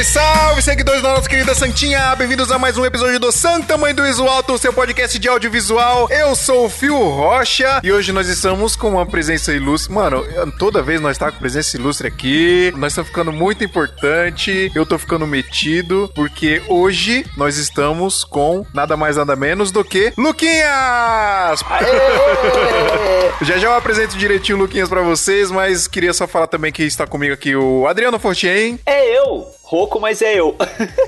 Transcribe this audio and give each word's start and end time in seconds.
Salve, 0.00 0.04
salve, 0.04 0.62
seguidores 0.62 1.02
da 1.02 1.14
nossa 1.14 1.28
querida 1.28 1.54
Santinha! 1.54 2.14
Bem-vindos 2.16 2.50
a 2.50 2.58
mais 2.58 2.78
um 2.78 2.86
episódio 2.86 3.18
do 3.18 3.30
Santa 3.30 3.76
Mãe 3.76 3.94
do 3.94 4.02
Visual, 4.02 4.30
Alto, 4.30 4.56
seu 4.56 4.72
podcast 4.72 5.18
de 5.18 5.28
audiovisual. 5.28 6.08
Eu 6.10 6.34
sou 6.34 6.66
o 6.66 6.70
Fio 6.70 6.96
Rocha 6.96 7.80
e 7.82 7.92
hoje 7.92 8.12
nós 8.12 8.28
estamos 8.28 8.76
com 8.76 8.90
uma 8.90 9.04
presença 9.04 9.52
ilustre. 9.52 9.92
Mano, 9.92 10.24
toda 10.58 10.82
vez 10.82 11.00
nós 11.00 11.12
estamos 11.12 11.32
tá 11.32 11.36
com 11.36 11.40
presença 11.40 11.76
ilustre 11.76 12.08
aqui, 12.08 12.72
nós 12.76 12.92
estamos 12.92 13.08
ficando 13.08 13.32
muito 13.32 13.62
importante, 13.62 14.70
eu 14.74 14.86
tô 14.86 14.98
ficando 14.98 15.26
metido, 15.26 16.10
porque 16.14 16.62
hoje 16.68 17.26
nós 17.36 17.56
estamos 17.56 18.24
com 18.24 18.64
nada 18.72 18.96
mais 18.96 19.16
nada 19.16 19.36
menos 19.36 19.70
do 19.70 19.84
que 19.84 20.12
Luquinhas! 20.16 21.60
já 23.42 23.58
já 23.58 23.68
eu 23.68 23.74
apresento 23.74 24.16
direitinho 24.16 24.56
o 24.56 24.60
Luquinhas 24.62 24.88
pra 24.88 25.02
vocês, 25.02 25.50
mas 25.50 25.86
queria 25.86 26.14
só 26.14 26.26
falar 26.26 26.46
também 26.46 26.72
que 26.72 26.84
está 26.84 27.06
comigo 27.06 27.34
aqui 27.34 27.54
o 27.54 27.86
Adriano 27.86 28.18
Fortien. 28.18 28.78
É 28.86 29.18
eu! 29.18 29.59
Rouco, 29.70 30.00
mas 30.00 30.20
é 30.20 30.34
eu. 30.34 30.56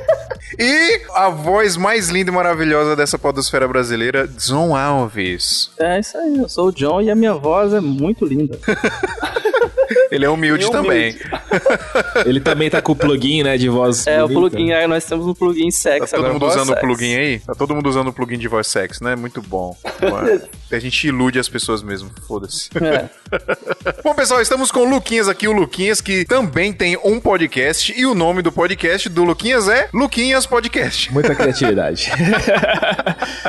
e 0.57 1.01
a 1.15 1.29
voz 1.29 1.77
mais 1.77 2.11
linda 2.11 2.31
e 2.31 2.33
maravilhosa 2.33 2.95
dessa 2.95 3.19
podosfera 3.19 3.67
brasileira, 3.67 4.29
John 4.29 4.77
Alves. 4.77 5.73
É 5.81 5.99
isso 5.99 6.17
aí, 6.17 6.39
eu 6.39 6.49
sou 6.49 6.69
o 6.69 6.73
John 6.73 7.03
e 7.03 7.11
a 7.11 7.15
minha 7.17 7.35
voz 7.35 7.75
é 7.75 7.81
muito 7.81 8.25
linda. 8.25 8.57
Ele 10.11 10.25
é 10.25 10.29
humilde, 10.29 10.71
também. 10.71 11.17
Ele 12.27 12.41
também 12.41 12.71
tá 12.71 12.81
com 12.81 12.93
o 12.93 12.97
plugin, 12.97 13.43
né, 13.43 13.57
de 13.57 13.69
voz. 13.69 14.07
É, 14.07 14.21
bonita. 14.21 14.33
o 14.33 14.51
plugin, 14.51 14.73
aí 14.73 14.87
nós 14.87 15.05
temos 15.05 15.27
um 15.27 15.35
plugin 15.35 15.71
sexy 15.71 16.01
Tá 16.01 16.07
todo 16.07 16.27
agora, 16.27 16.33
mundo 16.33 16.47
usando 16.47 16.71
o 16.71 16.81
plugin 16.81 17.15
aí? 17.15 17.39
Tá 17.41 17.55
todo 17.55 17.75
mundo 17.75 17.89
usando 17.89 18.09
o 18.09 18.13
plugin 18.13 18.39
de 18.39 18.49
voz 18.49 18.67
sexy, 18.67 19.03
né? 19.03 19.17
Muito 19.17 19.43
bom. 19.43 19.77
a 20.71 20.79
gente 20.79 21.07
ilude 21.07 21.39
as 21.39 21.49
pessoas 21.49 21.83
mesmo, 21.83 22.11
foda-se. 22.27 22.71
É. 22.77 23.09
bom, 24.03 24.15
pessoal, 24.15 24.41
estamos 24.41 24.71
com 24.71 24.81
o 24.81 24.89
Luquinhas 24.89 25.29
aqui, 25.29 25.47
o 25.47 25.53
Luquinhas 25.53 26.01
que 26.01 26.25
também 26.25 26.73
tem 26.73 26.99
um 27.05 27.21
podcast 27.21 27.93
e 27.95 28.07
o 28.07 28.15
nome 28.15 28.43
do 28.43 28.51
podcast 28.51 29.09
do 29.09 29.25
Luquinhas 29.25 29.69
é 29.69 29.89
Luquinhas 29.93 30.47
Podcast. 30.47 31.13
Muita 31.13 31.35
criatividade. 31.35 32.11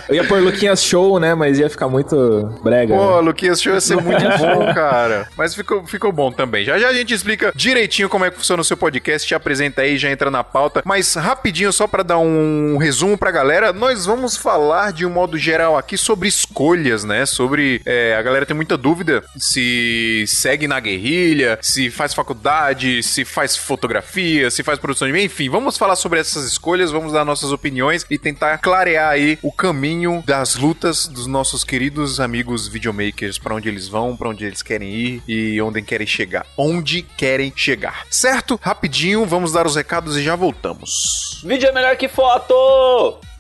Eu 0.09 0.16
ia 0.16 0.23
pôr 0.25 0.41
Luquinhas 0.41 0.83
Show, 0.83 1.19
né, 1.19 1.33
mas 1.33 1.59
ia 1.59 1.69
ficar 1.69 1.88
muito 1.88 2.53
brega. 2.61 2.95
Pô, 2.95 3.16
né? 3.16 3.21
Luquinhas 3.21 3.61
Show 3.61 3.73
ia 3.73 3.81
ser 3.81 4.02
muito 4.02 4.23
bom, 4.38 4.73
cara. 4.73 5.27
Mas 5.38 5.55
ficou, 5.55 5.86
ficou 5.86 6.11
bom 6.11 6.31
também. 6.34 6.66
Já 6.66 6.78
já 6.78 6.89
a 6.89 6.94
gente 6.94 7.14
explica 7.14 7.52
direitinho 7.56 8.09
como 8.09 8.26
é 8.26 8.31
que 8.31 8.38
funciona 8.38 8.62
o 8.62 8.66
seu 8.66 8.78
podcast, 8.78 9.28
te 9.28 9.36
apresenta 9.36 9.81
aí, 9.81 9.98
já 9.98 10.09
entra 10.09 10.30
na 10.30 10.44
pauta. 10.44 10.81
Mas 10.86 11.14
rapidinho, 11.16 11.72
só 11.72 11.88
para 11.88 12.03
dar 12.03 12.17
um 12.17 12.78
resumo 12.78 13.17
pra 13.17 13.31
galera, 13.31 13.72
nós 13.72 14.06
vamos 14.06 14.36
falar 14.36 14.92
de 14.92 15.06
um 15.06 15.09
modo 15.09 15.38
geral 15.38 15.78
aqui 15.78 15.98
sobre 15.98 16.28
escolhas, 16.28 17.04
né? 17.04 17.26
Sobre. 17.26 17.81
É, 17.86 18.16
a 18.16 18.22
galera 18.22 18.45
tem 18.45 18.56
muita 18.56 18.78
dúvida 18.78 19.23
se 19.38 20.26
segue 20.28 20.67
na 20.67 20.80
guerrilha, 20.80 21.58
se 21.61 21.89
faz 21.89 22.14
faculdade, 22.14 23.02
se 23.04 23.26
faz 23.26 23.56
fotografia, 23.56 24.50
se 24.50 24.64
faz 24.64 24.80
produção 24.80 25.11
de. 25.11 25.23
Enfim, 25.23 25.50
vamos 25.50 25.78
falar 25.78 25.95
sobre 25.95 26.20
essas 26.20 26.45
escolhas, 26.45 26.92
vamos 26.92 27.14
dar 27.14 27.23
nossas 27.23 27.52
opiniões 27.52 28.06
e 28.09 28.17
tentar 28.17 28.58
clarear 28.58 29.11
aí 29.11 29.38
o 29.42 29.52
caminho 29.52 30.23
das 30.26 30.56
lutas 30.56 31.08
dos 31.08 31.28
nossos 31.28 31.64
queridos 31.64 32.20
amigos 32.20 32.67
videomakers, 32.67 33.38
para 33.38 33.56
onde 33.56 33.70
eles 33.70 33.88
vão, 33.88 34.16
para 34.16 34.30
onde 34.30 34.45
eles 34.45 34.61
querem 34.61 34.89
ir 34.89 35.23
e 35.28 35.61
onde 35.61 35.81
querem 35.81 36.08
chegar. 36.14 36.45
Onde 36.58 37.02
querem 37.02 37.52
chegar. 37.56 38.06
Certo? 38.09 38.59
Rapidinho, 38.61 39.25
vamos 39.25 39.52
dar 39.52 39.66
os 39.66 39.75
recados 39.75 40.16
e 40.17 40.23
já 40.23 40.36
voltamos. 40.36 41.42
Vídeo 41.44 41.67
é 41.67 41.72
melhor 41.72 41.95
que 41.97 42.08
foto! 42.08 42.53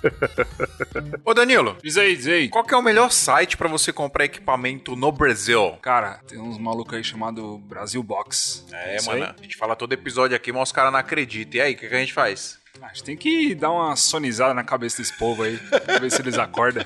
Ô 1.23 1.33
Danilo, 1.33 1.77
diz 1.81 1.97
aí, 1.97 2.15
diz 2.15 2.27
aí. 2.27 2.49
Qual 2.49 2.63
que 2.63 2.73
é 2.73 2.77
o 2.77 2.81
melhor 2.81 3.09
site 3.11 3.55
para 3.55 3.69
você 3.69 3.93
comprar 3.93 4.25
equipamento 4.25 4.95
no 4.95 5.11
Brasil? 5.11 5.77
Cara, 5.81 6.19
tem 6.27 6.39
uns 6.39 6.57
malucos 6.57 6.93
aí 6.93 7.03
chamado 7.03 7.57
Brasil 7.59 8.03
Box. 8.03 8.65
É, 8.71 8.97
Isso 8.97 9.09
mano. 9.09 9.23
Aí? 9.23 9.33
A 9.39 9.41
gente 9.41 9.55
fala 9.55 9.75
todo 9.75 9.93
episódio 9.93 10.35
aqui, 10.35 10.51
mas 10.51 10.63
os 10.63 10.71
caras 10.71 10.91
não 10.91 10.99
acreditam. 10.99 11.59
E 11.59 11.61
aí, 11.61 11.73
o 11.73 11.77
que, 11.77 11.87
que 11.87 11.95
a 11.95 11.99
gente 11.99 12.13
faz? 12.13 12.59
A 12.81 12.87
gente 12.87 13.03
tem 13.03 13.15
que 13.15 13.53
dar 13.53 13.71
uma 13.71 13.95
sonizada 13.95 14.51
na 14.51 14.63
cabeça 14.63 14.97
desse 14.97 15.13
povo 15.13 15.43
aí, 15.43 15.57
pra 15.57 15.99
ver 15.99 16.11
se 16.11 16.19
eles 16.19 16.39
acordam. 16.39 16.83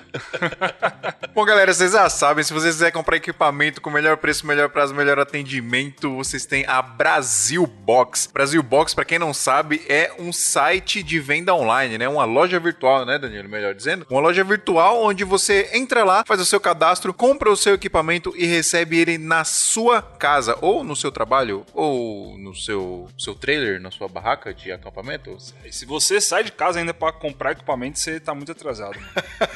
Bom, 1.33 1.45
galera, 1.45 1.73
vocês 1.73 1.93
já 1.93 2.09
sabem, 2.09 2.43
se 2.43 2.51
vocês 2.51 2.75
quiserem 2.75 2.93
comprar 2.93 3.15
equipamento 3.15 3.79
com 3.79 3.89
melhor 3.89 4.17
preço, 4.17 4.45
melhor 4.45 4.67
prazo, 4.69 4.93
melhor 4.93 5.17
atendimento, 5.17 6.13
vocês 6.17 6.45
têm 6.45 6.65
a 6.67 6.81
Brasil 6.81 7.65
Box. 7.65 8.29
Brasil 8.33 8.61
Box, 8.61 8.93
para 8.93 9.05
quem 9.05 9.17
não 9.17 9.33
sabe, 9.33 9.81
é 9.87 10.11
um 10.19 10.33
site 10.33 11.01
de 11.01 11.21
venda 11.21 11.55
online, 11.55 11.97
né? 11.97 12.09
Uma 12.09 12.25
loja 12.25 12.59
virtual, 12.59 13.05
né, 13.05 13.17
Danilo? 13.17 13.47
Melhor 13.47 13.73
dizendo. 13.73 14.05
Uma 14.09 14.19
loja 14.19 14.43
virtual 14.43 15.01
onde 15.03 15.23
você 15.23 15.69
entra 15.73 16.03
lá, 16.03 16.23
faz 16.27 16.41
o 16.41 16.45
seu 16.45 16.59
cadastro, 16.59 17.13
compra 17.13 17.49
o 17.49 17.55
seu 17.55 17.75
equipamento 17.75 18.33
e 18.35 18.45
recebe 18.45 18.99
ele 18.99 19.17
na 19.17 19.45
sua 19.45 20.01
casa, 20.01 20.57
ou 20.59 20.83
no 20.83 20.97
seu 20.97 21.13
trabalho, 21.13 21.65
ou 21.73 22.37
no 22.37 22.53
seu, 22.53 23.07
seu 23.17 23.33
trailer, 23.33 23.79
na 23.79 23.89
sua 23.89 24.09
barraca 24.09 24.53
de 24.53 24.69
acampamento. 24.69 25.37
Se 25.77 25.85
você 25.85 26.19
sai 26.19 26.43
de 26.43 26.51
casa 26.51 26.79
ainda 26.79 26.91
para 26.91 27.13
comprar 27.13 27.51
equipamento, 27.51 27.99
você 27.99 28.19
tá 28.19 28.33
muito 28.33 28.51
atrasado. 28.51 28.97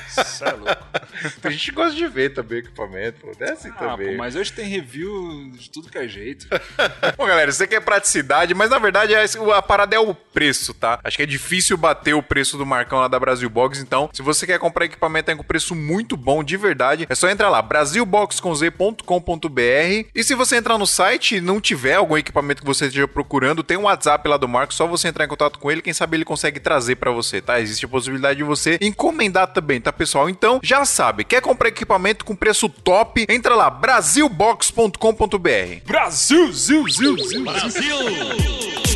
Isso 0.07 0.45
é 0.45 0.51
louco. 0.51 0.87
A 1.43 1.49
gente 1.49 1.71
gosta 1.71 1.95
de 1.95 2.07
ver 2.07 2.31
também 2.31 2.59
equipamento, 2.59 3.21
pô. 3.21 3.31
É 3.39 3.51
assim 3.51 3.69
ah, 3.69 3.73
também. 3.73 4.11
Pô, 4.11 4.17
mas 4.17 4.35
hoje 4.35 4.53
tem 4.53 4.67
review 4.67 5.49
de 5.51 5.69
tudo 5.69 5.89
que 5.89 5.97
é 5.97 6.07
jeito. 6.07 6.47
Bom, 7.17 7.25
galera, 7.25 7.51
você 7.51 7.65
quer 7.65 7.81
praticidade, 7.81 8.53
mas 8.53 8.69
na 8.69 8.77
verdade 8.77 9.15
a 9.15 9.61
parada 9.61 9.95
é 9.95 9.99
o 9.99 10.13
preço, 10.13 10.75
tá? 10.75 10.99
Acho 11.03 11.17
que 11.17 11.23
é 11.23 11.25
difícil 11.25 11.75
bater 11.75 12.13
o 12.13 12.21
preço 12.21 12.55
do 12.55 12.65
Marcão 12.65 12.99
lá 12.99 13.07
da 13.07 13.19
Brasil 13.19 13.49
Box, 13.49 13.79
então 13.79 14.09
se 14.13 14.21
você 14.21 14.45
quer 14.45 14.59
comprar 14.59 14.85
equipamento 14.85 15.35
com 15.35 15.43
preço 15.43 15.75
muito 15.75 16.15
bom, 16.15 16.43
de 16.43 16.57
verdade, 16.57 17.07
é 17.09 17.15
só 17.15 17.29
entrar 17.29 17.49
lá, 17.49 17.61
brasilboxconz.com.br 17.61 20.09
e 20.13 20.23
se 20.23 20.35
você 20.35 20.57
entrar 20.57 20.77
no 20.77 20.85
site 20.85 21.37
e 21.37 21.41
não 21.41 21.59
tiver 21.59 21.95
algum 21.95 22.17
equipamento 22.17 22.61
que 22.61 22.67
você 22.67 22.85
esteja 22.85 23.07
procurando, 23.07 23.63
tem 23.63 23.77
um 23.77 23.83
WhatsApp 23.83 24.27
lá 24.27 24.37
do 24.37 24.47
Marco, 24.47 24.73
só 24.73 24.85
você 24.85 25.07
entrar 25.07 25.25
em 25.25 25.29
contato 25.29 25.57
com 25.57 25.71
ele, 25.71 25.81
quem 25.81 25.93
sabe 25.93 26.10
ele 26.15 26.25
consegue 26.25 26.59
trazer 26.59 26.95
para 26.95 27.11
você, 27.11 27.41
tá? 27.41 27.59
Existe 27.59 27.85
a 27.85 27.89
possibilidade 27.89 28.37
de 28.37 28.43
você 28.43 28.77
encomendar 28.81 29.47
também, 29.47 29.79
tá, 29.79 29.91
pessoal? 29.91 30.29
Então, 30.29 30.59
já 30.63 30.85
sabe, 30.85 31.23
quer 31.23 31.41
comprar 31.41 31.69
equipamento 31.69 32.25
com 32.25 32.35
preço 32.35 32.69
top? 32.69 33.25
Entra 33.29 33.55
lá, 33.55 33.69
brasilbox.com.br. 33.69 35.85
Brasil, 35.85 36.51
zil, 36.51 36.87
zil, 36.89 37.17
zil, 37.17 37.43
Brasil! 37.43 38.90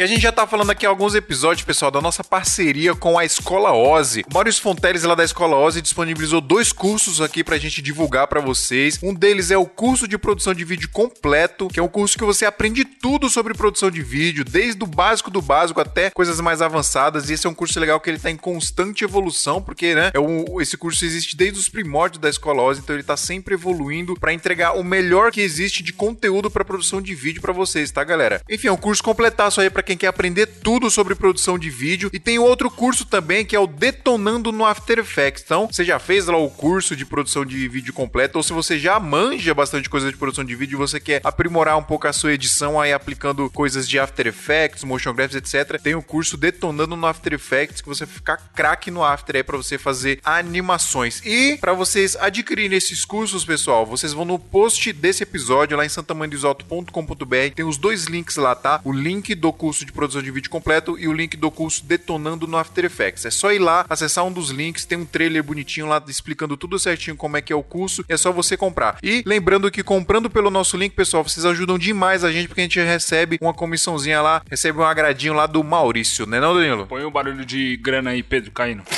E 0.00 0.02
a 0.02 0.06
gente 0.06 0.22
já 0.22 0.32
tá 0.32 0.46
falando 0.46 0.70
aqui 0.70 0.86
alguns 0.86 1.14
episódios, 1.14 1.62
pessoal, 1.62 1.90
da 1.90 2.00
nossa 2.00 2.24
parceria 2.24 2.94
com 2.94 3.18
a 3.18 3.24
Escola 3.26 3.74
Ozzy. 3.74 4.24
O 4.30 4.32
Maurício 4.32 4.62
Fonteles, 4.62 5.02
lá 5.02 5.14
da 5.14 5.22
Escola 5.22 5.58
Ozzy, 5.58 5.82
disponibilizou 5.82 6.40
dois 6.40 6.72
cursos 6.72 7.20
aqui 7.20 7.44
pra 7.44 7.58
gente 7.58 7.82
divulgar 7.82 8.26
para 8.26 8.40
vocês. 8.40 8.98
Um 9.02 9.12
deles 9.12 9.50
é 9.50 9.58
o 9.58 9.66
curso 9.66 10.08
de 10.08 10.16
produção 10.16 10.54
de 10.54 10.64
vídeo 10.64 10.88
completo, 10.90 11.68
que 11.68 11.78
é 11.78 11.82
um 11.82 11.86
curso 11.86 12.16
que 12.16 12.24
você 12.24 12.46
aprende 12.46 12.82
tudo 12.82 13.28
sobre 13.28 13.52
produção 13.52 13.90
de 13.90 14.00
vídeo, 14.00 14.42
desde 14.42 14.82
o 14.82 14.86
básico 14.86 15.30
do 15.30 15.42
básico 15.42 15.82
até 15.82 16.08
coisas 16.08 16.40
mais 16.40 16.62
avançadas. 16.62 17.28
E 17.28 17.34
esse 17.34 17.46
é 17.46 17.50
um 17.50 17.54
curso 17.54 17.78
legal 17.78 18.00
que 18.00 18.08
ele 18.08 18.18
tá 18.18 18.30
em 18.30 18.38
constante 18.38 19.04
evolução, 19.04 19.60
porque, 19.60 19.94
né, 19.94 20.12
é 20.14 20.18
um, 20.18 20.62
esse 20.62 20.78
curso 20.78 21.04
existe 21.04 21.36
desde 21.36 21.58
os 21.58 21.68
primórdios 21.68 22.22
da 22.22 22.30
Escola 22.30 22.62
Ozzy, 22.62 22.80
então 22.80 22.96
ele 22.96 23.04
tá 23.04 23.18
sempre 23.18 23.52
evoluindo 23.52 24.14
para 24.18 24.32
entregar 24.32 24.78
o 24.78 24.82
melhor 24.82 25.30
que 25.30 25.42
existe 25.42 25.82
de 25.82 25.92
conteúdo 25.92 26.50
para 26.50 26.64
produção 26.64 27.02
de 27.02 27.14
vídeo 27.14 27.42
para 27.42 27.52
vocês, 27.52 27.90
tá, 27.90 28.02
galera? 28.02 28.40
Enfim, 28.48 28.68
é 28.68 28.72
um 28.72 28.78
curso 28.78 29.02
completaço 29.02 29.60
aí 29.60 29.68
para 29.68 29.89
quem 29.90 29.96
quer 29.96 30.06
aprender 30.06 30.46
tudo 30.46 30.88
sobre 30.88 31.16
produção 31.16 31.58
de 31.58 31.68
vídeo. 31.68 32.10
E 32.12 32.20
tem 32.20 32.38
outro 32.38 32.70
curso 32.70 33.04
também 33.04 33.44
que 33.44 33.56
é 33.56 33.58
o 33.58 33.66
Detonando 33.66 34.52
no 34.52 34.64
After 34.64 35.00
Effects. 35.00 35.42
Então, 35.44 35.66
você 35.66 35.84
já 35.84 35.98
fez 35.98 36.26
lá 36.26 36.36
o 36.36 36.48
curso 36.48 36.94
de 36.94 37.04
produção 37.04 37.44
de 37.44 37.66
vídeo 37.68 37.92
completo, 37.92 38.38
ou 38.38 38.42
se 38.44 38.52
você 38.52 38.78
já 38.78 39.00
manja 39.00 39.52
bastante 39.52 39.90
coisa 39.90 40.10
de 40.10 40.16
produção 40.16 40.44
de 40.44 40.54
vídeo 40.54 40.76
e 40.76 40.78
você 40.78 41.00
quer 41.00 41.20
aprimorar 41.24 41.76
um 41.76 41.82
pouco 41.82 42.06
a 42.06 42.12
sua 42.12 42.32
edição 42.32 42.80
aí 42.80 42.92
aplicando 42.92 43.50
coisas 43.50 43.88
de 43.88 43.98
After 43.98 44.28
Effects, 44.28 44.84
Motion 44.84 45.12
Graphics, 45.12 45.36
etc. 45.36 45.80
Tem 45.82 45.96
o 45.96 46.02
curso 46.02 46.36
Detonando 46.36 46.94
no 46.94 47.06
After 47.06 47.32
Effects 47.32 47.80
que 47.80 47.88
você 47.88 48.06
ficar 48.06 48.36
craque 48.54 48.92
no 48.92 49.02
After 49.02 49.34
aí 49.34 49.42
para 49.42 49.56
você 49.56 49.76
fazer 49.76 50.20
animações. 50.24 51.20
E 51.24 51.56
para 51.56 51.72
vocês 51.72 52.14
adquirirem 52.14 52.78
esses 52.78 53.04
cursos, 53.04 53.44
pessoal, 53.44 53.84
vocês 53.84 54.12
vão 54.12 54.24
no 54.24 54.38
post 54.38 54.92
desse 54.92 55.24
episódio 55.24 55.76
lá 55.76 55.84
em 55.84 55.88
santamandesalto.com.br. 55.88 57.54
Tem 57.56 57.64
os 57.64 57.76
dois 57.76 58.04
links 58.04 58.36
lá, 58.36 58.54
tá? 58.54 58.80
O 58.84 58.92
link 58.92 59.34
do 59.34 59.52
curso 59.52 59.79
curso 59.80 59.86
de 59.86 59.92
produção 59.92 60.22
de 60.22 60.30
vídeo 60.30 60.50
completo 60.50 60.98
e 60.98 61.08
o 61.08 61.12
link 61.12 61.36
do 61.36 61.50
curso 61.50 61.84
Detonando 61.84 62.46
no 62.46 62.56
After 62.56 62.84
Effects. 62.84 63.24
É 63.24 63.30
só 63.30 63.52
ir 63.52 63.58
lá, 63.58 63.84
acessar 63.88 64.24
um 64.24 64.32
dos 64.32 64.50
links, 64.50 64.84
tem 64.84 64.98
um 64.98 65.06
trailer 65.06 65.42
bonitinho 65.42 65.86
lá 65.86 66.02
explicando 66.08 66.56
tudo 66.56 66.78
certinho 66.78 67.16
como 67.16 67.36
é 67.36 67.42
que 67.42 67.52
é 67.52 67.56
o 67.56 67.62
curso, 67.62 68.04
é 68.08 68.16
só 68.16 68.32
você 68.32 68.56
comprar. 68.56 68.98
E 69.02 69.22
lembrando 69.26 69.70
que 69.70 69.82
comprando 69.82 70.28
pelo 70.28 70.50
nosso 70.50 70.76
link, 70.76 70.94
pessoal, 70.94 71.22
vocês 71.22 71.46
ajudam 71.46 71.78
demais 71.78 72.24
a 72.24 72.32
gente 72.32 72.48
porque 72.48 72.60
a 72.60 72.64
gente 72.64 72.80
recebe 72.80 73.38
uma 73.40 73.54
comissãozinha 73.54 74.20
lá, 74.20 74.42
recebe 74.50 74.78
um 74.78 74.84
agradinho 74.84 75.34
lá 75.34 75.46
do 75.46 75.62
Maurício, 75.62 76.26
né 76.26 76.40
não, 76.40 76.54
Danilo? 76.54 76.86
Põe 76.86 77.04
um 77.04 77.10
barulho 77.10 77.44
de 77.44 77.76
grana 77.76 78.10
aí, 78.10 78.22
Pedro, 78.22 78.50
caindo. 78.50 78.82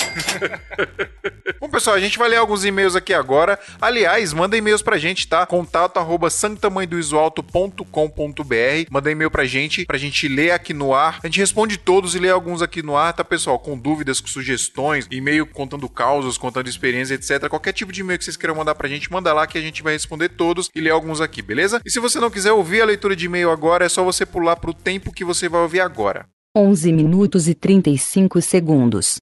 Bom, 1.61 1.69
pessoal, 1.69 1.97
a 1.97 2.01
gente 2.01 2.19
vai 2.19 2.29
ler 2.29 2.37
alguns 2.37 2.65
e-mails 2.65 2.97
aqui 2.97 3.15
agora. 3.15 3.59
Aliás, 3.81 4.33
manda 4.33 4.57
e-mails 4.57 4.83
pra 4.83 4.99
gente, 4.99 5.29
tá? 5.29 5.47
Contato 5.47 5.99
arroba 5.99 6.29
santamanhodoisoalto.com.br. 6.29 8.91
Manda 8.91 9.11
e-mail 9.11 9.31
pra 9.31 9.45
gente, 9.45 9.87
pra 9.87 9.99
gente 9.99 10.29
ler 10.29 10.51
aqui 10.51 10.62
no 10.71 10.93
ar. 10.95 11.21
A 11.23 11.27
gente 11.27 11.41
responde 11.41 11.79
todos 11.79 12.15
e 12.15 12.19
lê 12.19 12.29
alguns 12.29 12.61
aqui 12.61 12.83
no 12.83 12.95
ar, 12.95 13.15
tá, 13.15 13.25
pessoal? 13.25 13.59
Com 13.59 13.79
dúvidas, 13.79 14.21
com 14.21 14.27
sugestões, 14.27 15.09
e-mail 15.11 15.47
contando 15.47 15.89
causos, 15.89 16.37
contando 16.37 16.69
experiência, 16.69 17.15
etc. 17.15 17.49
Qualquer 17.49 17.73
tipo 17.73 17.91
de 17.91 18.03
e-mail 18.03 18.19
que 18.19 18.27
vocês 18.27 18.37
queiram 18.37 18.55
mandar 18.55 18.75
pra 18.75 18.89
gente, 18.89 19.11
manda 19.11 19.33
lá 19.33 19.47
que 19.47 19.57
a 19.57 19.63
gente 19.63 19.83
vai 19.83 19.95
responder 19.95 20.29
todos 20.29 20.69
e 20.75 20.81
ler 20.83 20.91
alguns 20.91 21.23
aqui, 21.23 21.41
beleza? 21.41 21.81
E 21.87 21.91
se 21.91 21.99
você 21.99 22.21
não 22.21 22.31
quiser 22.31 22.53
ouvir 22.53 22.83
a 22.83 22.85
leitura 22.85 23.17
de 23.17 23.25
e-mail 23.25 23.51
agora, 23.51 23.87
é 23.87 23.89
só 23.89 24.05
você 24.05 24.27
pular 24.27 24.57
pro 24.57 24.75
tempo 24.75 25.11
que 25.11 25.25
você 25.25 25.49
vai 25.49 25.63
ouvir 25.63 25.81
agora. 25.81 26.27
11 26.55 26.93
minutos 26.93 27.49
e 27.49 27.55
35 27.55 28.43
segundos. 28.43 29.17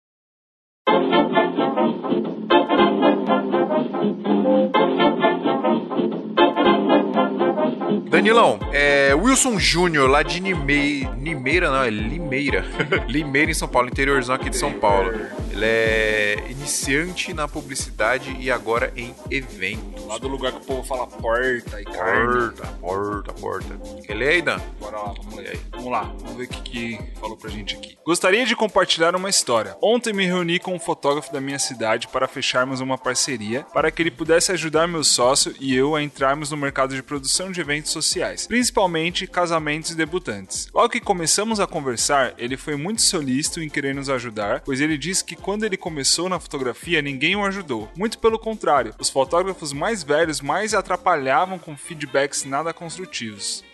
Danilão, 8.10 8.58
é 8.72 9.14
Wilson 9.14 9.56
Júnior, 9.56 10.10
lá 10.10 10.24
de 10.24 10.40
Nime... 10.40 11.08
Nimeira, 11.16 11.70
não, 11.70 11.84
é 11.84 11.90
Limeira. 11.90 12.64
Limeira, 13.06 13.52
em 13.52 13.54
São 13.54 13.68
Paulo, 13.68 13.88
interiorzão 13.88 14.34
aqui 14.34 14.50
de 14.50 14.56
São 14.56 14.72
Paulo. 14.72 15.12
Ele 15.50 15.64
é 15.64 16.44
iniciante 16.48 17.34
na 17.34 17.48
publicidade 17.48 18.36
e 18.38 18.50
agora 18.50 18.92
em 18.96 19.14
eventos. 19.30 20.04
Lá 20.06 20.18
do 20.18 20.28
lugar 20.28 20.52
que 20.52 20.58
o 20.58 20.64
povo 20.64 20.82
fala 20.82 21.06
porta 21.06 21.80
e 21.80 21.84
carne. 21.84 22.50
Porta, 22.50 22.66
porta, 22.80 23.32
porta. 23.32 23.80
Quer 24.04 24.14
ler 24.14 24.28
aí, 24.28 24.42
Dan? 24.42 24.58
Bora 24.78 24.96
lá, 24.96 25.14
vamos 25.16 25.34
ler. 25.34 25.60
Vamos 25.72 25.90
lá, 25.90 26.02
vamos 26.02 26.36
ver 26.36 26.44
o 26.44 26.48
que, 26.48 26.62
que 26.62 26.98
falou 27.20 27.36
pra 27.36 27.50
gente 27.50 27.76
aqui. 27.76 27.98
Gostaria 28.04 28.44
de 28.46 28.56
compartilhar 28.56 29.14
uma 29.14 29.28
história. 29.28 29.76
Ontem 29.82 30.12
me 30.12 30.26
reuni 30.26 30.58
com 30.58 30.74
um 30.74 30.80
fotógrafo 30.80 31.32
da 31.32 31.40
minha 31.40 31.58
cidade 31.58 32.08
para 32.08 32.28
fecharmos 32.28 32.80
uma 32.80 32.98
parceria 32.98 33.64
para 33.72 33.90
que 33.90 34.02
ele 34.02 34.10
pudesse 34.10 34.52
ajudar 34.52 34.86
meu 34.86 35.04
sócio 35.04 35.54
e 35.60 35.74
eu 35.74 35.94
a 35.94 36.02
entrarmos 36.02 36.50
no 36.50 36.56
mercado 36.56 36.94
de 36.94 37.02
produção 37.02 37.50
de 37.50 37.60
eventos 37.60 37.90
sociais, 37.90 38.46
principalmente 38.46 39.26
casamentos 39.26 39.90
e 39.90 39.96
debutantes. 39.96 40.68
Logo 40.74 40.88
que 40.88 41.00
começamos 41.00 41.60
a 41.60 41.66
conversar, 41.66 42.34
ele 42.38 42.56
foi 42.56 42.76
muito 42.76 43.02
solícito 43.02 43.62
em 43.62 43.68
querer 43.68 43.94
nos 43.94 44.08
ajudar, 44.08 44.62
pois 44.64 44.80
ele 44.80 44.98
disse 44.98 45.24
que 45.24 45.36
quando 45.40 45.64
ele 45.64 45.76
começou 45.76 46.28
na 46.28 46.38
fotografia 46.38 47.02
ninguém 47.02 47.34
o 47.34 47.44
ajudou. 47.44 47.90
Muito 47.96 48.18
pelo 48.18 48.38
contrário, 48.38 48.94
os 48.98 49.10
fotógrafos 49.10 49.72
mais 49.72 50.02
velhos 50.02 50.40
mais 50.40 50.74
atrapalhavam 50.74 51.58
com 51.58 51.76
feedbacks 51.76 52.44
nada 52.44 52.72
construtivos. 52.72 53.64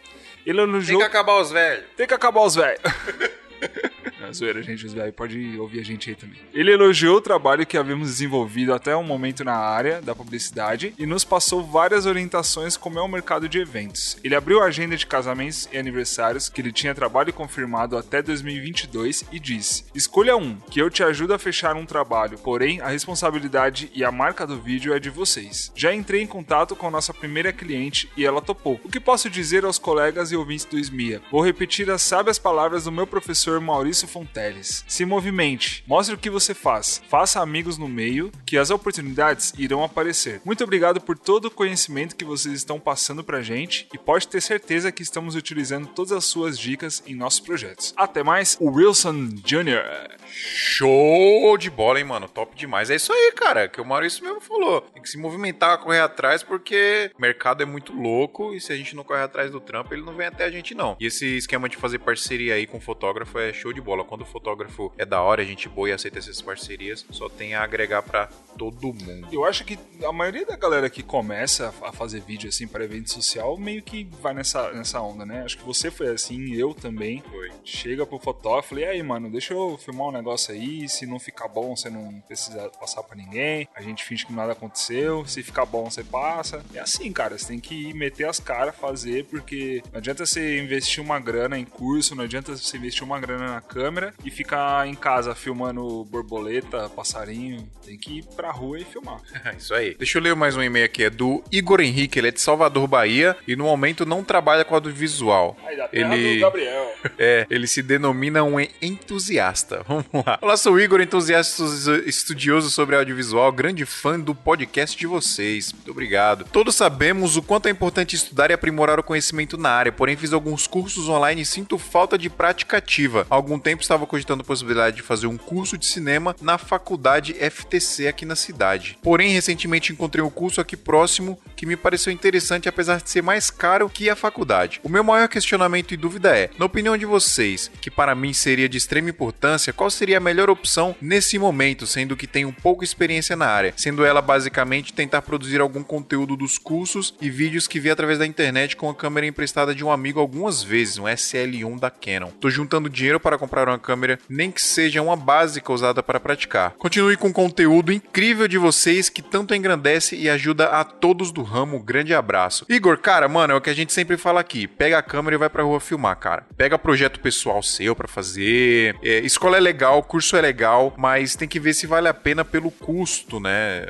Ele 0.47 0.61
elogiou. 0.61 1.03
acabar 1.03 1.41
os 1.41 1.51
velhos. 1.51 1.85
Tem 1.97 2.07
que 2.07 2.15
acabar 2.15 2.43
os 2.43 2.55
velhos. 2.55 2.81
É 4.21 4.33
zoeira, 4.33 4.63
gente, 4.63 4.87
os 4.87 4.93
velhos 4.93 5.15
pode 5.15 5.59
ouvir 5.59 5.81
a 5.81 5.85
gente 5.85 6.09
aí 6.09 6.17
também. 6.17 6.39
Ele 6.55 6.73
elogiou 6.73 7.19
o 7.19 7.21
trabalho 7.21 7.67
que 7.67 7.77
havíamos 7.77 8.09
desenvolvido 8.09 8.73
até 8.73 8.97
o 8.97 9.03
momento 9.03 9.45
na 9.45 9.55
área 9.55 10.01
da 10.01 10.15
publicidade 10.15 10.95
e 10.99 11.05
nos 11.05 11.25
passou 11.25 11.63
várias 11.63 12.07
orientações 12.07 12.77
como 12.77 12.99
é 12.99 13.03
o 13.03 13.09
mercado 13.09 13.49
de 13.49 13.59
eventos. 13.59 14.17
Ele 14.25 14.35
abriu 14.35 14.63
a 14.63 14.67
agenda 14.67 14.97
de 14.97 15.07
casamentos 15.07 15.69
e 15.71 15.77
aniversários 15.77 16.49
que 16.49 16.61
ele 16.61 16.73
tinha 16.73 16.95
trabalho 16.95 17.33
confirmado 17.33 17.97
até 17.97 18.23
2022 18.23 19.25
e 19.31 19.39
disse: 19.39 19.85
Escolha 19.95 20.37
um, 20.37 20.57
que 20.71 20.81
eu 20.81 20.89
te 20.89 21.03
ajudo 21.03 21.35
a 21.35 21.39
fechar 21.39 21.77
um 21.77 21.85
trabalho, 21.85 22.39
porém 22.39 22.81
a 22.81 22.89
responsabilidade 22.89 23.91
e 23.95 24.05
a 24.05 24.11
marca 24.11 24.47
do 24.47 24.61
vídeo 24.61 24.95
é 24.95 24.99
de 24.99 25.11
vocês. 25.11 25.71
Já 25.75 25.95
entrei 25.95 26.23
em 26.23 26.27
contato 26.27 26.75
com 26.75 26.89
a 26.89 26.91
nossa 26.91 27.13
primeira 27.13 27.53
cliente 27.53 28.11
e 28.17 28.25
ela 28.25 28.41
topou. 28.41 28.81
O 28.83 28.89
que 28.89 29.01
posso 29.01 29.29
dizer 29.29 29.65
aos 29.65 29.79
colegas 29.79 30.33
e 30.33 30.37
ouvintes 30.37 30.65
do 30.65 30.79
SMIA? 30.79 31.21
Vou 31.31 31.45
repetir 31.45 31.91
as 31.91 32.03
sábias 32.03 32.39
palavras 32.39 32.85
do 32.85 32.93
meu 32.93 33.07
professor 33.07 33.61
Maurício 33.61 34.06
Fonteles. 34.07 34.85
Se 34.87 35.05
movimente, 35.05 35.85
mostre 35.87 36.15
o 36.15 36.19
que 36.19 36.31
você 36.31 36.55
faz, 36.55 37.03
faça 37.09 37.41
amigos 37.41 37.79
no 37.79 37.89
meio, 37.89 38.31
que 38.45 38.59
as 38.59 38.71
oportunidades 38.71 39.53
irão 39.59 39.83
aparecer. 39.83 40.41
Muito 40.45 40.65
obrigado 40.65 41.01
por 41.01 41.19
todo 41.19 41.47
o 41.47 41.51
conhecimento 41.51 42.17
que 42.17 42.25
vocês 42.25 42.55
estão 42.55 42.79
passando 42.79 43.25
pra 43.25 43.43
gente 43.43 43.89
e 43.93 43.99
pode 43.99 44.29
ter 44.29 44.41
certeza 44.41 44.93
que 44.93 45.03
estamos 45.03 45.35
utilizando 45.35 45.89
todas 45.89 46.13
as 46.13 46.25
suas 46.25 46.59
dicas 46.59 47.03
em 47.07 47.15
nossos 47.15 47.41
projetos. 47.41 47.95
Até 47.97 48.23
mais, 48.23 48.57
o 48.61 48.71
Wilson 48.71 49.29
Jr. 49.45 50.17
Show 50.29 51.57
de 51.59 51.71
bola, 51.71 51.99
hein, 51.99 52.05
mano? 52.05 52.29
Top 52.29 52.55
demais. 52.57 52.91
É 52.91 52.97
isso 52.97 53.13
aí, 53.13 53.33
cara, 53.35 53.69
que 53.69 53.81
o 53.81 53.85
Maurício 53.85 54.25
mesmo 54.25 54.41
falou. 54.41 54.81
Tem 54.81 55.03
que 55.03 55.09
se 55.09 55.19
movimentar, 55.19 55.79
correr 55.79 56.01
atrás, 56.01 56.43
porque 56.43 57.11
o 57.17 57.21
mercado 57.21 57.63
é 57.63 57.67
muito 57.67 57.93
louco 57.93 58.55
e 58.55 58.61
se 58.61 58.73
a 58.73 58.77
gente 58.77 58.95
não 58.95 59.05
correr 59.05 59.23
atrás 59.23 59.51
do 59.51 59.61
trampo, 59.61 59.95
ele 59.95 60.03
não 60.03 60.15
vem 60.15 60.27
até 60.27 60.45
a 60.45 60.51
gente, 60.51 60.75
não. 60.75 60.97
E 61.01 61.07
esse 61.07 61.37
esquema 61.37 61.69
de 61.69 61.77
fazer 61.77 61.99
parceria 61.99 62.55
aí 62.55 62.67
com 62.67 62.81
fotógrafo 62.81 63.39
é 63.39 63.53
show 63.53 63.73
de 63.73 63.81
bola. 63.81 63.96
Quando 64.05 64.23
o 64.23 64.27
fotógrafo 64.27 64.93
é 64.97 65.05
da 65.05 65.21
hora, 65.21 65.43
a 65.43 65.45
gente 65.45 65.69
boa 65.69 65.89
e 65.89 65.93
aceita 65.93 66.19
essas 66.19 66.41
parcerias, 66.41 67.05
só 67.11 67.29
tem 67.29 67.55
a 67.55 67.63
agregar 67.63 68.03
pra 68.03 68.29
todo 68.57 68.93
mundo. 68.93 69.29
Eu 69.33 69.45
acho 69.45 69.65
que 69.65 69.79
a 70.05 70.13
maioria 70.13 70.47
da 70.47 70.57
galera 70.57 70.89
que 70.89 71.03
começa 71.03 71.73
a 71.83 71.93
fazer 71.93 72.21
vídeo 72.21 72.49
assim 72.49 72.67
para 72.67 72.85
evento 72.85 73.13
social 73.13 73.57
meio 73.57 73.83
que 73.83 74.05
vai 74.21 74.35
nessa, 74.35 74.73
nessa 74.73 75.01
onda, 75.01 75.25
né? 75.25 75.43
Acho 75.45 75.59
que 75.59 75.65
você 75.65 75.91
foi 75.91 76.09
assim, 76.09 76.55
eu 76.55 76.75
também. 76.75 77.23
Foi. 77.31 77.51
Chega 77.65 78.07
pro 78.07 78.19
fotógrafo 78.19 78.79
e 78.79 78.85
aí, 78.85 79.03
mano, 79.03 79.31
deixa 79.31 79.55
eu 79.55 79.79
filmar 79.79 80.09
um 80.09 80.13
negócio 80.13 80.55
aí. 80.55 80.89
Se 80.89 81.07
não 81.07 81.19
ficar 81.19 81.49
bom, 81.49 81.77
você 81.77 81.91
não 81.91 82.21
precisa 82.27 82.69
passar 82.81 83.03
pra 83.03 83.17
ninguém. 83.17 83.69
A 83.75 83.83
gente 83.83 84.05
finge 84.05 84.27
que 84.27 84.33
nada 84.33 84.53
aconteceu. 84.53 85.27
Se 85.27 85.43
ficar 85.43 85.67
bom, 85.67 85.91
você 85.91 86.05
passa. 86.05 86.65
É 86.75 86.81
assim, 86.81 87.13
cara. 87.13 87.37
Você 87.37 87.49
tem 87.49 87.61
que 87.61 87.93
meter 87.95 88.29
as 88.29 88.41
caras, 88.41 88.77
fazer, 88.77 89.25
porque 89.25 89.83
não 89.93 89.99
adianta 89.99 90.25
você 90.25 90.61
investir 90.61 91.03
uma 91.03 91.19
grana 91.19 91.59
em 91.59 91.65
curso, 91.65 92.15
não 92.15 92.25
adianta 92.25 92.57
você 92.57 92.77
investir 92.77 93.03
uma 93.03 93.19
grana 93.19 93.55
na 93.55 93.61
câmera 93.61 93.86
e 94.25 94.31
ficar 94.31 94.87
em 94.89 94.95
casa 94.95 95.35
filmando 95.35 96.05
borboleta, 96.07 96.89
passarinho. 96.89 97.69
Tem 97.85 97.97
que 97.97 98.19
ir 98.19 98.25
pra 98.37 98.51
rua 98.51 98.79
e 98.81 98.85
filmar. 98.85 99.21
É 99.45 99.55
isso 99.59 99.73
aí. 99.75 99.95
Deixa 99.97 100.19
eu 100.19 100.23
ler 100.23 100.35
mais 100.35 100.57
um 100.57 100.63
e-mail 100.63 100.85
aqui. 100.87 101.05
É 101.05 101.11
do 101.11 101.43
Igor 101.53 101.81
Henrique. 101.81 102.19
Ele 102.19 102.29
é 102.29 102.31
de 102.33 102.41
Salvador, 102.41 102.87
Bahia 102.89 103.37
e 103.47 103.55
no 103.55 103.65
momento 103.65 104.05
não 104.05 104.25
trabalha 104.25 104.65
com 104.65 104.75
audiovisual. 104.75 105.57
Aí 105.65 105.77
da 105.77 105.89
terra 105.89 106.17
Ele- 106.17 106.35
do 106.37 106.41
Gabriel. 106.41 106.87
É, 107.19 107.47
ele 107.49 107.67
se 107.69 107.83
denomina 107.83 108.43
um 108.43 108.59
entusiasta. 108.83 109.85
Vamos 109.89 110.07
lá. 110.13 110.39
Olá, 110.43 110.57
sou 110.57 110.75
o 110.75 110.81
Igor, 110.81 111.01
entusiasta 111.01 111.63
estudioso 112.05 112.69
sobre 112.71 112.97
audiovisual, 112.97 113.53
grande 113.53 113.85
fã 113.87 114.19
do 114.19 114.35
podcast 114.35 114.99
de 114.99 115.07
vocês. 115.07 115.73
Muito 115.73 115.91
obrigado. 115.93 116.45
Todos 116.51 116.75
sabemos 116.75 117.37
o 117.37 117.43
quanto 117.43 117.69
é 117.69 117.71
importante 117.71 118.17
estudar 118.17 118.51
e 118.51 118.55
aprimorar 118.55 118.99
o 118.99 119.03
conhecimento 119.05 119.57
na 119.57 119.71
área, 119.71 119.93
porém 119.93 120.17
fiz 120.17 120.33
alguns 120.33 120.67
cursos 120.67 121.09
online 121.09 121.43
e 121.43 121.47
sinto 121.47 121.79
falta 121.79 122.19
de 122.19 122.29
prática 122.29 122.79
ativa. 122.79 123.25
Há 123.31 123.35
algum 123.35 123.59
tempo 123.59 123.76
estava 123.83 124.07
cogitando 124.07 124.43
a 124.43 124.47
possibilidade 124.47 124.97
de 124.97 125.03
fazer 125.03 125.27
um 125.27 125.37
curso 125.37 125.77
de 125.77 125.87
cinema 125.87 126.35
na 126.41 126.59
faculdade 126.59 127.35
FTC 127.35 128.09
aqui 128.09 128.25
na 128.25 128.37
cidade. 128.37 128.99
Porém, 129.03 129.33
recentemente 129.33 129.93
encontrei 129.93 130.23
um 130.23 130.31
curso 130.31 130.61
aqui 130.61 130.77
próximo 130.77 131.39
que 131.55 131.67
me 131.67 131.77
pareceu 131.77 132.13
interessante, 132.13 132.69
apesar 132.69 133.01
de 133.01 133.11
ser 133.11 133.23
mais 133.23 133.51
caro 133.51 133.89
que 133.89 134.11
a 134.11 134.17
faculdade. 134.17 134.81
O 134.85 134.89
meu 134.89 135.03
maior 135.03 135.29
questionamento 135.29 135.93
e 135.93 135.97
dúvida 135.97 136.37
é, 136.37 136.51
na 136.59 136.67
opinião 136.67 136.97
de 136.97 137.07
vocês, 137.07 137.71
que 137.81 137.91
para 137.91 138.15
mim 138.15 138.33
seria 138.33 138.69
de 138.69 138.77
extrema 138.77 139.11
importância, 139.11 139.73
qual 139.73 139.91
seria 139.91 140.19
a 140.19 140.21
melhor 140.21 140.51
opção 140.51 140.95
nesse 141.01 141.39
momento, 141.39 141.87
sendo 141.87 142.17
que 142.17 142.27
tenho 142.27 142.53
pouca 142.53 142.85
experiência 142.85 143.37
na 143.37 143.47
área, 143.47 143.75
sendo 143.77 144.05
ela 144.05 144.21
basicamente 144.21 144.93
tentar 144.93 145.23
produzir 145.23 145.61
algum 145.61 145.83
conteúdo 145.83 146.37
dos 146.37 146.59
cursos 146.59 147.15
e 147.21 147.31
vídeos 147.31 147.67
que 147.67 147.81
vi 147.81 147.91
através 147.91 148.19
da 148.19 148.27
internet 148.27 148.77
com 148.77 148.91
a 148.91 148.95
câmera 148.95 149.27
emprestada 149.27 149.75
de 149.75 149.85
um 149.85 149.91
amigo 149.91 150.21
algumas 150.21 150.63
vezes, 150.63 150.99
um 150.99 151.05
SL1 151.05 151.79
da 151.79 151.91
Canon. 151.91 152.31
Tô 152.41 152.51
juntando 152.51 152.89
dinheiro 152.89 153.21
para 153.21 153.39
comprar 153.39 153.66
uma 153.71 153.79
câmera, 153.79 154.19
nem 154.29 154.51
que 154.51 154.63
seja 154.63 155.03
uma 155.03 155.17
básica 155.17 155.73
usada 155.73 156.03
para 156.03 156.21
praticar. 156.21 156.73
Continue 156.73 157.17
com 157.17 157.29
o 157.29 157.33
conteúdo 157.33 157.93
incrível 157.93 158.49
de 158.49 158.59
vocês 158.59 159.09
que 159.09 159.23
tanto 159.23 159.55
engrandece 159.55 160.17
e 160.17 160.29
ajuda 160.29 160.67
a 160.67 160.85
todos 160.85 161.33
do 161.33 161.43
ramo. 161.43 161.83
Grande 161.83 162.15
abraço. 162.15 162.67
Igor, 162.69 162.99
cara, 162.99 163.29
mano, 163.29 163.53
é 163.53 163.57
o 163.57 163.61
que 163.61 163.71
a 163.71 163.75
gente 163.75 163.93
sempre 163.93 164.17
fala 164.17 164.41
aqui. 164.41 164.67
Pega 164.67 164.99
a 164.99 165.03
câmera 165.03 165.37
e 165.37 165.39
vai 165.39 165.49
pra 165.49 165.63
rua 165.63 165.81
filmar, 165.81 166.17
cara. 166.17 166.47
Pega 166.57 166.79
projeto 166.79 167.21
pessoal 167.21 167.63
seu 167.63 167.95
pra 167.95 168.09
fazer. 168.09 168.97
É, 169.03 169.19
escola 169.21 169.57
é 169.57 169.61
legal, 169.61 170.03
curso 170.03 170.37
é 170.37 170.41
legal, 170.41 170.95
mas 170.97 171.37
tem 171.37 171.49
que 171.49 171.61
ver 171.61 171.75
se 171.75 171.87
vale 171.87 172.09
a 172.09 172.15
pena 172.15 172.45
pelo 172.45 172.71
custo, 172.71 173.41
né? 173.41 173.85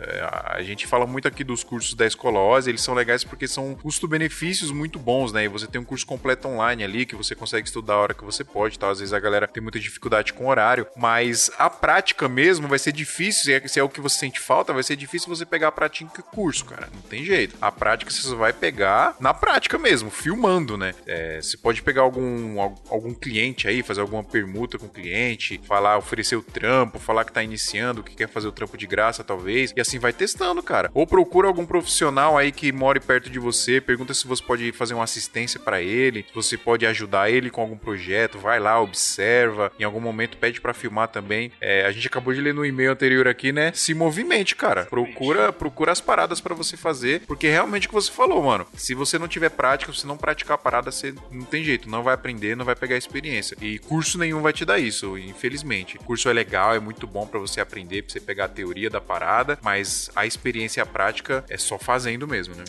A 0.46 0.62
gente 0.62 0.86
fala 0.86 1.06
muito 1.06 1.28
aqui 1.28 1.44
dos 1.44 1.62
cursos 1.62 1.94
da 1.94 2.06
Escola 2.06 2.38
Oz, 2.40 2.66
eles 2.66 2.80
são 2.80 2.94
legais 2.94 3.24
porque 3.24 3.46
são 3.46 3.74
custo-benefícios 3.74 4.70
muito 4.70 4.98
bons, 4.98 5.32
né? 5.32 5.44
E 5.44 5.48
você 5.48 5.66
tem 5.66 5.80
um 5.80 5.84
curso 5.84 6.06
completo 6.06 6.48
online 6.48 6.84
ali 6.84 7.06
que 7.06 7.14
você 7.14 7.34
consegue 7.34 7.66
estudar 7.66 7.94
a 7.94 7.98
hora 7.98 8.14
que 8.14 8.24
você 8.24 8.44
pode, 8.44 8.78
tá? 8.78 8.90
Às 8.90 9.00
vezes 9.00 9.12
a 9.12 9.20
galera 9.20 9.46
tem 9.46 9.62
muita 9.66 9.80
dificuldade 9.80 10.32
com 10.32 10.46
horário, 10.46 10.86
mas 10.96 11.50
a 11.58 11.68
prática 11.68 12.28
mesmo 12.28 12.68
vai 12.68 12.78
ser 12.78 12.92
difícil, 12.92 13.42
se 13.44 13.52
é, 13.52 13.68
se 13.68 13.80
é 13.80 13.82
o 13.82 13.88
que 13.88 14.00
você 14.00 14.18
sente 14.18 14.40
falta, 14.40 14.72
vai 14.72 14.82
ser 14.82 14.94
difícil 14.96 15.28
você 15.28 15.44
pegar 15.44 15.68
a 15.68 15.72
prática 15.72 16.04
em 16.04 16.22
curso, 16.22 16.64
cara. 16.64 16.88
Não 16.94 17.02
tem 17.02 17.24
jeito. 17.24 17.56
A 17.60 17.72
prática 17.72 18.10
você 18.10 18.34
vai 18.34 18.52
pegar 18.52 19.16
na 19.20 19.34
prática 19.34 19.78
mesmo, 19.78 20.10
filmando, 20.10 20.76
né? 20.76 20.94
É, 21.06 21.40
você 21.42 21.56
pode 21.56 21.82
pegar 21.82 22.02
algum, 22.02 22.60
al- 22.60 22.74
algum 22.88 23.12
cliente 23.12 23.66
aí, 23.66 23.82
fazer 23.82 24.00
alguma 24.00 24.22
permuta 24.22 24.78
com 24.78 24.86
o 24.86 24.90
cliente, 24.90 25.60
falar, 25.66 25.98
oferecer 25.98 26.36
o 26.36 26.42
trampo, 26.42 26.98
falar 26.98 27.24
que 27.24 27.32
tá 27.32 27.42
iniciando, 27.42 28.02
que 28.02 28.14
quer 28.14 28.28
fazer 28.28 28.46
o 28.48 28.52
trampo 28.52 28.76
de 28.76 28.86
graça, 28.86 29.24
talvez, 29.24 29.72
e 29.76 29.80
assim 29.80 29.98
vai 29.98 30.12
testando, 30.12 30.62
cara. 30.62 30.90
Ou 30.94 31.06
procura 31.06 31.48
algum 31.48 31.66
profissional 31.66 32.38
aí 32.38 32.52
que 32.52 32.70
more 32.72 33.00
perto 33.00 33.28
de 33.28 33.38
você, 33.38 33.80
pergunta 33.80 34.14
se 34.14 34.26
você 34.26 34.42
pode 34.42 34.70
fazer 34.72 34.94
uma 34.94 35.04
assistência 35.04 35.58
pra 35.58 35.80
ele, 35.82 36.24
se 36.28 36.34
você 36.34 36.56
pode 36.56 36.86
ajudar 36.86 37.30
ele 37.30 37.50
com 37.50 37.60
algum 37.60 37.76
projeto, 37.76 38.38
vai 38.38 38.60
lá, 38.60 38.80
observa. 38.80 39.55
Em 39.78 39.84
algum 39.84 40.00
momento 40.00 40.36
pede 40.36 40.60
pra 40.60 40.74
filmar 40.74 41.08
também. 41.08 41.52
É, 41.60 41.84
a 41.86 41.92
gente 41.92 42.06
acabou 42.06 42.32
de 42.32 42.40
ler 42.40 42.54
no 42.54 42.64
e-mail 42.64 42.92
anterior 42.92 43.28
aqui, 43.28 43.52
né? 43.52 43.72
Se 43.74 43.94
movimente, 43.94 44.54
cara. 44.54 44.86
Procura, 44.86 45.52
procura 45.52 45.92
as 45.92 46.00
paradas 46.00 46.40
pra 46.40 46.54
você 46.54 46.76
fazer, 46.76 47.22
porque 47.26 47.48
realmente 47.48 47.86
o 47.86 47.90
que 47.90 47.94
você 47.94 48.10
falou, 48.10 48.42
mano. 48.42 48.66
Se 48.74 48.94
você 48.94 49.18
não 49.18 49.28
tiver 49.28 49.50
prática, 49.50 49.92
se 49.92 50.06
não 50.06 50.16
praticar 50.16 50.54
a 50.54 50.58
parada, 50.58 50.90
você 50.90 51.14
não 51.30 51.44
tem 51.44 51.64
jeito, 51.64 51.88
não 51.88 52.02
vai 52.02 52.14
aprender, 52.14 52.56
não 52.56 52.64
vai 52.64 52.76
pegar 52.76 52.96
experiência. 52.96 53.56
E 53.60 53.78
curso 53.78 54.18
nenhum 54.18 54.42
vai 54.42 54.52
te 54.52 54.64
dar 54.64 54.78
isso, 54.78 55.16
infelizmente. 55.18 55.98
Curso 55.98 56.28
é 56.28 56.32
legal, 56.32 56.74
é 56.74 56.80
muito 56.80 57.06
bom 57.06 57.26
pra 57.26 57.38
você 57.38 57.60
aprender, 57.60 58.02
pra 58.02 58.12
você 58.12 58.20
pegar 58.20 58.46
a 58.46 58.48
teoria 58.48 58.90
da 58.90 59.00
parada, 59.00 59.58
mas 59.62 60.10
a 60.14 60.26
experiência 60.26 60.80
e 60.80 60.82
a 60.82 60.86
prática 60.86 61.44
é 61.48 61.56
só 61.56 61.78
fazendo 61.78 62.26
mesmo, 62.26 62.54
né? 62.54 62.64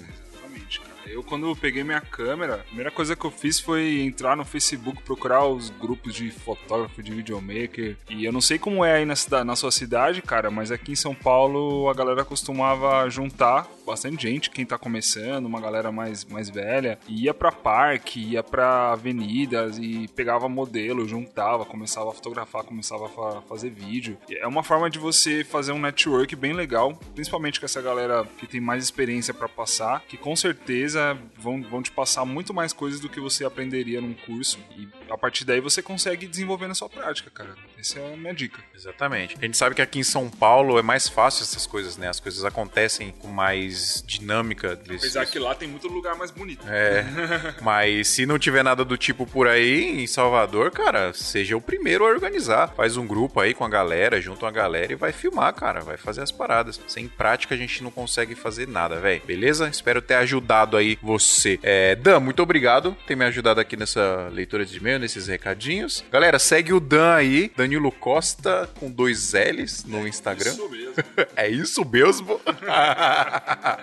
Eu, 1.10 1.24
quando 1.24 1.48
eu 1.48 1.56
peguei 1.56 1.84
minha 1.84 2.02
câmera, 2.02 2.56
a 2.56 2.58
primeira 2.60 2.92
coisa 2.92 3.16
que 3.16 3.26
eu 3.26 3.32
fiz 3.32 3.60
foi 3.60 4.02
entrar 4.02 4.36
no 4.36 4.46
Facebook, 4.46 5.02
procurar 5.04 5.46
os 5.46 5.70
grupos 5.70 6.14
de 6.14 6.30
fotógrafo, 6.32 7.02
de 7.02 7.12
videomaker. 7.12 7.98
E 8.10 8.26
eu 8.26 8.32
não 8.32 8.42
sei 8.42 8.58
como 8.58 8.84
é 8.84 8.96
aí 8.96 9.06
na, 9.06 9.16
na 9.44 9.56
sua 9.56 9.72
cidade, 9.72 10.22
cara, 10.22 10.52
mas 10.52 10.72
aqui 10.72 10.92
em 10.92 10.96
São 10.96 11.16
Paulo 11.16 11.90
a 11.90 11.94
galera 11.94 12.26
costumava 12.26 13.10
juntar 13.10 13.68
bastante 13.88 14.22
gente, 14.24 14.50
quem 14.52 14.66
tá 14.66 14.78
começando, 14.78 15.46
uma 15.46 15.60
galera 15.62 15.92
mais, 15.92 16.24
mais 16.26 16.50
velha, 16.50 17.00
ia 17.08 17.34
pra 17.34 17.52
parque, 17.52 18.20
ia 18.20 18.44
pra 18.44 18.92
avenidas 18.92 19.78
e 19.80 20.08
pegava 20.10 20.48
modelo, 20.50 21.08
juntava, 21.08 21.66
começava 21.66 22.10
a 22.12 22.14
fotografar, 22.14 22.64
começava 22.64 23.06
a 23.06 23.10
fa- 23.10 23.42
fazer 23.48 23.70
vídeo. 23.70 24.18
É 24.30 24.46
uma 24.46 24.64
forma 24.64 24.90
de 24.90 25.00
você 25.00 25.44
fazer 25.44 25.72
um 25.72 25.80
network 25.80 26.36
bem 26.36 26.54
legal, 26.54 26.94
principalmente 27.16 27.60
com 27.60 27.66
essa 27.66 27.82
galera 27.82 28.26
que 28.38 28.46
tem 28.46 28.60
mais 28.62 28.84
experiência 28.84 29.34
pra 29.34 29.48
passar, 29.48 30.02
que 30.08 30.18
com 30.18 30.36
certeza 30.36 31.18
vão, 31.38 31.62
vão 31.64 31.82
te 31.82 31.92
passar 31.92 32.26
muito 32.26 32.54
mais 32.54 32.74
coisas 32.74 33.00
do 33.00 33.10
que 33.10 33.20
você 33.20 33.46
aprenderia 33.46 34.02
num 34.02 34.14
curso. 34.14 34.60
E 34.78 34.88
a 35.10 35.18
partir 35.18 35.46
daí 35.46 35.62
você 35.62 35.82
consegue 35.82 36.28
desenvolver 36.28 36.68
na 36.68 36.76
sua 36.76 36.90
prática, 36.90 37.32
cara. 37.32 37.56
Essa 37.80 38.00
é 38.00 38.14
a 38.14 38.18
minha 38.18 38.34
dica. 38.34 38.60
Exatamente. 38.76 39.36
A 39.40 39.46
gente 39.46 39.58
sabe 39.58 39.76
que 39.76 39.82
aqui 39.82 40.00
em 40.00 40.04
São 40.04 40.30
Paulo 40.30 40.78
é 40.78 40.82
mais 40.82 41.08
fácil 41.08 41.44
essas 41.44 41.66
coisas, 41.66 41.96
né? 41.98 42.10
As 42.10 42.20
coisas 42.20 42.44
acontecem 42.44 43.12
com 43.12 43.28
mais 43.28 43.77
dinâmica. 44.06 44.76
Desses... 44.76 45.16
Apesar 45.16 45.26
que 45.26 45.40
lá 45.40 45.56
tem 45.56 45.68
muito 45.68 45.88
lugar 45.88 46.16
mais 46.16 46.32
bonito. 46.32 46.66
É, 46.68 47.06
mas 47.62 48.08
se 48.08 48.26
não 48.26 48.40
tiver 48.40 48.64
nada 48.64 48.84
do 48.84 48.98
tipo 48.98 49.26
por 49.26 49.48
aí 49.48 50.02
em 50.02 50.08
Salvador, 50.08 50.72
cara, 50.72 51.14
seja 51.14 51.56
o 51.56 51.62
primeiro 51.62 52.06
a 52.06 52.10
organizar. 52.10 52.74
Faz 52.76 52.98
um 52.98 53.08
grupo 53.08 53.40
aí 53.40 53.54
com 53.54 53.66
a 53.66 53.70
galera, 53.70 54.22
junta 54.22 54.46
uma 54.46 54.52
galera 54.52 54.92
e 54.92 54.96
vai 54.96 55.12
filmar, 55.12 55.54
cara, 55.54 55.82
vai 55.82 55.98
fazer 55.98 56.22
as 56.22 56.32
paradas. 56.32 56.80
Sem 56.88 57.08
prática 57.08 57.56
a 57.56 57.58
gente 57.58 57.84
não 57.84 57.92
consegue 57.92 58.36
fazer 58.36 58.68
nada, 58.68 59.00
velho. 59.00 59.22
Beleza? 59.26 59.68
Espero 59.70 60.02
ter 60.02 60.16
ajudado 60.16 60.78
aí 60.78 60.98
você. 61.02 61.60
É, 61.64 61.96
Dan, 61.96 62.20
muito 62.20 62.42
obrigado 62.42 62.94
por 62.94 63.04
ter 63.06 63.16
me 63.16 63.26
ajudado 63.26 63.60
aqui 63.60 63.76
nessa 63.76 64.30
leitura 64.32 64.66
de 64.66 64.78
e-mail, 64.78 65.00
nesses 65.00 65.28
recadinhos. 65.28 66.04
Galera, 66.12 66.40
segue 66.40 66.74
o 66.74 66.80
Dan 66.80 67.14
aí, 67.14 67.52
Danilo 67.56 67.92
Costa 67.92 68.70
com 68.80 68.90
dois 68.90 69.34
L's 69.34 69.84
no 69.86 70.08
Instagram. 70.08 70.52
Isso 70.52 70.70
mesmo. 70.70 70.88
É 71.36 71.48
isso 71.48 71.86
mesmo? 71.86 72.40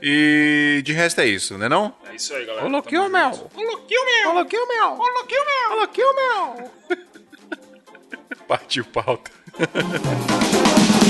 e 0.03 0.83
de 0.85 0.93
resto 0.93 1.21
é 1.21 1.26
isso, 1.26 1.59
né 1.59 1.69
não? 1.69 1.95
É 2.11 2.14
isso 2.14 2.35
aí, 2.35 2.45
galera. 2.47 2.67
Louquinho, 2.69 3.03
Tamo 3.03 3.12
meu! 3.12 3.29
Ô, 3.55 3.62
louquinho, 3.62 4.05
meu! 4.05 4.31
Ô, 4.31 4.33
louquinho, 4.35 4.69
meu! 4.69 4.93
Ô, 4.93 5.09
louquinho, 5.09 5.45
meu! 5.45 5.71
Ô, 5.71 5.75
louquinho, 5.76 6.14
meu! 6.14 6.71
Partiu 8.49 8.85
pauta. 8.85 9.31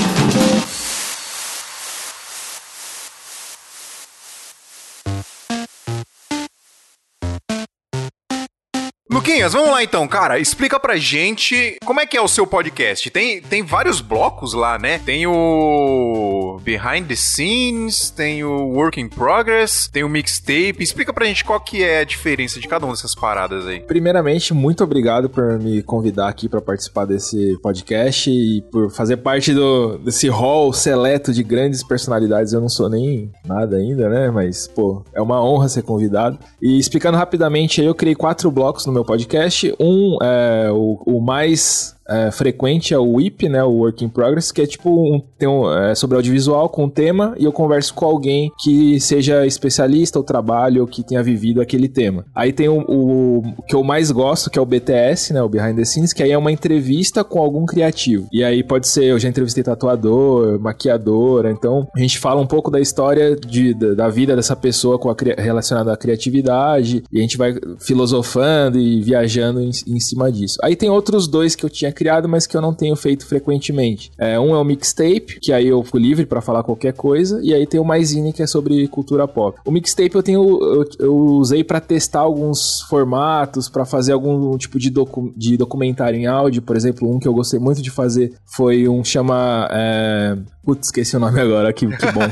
Luquinhas, 9.15 9.53
vamos 9.53 9.69
lá 9.71 9.81
então, 9.81 10.05
cara. 10.09 10.37
Explica 10.39 10.77
pra 10.77 10.97
gente 10.97 11.77
como 11.85 12.01
é 12.01 12.05
que 12.05 12.17
é 12.17 12.21
o 12.21 12.27
seu 12.27 12.45
podcast. 12.45 13.09
Tem, 13.09 13.39
tem 13.41 13.63
vários 13.63 14.01
blocos 14.01 14.53
lá, 14.53 14.77
né? 14.77 14.99
Tem 14.99 15.25
o 15.25 16.59
Behind 16.61 17.07
the 17.07 17.15
Scenes, 17.15 18.09
tem 18.09 18.43
o 18.43 18.73
Work 18.73 18.99
in 18.99 19.07
Progress, 19.07 19.89
tem 19.89 20.03
o 20.03 20.09
Mixtape. 20.09 20.75
Explica 20.81 21.13
pra 21.13 21.25
gente 21.27 21.45
qual 21.45 21.61
que 21.61 21.81
é 21.81 21.99
a 21.99 22.03
diferença 22.03 22.59
de 22.59 22.67
cada 22.67 22.85
uma 22.85 22.93
dessas 22.93 23.15
paradas 23.15 23.65
aí. 23.65 23.79
Primeiramente, 23.79 24.53
muito 24.53 24.83
obrigado 24.83 25.29
por 25.29 25.59
me 25.59 25.81
convidar 25.81 26.27
aqui 26.27 26.49
para 26.49 26.59
participar 26.59 27.05
desse 27.05 27.57
podcast 27.63 28.29
e 28.29 28.61
por 28.69 28.91
fazer 28.91 29.15
parte 29.15 29.53
do, 29.53 29.97
desse 29.97 30.27
hall 30.27 30.73
seleto 30.73 31.31
de 31.31 31.41
grandes 31.41 31.81
personalidades. 31.85 32.51
Eu 32.51 32.59
não 32.59 32.67
sou 32.67 32.89
nem 32.89 33.31
nada 33.45 33.77
ainda, 33.77 34.09
né? 34.09 34.29
Mas, 34.29 34.67
pô, 34.67 35.05
é 35.13 35.21
uma 35.21 35.41
honra 35.41 35.69
ser 35.69 35.83
convidado. 35.83 36.37
E 36.61 36.77
explicando 36.77 37.17
rapidamente, 37.17 37.81
eu 37.81 37.95
criei 37.95 38.13
quatro 38.13 38.51
blocos 38.51 38.85
no 38.85 38.91
meu 38.91 39.04
podcast. 39.05 39.73
Um 39.79 40.17
é 40.21 40.71
o, 40.71 41.01
o 41.05 41.21
mais 41.21 41.94
é, 42.07 42.31
frequente 42.31 42.93
é 42.93 42.97
o 42.97 43.13
WIP, 43.13 43.49
né, 43.49 43.63
o 43.63 43.71
Work 43.71 44.03
in 44.03 44.09
Progress, 44.09 44.51
que 44.51 44.61
é 44.61 44.65
tipo 44.65 44.89
um, 44.89 45.21
tem 45.37 45.47
um, 45.47 45.71
é, 45.71 45.95
sobre 45.95 46.15
audiovisual 46.15 46.69
com 46.69 46.85
um 46.85 46.89
tema 46.89 47.35
e 47.37 47.45
eu 47.45 47.51
converso 47.51 47.93
com 47.93 48.05
alguém 48.05 48.51
que 48.63 48.99
seja 48.99 49.45
especialista 49.45 50.19
ou 50.19 50.23
trabalho 50.23 50.81
ou 50.81 50.87
que 50.87 51.03
tenha 51.03 51.23
vivido 51.23 51.61
aquele 51.61 51.87
tema. 51.87 52.25
Aí 52.35 52.53
tem 52.53 52.69
o, 52.69 52.79
o, 52.81 53.37
o 53.39 53.63
que 53.63 53.75
eu 53.75 53.83
mais 53.83 54.11
gosto, 54.11 54.49
que 54.49 54.59
é 54.59 54.61
o 54.61 54.65
BTS, 54.65 55.33
né, 55.33 55.41
o 55.41 55.49
Behind 55.49 55.75
the 55.75 55.85
Scenes, 55.85 56.13
que 56.13 56.21
aí 56.21 56.31
é 56.31 56.37
uma 56.37 56.51
entrevista 56.51 57.23
com 57.23 57.39
algum 57.39 57.65
criativo. 57.65 58.27
E 58.31 58.43
aí 58.43 58.63
pode 58.63 58.87
ser, 58.87 59.05
eu 59.05 59.19
já 59.19 59.27
entrevistei 59.27 59.63
tatuador, 59.63 60.59
maquiadora, 60.59 61.51
então 61.51 61.87
a 61.95 61.99
gente 61.99 62.19
fala 62.19 62.39
um 62.39 62.47
pouco 62.47 62.69
da 62.69 62.79
história 62.79 63.35
de, 63.35 63.73
da, 63.73 63.93
da 63.93 64.09
vida 64.09 64.35
dessa 64.35 64.55
pessoa 64.55 64.99
com 64.99 65.09
a, 65.09 65.15
relacionada 65.37 65.91
à 65.91 65.97
criatividade 65.97 67.03
e 67.11 67.17
a 67.17 67.21
gente 67.21 67.37
vai 67.37 67.55
filosofando 67.79 68.79
e 68.79 69.01
viajando 69.01 69.61
em, 69.61 69.71
em 69.87 69.99
cima 69.99 70.31
disso. 70.31 70.57
Aí 70.61 70.75
tem 70.75 70.89
outros 70.89 71.27
dois 71.27 71.55
que 71.55 71.65
eu 71.65 71.69
tinha 71.69 71.91
criado, 71.95 72.29
mas 72.29 72.45
que 72.45 72.55
eu 72.55 72.61
não 72.61 72.73
tenho 72.73 72.95
feito 72.95 73.25
frequentemente. 73.25 74.11
É, 74.17 74.39
um 74.39 74.55
é 74.55 74.59
o 74.59 74.63
mixtape, 74.63 75.39
que 75.41 75.51
aí 75.51 75.67
eu 75.67 75.83
fico 75.83 75.97
livre 75.97 76.25
pra 76.25 76.41
falar 76.41 76.63
qualquer 76.63 76.93
coisa, 76.93 77.39
e 77.41 77.53
aí 77.53 77.65
tem 77.65 77.79
o 77.79 77.85
Maisine, 77.85 78.33
que 78.33 78.43
é 78.43 78.47
sobre 78.47 78.87
cultura 78.87 79.27
pop. 79.27 79.59
O 79.65 79.71
mixtape 79.71 80.15
eu 80.15 80.23
tenho 80.23 80.43
eu, 80.43 80.85
eu 80.99 81.15
usei 81.15 81.63
pra 81.63 81.79
testar 81.79 82.19
alguns 82.19 82.81
formatos, 82.89 83.69
pra 83.69 83.85
fazer 83.85 84.13
algum 84.13 84.57
tipo 84.57 84.77
de, 84.77 84.89
docu, 84.89 85.33
de 85.35 85.57
documentário 85.57 86.19
em 86.19 86.27
áudio, 86.27 86.61
por 86.61 86.75
exemplo, 86.75 87.09
um 87.09 87.19
que 87.19 87.27
eu 87.27 87.33
gostei 87.33 87.59
muito 87.59 87.81
de 87.81 87.89
fazer 87.89 88.33
foi 88.45 88.87
um 88.87 89.03
chama 89.03 89.67
é... 89.71 90.37
Putz, 90.63 90.87
esqueci 90.87 91.15
o 91.15 91.19
nome 91.19 91.39
agora, 91.39 91.71
que, 91.71 91.85
que 91.85 92.11
bom. 92.11 92.21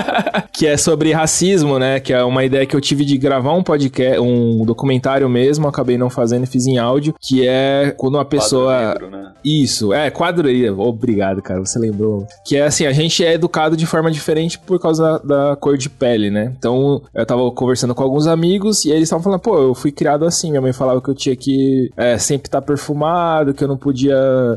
que 0.52 0.66
é 0.66 0.76
sobre 0.76 1.12
racismo, 1.12 1.78
né? 1.78 1.98
Que 1.98 2.12
é 2.12 2.22
uma 2.22 2.44
ideia 2.44 2.66
que 2.66 2.76
eu 2.76 2.80
tive 2.80 3.04
de 3.04 3.16
gravar 3.16 3.52
um 3.54 3.62
podcast, 3.62 4.20
um 4.20 4.64
documentário 4.64 5.28
mesmo, 5.28 5.66
acabei 5.66 5.96
não 5.96 6.10
fazendo 6.10 6.44
e 6.44 6.46
fiz 6.46 6.66
em 6.66 6.78
áudio, 6.78 7.14
que 7.20 7.46
é 7.46 7.94
quando 7.96 8.14
uma 8.14 8.24
pessoa. 8.24 8.43
Quadro 8.50 9.04
negro, 9.04 9.10
né? 9.10 9.32
Isso, 9.44 9.92
é, 9.92 10.10
quadro 10.10 10.48
aí. 10.48 10.68
Obrigado, 10.70 11.42
cara, 11.42 11.60
você 11.60 11.78
lembrou. 11.78 12.26
Que 12.44 12.56
é 12.56 12.64
assim, 12.64 12.86
a 12.86 12.92
gente 12.92 13.24
é 13.24 13.34
educado 13.34 13.76
de 13.76 13.86
forma 13.86 14.10
diferente 14.10 14.58
por 14.58 14.80
causa 14.80 15.20
da, 15.24 15.50
da 15.50 15.56
cor 15.56 15.76
de 15.76 15.88
pele, 15.90 16.30
né? 16.30 16.52
Então, 16.56 17.02
eu 17.14 17.26
tava 17.26 17.50
conversando 17.50 17.94
com 17.94 18.02
alguns 18.02 18.26
amigos 18.26 18.84
e 18.84 18.90
eles 18.90 19.04
estavam 19.04 19.22
falando, 19.22 19.40
pô, 19.40 19.58
eu 19.58 19.74
fui 19.74 19.92
criado 19.92 20.24
assim. 20.24 20.50
Minha 20.50 20.62
mãe 20.62 20.72
falava 20.72 21.00
que 21.00 21.08
eu 21.08 21.14
tinha 21.14 21.36
que 21.36 21.90
é, 21.96 22.16
sempre 22.18 22.48
estar 22.48 22.62
perfumado, 22.62 23.54
que 23.54 23.62
eu 23.62 23.68
não 23.68 23.76
podia 23.76 24.16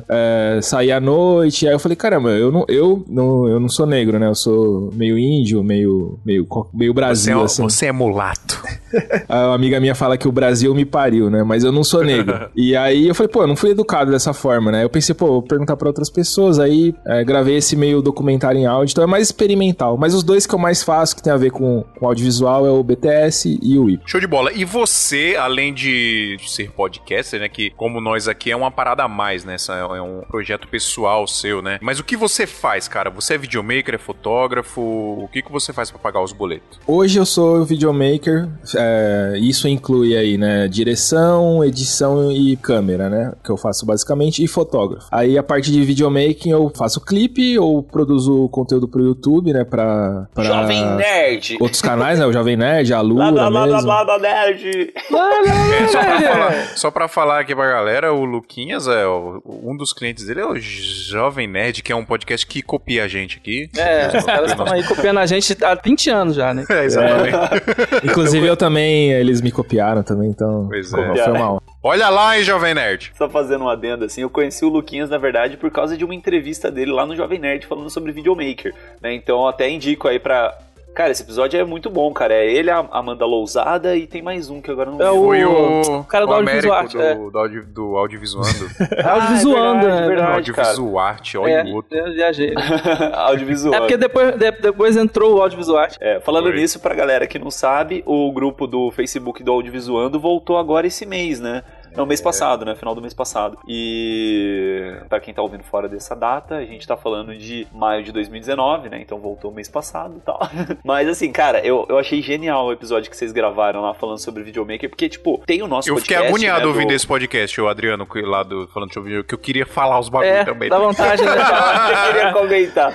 é, 0.10 0.60
sair 0.62 0.92
à 0.92 1.00
noite. 1.00 1.68
Aí 1.68 1.74
eu 1.74 1.80
falei, 1.80 1.96
caramba, 1.96 2.30
eu 2.30 2.52
não, 2.52 2.66
eu 2.68 3.04
não, 3.08 3.48
eu 3.48 3.60
não 3.60 3.70
sou 3.70 3.86
negro, 3.86 4.20
né? 4.20 4.28
Eu 4.28 4.36
sou 4.36 4.92
meio 4.94 5.18
índio, 5.18 5.64
meio, 5.64 6.20
meio, 6.26 6.48
meio 6.74 6.94
Você 6.94 6.96
Brasil, 6.96 7.42
é, 7.42 7.44
assim. 7.44 7.64
você 7.64 7.86
é 7.88 7.92
mulato. 7.92 8.62
A 9.28 9.54
amiga 9.54 9.80
minha 9.80 9.96
fala 9.96 10.18
que 10.18 10.28
o 10.28 10.32
Brasil 10.32 10.74
me 10.74 10.86
pariu, 10.86 11.30
né? 11.30 11.44
Mas 11.44 11.64
eu 11.64 11.72
não 11.72 11.84
sou 11.84 12.04
negro. 12.04 12.50
e 12.56 12.76
aí 12.76 13.08
eu 13.08 13.16
falei, 13.16 13.32
pô, 13.32 13.44
eu 13.44 13.48
não 13.48 13.56
fui 13.56 13.74
educado 13.78 14.12
dessa 14.12 14.34
forma, 14.34 14.72
né? 14.72 14.84
Eu 14.84 14.90
pensei, 14.90 15.14
pô, 15.14 15.28
vou 15.28 15.42
perguntar 15.42 15.78
pra 15.78 15.88
outras 15.88 16.10
pessoas. 16.10 16.60
Aí 16.60 16.94
é, 17.06 17.24
gravei 17.24 17.58
esse 17.58 17.76
meio 17.76 18.02
documentário 18.02 18.60
em 18.60 18.66
áudio, 18.66 18.92
então 18.92 19.04
é 19.04 19.08
mais 19.08 19.28
experimental. 19.28 19.98
Mas 19.98 20.14
os 20.14 20.24
dois 20.24 20.46
que 20.46 20.56
eu 20.56 20.60
mais 20.60 20.84
faço, 20.84 21.16
que 21.16 21.22
tem 21.22 21.32
a 21.32 21.38
ver 21.38 21.52
com, 21.52 21.84
com 22.00 22.08
audiovisual, 22.08 22.66
é 22.66 22.72
o 22.72 22.84
BTS 22.84 23.60
e 23.62 23.78
o 23.78 23.84
WIP. 23.84 24.04
Show 24.06 24.20
de 24.20 24.28
bola. 24.28 24.52
E 24.54 24.66
você, 24.66 25.36
além 25.40 25.74
de 25.74 26.38
ser 26.46 26.72
podcaster, 26.72 27.40
né? 27.40 27.50
Que 27.50 27.70
como 27.72 28.02
nós 28.02 28.28
aqui 28.28 28.52
é 28.52 28.56
uma 28.56 28.72
parada 28.72 29.04
a 29.04 29.08
mais, 29.08 29.46
né? 29.46 29.56
essa 29.56 29.74
É 29.74 30.02
um 30.02 30.22
projeto 30.22 30.68
pessoal 30.68 31.28
seu, 31.28 31.62
né? 31.62 31.78
Mas 31.82 32.00
o 32.00 32.04
que 32.04 32.16
você 32.16 32.48
faz, 32.48 32.88
cara? 32.88 33.10
Você 33.10 33.36
é 33.36 33.38
videomaker, 33.38 33.96
é 33.96 33.98
fotógrafo? 33.98 34.82
O 34.82 35.28
que, 35.32 35.42
que 35.42 35.52
você 35.52 35.74
faz 35.74 35.92
pra 35.92 36.00
pagar 36.00 36.24
os 36.24 36.32
boletos? 36.32 36.80
Hoje 36.88 37.20
eu 37.20 37.26
sou 37.26 37.66
videomaker, 37.66 38.48
é, 38.76 39.36
isso 39.40 39.68
inclui 39.68 40.16
aí, 40.16 40.38
né, 40.38 40.68
direção, 40.68 41.64
edição 41.64 42.32
e 42.32 42.56
câmera, 42.56 43.10
né, 43.10 43.34
que 43.44 43.50
eu 43.50 43.58
faço 43.58 43.67
basicamente, 43.86 44.44
e 44.44 44.48
fotógrafo. 44.48 45.08
Aí 45.12 45.38
a 45.38 45.44
parte 45.44 45.72
de 45.72 45.82
videomaking 45.84 46.52
eu 46.52 46.72
faço 46.76 47.02
clipe 47.02 47.58
ou 47.60 47.82
produzo 47.84 48.48
conteúdo 48.50 48.88
pro 48.88 49.04
YouTube, 49.04 49.52
né, 49.54 49.64
pra, 49.64 50.28
pra 50.34 50.44
Jovem 50.44 50.86
Nerd! 50.96 51.58
outros 51.60 51.82
canais, 51.82 52.20
né, 52.20 52.26
o 52.26 52.32
Jovem 52.34 52.56
Nerd, 52.58 52.94
a 52.94 53.02
Lura 53.02 53.32
Blá 53.32 53.50
blá 53.50 53.50
blá 53.50 53.50
blá 53.50 53.66
mesmo. 53.68 53.88
blá 53.88 54.06
blá 54.06 54.20
nerd! 54.20 54.94
É, 55.10 55.88
só, 55.88 56.00
pra 56.04 56.20
falar, 56.22 56.54
só 56.78 56.92
pra 56.92 57.08
falar 57.08 57.40
aqui 57.42 57.56
pra 57.56 57.68
galera, 57.68 58.14
o 58.14 58.24
Luquinhas, 58.26 58.88
é 58.88 59.06
o- 59.08 59.42
um 59.64 59.76
dos 59.76 59.94
clientes 59.94 60.26
dele 60.26 60.42
é 60.42 60.46
o 60.46 60.56
Jovem 60.58 61.48
Nerd, 61.48 61.82
que 61.82 61.92
é 61.92 61.96
um 61.96 62.06
podcast 62.06 62.46
que 62.46 62.62
copia 62.62 63.04
a 63.04 63.08
gente 63.08 63.38
aqui. 63.38 63.70
É, 63.78 64.18
os 64.18 64.24
caras 64.26 64.52
estão 64.52 64.66
aí 64.68 64.84
copiando 64.84 65.18
a 65.20 65.26
gente 65.26 65.56
há 65.64 65.76
20 65.76 66.10
anos 66.10 66.36
já, 66.36 66.54
né? 66.54 66.66
É, 66.70 66.86
exatamente. 66.86 67.38
Inclusive 68.04 68.46
eu 68.46 68.58
também, 68.58 69.12
eles 69.12 69.42
me 69.42 69.52
copiaram 69.52 70.04
também, 70.04 70.30
então 70.30 70.68
Pois 70.70 70.92
é. 70.94 71.16
foi 71.24 71.34
uma 71.34 71.52
honra. 71.54 71.62
Olha 71.82 72.10
lá, 72.10 72.38
hein, 72.38 72.44
Jovem 72.44 72.74
Nerd. 72.74 73.12
Só 73.16 73.30
fazendo 73.30 73.66
um 73.66 73.70
adendo, 73.70 74.04
assim, 74.04 74.22
eu 74.22 74.30
conheci 74.30 74.66
o 74.66 74.70
Luquinhas, 74.70 75.10
na 75.10 75.18
verdade, 75.18 75.58
por 75.58 75.70
causa 75.70 75.96
de 75.96 76.04
uma 76.04 76.16
entrevista 76.16 76.72
dele 76.72 76.92
lá 76.92 77.06
no 77.06 77.16
Jovem 77.16 77.38
Nerd 77.38 77.68
falando 77.68 77.90
sobre 77.90 78.12
videomaker, 78.12 78.74
né? 79.00 79.14
Então 79.14 79.48
até 79.48 79.70
indico 79.70 80.08
aí 80.08 80.20
pra. 80.20 80.58
Cara, 80.98 81.12
esse 81.12 81.22
episódio 81.22 81.60
é 81.60 81.64
muito 81.64 81.92
bom, 81.92 82.12
cara. 82.12 82.34
É 82.34 82.52
ele, 82.52 82.72
a 82.72 82.84
Amanda 82.92 83.24
Lousada 83.24 83.96
e 83.96 84.08
tem 84.08 84.20
mais 84.24 84.50
um 84.50 84.60
que 84.60 84.72
agora 84.72 84.90
não 84.90 85.00
É 85.00 85.04
lembro. 85.12 85.22
o- 85.22 85.84
Foi 85.84 85.96
o, 86.00 86.04
cara 86.06 86.26
do 86.26 86.32
o 86.32 86.36
audiovisual 86.36 86.76
arte, 86.80 86.98
é. 87.00 87.14
do, 87.14 87.30
do, 87.30 87.38
audio, 87.38 87.66
do 87.68 87.98
audiovisuando. 87.98 88.68
É 88.98 89.04
audiovisuando, 89.08 89.86
Ah, 89.86 89.90
é 89.90 89.92
verdade, 89.92 90.02
né? 90.02 90.08
verdade. 90.08 90.32
audiovisual 90.32 90.98
arte, 91.00 91.38
olha 91.38 91.52
É, 91.52 91.64
o 91.66 91.76
outro. 91.76 91.96
eu 91.96 92.14
viajei. 92.14 92.52
Audiovisual. 93.14 93.76
É 93.76 93.80
porque 93.80 93.96
depois, 93.96 94.36
de- 94.38 94.52
depois 94.54 94.98
entrou 94.98 95.36
o 95.38 95.42
audiovisual 95.44 95.78
arte. 95.84 95.98
É, 96.02 96.20
falando 96.20 96.46
Foi. 96.48 96.56
nisso, 96.56 96.80
pra 96.80 96.96
galera 96.96 97.28
que 97.28 97.38
não 97.38 97.52
sabe, 97.52 98.02
o 98.04 98.32
grupo 98.32 98.66
do 98.66 98.90
Facebook 98.90 99.44
do 99.44 99.52
Audiovisuando 99.52 100.20
voltou 100.20 100.58
agora 100.58 100.88
esse 100.88 101.06
mês, 101.06 101.40
né? 101.40 101.62
Não, 101.98 102.06
mês 102.06 102.22
passado, 102.22 102.64
né? 102.66 102.76
Final 102.76 102.96
do 102.96 103.02
mês 103.02 103.14
passado. 103.14 103.58
E 103.68 104.94
pra 105.10 105.20
quem 105.20 105.34
tá 105.34 105.42
ouvindo 105.42 105.64
fora 105.64 105.88
dessa 105.90 106.16
data, 106.16 106.56
a 106.56 106.66
gente 106.66 106.88
tá 106.88 106.96
falando 106.96 107.36
de 107.36 107.68
maio 107.74 108.04
de 108.04 108.12
2019, 108.12 108.90
né? 108.90 109.00
Então 109.02 109.18
voltou 109.20 109.52
mês 109.52 109.68
passado 109.70 110.16
e 110.18 110.20
tal. 110.22 110.40
Mas 110.84 111.08
assim, 111.08 111.32
cara, 111.32 111.60
eu, 111.66 111.86
eu 111.90 111.98
achei 111.98 112.22
genial 112.22 112.68
o 112.68 112.72
episódio 112.72 113.10
que 113.10 113.18
vocês 113.18 113.32
gravaram 113.32 113.82
lá 113.82 113.94
falando 113.94 114.20
sobre 114.20 114.44
videomaker, 114.44 114.90
porque, 114.90 115.10
tipo, 115.10 115.42
tem 115.46 115.62
o 115.62 115.68
nosso 115.68 115.90
Eu 115.90 115.98
fiquei 115.98 116.16
podcast, 116.18 116.28
agoniado 116.46 116.62
né, 116.62 116.68
ouvindo 116.68 116.90
do- 116.90 116.94
esse 116.94 117.08
podcast, 117.08 117.62
o 117.62 117.68
Adriano, 117.68 118.08
lá 118.24 118.44
do, 118.44 118.68
falando 118.68 118.94
sobre 118.94 119.10
vídeo, 119.12 119.24
que 119.24 119.34
eu 119.34 119.40
queria 119.40 119.66
falar 119.66 120.00
os 120.00 120.10
bagulho 120.10 120.30
É, 120.32 120.46
também. 120.46 120.70
dá 120.70 120.78
vontade, 120.80 121.24
né? 121.24 121.32
Eu 121.32 122.08
queria 122.14 122.34
comentar. 122.34 122.94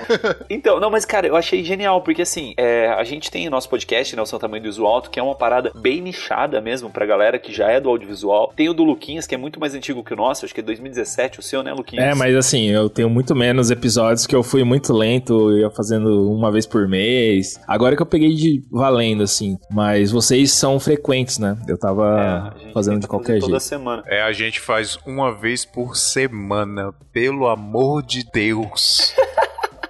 Então, 0.49 0.79
não, 0.79 0.89
mas 0.89 1.05
cara, 1.05 1.27
eu 1.27 1.35
achei 1.35 1.63
genial, 1.63 2.01
porque 2.01 2.21
assim, 2.21 2.53
é, 2.57 2.87
a 2.87 3.03
gente 3.03 3.29
tem 3.29 3.47
o 3.47 3.51
nosso 3.51 3.69
podcast, 3.69 4.15
né, 4.15 4.21
o 4.21 4.25
São 4.25 4.39
Tamanho 4.39 4.63
do 4.63 4.67
Visual 4.69 4.93
Alto, 4.93 5.09
que 5.09 5.19
é 5.19 5.23
uma 5.23 5.35
parada 5.35 5.71
bem 5.75 6.01
nichada 6.01 6.61
mesmo 6.61 6.89
pra 6.89 7.05
galera 7.05 7.37
que 7.39 7.51
já 7.51 7.69
é 7.69 7.79
do 7.79 7.89
audiovisual. 7.89 8.51
Tem 8.55 8.69
o 8.69 8.73
do 8.73 8.83
Luquinhas, 8.93 9.25
que 9.27 9.33
é 9.35 9.37
muito 9.37 9.59
mais 9.59 9.73
antigo 9.75 10.03
que 10.03 10.13
o 10.13 10.17
nosso, 10.17 10.45
acho 10.45 10.53
que 10.53 10.59
é 10.59 10.63
2017 10.63 11.39
o 11.39 11.41
seu, 11.43 11.63
né, 11.63 11.73
Luquinhas? 11.73 12.05
É, 12.05 12.15
mas 12.15 12.35
assim, 12.35 12.69
eu 12.69 12.89
tenho 12.89 13.09
muito 13.09 13.35
menos 13.35 13.71
episódios 13.71 14.27
que 14.27 14.35
eu 14.35 14.43
fui 14.43 14.63
muito 14.63 14.93
lento, 14.93 15.51
eu 15.51 15.57
ia 15.59 15.69
fazendo 15.69 16.31
uma 16.31 16.51
vez 16.51 16.65
por 16.65 16.87
mês. 16.87 17.59
Agora 17.67 17.95
que 17.95 18.01
eu 18.01 18.05
peguei 18.05 18.33
de 18.33 18.63
valendo, 18.71 19.23
assim. 19.23 19.57
Mas 19.71 20.11
vocês 20.11 20.51
são 20.51 20.79
frequentes, 20.79 21.39
né? 21.39 21.57
Eu 21.67 21.75
É, 21.75 21.77
tava 21.77 22.53
gente 22.57 22.73
fazendo 22.73 22.99
de 23.01 23.07
qualquer 23.07 23.33
fazer 23.33 23.39
toda 23.41 23.51
jeito. 23.59 23.63
semana. 23.63 24.03
É, 24.07 24.21
a 24.21 24.31
gente 24.31 24.59
faz 24.59 24.97
uma 25.05 25.31
vez 25.35 25.65
por 25.65 25.95
semana, 25.97 26.93
pelo 27.11 27.47
amor 27.47 28.03
de 28.03 28.23
Deus. 28.31 29.13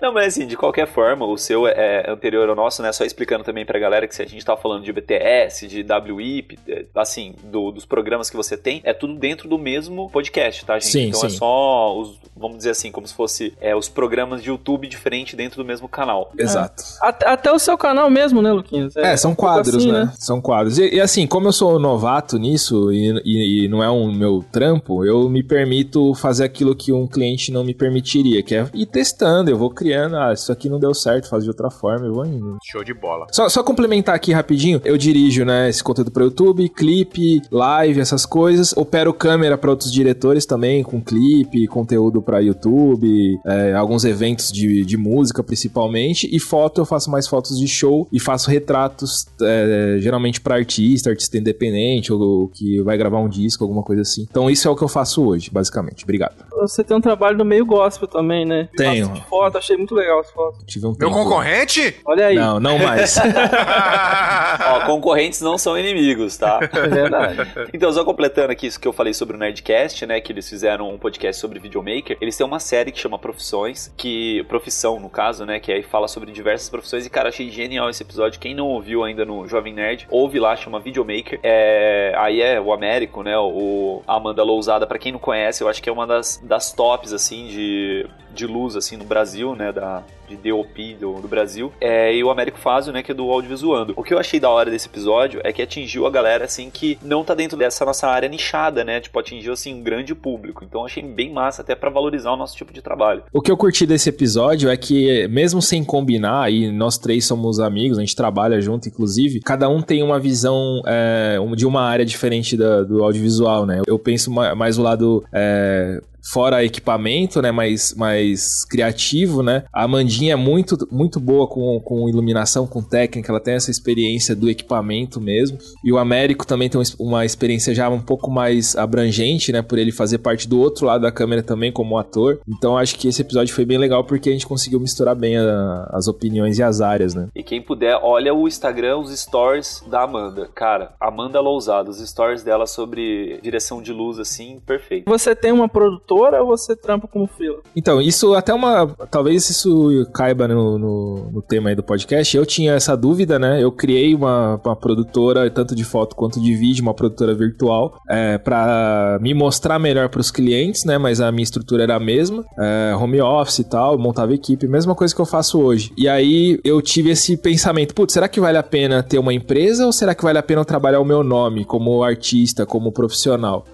Não, 0.04 0.14
mas 0.14 0.28
assim, 0.34 0.46
de 0.46 0.58
qualquer 0.58 0.86
forma, 0.86 1.26
o 1.26 1.38
seu 1.38 1.66
é 1.66 2.04
anterior 2.10 2.50
ao 2.50 2.56
nosso, 2.56 2.82
né? 2.82 2.92
Só 2.92 3.06
explicando 3.06 3.42
também 3.44 3.66
pra 3.66 3.80
galera 3.80 4.06
que 4.06 4.14
se 4.14 4.22
a 4.22 4.26
gente 4.28 4.44
tá 4.44 4.58
falando 4.58 4.84
de 4.84 4.92
BTS, 4.92 5.66
de 5.66 5.86
WIP, 6.12 6.60
é, 6.68 6.86
assim, 6.96 7.34
do- 7.46 7.72
dos 7.72 7.86
programas 7.86 8.30
que 8.30 8.36
você 8.36 8.58
tem, 8.58 8.82
é 8.84 8.94
tudo 8.94 9.16
dentro 9.16 9.48
do 9.48 9.58
mesmo 9.58 10.10
podcast, 10.10 10.66
tá, 10.66 10.74
gente? 10.74 10.92
Sim, 10.92 11.08
então 11.08 11.24
é 11.26 11.30
sim. 11.30 11.38
só 11.38 11.98
os, 11.98 12.20
vamos 12.36 12.58
dizer 12.58 12.72
assim, 12.72 12.92
como 12.92 13.08
se 13.08 13.14
fosse 13.14 13.54
é, 13.62 13.74
os 13.74 13.88
programas 13.88 14.44
de 14.44 14.50
YouTube 14.50 14.90
diferente 14.90 15.38
dentro 15.38 15.64
do 15.64 15.66
mesmo 15.66 15.88
canal. 15.88 16.34
Exato. 16.38 16.84
Até, 17.02 17.26
até 17.30 17.52
o 17.54 17.58
seu 17.60 17.78
canal 17.78 18.10
mesmo, 18.10 18.42
né, 18.42 18.52
Luquinhas? 18.52 18.98
É, 18.98 19.16
são 19.16 19.32
um 19.32 19.36
pouco 19.36 19.54
quadros, 19.54 19.76
assim, 19.76 19.92
né? 19.92 20.12
São 20.20 20.42
quadros. 20.42 20.78
E, 20.80 20.96
e 20.96 21.00
assim, 21.00 21.26
como 21.26 21.48
eu 21.48 21.54
sou 21.54 21.80
novato 21.80 22.38
nisso 22.38 22.92
e, 22.92 23.10
e- 23.24 23.64
e 23.64 23.68
não 23.70 23.82
é 23.82 23.90
um 23.90 24.12
meu 24.14 24.44
trampo, 24.52 25.06
eu 25.06 25.30
me 25.30 25.42
permito 25.44 26.14
fazer 26.16 26.44
aquilo 26.44 26.76
que 26.76 26.92
um 26.92 27.08
cliente 27.08 27.54
não 27.54 27.64
me 27.64 27.74
permitiria, 27.74 28.44
que 28.44 28.54
é 28.56 28.68
ir 28.74 28.86
testando, 28.88 29.50
eu 29.50 29.58
vou 29.58 29.70
criando, 29.70 29.93
ah, 29.96 30.34
isso 30.34 30.52
aqui 30.52 30.70
não 30.70 30.80
deu 30.80 30.94
certo, 30.94 31.30
faz 31.30 31.44
de 31.44 31.50
outra 31.50 31.70
forma, 31.70 32.06
eu 32.06 32.14
vou 32.14 32.26
indo. 32.26 32.58
Show 32.64 32.84
de 32.84 32.94
bola. 32.94 33.28
Só, 33.32 33.50
só 33.50 33.64
complementar 33.64 34.16
aqui 34.16 34.32
rapidinho, 34.32 34.82
eu 34.84 34.98
dirijo, 34.98 35.46
né, 35.46 35.70
esse 35.70 35.84
conteúdo 35.84 36.12
para 36.12 36.24
YouTube, 36.24 36.68
clipe, 36.70 37.42
live, 37.52 38.00
essas 38.00 38.26
coisas. 38.26 38.74
Opero 38.76 39.14
câmera 39.14 39.58
para 39.58 39.70
outros 39.70 39.92
diretores 39.92 40.46
também, 40.46 40.84
com 40.84 41.02
clipe, 41.02 41.68
conteúdo 41.68 42.22
para 42.22 42.40
YouTube, 42.40 43.38
é, 43.46 43.74
alguns 43.74 44.06
eventos 44.06 44.52
de, 44.52 44.86
de 44.86 44.98
música 44.98 45.44
principalmente. 45.44 46.30
E 46.32 46.40
foto, 46.40 46.82
eu 46.82 46.86
faço 46.86 47.10
mais 47.10 47.28
fotos 47.28 47.60
de 47.60 47.68
show 47.68 48.08
e 48.12 48.20
faço 48.20 48.50
retratos, 48.50 49.26
é, 49.42 49.98
geralmente 50.00 50.42
para 50.42 50.56
artista, 50.56 51.10
artista 51.10 51.38
independente, 51.38 52.12
ou 52.12 52.48
que 52.48 52.82
vai 52.82 52.98
gravar 52.98 53.20
um 53.20 53.30
disco, 53.30 53.64
alguma 53.64 53.84
coisa 53.84 54.02
assim. 54.02 54.26
Então 54.30 54.50
isso 54.50 54.68
é 54.68 54.72
o 54.72 54.76
que 54.76 54.84
eu 54.84 54.88
faço 54.88 55.26
hoje, 55.26 55.50
basicamente. 55.52 56.04
Obrigado. 56.04 56.36
Você 56.62 56.84
tem 56.84 56.96
um 56.96 57.02
trabalho 57.02 57.38
no 57.38 57.46
meio 57.46 57.66
gospel 57.66 58.08
também, 58.08 58.46
né? 58.46 58.70
Tenho. 58.76 59.14
Foto, 59.30 59.58
achei 59.58 59.78
muito 59.84 59.96
legal 59.96 60.20
as 60.20 60.32
fotos. 60.32 60.64
Tive 60.66 60.86
um 60.86 60.90
Meu 60.90 60.98
tempo- 61.10 61.12
concorrente? 61.14 62.00
Olha 62.06 62.28
aí. 62.28 62.36
Não, 62.36 62.60
não 62.60 62.80
mais. 62.80 63.18
Ó, 64.66 64.86
concorrentes 64.86 65.42
não 65.42 65.58
são 65.58 65.78
inimigos, 65.78 66.38
tá? 66.38 66.60
É 66.74 66.88
verdade. 66.88 67.38
Então, 67.74 67.92
só 67.92 68.04
completando 68.04 68.52
aqui 68.52 68.68
isso 68.68 68.80
que 68.80 68.88
eu 68.88 68.94
falei 68.94 69.14
sobre 69.14 69.36
o 69.36 69.40
Nerdcast, 69.40 70.06
né? 70.06 70.20
Que 70.20 70.32
eles 70.32 70.48
fizeram 70.50 70.90
um 70.90 70.98
podcast 70.98 71.40
sobre 71.40 71.60
videomaker. 71.60 72.18
Eles 72.20 72.36
têm 72.36 72.46
uma 72.46 72.60
série 72.60 72.92
que 72.92 73.00
chama 73.00 73.18
Profissões, 73.20 73.94
que. 73.98 74.44
Profissão, 74.48 75.00
no 75.00 75.10
caso, 75.10 75.46
né? 75.46 75.60
Que 75.60 75.72
aí 75.72 75.84
fala 75.84 76.08
sobre 76.08 76.32
diversas 76.32 76.70
profissões. 76.70 77.06
E, 77.06 77.10
cara, 77.10 77.30
achei 77.30 77.50
genial 77.50 77.90
esse 77.90 78.04
episódio. 78.04 78.40
Quem 78.40 78.54
não 78.56 78.68
ouviu 78.68 79.04
ainda 79.04 79.24
no 79.26 79.48
Jovem 79.48 79.74
Nerd, 79.74 80.08
ouve 80.10 80.40
lá, 80.40 80.56
chama 80.56 80.80
Videomaker. 80.80 81.40
É, 81.44 82.14
aí 82.18 82.42
é 82.42 82.60
o 82.60 82.74
Américo, 82.74 83.24
né? 83.24 83.38
O 83.38 84.02
a 84.08 84.16
Amanda 84.16 84.44
Lousada, 84.44 84.86
pra 84.88 84.98
quem 84.98 85.12
não 85.12 85.20
conhece, 85.20 85.64
eu 85.64 85.70
acho 85.70 85.82
que 85.82 85.90
é 85.90 85.92
uma 85.92 86.06
das, 86.08 86.38
das 86.44 86.72
tops, 86.72 87.14
assim, 87.14 87.48
de, 87.48 88.08
de 88.34 88.46
luz, 88.48 88.76
assim, 88.76 88.98
no 88.98 89.04
Brasil, 89.06 89.56
né? 89.56 89.72
Da, 89.72 90.04
de 90.28 90.36
DOP 90.38 90.96
do, 91.00 91.14
do 91.22 91.28
Brasil. 91.28 91.72
É, 91.80 92.16
e 92.16 92.24
o 92.24 92.30
Américo 92.30 92.58
Fazio, 92.58 92.92
né? 92.94 93.04
Que 93.04 93.12
é 93.12 93.16
do 93.16 93.30
Audiovisuando. 93.30 93.94
O 93.96 94.04
que 94.04 94.14
eu 94.14 94.20
achei 94.20 94.40
da 94.40 94.50
hora 94.50 94.72
desse 94.72 94.88
episódio 94.88 95.40
é 95.44 95.52
que 95.54 95.62
atingiu 95.62 96.06
a 96.06 96.10
galera, 96.10 96.46
assim, 96.46 96.70
que 96.70 96.98
não 97.04 97.24
tá 97.24 97.34
dentro 97.36 97.58
dessa 97.58 97.86
nossa 97.86 98.08
área 98.08 98.28
nichada, 98.30 98.84
né? 98.84 99.00
Tipo, 99.00 99.20
atingiu, 99.20 99.54
assim, 99.54 99.74
um 99.76 99.82
grande 99.84 100.16
público. 100.16 100.64
Então, 100.64 100.86
achei 100.86 101.04
bem 101.04 101.32
massa 101.32 101.62
até 101.62 101.76
pra 101.76 101.90
valorizar 101.90 102.32
o 102.32 102.38
nosso 102.38 102.56
tipo 102.56 102.74
de 102.74 102.82
trabalho. 102.82 103.24
O 103.32 103.42
que 103.42 103.52
eu 103.52 103.58
curti 103.58 103.86
desse 103.86 104.10
episódio 104.10 104.70
é 104.70 104.78
que, 104.78 105.28
mesmo 105.28 105.62
sem 105.62 105.84
combinar, 105.84 106.52
e 106.52 106.72
nós 106.72 106.98
três 106.98 107.26
somos 107.26 107.60
amigos, 107.60 107.98
a 107.98 108.02
gente 108.02 108.16
trabalha 108.16 108.60
junto, 108.62 108.88
inclusive, 108.88 109.40
cada 109.42 109.70
um 109.70 109.82
tem 109.82 110.02
uma 110.02 110.20
visão 110.20 110.82
é, 110.88 111.38
de 111.56 111.66
uma 111.66 111.82
área 111.84 112.06
diferente 112.06 112.56
da- 112.58 112.84
do 112.84 113.04
audiovisual, 113.04 113.66
né? 113.66 113.82
Eu 113.86 114.00
penso 114.00 114.32
ma- 114.32 114.56
mais 114.56 114.78
o 114.78 114.82
lado. 114.82 115.24
é, 115.32 116.02
Fora 116.32 116.64
equipamento, 116.64 117.42
né? 117.42 117.52
Mais, 117.52 117.94
mais 117.96 118.64
criativo, 118.66 119.44
né? 119.44 119.64
A 119.74 119.84
Amandinha 119.84 120.34
é 120.34 120.36
muito, 120.36 120.78
muito 120.92 121.20
boa 121.20 121.48
com, 121.48 121.80
com 121.84 122.08
iluminação, 122.08 122.66
com 122.66 122.82
técnica, 122.82 123.32
ela 123.32 123.40
tem 123.40 123.56
essa 123.56 123.70
experiência 123.72 124.36
do 124.36 124.50
equipamento 124.50 125.20
mesmo. 125.20 125.58
E 125.84 125.92
o 125.92 125.98
Américo 125.98 126.46
também 126.48 126.70
tem 126.70 126.80
uma- 126.80 126.88
uma 127.00 127.26
experiência 127.26 127.74
já 127.76 127.90
um 127.90 128.00
pouco 128.00 128.32
mais 128.32 128.76
abrangente, 128.76 129.52
né? 129.52 129.62
Por 129.62 129.78
ele 129.78 129.92
fazer 129.92 130.20
parte 130.20 130.48
do 130.48 130.60
outro 130.60 130.86
lado 130.86 131.02
da 131.02 131.12
câmera 131.12 131.44
também 131.44 131.72
como 131.72 131.98
ator. 131.98 132.40
Então 132.48 132.78
acho 132.78 132.98
que 132.98 133.08
esse 133.08 133.22
episódio 133.22 133.54
foi 133.54 133.66
bem 133.66 133.78
legal 133.78 134.04
porque 134.04 134.30
a 134.30 134.32
gente 134.34 134.48
conseguiu 134.48 134.80
misturar 134.80 135.16
bem 135.16 135.38
a- 135.38 135.90
as 135.92 136.08
opiniões 136.08 136.58
e 136.58 136.64
as 136.64 136.80
áreas, 136.82 137.14
né? 137.14 137.28
E 137.36 137.44
quem 137.44 137.62
puder, 137.62 138.00
olha 138.02 138.34
o 138.34 138.48
Instagram, 138.48 138.98
os 139.00 139.14
stories 139.18 139.84
da 139.90 140.04
Amanda. 140.04 140.50
Cara, 140.56 140.94
Amanda 141.00 141.40
Lousada, 141.42 141.90
os 141.90 142.00
stories 142.00 142.44
dela 142.44 142.66
sobre 142.66 143.40
direção 143.42 143.82
de 143.82 143.92
luz, 143.92 144.20
assim, 144.20 144.60
perfeito. 144.66 145.10
Você 145.10 145.36
tem 145.36 145.52
uma 145.52 145.68
produtora 145.68 146.13
ou 146.14 146.48
você 146.48 146.76
trampa 146.76 147.08
como 147.08 147.28
fila? 147.28 147.60
Então, 147.76 148.02
isso 148.02 148.34
até 148.34 148.54
uma. 148.54 148.88
Talvez 149.10 149.50
isso 149.50 150.08
caiba 150.14 150.48
no, 150.48 150.78
no, 150.78 151.32
no 151.32 151.42
tema 151.42 151.70
aí 151.70 151.76
do 151.76 151.84
podcast. 151.84 152.36
Eu 152.36 152.46
tinha 152.46 152.74
essa 152.74 152.96
dúvida, 152.96 153.40
né? 153.40 153.62
Eu 153.64 153.72
criei 153.72 154.16
uma, 154.16 154.60
uma 154.64 154.76
produtora, 154.76 155.50
tanto 155.50 155.76
de 155.76 155.84
foto 155.84 156.16
quanto 156.16 156.42
de 156.42 156.56
vídeo, 156.56 156.84
uma 156.84 156.94
produtora 156.94 157.34
virtual, 157.34 158.00
é, 158.10 158.38
para 158.38 159.18
me 159.22 159.34
mostrar 159.34 159.80
melhor 159.80 160.10
para 160.10 160.22
os 160.22 160.32
clientes, 160.32 160.86
né? 160.86 160.98
Mas 160.98 161.22
a 161.22 161.32
minha 161.32 161.44
estrutura 161.44 161.84
era 161.84 161.96
a 161.96 162.00
mesma, 162.00 162.46
é, 162.60 162.96
home 162.96 163.22
office 163.22 163.60
e 163.60 163.64
tal, 163.64 163.98
montava 163.98 164.34
equipe, 164.34 164.68
mesma 164.68 164.96
coisa 164.96 165.14
que 165.14 165.22
eu 165.22 165.26
faço 165.26 165.60
hoje. 165.60 165.92
E 165.98 166.08
aí 166.08 166.60
eu 166.64 166.82
tive 166.82 167.12
esse 167.12 167.38
pensamento: 167.38 167.94
putz, 167.94 168.14
será 168.14 168.28
que 168.28 168.40
vale 168.40 168.58
a 168.58 168.64
pena 168.64 169.04
ter 169.04 169.20
uma 169.20 169.34
empresa 169.34 169.86
ou 169.86 169.92
será 169.92 170.14
que 170.16 170.24
vale 170.24 170.38
a 170.38 170.44
pena 170.44 170.62
eu 170.62 170.66
trabalhar 170.66 171.00
o 171.00 171.06
meu 171.06 171.24
nome 171.24 171.66
como 171.66 172.04
artista, 172.04 172.66
como 172.66 172.92
profissional? 172.92 173.66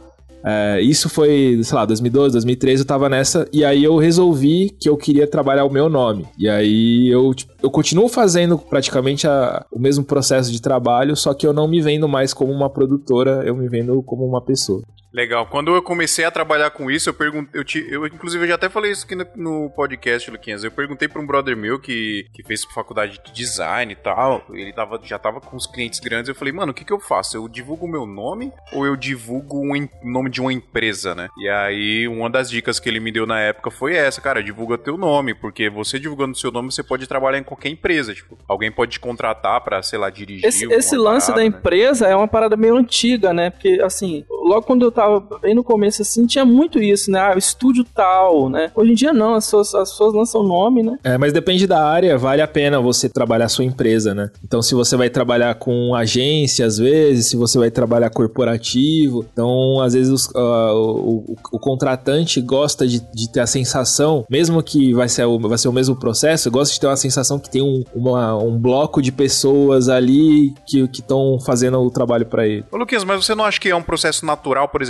É, 0.43 0.80
isso 0.82 1.10
foi, 1.10 1.60
sei 1.63 1.75
lá, 1.75 1.86
2012, 1.86 2.32
2013, 2.34 2.82
eu 2.84 2.88
tava 2.88 3.10
nessa, 3.10 3.47
e 3.52 3.63
aí 3.65 3.84
eu 3.84 3.97
resolvi 3.97 4.69
que 4.80 4.88
eu 4.88 4.95
queria 4.95 5.28
trabalhar 5.28 5.65
o 5.65 5.69
meu 5.69 5.89
nome. 5.89 6.25
E 6.38 6.47
aí 6.47 7.08
eu, 7.10 7.34
tipo, 7.34 7.52
eu 7.62 7.69
continuo 7.69 8.08
fazendo 8.08 8.58
praticamente 8.58 9.28
a- 9.28 9.65
o 9.71 9.80
mesmo 9.80 10.04
processo 10.04 10.52
de 10.52 10.62
trabalho, 10.62 11.15
só 11.15 11.34
que 11.34 11.45
eu 11.45 11.52
não 11.54 11.67
me 11.67 11.82
vendo 11.82 12.08
mais 12.08 12.34
como 12.34 12.52
uma 12.54 12.69
produtora, 12.69 13.43
eu 13.45 13.56
me 13.56 13.67
vendo 13.67 14.02
como 14.04 14.25
uma 14.25 14.41
pessoa. 14.41 14.82
Legal. 15.11 15.47
Quando 15.47 15.73
eu 15.75 15.81
comecei 15.81 16.23
a 16.25 16.31
trabalhar 16.31 16.69
com 16.69 16.89
isso, 16.91 17.09
eu 17.09 17.13
perguntei. 17.13 17.59
Eu, 17.59 17.63
te- 17.65 17.85
eu, 17.89 18.05
inclusive, 18.05 18.43
eu 18.43 18.47
já 18.49 18.55
até 18.55 18.69
falei 18.69 18.91
isso 18.91 19.05
aqui 19.05 19.15
no, 19.15 19.25
no 19.35 19.69
podcast, 19.71 20.29
Luquinhas. 20.29 20.63
Eu 20.63 20.71
perguntei 20.71 21.07
pra 21.07 21.21
um 21.21 21.25
brother 21.25 21.57
meu 21.57 21.79
que, 21.79 22.27
que 22.33 22.43
fez 22.43 22.63
faculdade 22.65 23.19
de 23.25 23.31
design 23.33 23.91
e 23.91 23.95
tal. 23.95 24.45
Ele 24.51 24.71
tava, 24.71 24.99
já 25.03 25.17
tava 25.17 25.41
com 25.41 25.57
os 25.57 25.65
clientes 25.65 25.99
grandes. 25.99 26.29
Eu 26.29 26.35
falei, 26.35 26.53
mano, 26.53 26.71
o 26.71 26.75
que, 26.75 26.85
que 26.85 26.93
eu 26.93 26.99
faço? 26.99 27.35
Eu 27.37 27.47
divulgo 27.47 27.85
o 27.85 27.89
meu 27.89 28.05
nome 28.05 28.51
ou 28.71 28.85
eu 28.85 28.95
divulgo 28.95 29.57
o 29.59 29.75
em- 29.75 29.89
nome 30.03 30.29
de 30.29 30.41
uma 30.41 30.53
empresa, 30.53 31.15
né? 31.15 31.27
E 31.39 31.49
aí, 31.49 32.07
uma 32.07 32.29
das 32.29 32.49
dicas 32.49 32.79
que 32.79 32.87
ele 32.87 32.99
me 32.99 33.11
deu 33.11 33.25
na 33.25 33.39
época 33.39 33.71
foi 33.71 33.95
essa, 33.95 34.21
cara, 34.21 34.43
divulga 34.43 34.77
teu 34.77 34.97
nome, 34.97 35.33
porque 35.33 35.69
você 35.69 35.97
divulgando 35.97 36.37
seu 36.37 36.51
nome, 36.51 36.71
você 36.71 36.83
pode 36.83 37.07
trabalhar 37.07 37.39
em 37.39 37.43
qualquer 37.43 37.69
empresa. 37.69 38.13
Tipo, 38.13 38.37
alguém 38.47 38.71
pode 38.71 38.91
te 38.91 38.99
contratar 38.99 39.59
pra, 39.61 39.81
sei 39.81 39.97
lá, 39.97 40.09
dirigir. 40.11 40.45
Esse, 40.45 40.65
esse 40.71 40.95
lance 40.95 41.27
parada, 41.31 41.43
da 41.45 41.49
né? 41.49 41.57
empresa 41.57 42.07
é 42.07 42.15
uma 42.15 42.27
parada 42.27 42.55
meio 42.55 42.75
antiga, 42.75 43.33
né? 43.33 43.49
Porque, 43.49 43.79
assim, 43.83 44.23
logo 44.29 44.61
quando 44.63 44.85
eu 44.85 44.91
tava 44.99 45.39
bem 45.41 45.53
no 45.55 45.63
começo, 45.63 46.01
assim, 46.01 46.25
tinha 46.25 46.43
muito 46.45 46.81
isso, 46.81 47.09
né? 47.12 47.19
Ah, 47.19 47.33
o 47.35 47.38
estúdio 47.39 47.85
tal, 47.93 48.49
né? 48.49 48.71
Hoje 48.75 48.91
em 48.91 48.95
dia 48.95 49.13
não, 49.13 49.35
as 49.35 49.45
pessoas, 49.45 49.73
as 49.75 49.91
pessoas 49.91 50.13
lançam 50.13 50.43
nome, 50.43 50.83
né? 50.83 50.97
É, 51.03 51.17
mas 51.17 51.31
depende 51.33 51.65
da 51.67 51.83
área, 51.85 52.17
vale 52.17 52.41
a 52.41 52.47
pena 52.47 52.79
você 52.81 53.07
trabalhar 53.07 53.45
a 53.45 53.49
sua 53.49 53.63
empresa, 53.65 54.13
né? 54.13 54.29
Então, 54.43 54.62
se 54.62 54.75
você 54.75 54.95
vai 54.97 55.09
trabalhar 55.09 55.55
com 55.55 55.93
agência, 55.95 56.65
às 56.65 56.77
vezes, 56.77 57.27
se 57.27 57.35
você 57.35 57.57
vai 57.57 57.71
trabalhar 57.71 58.09
corporativo, 58.09 59.25
então, 59.31 59.79
às 59.81 59.93
vezes, 59.93 60.12
os- 60.12 60.35
ah, 60.35 60.73
o, 60.73 61.23
o- 61.31 61.35
o 61.53 61.59
contratante 61.59 62.41
gosta 62.41 62.88
de, 62.88 62.99
de 63.13 63.31
ter 63.31 63.39
a 63.39 63.47
sensação, 63.47 64.25
mesmo 64.29 64.62
que 64.63 64.93
vai 64.93 65.07
ser, 65.07 65.25
o, 65.25 65.39
vai 65.39 65.57
ser 65.57 65.67
o 65.67 65.73
mesmo 65.73 65.95
processo, 65.95 66.49
gosta 66.51 66.73
de 66.73 66.79
ter 66.79 66.88
uma 66.88 66.95
sensação 66.97 67.39
que 67.39 67.49
tem 67.49 67.62
um, 67.62 67.83
uma- 67.93 68.35
um 68.38 68.57
bloco 68.57 69.01
de 69.01 69.12
pessoas 69.12 69.88
ali 69.89 70.53
que 70.67 70.79
estão 70.91 71.39
fazendo 71.45 71.79
o 71.79 71.89
trabalho 71.91 72.25
para 72.25 72.47
ele. 72.47 72.63
Ô, 72.71 72.77
Luquinhas, 72.77 73.03
mas 73.03 73.23
você 73.25 73.35
não 73.35 73.43
acha 73.45 73.59
que 73.59 73.69
é 73.69 73.75
um 73.75 73.81
processo 73.83 74.25
natural, 74.25 74.67
por 74.67 74.81
exemplo, 74.81 74.88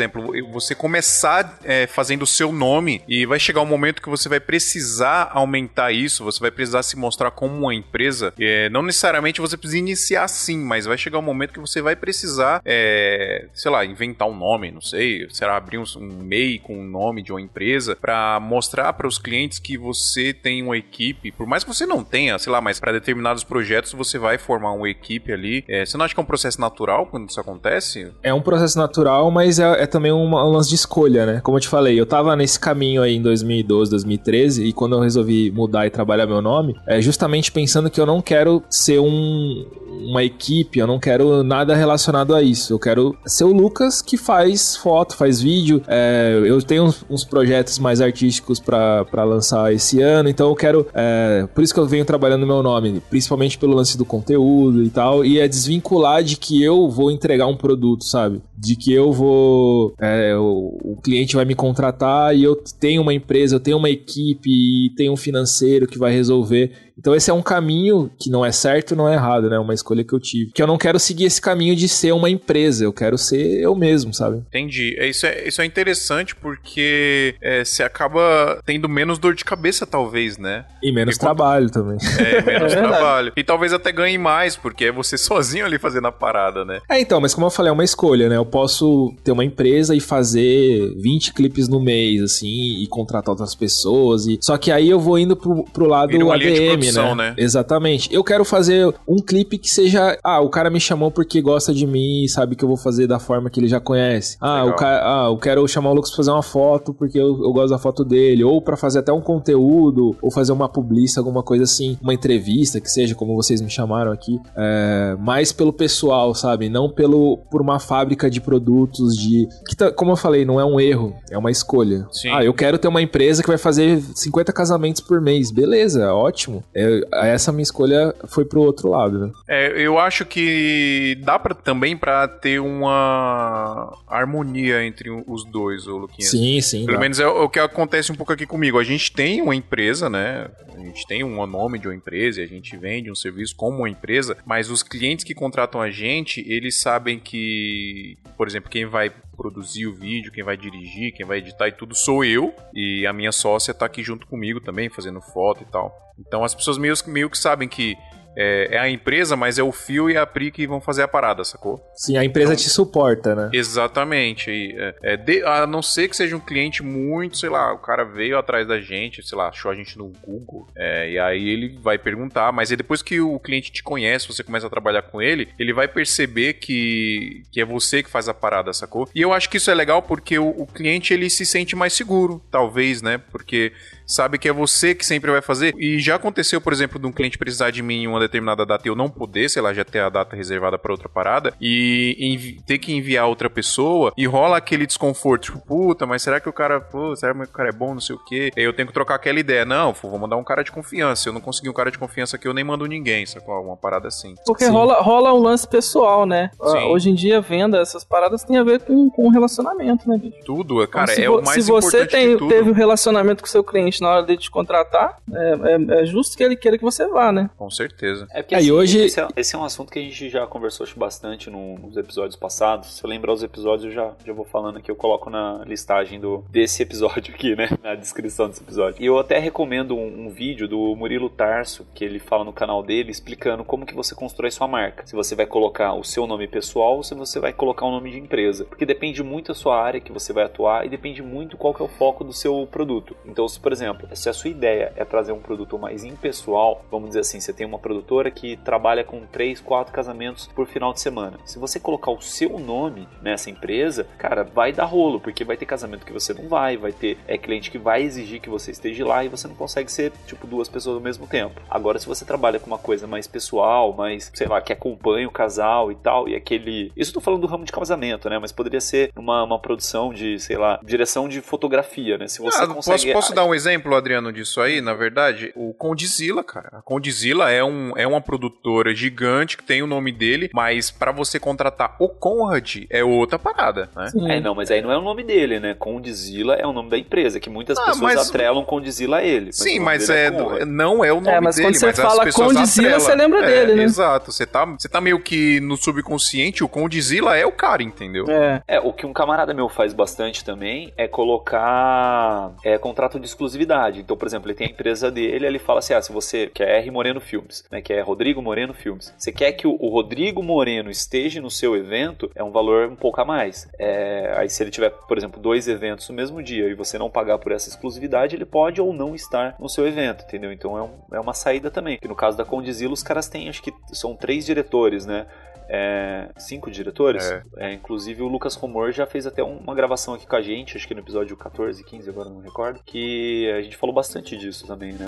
você 0.51 0.75
começar 0.75 1.59
é, 1.63 1.87
fazendo 1.87 2.23
o 2.23 2.27
seu 2.27 2.51
nome 2.51 3.01
e 3.07 3.25
vai 3.25 3.39
chegar 3.39 3.61
um 3.61 3.65
momento 3.65 4.01
que 4.01 4.09
você 4.09 4.29
vai 4.29 4.39
precisar 4.39 5.29
aumentar 5.33 5.91
isso, 5.91 6.23
você 6.23 6.39
vai 6.39 6.51
precisar 6.51 6.83
se 6.83 6.95
mostrar 6.97 7.31
como 7.31 7.55
uma 7.55 7.73
empresa. 7.73 8.33
É, 8.39 8.69
não 8.69 8.81
necessariamente 8.81 9.41
você 9.41 9.57
precisa 9.57 9.77
iniciar 9.77 10.23
assim, 10.23 10.57
mas 10.57 10.85
vai 10.85 10.97
chegar 10.97 11.19
um 11.19 11.23
momento 11.23 11.53
que 11.53 11.59
você 11.59 11.81
vai 11.81 11.95
precisar, 11.95 12.61
é, 12.65 13.47
sei 13.53 13.71
lá, 13.71 13.85
inventar 13.85 14.27
um 14.27 14.35
nome, 14.35 14.71
não 14.71 14.81
sei, 14.81 15.27
será 15.29 15.57
abrir 15.57 15.77
um, 15.77 15.83
um 15.97 16.23
MEI 16.23 16.59
com 16.59 16.79
o 16.79 16.83
nome 16.83 17.21
de 17.21 17.31
uma 17.31 17.41
empresa 17.41 17.95
para 17.95 18.39
mostrar 18.39 18.93
para 18.93 19.07
os 19.07 19.17
clientes 19.17 19.59
que 19.59 19.77
você 19.77 20.33
tem 20.33 20.63
uma 20.63 20.77
equipe, 20.77 21.31
por 21.31 21.47
mais 21.47 21.63
que 21.63 21.73
você 21.73 21.85
não 21.85 22.03
tenha, 22.03 22.37
sei 22.39 22.51
lá, 22.51 22.61
mas 22.61 22.79
para 22.79 22.91
determinados 22.91 23.43
projetos 23.43 23.93
você 23.93 24.17
vai 24.17 24.37
formar 24.37 24.71
uma 24.73 24.89
equipe 24.89 25.31
ali. 25.31 25.63
É, 25.67 25.85
você 25.85 25.97
não 25.97 26.05
acha 26.05 26.13
que 26.13 26.19
é 26.19 26.23
um 26.23 26.25
processo 26.25 26.59
natural 26.59 27.05
quando 27.05 27.29
isso 27.29 27.39
acontece? 27.39 28.11
É 28.23 28.33
um 28.33 28.41
processo 28.41 28.77
natural, 28.77 29.29
mas 29.31 29.59
é, 29.59 29.83
é 29.83 29.87
também 29.89 30.11
uma- 30.11 30.45
um 30.47 30.51
lance 30.51 30.69
de 30.69 30.75
escolha, 30.75 31.25
né? 31.25 31.41
Como 31.43 31.57
eu 31.57 31.61
te 31.61 31.67
falei, 31.67 31.99
eu 31.99 32.05
tava 32.05 32.35
nesse 32.35 32.59
caminho 32.59 33.01
aí 33.01 33.15
em 33.15 33.21
2012, 33.21 33.91
2013, 33.91 34.63
e 34.63 34.71
quando 34.73 34.95
eu 34.95 34.99
resolvi 35.01 35.51
mudar 35.51 35.85
e 35.85 35.89
trabalhar 35.89 36.25
meu 36.27 36.41
nome, 36.41 36.75
é 36.87 37.01
justamente 37.01 37.51
pensando 37.51 37.89
que 37.89 37.99
eu 37.99 38.05
não 38.05 38.21
quero 38.21 38.63
ser 38.69 38.99
um, 38.99 39.65
uma 40.07 40.23
equipe, 40.23 40.79
eu 40.79 40.87
não 40.87 40.99
quero 40.99 41.43
nada 41.43 41.75
relacionado 41.75 42.33
a 42.33 42.41
isso. 42.41 42.71
Eu 42.73 42.79
quero 42.79 43.15
ser 43.25 43.43
o 43.43 43.51
Lucas 43.51 44.01
que 44.01 44.15
faz 44.17 44.75
foto, 44.77 45.15
faz 45.15 45.41
vídeo. 45.41 45.81
é, 45.87 46.39
eu 46.45 46.61
tenho 46.61 46.83
uns, 46.83 47.03
uns 47.09 47.23
projetos 47.23 47.79
mais 47.79 47.99
artísticos 48.01 48.59
pra 48.59 49.23
lançar 49.23 49.73
esse 49.73 50.01
ano, 50.01 50.29
então 50.29 50.47
eu 50.49 50.55
quero. 50.55 50.85
é, 50.93 51.47
por 51.53 51.63
isso 51.63 51.73
que 51.73 51.79
eu 51.79 51.85
venho 51.85 52.05
trabalhando 52.05 52.45
meu 52.45 52.61
nome, 52.63 53.01
principalmente 53.09 53.57
pelo 53.57 53.73
lance 53.75 53.97
do 53.97 54.05
conteúdo 54.05 54.83
e 54.83 54.89
tal, 54.89 55.25
e 55.25 55.39
é 55.39 55.47
desvincular 55.47 56.23
de 56.23 56.35
que 56.37 56.61
eu 56.63 56.89
vou 56.89 57.09
entregar 57.11 57.47
um 57.47 57.55
produto, 57.57 58.03
sabe? 58.05 58.41
De 58.57 58.75
que 58.75 58.93
eu 58.93 59.11
vou. 59.11 59.78
É, 59.99 60.35
o, 60.35 60.77
o 60.83 60.97
cliente 61.01 61.35
vai 61.35 61.45
me 61.45 61.55
contratar 61.55 62.35
e 62.35 62.43
eu 62.43 62.55
tenho 62.79 63.01
uma 63.01 63.13
empresa, 63.13 63.55
eu 63.55 63.59
tenho 63.59 63.77
uma 63.77 63.89
equipe 63.89 64.49
e 64.49 64.89
tenho 64.95 65.13
um 65.13 65.17
financeiro 65.17 65.87
que 65.87 65.97
vai 65.97 66.11
resolver. 66.11 66.71
Então 66.99 67.15
esse 67.15 67.29
é 67.29 67.33
um 67.33 67.41
caminho 67.41 68.11
que 68.19 68.29
não 68.29 68.45
é 68.45 68.51
certo, 68.51 68.95
não 68.95 69.07
é 69.07 69.13
errado, 69.13 69.49
né? 69.49 69.55
É 69.55 69.59
uma 69.59 69.73
escolha 69.73 70.03
que 70.03 70.13
eu 70.13 70.19
tive. 70.19 70.51
Que 70.51 70.61
eu 70.61 70.67
não 70.67 70.77
quero 70.77 70.99
seguir 70.99 71.25
esse 71.25 71.41
caminho 71.41 71.75
de 71.75 71.87
ser 71.87 72.11
uma 72.11 72.29
empresa, 72.29 72.83
eu 72.83 72.93
quero 72.93 73.17
ser 73.17 73.61
eu 73.61 73.75
mesmo, 73.75 74.13
sabe? 74.13 74.37
Entendi. 74.37 74.95
É, 74.97 75.07
Isso 75.07 75.25
é, 75.25 75.47
isso 75.47 75.61
é 75.61 75.65
interessante 75.65 76.35
porque 76.35 77.35
é, 77.41 77.63
você 77.63 77.83
acaba 77.83 78.61
tendo 78.65 78.89
menos 78.89 79.17
dor 79.17 79.33
de 79.33 79.45
cabeça, 79.45 79.85
talvez, 79.85 80.37
né? 80.37 80.65
E 80.83 80.91
menos 80.91 81.17
trabalho 81.17 81.69
também. 81.69 81.97
É, 82.19 82.41
menos 82.41 82.73
É 82.79 82.81
trabalho. 82.81 83.33
E 83.35 83.43
talvez 83.43 83.73
até 83.73 83.91
ganhe 83.91 84.17
mais, 84.17 84.55
porque 84.55 84.85
é 84.85 84.91
você 84.91 85.17
sozinho 85.17 85.65
ali 85.65 85.79
fazendo 85.79 86.07
a 86.07 86.11
parada, 86.11 86.65
né? 86.65 86.79
É, 86.89 86.99
então, 86.99 87.19
mas 87.21 87.33
como 87.33 87.47
eu 87.47 87.51
falei, 87.51 87.69
é 87.69 87.73
uma 87.73 87.83
escolha, 87.83 88.29
né? 88.29 88.37
Eu 88.37 88.45
posso 88.45 89.13
ter 89.23 89.31
uma 89.31 89.45
empresa 89.45 89.95
e 89.95 89.99
fazer 89.99 90.93
20 90.97 91.33
clipes 91.33 91.67
no 91.67 91.79
mês, 91.79 92.21
assim, 92.21 92.81
e 92.83 92.87
contratar 92.87 93.31
outras 93.31 93.55
pessoas. 93.55 94.27
E... 94.27 94.37
Só 94.41 94.57
que 94.57 94.71
aí 94.71 94.89
eu 94.89 94.99
vou 94.99 95.17
indo 95.17 95.35
pro, 95.35 95.63
pro 95.65 95.85
lado 95.87 96.09
ADM, 96.31 96.88
produção, 96.93 97.15
né? 97.15 97.29
né? 97.29 97.35
Exatamente. 97.37 98.13
Eu 98.13 98.23
quero 98.23 98.43
fazer 98.45 98.93
um 99.07 99.17
clipe 99.17 99.57
que 99.57 99.69
seja. 99.69 100.17
Ah, 100.23 100.39
o 100.41 100.49
cara 100.49 100.69
me 100.69 100.79
chamou 100.79 101.11
porque 101.11 101.41
gosta 101.41 101.73
de 101.73 101.85
mim 101.85 102.23
e 102.23 102.29
sabe 102.29 102.55
que 102.55 102.63
eu 102.63 102.67
vou 102.67 102.77
fazer 102.77 103.07
da 103.07 103.19
forma 103.19 103.49
que 103.49 103.59
ele 103.59 103.67
já 103.67 103.79
conhece. 103.79 104.37
Ah, 104.39 104.61
Legal. 104.63 104.69
o 104.69 104.75
cara, 104.75 105.01
ah 105.03 105.27
eu 105.29 105.37
quero 105.37 105.67
chamar 105.67 105.91
o 105.91 105.93
Lucas 105.93 106.09
pra 106.11 106.17
fazer 106.17 106.31
uma 106.31 106.43
foto 106.43 106.93
porque 106.93 107.17
eu, 107.19 107.43
eu 107.43 107.51
gosto 107.53 107.69
da 107.69 107.77
foto 107.77 108.03
dele. 108.03 108.43
Ou 108.43 108.61
pra 108.61 108.77
fazer 108.77 108.99
até 108.99 109.11
um 109.11 109.21
conteúdo, 109.21 110.15
ou 110.21 110.31
fazer 110.31 110.51
uma 110.51 110.67
publicidade, 110.69 111.19
alguma 111.19 111.43
coisa 111.43 111.63
assim. 111.63 111.97
Uma 112.01 112.13
entrevista, 112.13 112.79
que 112.79 112.89
seja, 112.89 113.15
como 113.15 113.35
vocês 113.35 113.61
me 113.61 113.69
chamaram 113.69 114.11
aqui. 114.11 114.39
É, 114.55 115.15
mais 115.19 115.51
pelo 115.51 115.71
pessoal, 115.73 116.33
sabe? 116.33 116.69
Não 116.69 116.89
pelo 116.89 117.37
por 117.49 117.61
uma 117.61 117.79
fábrica 117.79 118.29
de 118.29 118.41
produtos 118.41 119.15
de. 119.15 119.47
Que 119.67 119.75
tá- 119.75 119.91
como 119.91 120.11
eu 120.11 120.15
falei, 120.15 120.45
não 120.45 120.59
é 120.59 120.65
um 120.65 120.79
erro, 120.79 121.15
é 121.29 121.37
uma 121.37 121.51
escolha. 121.51 122.05
Sim. 122.11 122.29
Ah, 122.29 122.43
eu 122.43 122.53
quero 122.53 122.77
ter 122.77 122.87
uma 122.87 123.01
empresa 123.01 123.41
que 123.41 123.47
vai 123.47 123.57
fazer 123.57 124.01
50 124.15 124.51
casamentos 124.51 125.01
por 125.01 125.21
mês. 125.21 125.51
Beleza, 125.51 126.13
ótimo. 126.13 126.63
É, 126.79 127.31
essa 127.33 127.51
minha 127.51 127.63
escolha 127.63 128.13
foi 128.27 128.45
pro 128.45 128.61
outro 128.61 128.89
lado, 128.89 129.27
né? 129.27 129.31
É, 129.47 129.81
eu 129.81 129.99
acho 129.99 130.25
que 130.25 131.17
dá 131.23 131.37
pra, 131.37 131.53
também 131.53 131.97
pra 131.97 132.27
ter 132.27 132.59
uma 132.59 133.97
harmonia 134.07 134.83
entre 134.85 135.09
os 135.09 135.43
dois, 135.43 135.87
ô 135.87 135.97
Luquinhas. 135.97 136.31
Sim, 136.31 136.61
sim. 136.61 136.85
Pelo 136.85 136.97
dá. 136.97 137.01
menos 137.01 137.19
é 137.19 137.27
o 137.27 137.49
o 137.49 137.51
que 137.51 137.59
acontece 137.59 138.11
um 138.11 138.15
pouco 138.15 138.31
aqui 138.31 138.45
comigo. 138.45 138.77
A 138.77 138.83
gente 138.83 139.11
tem 139.11 139.41
uma 139.41 139.55
empresa, 139.55 140.07
né? 140.07 140.47
A 140.75 140.79
gente 140.79 141.05
tem 141.07 141.23
um 141.23 141.45
nome 141.47 141.79
de 141.79 141.87
uma 141.87 141.95
empresa 141.95 142.39
e 142.39 142.43
a 142.43 142.47
gente 142.47 142.77
vende 142.77 143.11
um 143.11 143.15
serviço 143.15 143.55
como 143.55 143.79
uma 143.79 143.89
empresa, 143.89 144.37
mas 144.45 144.69
os 144.69 144.83
clientes 144.83 145.25
que 145.25 145.33
contratam 145.33 145.81
a 145.81 145.89
gente, 145.89 146.45
eles 146.47 146.79
sabem 146.79 147.19
que, 147.19 148.17
por 148.37 148.47
exemplo, 148.47 148.69
quem 148.69 148.85
vai 148.85 149.11
produzir 149.39 149.87
o 149.87 149.95
vídeo, 149.95 150.33
quem 150.33 150.43
vai 150.43 150.57
dirigir, 150.57 151.13
quem 151.13 151.25
vai 151.25 151.37
editar 151.37 151.69
e 151.69 151.71
tudo 151.71 151.95
sou 151.95 152.25
eu 152.25 152.53
e 152.73 153.07
a 153.07 153.13
minha 153.13 153.31
sócia 153.31 153.73
tá 153.73 153.85
aqui 153.85 154.03
junto 154.03 154.27
comigo 154.27 154.59
também, 154.59 154.89
fazendo 154.89 155.21
foto 155.21 155.63
e 155.63 155.65
tal. 155.71 155.95
Então 156.19 156.43
as 156.43 156.53
pessoas 156.53 156.77
meio, 156.77 156.93
meio 157.07 157.29
que 157.29 157.37
sabem 157.37 157.69
que 157.69 157.95
é, 158.35 158.69
é 158.71 158.77
a 158.79 158.89
empresa, 158.89 159.35
mas 159.35 159.57
é 159.57 159.63
o 159.63 159.71
Fio 159.71 160.09
e 160.09 160.17
a 160.17 160.25
Pri 160.25 160.51
que 160.51 160.67
vão 160.67 160.79
fazer 160.79 161.03
a 161.03 161.07
parada, 161.07 161.43
sacou? 161.43 161.81
Sim, 161.95 162.17
a 162.17 162.23
empresa 162.23 162.55
te 162.55 162.69
suporta, 162.69 163.35
né? 163.35 163.49
Exatamente. 163.53 164.49
E, 164.51 164.75
é, 164.77 164.95
é, 165.13 165.17
de- 165.17 165.43
a 165.43 165.65
não 165.65 165.81
ser 165.81 166.07
que 166.09 166.15
seja 166.15 166.35
um 166.35 166.39
cliente 166.39 166.83
muito, 166.83 167.37
sei 167.37 167.49
lá, 167.49 167.73
o 167.73 167.77
cara 167.79 168.03
veio 168.03 168.37
atrás 168.37 168.67
da 168.67 168.79
gente, 168.79 169.25
sei 169.27 169.37
lá, 169.37 169.49
achou 169.49 169.71
a 169.71 169.75
gente 169.75 169.97
no 169.97 170.11
Google, 170.25 170.67
é, 170.77 171.11
e 171.11 171.19
aí 171.19 171.49
ele 171.49 171.77
vai 171.81 171.97
perguntar, 171.97 172.51
mas 172.51 172.71
aí 172.71 172.77
depois 172.77 173.01
que 173.01 173.19
o 173.19 173.39
cliente 173.39 173.71
te 173.71 173.83
conhece, 173.83 174.27
você 174.27 174.43
começa 174.43 174.67
a 174.67 174.69
trabalhar 174.69 175.01
com 175.03 175.21
ele, 175.21 175.49
ele 175.57 175.73
vai 175.73 175.87
perceber 175.87 176.53
que, 176.53 177.43
que 177.51 177.61
é 177.61 177.65
você 177.65 178.03
que 178.03 178.09
faz 178.09 178.27
a 178.29 178.33
parada, 178.33 178.71
sacou? 178.73 179.07
E 179.13 179.21
eu 179.21 179.33
acho 179.33 179.49
que 179.49 179.57
isso 179.57 179.71
é 179.71 179.73
legal 179.73 180.01
porque 180.01 180.37
o, 180.37 180.49
o 180.49 180.65
cliente 180.67 181.13
ele 181.13 181.29
se 181.29 181.45
sente 181.45 181.75
mais 181.75 181.93
seguro, 181.93 182.41
talvez, 182.51 183.01
né? 183.01 183.17
Porque 183.31 183.71
sabe 184.09 184.37
que 184.39 184.49
é 184.49 184.51
você 184.53 184.95
que 184.95 185.05
sempre 185.05 185.31
vai 185.31 185.41
fazer. 185.41 185.73
E 185.77 185.99
já 185.99 186.15
aconteceu, 186.15 186.59
por 186.59 186.73
exemplo, 186.73 186.99
de 186.99 187.05
um 187.05 187.11
cliente 187.11 187.37
precisar 187.37 187.69
de 187.69 187.81
mim 187.83 188.03
em 188.03 188.07
uma 188.07 188.19
determinada 188.19 188.65
data 188.65 188.87
e 188.87 188.89
eu 188.89 188.95
não 188.95 189.09
poder, 189.09 189.49
sei 189.49 189.61
lá, 189.61 189.71
já 189.73 189.85
ter 189.85 189.99
a 189.99 190.09
data 190.09 190.35
reservada 190.35 190.77
para 190.77 190.91
outra 190.91 191.07
parada 191.07 191.53
e 191.61 192.57
ter 192.65 192.79
que 192.79 192.91
enviar 192.93 193.27
outra 193.27 193.49
pessoa 193.49 194.11
e 194.17 194.25
rola 194.25 194.57
aquele 194.57 194.85
desconforto, 194.87 195.43
tipo, 195.43 195.59
puta, 195.59 196.05
mas 196.05 196.21
será 196.23 196.39
que 196.39 196.49
o 196.49 196.53
cara, 196.53 196.81
pô, 196.81 197.15
será 197.15 197.33
que 197.33 197.43
o 197.43 197.47
cara 197.47 197.69
é 197.69 197.73
bom, 197.73 197.93
não 197.93 198.01
sei 198.01 198.15
o 198.15 198.19
quê? 198.19 198.51
Aí 198.57 198.63
eu 198.63 198.73
tenho 198.73 198.87
que 198.87 198.93
trocar 198.93 199.15
aquela 199.15 199.39
ideia. 199.39 199.63
Não, 199.63 199.93
pô, 199.93 200.09
vou 200.09 200.19
mandar 200.19 200.37
um 200.37 200.43
cara 200.43 200.63
de 200.63 200.71
confiança. 200.71 201.23
Se 201.23 201.29
eu 201.29 201.33
não 201.33 201.41
conseguir 201.41 201.69
um 201.69 201.73
cara 201.73 201.91
de 201.91 201.97
confiança 201.97 202.35
aqui, 202.35 202.47
eu 202.47 202.53
nem 202.53 202.63
mando 202.63 202.85
ninguém, 202.85 203.25
sacou? 203.25 203.61
Uma 203.61 203.77
parada 203.77 204.07
assim. 204.07 204.33
Porque 204.45 204.65
Sim. 204.65 204.71
rola, 204.71 205.01
rola 205.01 205.33
um 205.33 205.39
lance 205.39 205.67
pessoal, 205.67 206.25
né? 206.25 206.49
Ah, 206.61 206.69
Sim. 206.69 206.77
Hoje 206.85 207.09
em 207.09 207.15
dia, 207.15 207.41
venda, 207.41 207.77
essas 207.79 208.03
paradas 208.03 208.43
tem 208.43 208.57
a 208.57 208.63
ver 208.63 208.79
com, 208.81 209.09
com 209.09 209.29
relacionamento, 209.29 210.07
né, 210.09 210.17
bicho? 210.17 210.37
Tudo, 210.45 210.87
cara, 210.87 211.11
Então, 211.13 211.23
é 211.23 211.29
o 211.29 211.41
mais 211.43 211.63
Se 211.63 211.69
você 211.69 211.97
importante 212.03 212.11
tem, 212.11 212.29
de 212.29 212.37
tudo. 212.37 212.49
teve 212.49 212.69
um 212.69 212.73
relacionamento 212.73 213.43
com 213.43 213.47
seu 213.49 213.63
cliente 213.63 213.98
na 214.01 214.09
hora 214.09 214.25
de 214.25 214.37
te 214.37 214.49
contratar, 214.51 215.17
é, 215.33 215.97
é- 215.97 216.01
é 216.01 216.05
justo 216.05 216.37
que 216.37 216.43
ele 216.43 216.55
queira 216.55 216.77
que 216.77 216.83
você 216.83 217.07
vá, 217.07 217.31
né? 217.31 217.49
Com 217.57 217.69
certeza. 217.69 218.27
É 218.31 218.41
porque 218.41 218.55
assim, 218.55 218.71
hoje- 218.71 218.99
esse, 219.05 219.19
é, 219.19 219.27
esse 219.35 219.55
é 219.55 219.59
um 219.59 219.63
assunto 219.63 219.91
que 219.91 219.99
a 219.99 220.01
gente 220.01 220.29
já 220.29 220.45
conversou 220.47 220.87
bastante 220.95 221.49
no- 221.49 221.77
nos 221.79 221.97
episódios 221.97 222.35
passados. 222.35 222.95
Se 222.97 223.03
eu 223.03 223.09
lembrar 223.09 223.33
os 223.33 223.43
episódios, 223.43 223.85
eu 223.85 223.91
já, 223.91 224.13
já 224.25 224.33
vou 224.33 224.45
falando 224.45 224.77
aqui, 224.77 224.89
eu 224.89 224.95
coloco 224.95 225.29
na 225.29 225.63
listagem 225.65 226.19
do, 226.19 226.43
desse 226.49 226.81
episódio 226.83 227.33
aqui, 227.33 227.55
né? 227.55 227.69
Na 227.83 227.95
descrição 227.95 228.47
desse 228.47 228.61
episódio. 228.61 229.01
E 229.01 229.05
eu 229.05 229.17
até 229.19 229.37
recomendo 229.39 229.95
um, 229.95 230.25
um 230.25 230.29
vídeo 230.29 230.67
do 230.67 230.95
Murilo 230.95 231.29
Tarso, 231.29 231.85
que 231.93 232.03
ele 232.03 232.19
fala 232.19 232.43
no 232.43 232.53
canal 232.53 232.81
dele, 232.83 233.11
explicando 233.11 233.63
como 233.63 233.85
que 233.85 233.93
você 233.95 234.15
constrói 234.15 234.51
sua 234.51 234.67
marca. 234.67 235.05
Se 235.05 235.15
você 235.15 235.35
vai 235.35 235.45
colocar 235.45 235.93
o 235.93 236.03
seu 236.03 236.25
nome 236.27 236.47
pessoal 236.47 236.97
ou 236.97 237.03
se 237.03 237.13
você 237.15 237.39
vai 237.39 237.53
colocar 237.53 237.85
um 237.85 237.91
nome 237.91 238.11
de 238.11 238.19
empresa. 238.19 238.65
Porque 238.65 238.85
depende 238.85 239.21
muito 239.23 239.47
da 239.49 239.53
sua 239.53 239.81
área 239.81 239.99
que 239.99 240.11
você 240.11 240.33
vai 240.33 240.43
atuar 240.45 240.85
e 240.85 240.89
depende 240.89 241.21
muito 241.21 241.57
qual 241.57 241.73
que 241.73 241.81
é 241.81 241.85
o 241.85 241.87
foco 241.89 242.23
do 242.23 242.33
seu 242.33 242.67
produto. 242.69 243.15
Então, 243.25 243.47
se, 243.47 243.59
por 243.59 243.71
exemplo, 243.71 243.88
se 244.13 244.29
a 244.29 244.33
sua 244.33 244.49
ideia 244.49 244.91
é 244.95 245.05
trazer 245.05 245.31
um 245.31 245.39
produto 245.39 245.77
mais 245.77 246.03
impessoal, 246.03 246.83
vamos 246.91 247.09
dizer 247.09 247.21
assim, 247.21 247.39
você 247.39 247.53
tem 247.53 247.65
uma 247.65 247.79
produtora 247.79 248.29
que 248.31 248.57
trabalha 248.57 249.03
com 249.03 249.21
três, 249.25 249.59
quatro 249.59 249.93
casamentos 249.93 250.47
por 250.47 250.67
final 250.67 250.93
de 250.93 250.99
semana. 251.01 251.37
Se 251.45 251.57
você 251.59 251.79
colocar 251.79 252.11
o 252.11 252.21
seu 252.21 252.59
nome 252.59 253.07
nessa 253.21 253.49
empresa, 253.49 254.07
cara, 254.17 254.43
vai 254.43 254.71
dar 254.71 254.85
rolo, 254.85 255.19
porque 255.19 255.43
vai 255.43 255.57
ter 255.57 255.65
casamento 255.65 256.05
que 256.05 256.13
você 256.13 256.33
não 256.33 256.47
vai, 256.47 256.77
vai 256.77 256.91
ter 256.91 257.17
é, 257.27 257.37
cliente 257.37 257.71
que 257.71 257.77
vai 257.77 258.01
exigir 258.03 258.39
que 258.41 258.49
você 258.49 258.71
esteja 258.71 259.05
lá 259.05 259.23
e 259.23 259.27
você 259.29 259.47
não 259.47 259.55
consegue 259.55 259.91
ser, 259.91 260.11
tipo, 260.27 260.45
duas 260.47 260.67
pessoas 260.69 260.95
ao 260.95 261.01
mesmo 261.01 261.27
tempo. 261.27 261.61
Agora, 261.69 261.99
se 261.99 262.07
você 262.07 262.25
trabalha 262.25 262.59
com 262.59 262.67
uma 262.67 262.77
coisa 262.77 263.07
mais 263.07 263.27
pessoal, 263.27 263.93
mais, 263.93 264.31
sei 264.33 264.47
lá, 264.47 264.61
que 264.61 264.73
acompanha 264.73 265.27
o 265.27 265.31
casal 265.31 265.91
e 265.91 265.95
tal, 265.95 266.27
e 266.27 266.35
aquele. 266.35 266.91
Isso 266.95 267.11
eu 267.11 267.15
tô 267.15 267.21
falando 267.21 267.41
do 267.41 267.47
ramo 267.47 267.65
de 267.65 267.71
casamento, 267.71 268.29
né? 268.29 268.37
Mas 268.39 268.51
poderia 268.51 268.81
ser 268.81 269.11
uma, 269.15 269.43
uma 269.43 269.59
produção 269.59 270.13
de, 270.13 270.39
sei 270.39 270.57
lá, 270.57 270.79
direção 270.83 271.27
de 271.27 271.41
fotografia, 271.41 272.17
né? 272.17 272.27
Se 272.27 272.39
você 272.41 272.63
Ah, 272.63 272.67
consegue. 272.67 272.97
posso, 273.13 273.13
posso 273.13 273.35
dar 273.35 273.45
um 273.45 273.53
exemplo, 273.53 273.68
Adriano, 273.95 274.31
disso 274.31 274.61
aí? 274.61 274.81
Na 274.81 274.93
verdade, 274.93 275.51
o 275.55 275.73
Condizila, 275.73 276.43
cara. 276.43 276.69
A 276.73 276.81
Condizila 276.81 277.49
é, 277.51 277.63
um, 277.63 277.91
é 277.97 278.07
uma 278.07 278.21
produtora 278.21 278.93
gigante 278.95 279.57
que 279.57 279.63
tem 279.63 279.81
o 279.83 279.87
nome 279.87 280.11
dele, 280.11 280.49
mas 280.53 280.89
pra 280.91 281.11
você 281.11 281.39
contratar 281.39 281.95
o 281.99 282.07
Conrad 282.09 282.85
é 282.89 283.03
outra 283.03 283.37
parada, 283.37 283.89
né? 283.95 284.07
Sim. 284.09 284.31
É, 284.31 284.39
não, 284.39 284.55
mas 284.55 284.71
aí 284.71 284.81
não 284.81 284.91
é 284.91 284.97
o 284.97 285.01
nome 285.01 285.23
dele, 285.23 285.59
né? 285.59 285.73
Condzilla 285.77 286.55
é 286.55 286.65
o 286.65 286.73
nome 286.73 286.89
da 286.89 286.97
empresa, 286.97 287.39
que 287.39 287.49
muitas 287.49 287.77
Ah, 287.77 287.85
pessoas 287.85 288.01
mas- 288.15 288.29
atrelam 288.29 288.63
Condzilla 288.63 289.17
a 289.17 289.23
ele. 289.23 289.51
Sim, 289.53 289.79
mas 289.79 290.09
é, 290.09 290.31
Conrad. 290.31 290.67
não 290.67 291.03
é 291.03 291.11
o 291.11 291.21
nome 291.21 291.29
É, 291.37 291.41
mas 291.41 291.55
dele, 291.55 291.67
quando 291.67 291.75
você 291.79 291.85
mas 291.87 291.95
fala 291.99 292.23
atrelam. 292.23 292.99
você 292.99 293.15
lembra 293.15 293.39
É, 293.45 293.65
dele, 293.65 293.75
né? 293.75 293.83
Exato, 293.83 294.31
você 294.31 294.45
tá, 294.45 294.65
você 294.65 294.87
tá 294.87 295.01
meio 295.01 295.19
que 295.19 295.59
no 295.59 295.75
subconsciente, 295.77 296.63
o 296.63 296.69
Condzilla 296.69 297.35
é 297.35 297.45
o 297.45 297.51
cara, 297.51 297.83
entendeu? 297.83 298.25
É. 298.29 298.61
É, 298.67 298.79
o 298.79 298.93
que 298.93 299.05
um 299.05 299.13
camarada 299.13 299.53
meu 299.53 299.67
faz 299.69 299.93
bastante 299.93 300.43
também 300.43 300.93
é 300.97 301.07
colocar 301.07 302.51
é, 302.63 302.77
contrato 302.77 303.19
de 303.19 303.25
exclusividade. 303.25 303.58
Então, 304.01 304.15
por 304.17 304.27
exemplo, 304.27 304.47
ele 304.49 304.57
tem 304.57 304.67
a 304.67 304.69
empresa 304.69 305.11
dele, 305.11 305.45
ele 305.45 305.59
fala 305.59 305.79
assim: 305.79 305.93
ah, 305.93 306.01
se 306.01 306.11
você 306.11 306.47
que 306.47 306.63
é 306.63 306.77
R 306.79 306.91
Moreno 306.91 307.19
Filmes, 307.19 307.63
né? 307.71 307.81
Que 307.81 307.93
é 307.93 308.01
Rodrigo 308.01 308.41
Moreno 308.41 308.73
Filmes. 308.73 309.13
Você 309.17 309.31
quer 309.31 309.51
que 309.53 309.67
o, 309.67 309.75
o 309.79 309.89
Rodrigo 309.89 310.41
Moreno 310.43 310.89
esteja 310.89 311.41
no 311.41 311.49
seu 311.51 311.75
evento, 311.75 312.29
é 312.35 312.43
um 312.43 312.51
valor 312.51 312.87
um 312.89 312.95
pouco 312.95 313.19
a 313.21 313.25
mais. 313.25 313.67
É, 313.77 314.33
aí, 314.37 314.49
se 314.49 314.61
ele 314.63 314.71
tiver, 314.71 314.89
por 314.91 315.17
exemplo, 315.17 315.41
dois 315.41 315.67
eventos 315.67 316.07
no 316.09 316.15
mesmo 316.15 316.41
dia 316.43 316.67
e 316.67 316.73
você 316.73 316.97
não 316.97 317.09
pagar 317.09 317.37
por 317.39 317.51
essa 317.51 317.69
exclusividade, 317.69 318.35
ele 318.35 318.45
pode 318.45 318.81
ou 318.81 318.93
não 318.93 319.15
estar 319.15 319.55
no 319.59 319.69
seu 319.69 319.87
evento, 319.87 320.23
entendeu? 320.25 320.51
Então 320.51 320.77
é, 320.77 320.81
um- 320.83 321.17
é 321.17 321.19
uma 321.19 321.33
saída 321.33 321.69
também. 321.71 321.97
Que 321.97 322.07
no 322.07 322.15
caso 322.15 322.37
da 322.37 322.45
Condizila, 322.45 322.93
os 322.93 323.03
caras 323.03 323.27
têm, 323.27 323.49
acho 323.49 323.61
que 323.61 323.73
são 323.93 324.15
três 324.15 324.45
diretores, 324.45 325.05
né? 325.05 325.25
É, 325.69 326.29
cinco 326.37 326.71
diretores. 326.71 327.23
É. 327.29 327.43
É, 327.57 327.73
inclusive 327.73 328.21
o 328.23 328.27
Lucas 328.27 328.55
Romor 328.55 328.91
já 328.91 329.05
fez 329.05 329.27
até 329.27 329.43
uma 329.43 329.75
gravação 329.75 330.15
aqui 330.15 330.25
com 330.25 330.35
a 330.35 330.41
gente, 330.41 330.75
acho 330.75 330.87
que 330.87 330.95
no 330.95 331.01
episódio 331.01 331.37
14, 331.37 331.83
15, 331.83 332.09
agora 332.09 332.29
não 332.29 332.41
recordo, 332.41 332.81
que 332.83 333.49
a 333.51 333.61
gente 333.61 333.77
falou 333.77 333.93
bastante 333.93 334.35
disso 334.35 334.65
também, 334.65 334.93
né? 334.93 335.05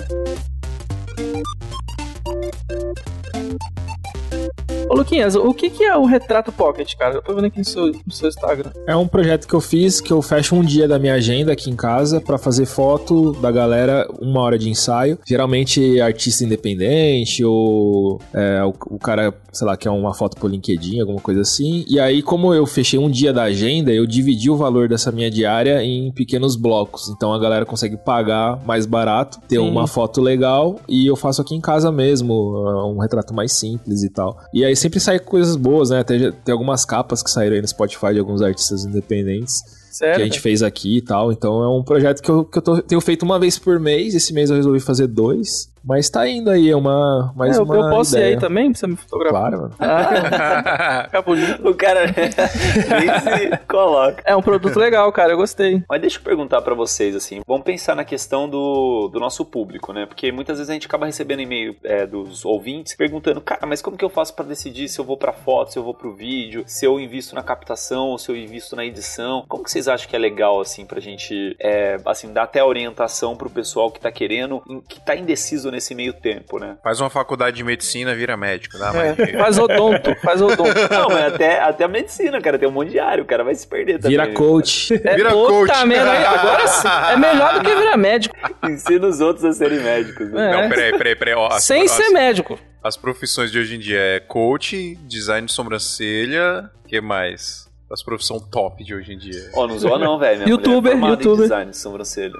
Ô, 4.91 4.93
Luquinhas, 4.93 5.35
o 5.35 5.53
que, 5.53 5.69
que 5.69 5.85
é 5.85 5.95
o 5.95 6.03
Retrato 6.03 6.51
Pocket, 6.51 6.95
cara? 6.97 7.15
Eu 7.15 7.21
tô 7.21 7.33
vendo 7.33 7.45
aqui 7.45 7.59
no 7.59 7.63
seu, 7.63 7.87
no 7.87 8.11
seu 8.11 8.27
Instagram. 8.27 8.71
É 8.85 8.93
um 8.93 9.07
projeto 9.07 9.47
que 9.47 9.53
eu 9.53 9.61
fiz 9.61 10.01
que 10.01 10.11
eu 10.11 10.21
fecho 10.21 10.53
um 10.53 10.61
dia 10.61 10.85
da 10.85 10.99
minha 10.99 11.13
agenda 11.13 11.53
aqui 11.53 11.69
em 11.69 11.77
casa 11.77 12.19
pra 12.19 12.37
fazer 12.37 12.65
foto 12.65 13.31
da 13.31 13.49
galera, 13.51 14.05
uma 14.19 14.41
hora 14.41 14.59
de 14.59 14.69
ensaio. 14.69 15.17
Geralmente 15.25 16.01
artista 16.01 16.43
independente 16.43 17.41
ou 17.41 18.19
é, 18.33 18.61
o, 18.65 18.73
o 18.89 18.99
cara, 18.99 19.33
sei 19.53 19.65
lá, 19.65 19.77
quer 19.77 19.89
uma 19.91 20.13
foto 20.13 20.35
por 20.35 20.51
LinkedIn, 20.51 20.99
alguma 20.99 21.21
coisa 21.21 21.39
assim. 21.39 21.85
E 21.87 21.97
aí, 21.97 22.21
como 22.21 22.53
eu 22.53 22.65
fechei 22.65 22.99
um 22.99 23.09
dia 23.09 23.31
da 23.31 23.43
agenda, 23.43 23.93
eu 23.93 24.05
dividi 24.05 24.49
o 24.49 24.57
valor 24.57 24.89
dessa 24.89 25.09
minha 25.09 25.31
diária 25.31 25.81
em 25.81 26.11
pequenos 26.11 26.57
blocos. 26.57 27.07
Então 27.07 27.33
a 27.33 27.39
galera 27.39 27.65
consegue 27.65 27.95
pagar 27.95 28.59
mais 28.65 28.85
barato, 28.85 29.39
ter 29.47 29.55
Sim. 29.55 29.69
uma 29.69 29.87
foto 29.87 30.19
legal 30.19 30.81
e 30.89 31.07
eu 31.07 31.15
faço 31.15 31.41
aqui 31.41 31.55
em 31.55 31.61
casa 31.61 31.93
mesmo, 31.93 32.91
um 32.93 32.99
retrato 32.99 33.33
mais 33.33 33.53
simples 33.53 34.00
e 34.03 34.09
tal. 34.09 34.37
E 34.53 34.63
aí 34.65 34.75
sempre 34.75 34.99
sai 34.99 35.19
coisas 35.19 35.55
boas, 35.55 35.89
né? 35.89 35.99
Até 35.99 36.31
tem 36.31 36.51
algumas 36.53 36.85
capas 36.85 37.21
que 37.23 37.29
saíram 37.29 37.55
aí 37.55 37.61
no 37.61 37.67
Spotify 37.67 38.13
de 38.13 38.19
alguns 38.19 38.41
artistas 38.41 38.85
independentes 38.85 39.61
Sério? 39.91 40.15
que 40.15 40.21
a 40.21 40.25
gente 40.25 40.39
fez 40.39 40.63
aqui 40.63 40.97
e 40.97 41.01
tal. 41.01 41.31
Então 41.31 41.61
é 41.63 41.67
um 41.69 41.83
projeto 41.83 42.21
que 42.21 42.29
eu, 42.29 42.45
que 42.45 42.57
eu 42.57 42.61
tô- 42.61 42.81
tenho 42.81 43.01
feito 43.01 43.23
uma 43.23 43.39
vez 43.39 43.57
por 43.59 43.79
mês. 43.79 44.13
Esse 44.15 44.33
mês 44.33 44.49
eu 44.49 44.55
resolvi 44.55 44.79
fazer 44.79 45.07
dois. 45.07 45.69
Mas 45.83 46.09
tá 46.09 46.27
indo 46.27 46.49
aí, 46.49 46.69
é 46.69 46.75
uma. 46.75 47.33
Mais 47.35 47.57
É, 47.57 47.59
eu, 47.59 47.63
uma 47.63 47.75
eu 47.75 47.89
posso 47.89 48.15
ir 48.15 48.19
ideia. 48.19 48.35
aí 48.35 48.39
também 48.39 48.71
pra 48.71 48.79
você 48.79 48.87
me 48.87 48.95
fotografar? 48.95 49.41
Claro, 49.51 49.61
mano. 49.61 49.75
Ah, 51.13 51.21
bonito. 51.21 51.67
O 51.67 51.73
cara 51.75 52.05
nem 52.07 53.49
se 53.51 53.57
coloca. 53.67 54.21
É 54.25 54.35
um 54.35 54.41
produto 54.41 54.77
legal, 54.77 55.11
cara, 55.11 55.33
eu 55.33 55.37
gostei. 55.37 55.83
Mas 55.89 56.01
deixa 56.01 56.19
eu 56.19 56.23
perguntar 56.23 56.61
pra 56.61 56.73
vocês, 56.73 57.15
assim, 57.15 57.41
vamos 57.47 57.63
pensar 57.63 57.95
na 57.95 58.03
questão 58.03 58.47
do, 58.49 59.09
do 59.11 59.19
nosso 59.19 59.43
público, 59.45 59.91
né? 59.93 60.05
Porque 60.05 60.31
muitas 60.31 60.57
vezes 60.57 60.69
a 60.69 60.73
gente 60.73 60.87
acaba 60.87 61.05
recebendo 61.05 61.41
e-mail 61.41 61.75
é, 61.83 62.05
dos 62.05 62.45
ouvintes 62.45 62.95
perguntando, 62.95 63.41
cara, 63.41 63.65
mas 63.65 63.81
como 63.81 63.97
que 63.97 64.05
eu 64.05 64.09
faço 64.09 64.33
pra 64.35 64.45
decidir 64.45 64.87
se 64.89 64.99
eu 64.99 65.05
vou 65.05 65.17
pra 65.17 65.33
foto, 65.33 65.71
se 65.71 65.79
eu 65.79 65.83
vou 65.83 65.93
pro 65.93 66.13
vídeo, 66.15 66.63
se 66.67 66.85
eu 66.85 66.99
invisto 66.99 67.35
na 67.35 67.43
captação 67.43 68.09
ou 68.09 68.17
se 68.17 68.29
eu 68.29 68.35
invisto 68.35 68.75
na 68.75 68.85
edição? 68.85 69.43
Como 69.47 69.63
que 69.63 69.71
vocês 69.71 69.87
acham 69.87 70.09
que 70.09 70.15
é 70.15 70.19
legal, 70.19 70.59
assim, 70.61 70.85
pra 70.85 70.99
gente, 70.99 71.55
é, 71.59 71.97
assim, 72.05 72.31
dar 72.31 72.43
até 72.43 72.63
orientação 72.63 73.35
pro 73.35 73.49
pessoal 73.49 73.89
que 73.91 73.99
tá 73.99 74.11
querendo, 74.11 74.61
que 74.87 74.99
tá 74.99 75.15
indeciso 75.15 75.70
nesse 75.71 75.95
meio 75.95 76.13
tempo, 76.13 76.59
né? 76.59 76.77
Faz 76.83 76.99
uma 76.99 77.09
faculdade 77.09 77.57
de 77.57 77.63
medicina, 77.63 78.13
vira 78.13 78.35
médico, 78.37 78.77
dá 78.77 78.89
É, 78.89 79.15
mais 79.15 79.31
faz 79.31 79.57
odonto, 79.57 80.15
faz 80.21 80.41
odonto. 80.41 80.63
Não, 80.91 81.07
mas 81.09 81.33
até, 81.33 81.59
até 81.61 81.83
a 81.85 81.87
medicina, 81.87 82.39
cara, 82.41 82.59
tem 82.59 82.67
um 82.67 82.71
monte 82.71 82.91
de 82.91 82.99
área, 82.99 83.23
o 83.23 83.25
cara 83.25 83.43
vai 83.43 83.55
se 83.55 83.65
perder 83.65 83.93
também. 83.99 84.11
Vira 84.11 84.25
né? 84.27 84.33
coach. 84.33 84.93
É, 84.93 85.15
Vira 85.15 85.31
coach. 85.31 85.85
merda, 85.87 86.11
aí, 86.11 86.25
agora 86.25 86.67
sim. 86.67 86.87
É 87.13 87.17
melhor 87.17 87.53
do 87.53 87.61
que 87.61 87.75
virar 87.75 87.97
médico. 87.97 88.35
Ensina 88.63 89.07
os 89.07 89.19
outros 89.21 89.45
a 89.45 89.53
serem 89.53 89.79
médicos. 89.79 90.29
Né? 90.31 90.49
É. 90.49 90.61
Não, 90.61 90.69
peraí, 90.69 90.91
peraí, 90.97 91.15
peraí. 91.15 91.33
Ó, 91.33 91.47
as, 91.47 91.63
Sem 91.63 91.87
ser 91.87 92.09
médico. 92.09 92.59
as 92.83 92.97
profissões 92.97 93.51
de 93.51 93.59
hoje 93.59 93.75
em 93.75 93.79
dia 93.79 93.99
é 93.99 94.19
coach, 94.19 94.95
design 95.07 95.47
de 95.47 95.53
sobrancelha, 95.53 96.69
o 96.83 96.87
que 96.87 96.99
mais? 96.99 97.70
As 97.91 98.01
profissões 98.03 98.41
top 98.49 98.83
de 98.83 98.95
hoje 98.95 99.13
em 99.13 99.17
dia. 99.17 99.49
Ó, 99.55 99.67
não 99.67 99.77
zoa 99.77 99.99
não, 99.99 100.17
velho. 100.17 100.47
Youtuber, 100.47 100.93
é 100.93 101.09
youtuber. 101.09 101.41
design 101.43 101.71
de 101.71 101.77
sobrancelha. 101.77 102.33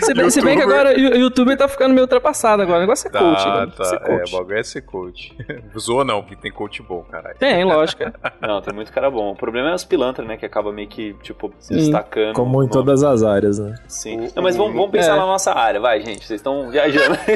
Se 0.00 0.14
bem, 0.14 0.30
se 0.30 0.40
bem 0.42 0.56
que 0.56 0.62
agora 0.62 0.94
o 0.96 0.98
youtuber 1.16 1.56
tá 1.56 1.68
ficando 1.68 1.90
meio 1.92 2.04
ultrapassado 2.04 2.62
agora. 2.62 2.78
O 2.78 2.80
negócio 2.80 3.06
é 3.08 3.10
Tá, 3.10 3.18
coach, 3.20 3.46
agora. 3.46 3.66
tá. 3.70 3.84
Ser 3.84 3.96
É, 3.96 3.98
coach. 3.98 4.34
o 4.34 4.38
bagulho 4.38 4.58
é 4.58 4.62
ser 4.62 4.80
coach. 4.82 5.36
Zoa 5.78 6.04
não, 6.04 6.22
porque 6.22 6.36
tem 6.36 6.50
coach 6.50 6.82
bom, 6.82 7.02
caralho. 7.04 7.36
Tem, 7.38 7.62
lógico. 7.64 8.02
é. 8.02 8.12
Não, 8.40 8.60
tem 8.62 8.74
muito 8.74 8.92
cara 8.92 9.10
bom. 9.10 9.30
O 9.32 9.36
problema 9.36 9.70
é 9.70 9.74
os 9.74 9.84
pilantras, 9.84 10.26
né? 10.26 10.36
Que 10.36 10.46
acaba 10.46 10.72
meio 10.72 10.88
que, 10.88 11.14
tipo, 11.22 11.52
se 11.60 11.72
destacando. 11.74 12.34
Como 12.34 12.62
em 12.62 12.68
todas 12.68 13.02
as 13.04 13.22
áreas, 13.22 13.58
né? 13.58 13.74
Sim. 13.86 14.28
Não, 14.34 14.42
mas 14.42 14.56
vamos, 14.56 14.74
vamos 14.74 14.90
pensar 14.90 15.14
É. 15.14 15.18
na 15.18 15.26
nossa 15.26 15.52
área. 15.52 15.78
Vai, 15.80 16.00
gente. 16.00 16.24
Vocês 16.26 16.40
estão 16.40 16.70
viajando. 16.70 17.16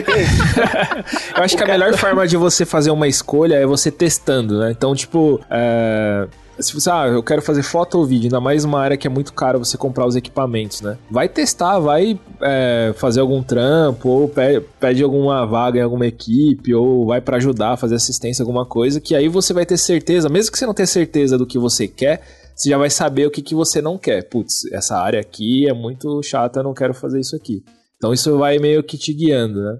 Eu 1.36 1.44
acho 1.44 1.56
que 1.56 1.62
a 1.62 1.66
melhor 1.66 1.92
forma 1.94 2.26
de 2.26 2.36
você 2.36 2.64
fazer 2.64 2.90
uma 2.90 3.06
escolha 3.06 3.56
é 3.56 3.66
você 3.66 3.90
testando, 3.90 4.58
né? 4.60 4.70
Então, 4.70 4.94
tipo, 4.94 5.40
é, 5.50 6.26
se 6.58 6.74
você, 6.74 6.90
ah, 6.90 7.06
eu 7.06 7.22
quero 7.22 7.40
fazer 7.42 7.62
foto 7.62 7.98
ou 7.98 8.04
vídeo, 8.04 8.26
ainda 8.26 8.40
mais 8.40 8.64
uma 8.64 8.80
área 8.80 8.96
que 8.96 9.06
é 9.06 9.10
muito 9.10 9.32
cara 9.32 9.58
você 9.58 9.76
comprar 9.76 10.06
os 10.06 10.16
equipamentos, 10.16 10.80
né? 10.80 10.98
Vai 11.10 11.28
testar, 11.28 11.78
vai 11.78 12.18
é, 12.40 12.92
fazer 12.96 13.20
algum 13.20 13.42
trampo, 13.42 14.08
ou 14.08 14.28
pe- 14.28 14.60
pede 14.80 15.02
alguma 15.02 15.46
vaga 15.46 15.78
em 15.78 15.82
alguma 15.82 16.06
equipe, 16.06 16.74
ou 16.74 17.06
vai 17.06 17.20
pra 17.20 17.36
ajudar, 17.36 17.76
fazer 17.76 17.94
assistência, 17.94 18.42
alguma 18.42 18.66
coisa, 18.66 19.00
que 19.00 19.14
aí 19.14 19.28
você 19.28 19.52
vai 19.52 19.64
ter 19.64 19.76
certeza, 19.76 20.28
mesmo 20.28 20.52
que 20.52 20.58
você 20.58 20.66
não 20.66 20.74
tenha 20.74 20.86
certeza 20.86 21.38
do 21.38 21.46
que 21.46 21.58
você 21.58 21.86
quer, 21.86 22.22
você 22.54 22.70
já 22.70 22.78
vai 22.78 22.90
saber 22.90 23.26
o 23.26 23.30
que, 23.30 23.40
que 23.40 23.54
você 23.54 23.80
não 23.80 23.96
quer. 23.96 24.28
Putz, 24.28 24.64
essa 24.72 24.96
área 24.98 25.20
aqui 25.20 25.68
é 25.68 25.72
muito 25.72 26.20
chata, 26.22 26.60
eu 26.60 26.64
não 26.64 26.74
quero 26.74 26.92
fazer 26.92 27.20
isso 27.20 27.36
aqui. 27.36 27.62
Então 27.98 28.12
isso 28.12 28.38
vai 28.38 28.58
meio 28.58 28.82
que 28.84 28.96
te 28.96 29.12
guiando, 29.12 29.60
né? 29.60 29.76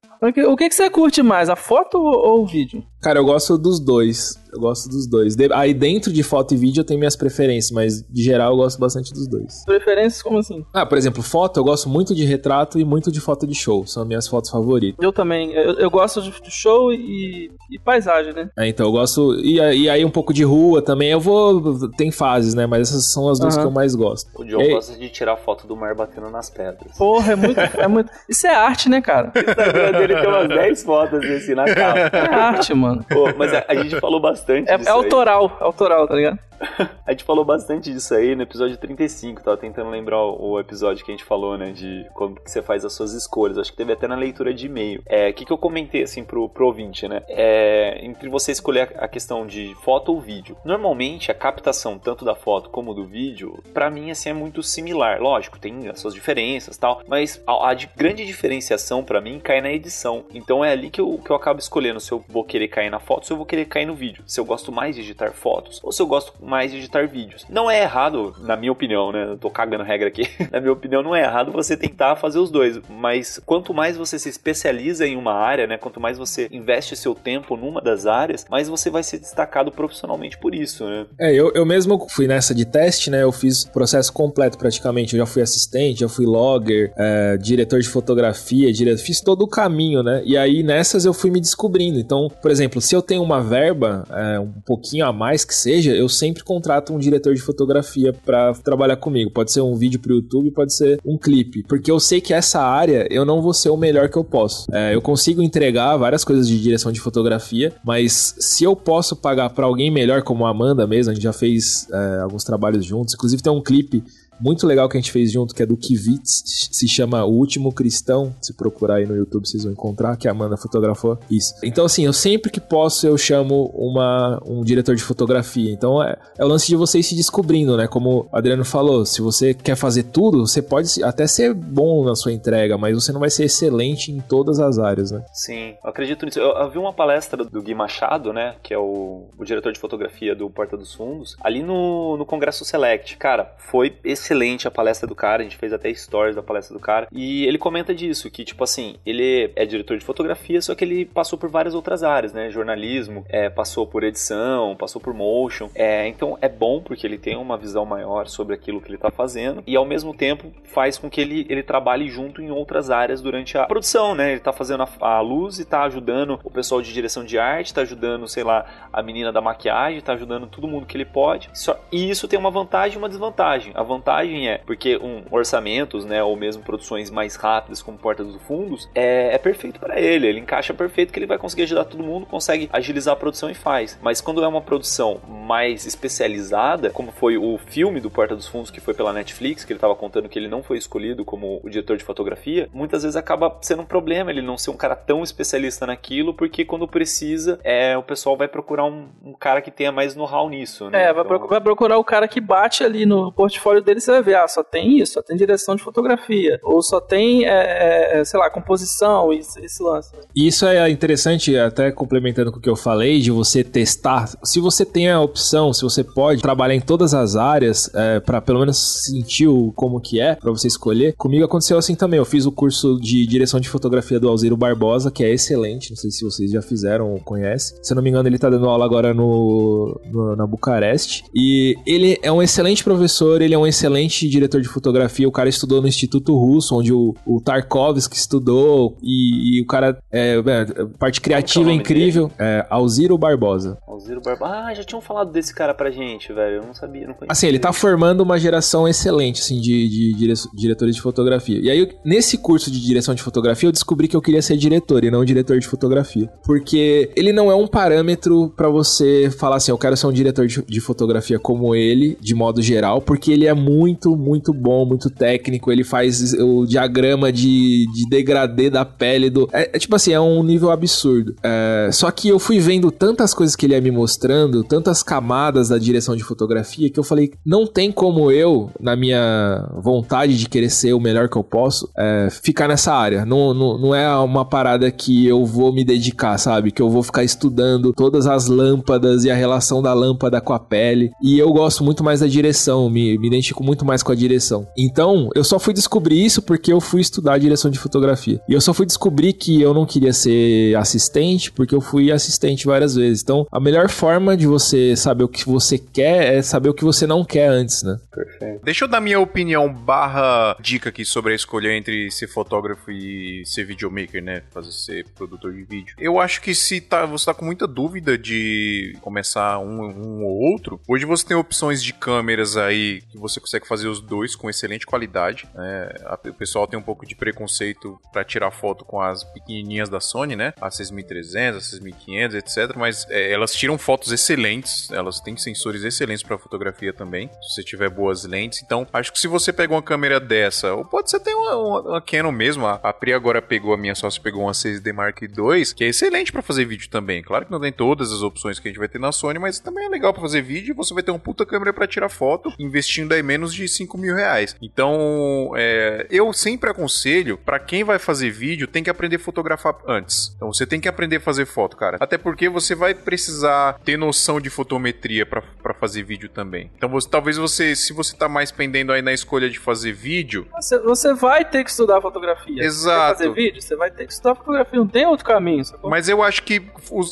O 0.48 0.56
que, 0.56 0.68
que 0.68 0.74
você 0.74 0.90
curte 0.90 1.22
mais, 1.22 1.48
a 1.48 1.54
foto 1.54 1.98
ou, 1.98 2.42
o 2.42 2.46
vídeo? 2.46 2.82
Cara, 3.00 3.20
eu 3.20 3.24
gosto 3.24 3.56
dos 3.56 3.78
dois. 3.78 4.34
Eu 4.52 4.58
gosto 4.60 4.88
dos 4.88 5.06
dois. 5.08 5.36
De- 5.36 5.52
Aí 5.52 5.72
dentro 5.72 6.12
de 6.12 6.22
foto 6.24 6.52
e 6.52 6.56
vídeo 6.56 6.80
eu 6.80 6.84
tenho 6.84 6.98
minhas 6.98 7.14
preferências, 7.14 7.70
mas 7.70 8.02
de 8.02 8.22
geral 8.24 8.50
eu 8.52 8.56
gosto 8.56 8.76
bastante 8.80 9.12
dos 9.12 9.28
dois. 9.28 9.62
Preferências 9.64 10.20
como 10.20 10.38
assim? 10.38 10.64
Ah, 10.74 10.84
por 10.84 10.98
exemplo, 10.98 11.22
foto, 11.22 11.60
eu 11.60 11.64
gosto 11.64 11.88
muito 11.88 12.12
de 12.12 12.24
retrato 12.24 12.80
e 12.80 12.84
muito 12.84 13.12
de 13.12 13.20
foto 13.20 13.46
de 13.46 13.54
show. 13.54 13.86
São 13.86 14.04
minhas 14.04 14.26
fotos 14.26 14.50
favoritas. 14.50 14.98
Eu 15.00 15.12
também. 15.12 15.52
Eu, 15.52 15.74
eu 15.74 15.88
gosto 15.90 16.20
de 16.20 16.50
show 16.50 16.92
e, 16.92 17.52
e 17.70 17.78
paisagem, 17.78 18.32
né? 18.32 18.50
É, 18.58 18.66
então 18.66 18.86
eu 18.86 18.90
gosto. 18.90 19.34
E, 19.36 19.58
e 19.60 19.88
aí 19.88 20.04
um 20.04 20.10
pouco 20.10 20.34
de 20.34 20.42
rua 20.42 20.82
também. 20.82 21.10
Eu 21.12 21.20
vou. 21.20 21.88
Tem 21.90 22.10
fases, 22.10 22.52
né? 22.54 22.66
Mas 22.66 22.88
essas 22.88 23.12
são 23.12 23.28
as 23.28 23.38
duas 23.38 23.56
que 23.56 23.62
eu 23.62 23.70
mais 23.70 23.94
gosto. 23.94 24.28
o 24.34 24.44
John 24.44 24.60
Ei. 24.60 24.70
gosta 24.72 24.96
de 24.98 25.08
tirar 25.08 25.36
foto 25.36 25.68
do 25.68 25.76
mar 25.76 25.94
batendo 25.94 26.28
nas 26.30 26.50
pedras. 26.50 26.96
Porra, 26.98 27.34
é 27.34 27.36
muito, 27.36 27.60
é 27.60 27.86
muito. 27.86 28.07
Isso 28.28 28.46
é 28.46 28.54
arte, 28.54 28.88
né, 28.88 29.00
cara? 29.00 29.32
O 29.34 29.38
Instagram 29.38 29.92
dele 29.92 30.14
tem 30.16 30.26
umas 30.26 30.48
10 30.48 30.82
fotos 30.84 31.24
assim 31.24 31.54
na 31.54 31.64
capa. 31.64 32.16
É 32.16 32.34
arte, 32.34 32.74
mano. 32.74 33.04
Pô, 33.08 33.32
mas 33.36 33.52
a, 33.54 33.64
a 33.68 33.74
gente 33.74 33.98
falou 34.00 34.20
bastante 34.20 34.70
É, 34.70 34.76
disso 34.76 34.88
é 34.88 34.92
autoral, 34.92 35.56
é 35.60 35.64
autoral, 35.64 36.06
tá 36.06 36.14
ligado? 36.14 36.38
A 37.06 37.12
gente 37.12 37.24
falou 37.24 37.44
bastante 37.44 37.92
disso 37.92 38.14
aí 38.14 38.34
no 38.34 38.42
episódio 38.42 38.76
35, 38.76 39.42
tava 39.42 39.56
tentando 39.56 39.90
lembrar 39.90 40.22
o 40.22 40.58
episódio 40.58 41.04
que 41.04 41.10
a 41.10 41.14
gente 41.14 41.24
falou, 41.24 41.56
né, 41.56 41.70
de 41.72 42.06
como 42.14 42.36
que 42.36 42.50
você 42.50 42.60
faz 42.60 42.84
as 42.84 42.92
suas 42.92 43.12
escolhas. 43.12 43.58
Acho 43.58 43.70
que 43.70 43.76
teve 43.76 43.92
até 43.92 44.06
na 44.06 44.16
leitura 44.16 44.52
de 44.52 44.66
e-mail. 44.66 45.02
É, 45.06 45.30
o 45.30 45.34
que, 45.34 45.44
que 45.44 45.52
eu 45.52 45.58
comentei, 45.58 46.02
assim, 46.02 46.24
pro, 46.24 46.48
pro 46.48 46.66
ouvinte, 46.66 47.08
né? 47.08 47.22
É, 47.28 48.04
entre 48.04 48.28
você 48.28 48.52
escolher 48.52 48.92
a 48.98 49.08
questão 49.08 49.46
de 49.46 49.74
foto 49.82 50.12
ou 50.12 50.20
vídeo. 50.20 50.56
Normalmente, 50.64 51.30
a 51.30 51.34
captação 51.34 51.98
tanto 51.98 52.24
da 52.24 52.34
foto 52.34 52.70
como 52.70 52.94
do 52.94 53.04
vídeo, 53.04 53.62
pra 53.72 53.90
mim, 53.90 54.10
assim, 54.10 54.30
é 54.30 54.34
muito 54.34 54.62
similar. 54.62 55.20
Lógico, 55.20 55.58
tem 55.58 55.88
as 55.88 56.00
suas 56.00 56.14
diferenças 56.14 56.76
e 56.76 56.80
tal, 56.80 57.02
mas 57.06 57.42
a, 57.46 57.70
a 57.70 57.74
grande 57.98 58.24
diferenciação 58.24 59.02
para 59.02 59.20
mim 59.20 59.40
cai 59.40 59.60
na 59.60 59.72
edição. 59.72 60.24
Então 60.32 60.64
é 60.64 60.70
ali 60.70 60.88
que 60.88 61.00
eu, 61.00 61.18
que 61.18 61.30
eu 61.30 61.34
acabo 61.34 61.58
escolhendo 61.58 61.98
se 61.98 62.12
eu 62.12 62.24
vou 62.28 62.44
querer 62.44 62.68
cair 62.68 62.88
na 62.90 63.00
foto, 63.00 63.26
se 63.26 63.32
eu 63.32 63.36
vou 63.36 63.44
querer 63.44 63.64
cair 63.64 63.86
no 63.86 63.94
vídeo. 63.94 64.22
Se 64.24 64.38
eu 64.38 64.44
gosto 64.44 64.70
mais 64.70 64.94
de 64.94 65.02
editar 65.02 65.32
fotos 65.32 65.80
ou 65.82 65.90
se 65.90 66.00
eu 66.00 66.06
gosto 66.06 66.32
mais 66.40 66.70
de 66.70 66.78
editar 66.78 67.08
vídeos. 67.08 67.44
Não 67.50 67.68
é 67.68 67.82
errado, 67.82 68.36
na 68.38 68.56
minha 68.56 68.70
opinião, 68.70 69.10
né? 69.10 69.24
Eu 69.30 69.36
tô 69.36 69.50
cagando 69.50 69.82
regra 69.82 70.06
aqui. 70.06 70.28
na 70.52 70.60
minha 70.60 70.72
opinião, 70.72 71.02
não 71.02 71.14
é 71.14 71.22
errado 71.22 71.50
você 71.50 71.76
tentar 71.76 72.14
fazer 72.14 72.38
os 72.38 72.52
dois. 72.52 72.80
Mas 72.88 73.40
quanto 73.44 73.74
mais 73.74 73.96
você 73.96 74.16
se 74.16 74.28
especializa 74.28 75.04
em 75.04 75.16
uma 75.16 75.34
área, 75.34 75.66
né? 75.66 75.76
Quanto 75.76 76.00
mais 76.00 76.16
você 76.16 76.48
investe 76.52 76.94
seu 76.94 77.16
tempo 77.16 77.56
numa 77.56 77.80
das 77.80 78.06
áreas, 78.06 78.46
mais 78.48 78.68
você 78.68 78.90
vai 78.90 79.02
ser 79.02 79.18
destacado 79.18 79.72
profissionalmente 79.72 80.38
por 80.38 80.54
isso, 80.54 80.84
né? 80.84 81.06
É, 81.18 81.34
eu, 81.34 81.50
eu 81.52 81.66
mesmo 81.66 82.06
fui 82.08 82.28
nessa 82.28 82.54
de 82.54 82.64
teste, 82.64 83.10
né? 83.10 83.24
Eu 83.24 83.32
fiz 83.32 83.64
processo 83.64 84.12
completo 84.12 84.56
praticamente. 84.56 85.16
Eu 85.16 85.18
já 85.18 85.26
fui 85.26 85.42
assistente, 85.42 86.00
já 86.00 86.08
fui 86.08 86.26
logger, 86.26 86.92
é, 86.96 87.36
diretor 87.36 87.80
de 87.80 87.87
fotografia, 87.88 88.72
dire... 88.72 88.96
fiz 88.98 89.20
todo 89.20 89.42
o 89.42 89.48
caminho, 89.48 90.02
né? 90.02 90.22
E 90.24 90.36
aí 90.36 90.62
nessas 90.62 91.04
eu 91.04 91.12
fui 91.12 91.30
me 91.30 91.40
descobrindo. 91.40 91.98
Então, 91.98 92.28
por 92.40 92.50
exemplo, 92.50 92.80
se 92.80 92.94
eu 92.94 93.02
tenho 93.02 93.22
uma 93.22 93.40
verba, 93.40 94.06
é, 94.10 94.38
um 94.40 94.52
pouquinho 94.64 95.06
a 95.06 95.12
mais 95.12 95.44
que 95.44 95.54
seja, 95.54 95.92
eu 95.92 96.08
sempre 96.08 96.42
contrato 96.44 96.92
um 96.92 96.98
diretor 96.98 97.34
de 97.34 97.40
fotografia 97.40 98.12
para 98.12 98.52
trabalhar 98.54 98.96
comigo. 98.96 99.30
Pode 99.30 99.52
ser 99.52 99.60
um 99.60 99.74
vídeo 99.76 100.00
pro 100.00 100.14
YouTube, 100.14 100.50
pode 100.50 100.74
ser 100.74 101.00
um 101.04 101.16
clipe. 101.18 101.62
Porque 101.64 101.90
eu 101.90 102.00
sei 102.00 102.20
que 102.20 102.32
essa 102.32 102.60
área 102.60 103.06
eu 103.10 103.24
não 103.24 103.40
vou 103.42 103.52
ser 103.52 103.70
o 103.70 103.76
melhor 103.76 104.08
que 104.08 104.16
eu 104.16 104.24
posso. 104.24 104.66
É, 104.72 104.94
eu 104.94 105.02
consigo 105.02 105.42
entregar 105.42 105.96
várias 105.96 106.24
coisas 106.24 106.48
de 106.48 106.60
direção 106.60 106.92
de 106.92 107.00
fotografia, 107.00 107.72
mas 107.84 108.34
se 108.38 108.64
eu 108.64 108.74
posso 108.74 109.16
pagar 109.16 109.50
para 109.50 109.66
alguém 109.66 109.90
melhor, 109.90 110.22
como 110.22 110.46
a 110.46 110.50
Amanda 110.50 110.86
mesmo, 110.86 111.10
a 111.10 111.14
gente 111.14 111.22
já 111.22 111.32
fez 111.32 111.86
é, 111.92 112.20
alguns 112.20 112.44
trabalhos 112.44 112.84
juntos. 112.84 113.14
Inclusive 113.14 113.42
tem 113.42 113.52
um 113.52 113.62
clipe 113.62 114.02
muito 114.40 114.66
legal 114.66 114.88
que 114.88 114.96
a 114.96 115.00
gente 115.00 115.12
fez 115.12 115.32
junto, 115.32 115.54
que 115.54 115.62
é 115.62 115.66
do 115.66 115.76
Kivitz, 115.76 116.68
se 116.72 116.88
chama 116.88 117.24
O 117.24 117.32
Último 117.32 117.72
Cristão. 117.72 118.34
Se 118.40 118.54
procurar 118.54 118.96
aí 118.96 119.06
no 119.06 119.16
YouTube, 119.16 119.46
vocês 119.46 119.64
vão 119.64 119.72
encontrar, 119.72 120.16
que 120.16 120.28
a 120.28 120.30
Amanda 120.30 120.56
fotografou 120.56 121.18
isso. 121.30 121.54
Então, 121.62 121.84
assim, 121.84 122.04
eu 122.04 122.12
sempre 122.12 122.50
que 122.50 122.60
posso, 122.60 123.06
eu 123.06 123.16
chamo 123.16 123.66
uma, 123.74 124.40
um 124.46 124.62
diretor 124.62 124.94
de 124.94 125.02
fotografia. 125.02 125.72
Então, 125.72 126.02
é, 126.02 126.16
é 126.38 126.44
o 126.44 126.48
lance 126.48 126.66
de 126.66 126.76
vocês 126.76 127.06
se 127.06 127.14
descobrindo, 127.14 127.76
né? 127.76 127.86
Como 127.88 128.28
o 128.30 128.36
Adriano 128.36 128.64
falou, 128.64 129.04
se 129.04 129.20
você 129.20 129.54
quer 129.54 129.76
fazer 129.76 130.04
tudo, 130.04 130.46
você 130.46 130.62
pode 130.62 131.02
até 131.02 131.26
ser 131.26 131.54
bom 131.54 132.04
na 132.04 132.14
sua 132.14 132.32
entrega, 132.32 132.78
mas 132.78 132.94
você 132.94 133.12
não 133.12 133.20
vai 133.20 133.30
ser 133.30 133.44
excelente 133.44 134.12
em 134.12 134.20
todas 134.20 134.60
as 134.60 134.78
áreas, 134.78 135.10
né? 135.10 135.24
Sim, 135.32 135.74
eu 135.82 135.90
acredito 135.90 136.24
nisso. 136.24 136.38
Eu, 136.38 136.50
eu 136.50 136.70
vi 136.70 136.78
uma 136.78 136.92
palestra 136.92 137.44
do 137.44 137.62
Gui 137.62 137.74
Machado, 137.74 138.32
né? 138.32 138.56
Que 138.62 138.74
é 138.74 138.78
o, 138.78 139.28
o 139.36 139.44
diretor 139.44 139.72
de 139.72 139.78
fotografia 139.78 140.34
do 140.34 140.48
Porta 140.50 140.76
dos 140.76 140.94
Fundos, 140.94 141.36
ali 141.40 141.62
no, 141.62 142.16
no 142.16 142.26
Congresso 142.26 142.64
Select. 142.64 143.16
Cara, 143.16 143.54
foi 143.58 143.96
esse 144.04 144.27
excelente 144.28 144.68
a 144.68 144.70
palestra 144.70 145.06
do 145.06 145.14
cara, 145.14 145.40
a 145.40 145.44
gente 145.44 145.56
fez 145.56 145.72
até 145.72 145.92
stories 145.92 146.36
da 146.36 146.42
palestra 146.42 146.76
do 146.76 146.80
cara, 146.80 147.08
e 147.10 147.46
ele 147.46 147.56
comenta 147.56 147.94
disso, 147.94 148.30
que 148.30 148.44
tipo 148.44 148.62
assim, 148.62 148.96
ele 149.06 149.50
é 149.56 149.64
diretor 149.64 149.96
de 149.96 150.04
fotografia, 150.04 150.60
só 150.60 150.74
que 150.74 150.84
ele 150.84 151.06
passou 151.06 151.38
por 151.38 151.48
várias 151.48 151.74
outras 151.74 152.02
áreas, 152.02 152.32
né, 152.32 152.50
jornalismo, 152.50 153.24
é, 153.28 153.48
passou 153.48 153.86
por 153.86 154.04
edição, 154.04 154.76
passou 154.76 155.00
por 155.00 155.14
motion, 155.14 155.70
é, 155.74 156.06
então 156.06 156.36
é 156.40 156.48
bom 156.48 156.80
porque 156.80 157.06
ele 157.06 157.16
tem 157.16 157.36
uma 157.36 157.56
visão 157.56 157.86
maior 157.86 158.26
sobre 158.26 158.54
aquilo 158.54 158.80
que 158.80 158.90
ele 158.90 158.98
tá 158.98 159.10
fazendo, 159.10 159.62
e 159.66 159.76
ao 159.76 159.86
mesmo 159.86 160.12
tempo 160.12 160.52
faz 160.64 160.98
com 160.98 161.08
que 161.08 161.20
ele, 161.20 161.46
ele 161.48 161.62
trabalhe 161.62 162.08
junto 162.08 162.42
em 162.42 162.50
outras 162.50 162.90
áreas 162.90 163.22
durante 163.22 163.56
a 163.56 163.64
produção, 163.64 164.14
né, 164.14 164.32
ele 164.32 164.40
tá 164.40 164.52
fazendo 164.52 164.82
a, 164.82 164.88
a 165.00 165.20
luz 165.20 165.58
e 165.58 165.64
tá 165.64 165.84
ajudando 165.84 166.38
o 166.44 166.50
pessoal 166.50 166.82
de 166.82 166.92
direção 166.92 167.24
de 167.24 167.38
arte, 167.38 167.72
tá 167.72 167.80
ajudando, 167.80 168.28
sei 168.28 168.44
lá, 168.44 168.88
a 168.92 169.02
menina 169.02 169.32
da 169.32 169.40
maquiagem, 169.40 170.00
tá 170.00 170.12
ajudando 170.12 170.46
todo 170.46 170.68
mundo 170.68 170.86
que 170.86 170.96
ele 170.96 171.04
pode, 171.04 171.48
só, 171.54 171.78
e 171.90 172.10
isso 172.10 172.28
tem 172.28 172.38
uma 172.38 172.50
vantagem 172.50 172.96
e 172.96 172.98
uma 172.98 173.08
desvantagem, 173.08 173.72
a 173.74 173.82
vantagem 173.82 174.17
vantagem 174.18 174.48
é 174.48 174.58
porque 174.58 174.96
um 174.96 175.22
orçamentos, 175.30 176.04
né, 176.04 176.22
ou 176.22 176.36
mesmo 176.36 176.62
produções 176.62 177.10
mais 177.10 177.36
rápidas 177.36 177.82
como 177.82 177.98
Porta 177.98 178.24
dos 178.24 178.40
Fundos, 178.42 178.88
é, 178.94 179.34
é 179.34 179.38
perfeito 179.38 179.78
para 179.78 180.00
ele. 180.00 180.26
Ele 180.26 180.40
encaixa 180.40 180.74
perfeito 180.74 181.12
que 181.12 181.18
ele 181.18 181.26
vai 181.26 181.38
conseguir 181.38 181.62
ajudar 181.62 181.84
todo 181.84 182.02
mundo, 182.02 182.26
consegue 182.26 182.68
agilizar 182.72 183.14
a 183.14 183.16
produção 183.16 183.50
e 183.50 183.54
faz. 183.54 183.98
Mas 184.02 184.20
quando 184.20 184.42
é 184.42 184.48
uma 184.48 184.60
produção 184.60 185.20
mais 185.28 185.86
especializada, 185.86 186.90
como 186.90 187.12
foi 187.12 187.36
o 187.36 187.58
filme 187.58 188.00
do 188.00 188.10
Porta 188.10 188.34
dos 188.34 188.48
Fundos 188.48 188.70
que 188.70 188.80
foi 188.80 188.94
pela 188.94 189.12
Netflix, 189.12 189.64
que 189.64 189.72
ele 189.72 189.78
estava 189.78 189.94
contando 189.94 190.28
que 190.28 190.38
ele 190.38 190.48
não 190.48 190.62
foi 190.62 190.78
escolhido 190.78 191.24
como 191.24 191.60
o 191.62 191.70
diretor 191.70 191.96
de 191.96 192.04
fotografia, 192.04 192.68
muitas 192.72 193.02
vezes 193.02 193.16
acaba 193.16 193.56
sendo 193.60 193.82
um 193.82 193.86
problema 193.86 194.30
ele 194.30 194.42
não 194.42 194.58
ser 194.58 194.70
um 194.70 194.76
cara 194.76 194.96
tão 194.96 195.22
especialista 195.22 195.86
naquilo, 195.86 196.34
porque 196.34 196.64
quando 196.64 196.86
precisa, 196.86 197.58
é, 197.62 197.96
o 197.96 198.02
pessoal 198.02 198.36
vai 198.36 198.48
procurar 198.48 198.84
um, 198.84 199.08
um 199.24 199.32
cara 199.32 199.60
que 199.60 199.70
tenha 199.70 199.92
mais 199.92 200.14
know-how 200.14 200.48
nisso. 200.48 200.90
Né? 200.90 201.04
É, 201.04 201.12
vai, 201.12 201.24
então... 201.24 201.46
vai 201.46 201.60
procurar 201.60 201.98
o 201.98 202.04
cara 202.04 202.26
que 202.26 202.40
bate 202.40 202.82
ali 202.84 203.06
no 203.06 203.32
portfólio 203.32 203.82
dele 203.82 204.00
você 204.08 204.12
vai 204.12 204.22
ver, 204.22 204.36
ah, 204.36 204.48
só 204.48 204.62
tem 204.62 204.98
isso, 204.98 205.14
só 205.14 205.22
tem 205.22 205.36
direção 205.36 205.76
de 205.76 205.82
fotografia, 205.82 206.58
ou 206.62 206.82
só 206.82 207.00
tem, 207.00 207.44
é, 207.44 208.20
é, 208.20 208.24
sei 208.24 208.40
lá, 208.40 208.48
composição, 208.48 209.32
esse, 209.32 209.60
esse 209.60 209.82
lance. 209.82 210.10
Isso 210.34 210.64
é 210.66 210.88
interessante, 210.90 211.56
até 211.56 211.92
complementando 211.92 212.50
com 212.50 212.58
o 212.58 212.60
que 212.60 212.70
eu 212.70 212.76
falei, 212.76 213.20
de 213.20 213.30
você 213.30 213.62
testar. 213.62 214.28
Se 214.42 214.60
você 214.60 214.84
tem 214.84 215.10
a 215.10 215.20
opção, 215.20 215.72
se 215.72 215.82
você 215.82 216.02
pode 216.02 216.40
trabalhar 216.40 216.74
em 216.74 216.80
todas 216.80 217.12
as 217.12 217.36
áreas, 217.36 217.90
é, 217.94 218.20
para 218.20 218.40
pelo 218.40 218.60
menos 218.60 219.04
sentir 219.04 219.46
o, 219.46 219.72
como 219.72 220.00
que 220.00 220.20
é, 220.20 220.34
para 220.34 220.50
você 220.50 220.68
escolher, 220.68 221.14
comigo 221.14 221.44
aconteceu 221.44 221.76
assim 221.76 221.94
também. 221.94 222.18
Eu 222.18 222.24
fiz 222.24 222.46
o 222.46 222.52
curso 222.52 222.98
de 223.00 223.26
direção 223.26 223.60
de 223.60 223.68
fotografia 223.68 224.18
do 224.18 224.28
Alziro 224.28 224.56
Barbosa, 224.56 225.10
que 225.10 225.22
é 225.22 225.30
excelente, 225.30 225.90
não 225.90 225.96
sei 225.96 226.10
se 226.10 226.24
vocês 226.24 226.50
já 226.50 226.62
fizeram 226.62 227.12
ou 227.12 227.20
conhecem. 227.20 227.76
Se 227.82 227.92
eu 227.92 227.96
não 227.96 228.02
me 228.02 228.08
engano, 228.08 228.28
ele 228.28 228.38
tá 228.38 228.48
dando 228.48 228.68
aula 228.68 228.84
agora 228.84 229.12
no, 229.12 230.00
no 230.10 230.36
na 230.36 230.46
Bucareste. 230.46 231.24
E 231.34 231.76
ele 231.86 232.18
é 232.22 232.32
um 232.32 232.42
excelente 232.42 232.82
professor, 232.82 233.42
ele 233.42 233.54
é 233.54 233.58
um 233.58 233.66
excelente 233.66 233.97
excelente 233.98 234.28
diretor 234.28 234.60
de 234.60 234.68
fotografia. 234.68 235.28
O 235.28 235.32
cara 235.32 235.48
estudou 235.48 235.80
no 235.82 235.88
Instituto 235.88 236.36
Russo, 236.36 236.76
onde 236.76 236.92
o, 236.92 237.14
o 237.26 237.40
Tarkovsky 237.40 238.16
estudou. 238.16 238.96
E, 239.02 239.58
e 239.58 239.62
o 239.62 239.66
cara. 239.66 239.98
É, 240.10 240.36
é, 240.36 240.86
parte 240.98 241.20
criativa 241.20 241.70
é 241.70 241.74
incrível. 241.74 242.30
É, 242.38 242.66
Alziro 242.70 243.16
Barbosa. 243.18 243.78
Alziro 243.86 244.20
Barbosa. 244.20 244.52
Ah, 244.52 244.74
já 244.74 244.84
tinham 244.84 245.00
falado 245.00 245.32
desse 245.32 245.54
cara 245.54 245.74
pra 245.74 245.90
gente, 245.90 246.32
velho. 246.32 246.56
Eu 246.56 246.66
não 246.66 246.74
sabia, 246.74 247.06
não 247.06 247.14
conhecia. 247.14 247.28
Assim, 247.28 247.46
ele 247.46 247.58
tá 247.58 247.72
formando 247.72 248.20
uma 248.20 248.38
geração 248.38 248.86
excelente, 248.86 249.40
assim, 249.40 249.60
de, 249.60 249.88
de 249.88 250.14
dire 250.14 250.34
diretores 250.54 250.94
de 250.94 251.02
fotografia. 251.02 251.58
E 251.60 251.70
aí, 251.70 251.88
nesse 252.04 252.38
curso 252.38 252.70
de 252.70 252.80
direção 252.80 253.14
de 253.14 253.22
fotografia, 253.22 253.68
eu 253.68 253.72
descobri 253.72 254.08
que 254.08 254.16
eu 254.16 254.22
queria 254.22 254.42
ser 254.42 254.56
diretor 254.56 255.04
e 255.04 255.10
não 255.10 255.24
diretor 255.24 255.58
de 255.58 255.66
fotografia. 255.66 256.28
Porque 256.44 257.10
ele 257.16 257.32
não 257.32 257.50
é 257.50 257.54
um 257.54 257.66
parâmetro 257.66 258.52
para 258.56 258.68
você 258.68 259.30
falar 259.30 259.56
assim, 259.56 259.70
eu 259.70 259.78
quero 259.78 259.96
ser 259.96 260.06
um 260.06 260.12
diretor 260.12 260.46
de, 260.46 260.62
de 260.62 260.80
fotografia 260.80 261.38
como 261.38 261.74
ele, 261.74 262.16
de 262.20 262.34
modo 262.34 262.62
geral, 262.62 263.00
porque 263.00 263.32
ele 263.32 263.46
é 263.46 263.54
muito 263.54 263.87
muito, 263.88 264.16
muito 264.16 264.52
bom, 264.52 264.84
muito 264.84 265.08
técnico. 265.08 265.72
Ele 265.72 265.82
faz 265.82 266.34
o 266.34 266.66
diagrama 266.66 267.32
de, 267.32 267.86
de 267.92 268.08
degradê 268.08 268.68
da 268.68 268.84
pele 268.84 269.30
do. 269.30 269.48
É, 269.52 269.70
é 269.72 269.78
tipo 269.78 269.96
assim, 269.96 270.12
é 270.12 270.20
um 270.20 270.42
nível 270.42 270.70
absurdo. 270.70 271.34
É, 271.42 271.88
só 271.92 272.10
que 272.10 272.28
eu 272.28 272.38
fui 272.38 272.58
vendo 272.60 272.90
tantas 272.90 273.32
coisas 273.32 273.56
que 273.56 273.66
ele 273.66 273.74
ia 273.74 273.80
me 273.80 273.90
mostrando, 273.90 274.62
tantas 274.62 275.02
camadas 275.02 275.68
da 275.70 275.78
direção 275.78 276.14
de 276.14 276.22
fotografia, 276.22 276.90
que 276.90 277.00
eu 277.00 277.04
falei, 277.04 277.32
não 277.44 277.66
tem 277.66 277.90
como 277.90 278.30
eu, 278.30 278.70
na 278.78 278.94
minha 278.94 279.66
vontade 279.82 280.38
de 280.38 280.48
querer 280.48 280.70
ser 280.70 280.92
o 280.92 281.00
melhor 281.00 281.28
que 281.28 281.36
eu 281.36 281.44
posso, 281.44 281.88
é, 281.96 282.28
ficar 282.30 282.68
nessa 282.68 282.92
área. 282.92 283.24
Não, 283.24 283.54
não, 283.54 283.78
não 283.78 283.94
é 283.94 284.08
uma 284.18 284.44
parada 284.44 284.90
que 284.90 285.26
eu 285.26 285.46
vou 285.46 285.72
me 285.72 285.84
dedicar, 285.84 286.36
sabe? 286.38 286.70
Que 286.70 286.82
eu 286.82 286.90
vou 286.90 287.02
ficar 287.02 287.24
estudando 287.24 287.92
todas 287.92 288.26
as 288.26 288.48
lâmpadas 288.48 289.24
e 289.24 289.30
a 289.30 289.34
relação 289.34 289.80
da 289.80 289.94
lâmpada 289.94 290.40
com 290.40 290.52
a 290.52 290.58
pele. 290.58 291.10
E 291.22 291.38
eu 291.38 291.52
gosto 291.52 291.82
muito 291.82 292.04
mais 292.04 292.20
da 292.20 292.26
direção, 292.26 292.90
me, 292.90 293.16
me 293.18 293.26
identifico 293.28 293.62
muito 293.62 293.77
muito 293.78 293.86
mais 293.86 294.02
com 294.02 294.10
a 294.10 294.14
direção. 294.14 294.66
Então, 294.76 295.30
eu 295.34 295.44
só 295.44 295.58
fui 295.58 295.72
descobrir 295.72 296.24
isso 296.24 296.42
porque 296.42 296.72
eu 296.72 296.80
fui 296.80 297.00
estudar 297.00 297.34
a 297.34 297.38
direção 297.38 297.70
de 297.70 297.78
fotografia. 297.78 298.40
E 298.48 298.52
eu 298.52 298.60
só 298.60 298.74
fui 298.74 298.84
descobrir 298.84 299.32
que 299.34 299.62
eu 299.62 299.72
não 299.72 299.86
queria 299.86 300.12
ser 300.12 300.76
assistente 300.76 301.52
porque 301.52 301.74
eu 301.74 301.80
fui 301.80 302.10
assistente 302.10 302.66
várias 302.66 302.96
vezes. 302.96 303.22
Então, 303.22 303.46
a 303.52 303.60
melhor 303.60 303.88
forma 303.88 304.36
de 304.36 304.46
você 304.46 304.96
saber 304.96 305.22
o 305.24 305.28
que 305.28 305.46
você 305.46 305.78
quer 305.78 306.34
é 306.34 306.42
saber 306.42 306.68
o 306.68 306.74
que 306.74 306.84
você 306.84 307.06
não 307.06 307.24
quer 307.24 307.48
antes, 307.48 307.84
né? 307.84 307.98
Perfeito. 308.12 308.64
Deixa 308.64 308.84
eu 308.84 308.88
dar 308.88 309.00
minha 309.00 309.20
opinião 309.20 309.72
barra 309.72 310.56
dica 310.60 310.88
aqui 310.88 311.04
sobre 311.04 311.32
a 311.32 311.36
escolha 311.36 311.72
entre 311.72 312.10
ser 312.10 312.26
fotógrafo 312.26 312.90
e 312.90 313.44
ser 313.46 313.64
videomaker, 313.64 314.22
né? 314.22 314.42
Fazer 314.50 314.72
ser 314.72 315.06
produtor 315.14 315.52
de 315.52 315.62
vídeo. 315.62 315.94
Eu 315.98 316.18
acho 316.18 316.40
que 316.40 316.54
se 316.54 316.80
tá, 316.80 317.06
você 317.06 317.26
tá 317.26 317.34
com 317.34 317.44
muita 317.44 317.66
dúvida 317.66 318.18
de 318.18 318.96
começar 319.00 319.60
um, 319.60 319.82
um 319.84 320.24
ou 320.24 320.52
outro, 320.52 320.80
hoje 320.88 321.04
você 321.04 321.24
tem 321.24 321.36
opções 321.36 321.82
de 321.82 321.92
câmeras 321.92 322.56
aí 322.56 323.02
que 323.10 323.18
você 323.18 323.38
consegue 323.38 323.57
fazer 323.66 323.88
os 323.88 324.00
dois 324.00 324.36
com 324.36 324.50
excelente 324.50 324.86
qualidade. 324.86 325.48
É, 325.56 326.18
o 326.28 326.34
pessoal 326.34 326.66
tem 326.66 326.78
um 326.78 326.82
pouco 326.82 327.06
de 327.06 327.14
preconceito 327.14 328.00
para 328.12 328.24
tirar 328.24 328.50
foto 328.50 328.84
com 328.84 329.00
as 329.00 329.24
pequenininhas 329.24 329.88
da 329.88 330.00
Sony, 330.00 330.36
né? 330.36 330.52
A 330.60 330.70
6300, 330.70 331.58
a 331.58 331.60
6500, 331.60 332.36
etc. 332.36 332.76
Mas 332.76 333.06
é, 333.10 333.32
elas 333.32 333.52
tiram 333.52 333.78
fotos 333.78 334.12
excelentes, 334.12 334.90
elas 334.90 335.20
têm 335.20 335.36
sensores 335.36 335.82
excelentes 335.82 336.22
para 336.22 336.38
fotografia 336.38 336.92
também, 336.92 337.28
se 337.42 337.54
você 337.54 337.62
tiver 337.62 337.88
boas 337.88 338.24
lentes. 338.24 338.62
Então, 338.62 338.86
acho 338.92 339.12
que 339.12 339.18
se 339.18 339.26
você 339.26 339.52
pega 339.52 339.72
uma 339.72 339.82
câmera 339.82 340.20
dessa, 340.20 340.74
ou 340.74 340.84
pode 340.84 341.10
ser 341.10 341.16
até 341.16 341.34
uma, 341.34 341.56
uma, 341.56 341.80
uma 341.80 342.00
Canon 342.00 342.32
mesmo, 342.32 342.66
a, 342.66 342.74
a 342.82 342.92
Pri 342.92 343.12
agora 343.12 343.40
pegou 343.40 343.72
a 343.72 343.76
minha 343.76 343.94
sócia 343.94 344.22
pegou 344.22 344.42
uma 344.42 344.52
6D 344.52 344.92
Mark 344.92 345.22
II, 345.22 345.74
que 345.74 345.84
é 345.84 345.88
excelente 345.88 346.32
para 346.32 346.42
fazer 346.42 346.64
vídeo 346.64 346.88
também. 346.90 347.22
Claro 347.22 347.46
que 347.46 347.52
não 347.52 347.60
tem 347.60 347.72
todas 347.72 348.12
as 348.12 348.22
opções 348.22 348.58
que 348.58 348.68
a 348.68 348.70
gente 348.70 348.78
vai 348.78 348.88
ter 348.88 348.98
na 348.98 349.12
Sony, 349.12 349.38
mas 349.38 349.58
também 349.58 349.86
é 349.86 349.88
legal 349.88 350.12
para 350.12 350.22
fazer 350.22 350.42
vídeo. 350.42 350.74
Você 350.74 350.92
vai 350.94 351.02
ter 351.02 351.10
uma 351.10 351.18
puta 351.18 351.46
câmera 351.46 351.72
para 351.72 351.86
tirar 351.86 352.08
foto, 352.08 352.52
investindo 352.58 353.12
aí 353.12 353.22
menos 353.22 353.47
menos 353.48 353.54
de 353.54 353.68
5 353.68 353.98
mil 353.98 354.14
reais. 354.14 354.54
Então, 354.60 355.52
é, 355.56 356.06
eu 356.10 356.32
sempre 356.32 356.70
aconselho, 356.70 357.38
para 357.38 357.58
quem 357.58 357.84
vai 357.84 357.98
fazer 357.98 358.30
vídeo, 358.30 358.66
tem 358.66 358.82
que 358.82 358.90
aprender 358.90 359.16
a 359.16 359.18
fotografar 359.18 359.76
antes. 359.86 360.32
Então, 360.36 360.52
você 360.52 360.66
tem 360.66 360.80
que 360.80 360.88
aprender 360.88 361.16
a 361.16 361.20
fazer 361.20 361.46
foto, 361.46 361.76
cara. 361.76 361.96
Até 362.00 362.18
porque 362.18 362.48
você 362.48 362.74
vai 362.74 362.94
precisar 362.94 363.78
ter 363.84 363.96
noção 363.96 364.40
de 364.40 364.50
fotometria 364.50 365.24
para 365.26 365.74
fazer 365.74 366.02
vídeo 366.02 366.28
também. 366.28 366.70
Então, 366.76 366.88
você, 366.88 367.08
talvez 367.08 367.36
você, 367.36 367.74
se 367.74 367.92
você 367.92 368.16
tá 368.16 368.28
mais 368.28 368.50
pendendo 368.50 368.92
aí 368.92 369.02
na 369.02 369.12
escolha 369.12 369.48
de 369.48 369.58
fazer 369.58 369.92
vídeo. 369.92 370.46
Você, 370.54 370.78
você 370.78 371.14
vai 371.14 371.44
ter 371.44 371.64
que 371.64 371.70
estudar 371.70 372.00
fotografia. 372.00 372.62
Exato. 372.62 373.18
Você 373.18 373.24
fazer 373.24 373.34
vídeo, 373.34 373.62
você 373.62 373.76
vai 373.76 373.90
ter 373.90 374.06
que 374.06 374.12
estudar 374.12 374.34
fotografia. 374.34 374.78
Não 374.78 374.88
tem 374.88 375.06
outro 375.06 375.24
caminho. 375.24 375.64
Sacou? 375.64 375.90
Mas 375.90 376.08
eu 376.08 376.22
acho 376.22 376.42
que 376.42 376.62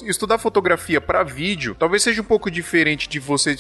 estudar 0.07 0.39
fotografia 0.39 1.01
para 1.01 1.23
vídeo 1.23 1.75
talvez 1.79 2.03
seja 2.03 2.21
um 2.21 2.25
pouco 2.25 2.51
diferente 2.51 3.09
de 3.09 3.19
você 3.19 3.57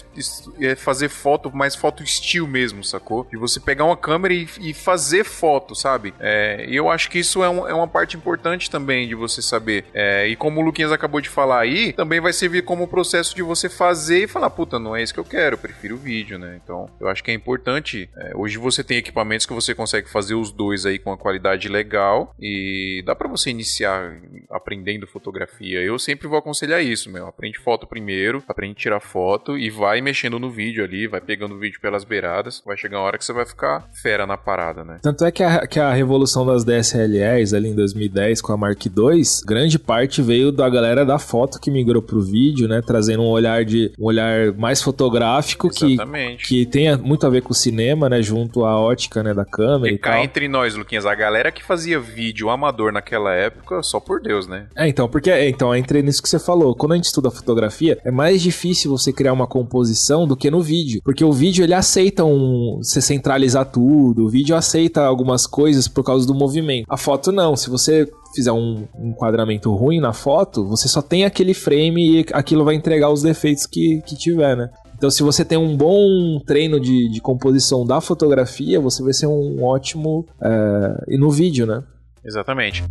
é, 0.60 0.74
fazer 0.74 1.08
foto, 1.08 1.54
mais 1.54 1.74
foto 1.74 2.02
estilo 2.02 2.46
mesmo, 2.46 2.65
sacou? 2.82 3.26
De 3.30 3.36
você 3.36 3.60
pegar 3.60 3.84
uma 3.84 3.96
câmera 3.96 4.34
e, 4.34 4.48
e 4.60 4.74
fazer 4.74 5.24
foto, 5.24 5.74
sabe? 5.74 6.14
É, 6.20 6.66
eu 6.68 6.90
acho 6.90 7.10
que 7.10 7.18
isso 7.18 7.42
é, 7.42 7.48
um- 7.48 7.66
é 7.68 7.74
uma 7.74 7.88
parte 7.88 8.16
importante 8.16 8.70
também 8.70 9.06
de 9.08 9.14
você 9.14 9.40
saber. 9.42 9.84
É, 9.94 10.26
e 10.28 10.36
como 10.36 10.60
o 10.60 10.64
Luquinhas 10.64 10.92
acabou 10.92 11.20
de 11.20 11.28
falar 11.28 11.60
aí, 11.60 11.92
também 11.92 12.20
vai 12.20 12.32
servir 12.32 12.62
como 12.62 12.86
processo 12.88 13.34
de 13.34 13.42
você 13.42 13.68
fazer 13.68 14.24
e 14.24 14.28
falar, 14.28 14.50
puta, 14.50 14.78
não 14.78 14.94
é 14.96 15.02
isso 15.02 15.14
que 15.14 15.20
eu 15.20 15.24
quero, 15.24 15.54
eu 15.54 15.58
prefiro 15.58 15.94
o 15.94 15.98
vídeo, 15.98 16.38
né? 16.38 16.58
Então, 16.62 16.88
eu 17.00 17.08
acho 17.08 17.22
que 17.22 17.30
é 17.30 17.34
importante. 17.34 18.08
é, 18.16 18.32
hoje 18.34 18.58
você 18.58 18.82
tem 18.84 18.98
equipamentos 18.98 19.46
que 19.46 19.52
você 19.52 19.74
consegue 19.74 20.08
fazer 20.10 20.34
os 20.34 20.50
dois 20.52 20.86
aí 20.86 20.98
com 20.98 21.10
uma 21.10 21.16
qualidade 21.16 21.68
legal 21.68 22.34
e 22.40 23.02
dá 23.04 23.14
pra 23.14 23.28
você 23.28 23.50
iniciar 23.50 24.16
aprendendo 24.50 25.06
fotografia. 25.06 25.80
Eu 25.80 25.98
sempre 25.98 26.26
vou 26.28 26.38
aconselhar 26.38 26.82
isso, 26.82 27.10
meu. 27.10 27.26
Aprende 27.26 27.58
foto 27.58 27.86
primeiro, 27.86 28.42
aprende 28.48 28.74
tirar 28.74 29.00
foto 29.00 29.56
e 29.58 29.70
vai 29.70 30.00
mexendo 30.00 30.38
no 30.38 30.50
vídeo 30.50 30.84
ali, 30.84 31.06
vai 31.06 31.20
pegando 31.20 31.54
o 31.54 31.58
vídeo 31.58 31.80
pelas 31.80 32.04
beiradas. 32.04 32.55
Vai 32.64 32.76
chegar 32.76 32.98
uma 32.98 33.04
hora 33.04 33.18
que 33.18 33.24
você 33.24 33.32
vai 33.32 33.44
ficar 33.44 33.88
fera 33.92 34.26
na 34.26 34.36
parada, 34.36 34.84
né? 34.84 34.98
Tanto 35.02 35.24
é 35.24 35.30
que 35.30 35.42
a, 35.42 35.66
que 35.66 35.80
a 35.80 35.92
revolução 35.92 36.46
das 36.46 36.64
DSLRs 36.64 37.52
ali 37.52 37.68
em 37.68 37.74
2010 37.74 38.40
com 38.40 38.52
a 38.52 38.56
Mark 38.56 38.84
II, 38.86 39.22
grande 39.44 39.78
parte 39.78 40.22
veio 40.22 40.52
da 40.52 40.68
galera 40.68 41.04
da 41.04 41.18
foto 41.18 41.60
que 41.60 41.70
migrou 41.70 42.02
pro 42.02 42.20
vídeo, 42.20 42.68
né? 42.68 42.80
Trazendo 42.80 43.22
um 43.22 43.28
olhar 43.28 43.64
de 43.64 43.92
um 43.98 44.04
olhar 44.04 44.52
mais 44.52 44.80
fotográfico 44.80 45.68
que, 45.68 45.94
Exatamente. 45.94 46.46
que 46.46 46.64
tem 46.66 46.96
muito 46.96 47.26
a 47.26 47.30
ver 47.30 47.42
com 47.42 47.50
o 47.50 47.54
cinema, 47.54 48.08
né? 48.08 48.22
Junto 48.22 48.64
à 48.64 48.78
ótica, 48.78 49.22
né? 49.22 49.34
Da 49.34 49.44
câmera 49.44 49.92
E 49.92 49.96
e, 49.96 49.98
cá 49.98 50.22
entre 50.22 50.46
nós, 50.46 50.74
Luquinhas, 50.76 51.06
a 51.06 51.14
galera 51.14 51.50
que 51.50 51.64
fazia 51.64 51.98
vídeo 51.98 52.50
amador 52.50 52.92
naquela 52.92 53.32
época, 53.34 53.82
só 53.82 53.98
por 53.98 54.20
Deus, 54.20 54.46
né? 54.46 54.66
É, 54.76 54.86
então, 54.86 55.08
porque 55.08 55.30
é, 55.30 55.48
então, 55.48 55.74
entrei 55.74 56.02
nisso 56.02 56.22
que 56.22 56.28
você 56.28 56.38
falou. 56.38 56.74
Quando 56.74 56.92
a 56.92 56.96
gente 56.96 57.06
estuda 57.06 57.30
fotografia, 57.30 57.98
é 58.04 58.10
mais 58.10 58.42
difícil 58.42 58.90
você 58.90 59.12
criar 59.12 59.32
uma 59.32 59.46
composição 59.46 60.26
do 60.26 60.36
que 60.36 60.50
no 60.50 60.62
vídeo. 60.62 61.00
Porque 61.02 61.24
o 61.24 61.32
vídeo 61.32 61.64
ele 61.64 61.74
aceita 61.74 62.24
um. 62.24 62.45
Você 62.78 63.00
centralizar 63.00 63.66
tudo. 63.66 64.24
O 64.24 64.28
vídeo 64.28 64.56
aceita 64.56 65.02
algumas 65.02 65.46
coisas 65.46 65.88
por 65.88 66.04
causa 66.04 66.26
do 66.26 66.34
movimento. 66.34 66.86
A 66.88 66.96
foto 66.96 67.32
não. 67.32 67.56
Se 67.56 67.70
você 67.70 68.10
fizer 68.34 68.52
um 68.52 68.86
enquadramento 68.98 69.74
ruim 69.74 70.00
na 70.00 70.12
foto, 70.12 70.66
você 70.66 70.88
só 70.88 71.00
tem 71.00 71.24
aquele 71.24 71.54
frame 71.54 72.20
e 72.20 72.26
aquilo 72.32 72.64
vai 72.64 72.74
entregar 72.74 73.10
os 73.10 73.22
defeitos 73.22 73.66
que, 73.66 74.02
que 74.02 74.16
tiver, 74.16 74.56
né? 74.56 74.70
Então, 74.96 75.10
se 75.10 75.22
você 75.22 75.44
tem 75.44 75.58
um 75.58 75.76
bom 75.76 76.40
treino 76.46 76.80
de, 76.80 77.10
de 77.10 77.20
composição 77.20 77.84
da 77.84 78.00
fotografia, 78.00 78.80
você 78.80 79.02
vai 79.02 79.12
ser 79.12 79.26
um 79.26 79.62
ótimo. 79.62 80.26
É, 80.42 81.14
e 81.14 81.18
no 81.18 81.30
vídeo, 81.30 81.66
né? 81.66 81.82
Exatamente. 82.24 82.82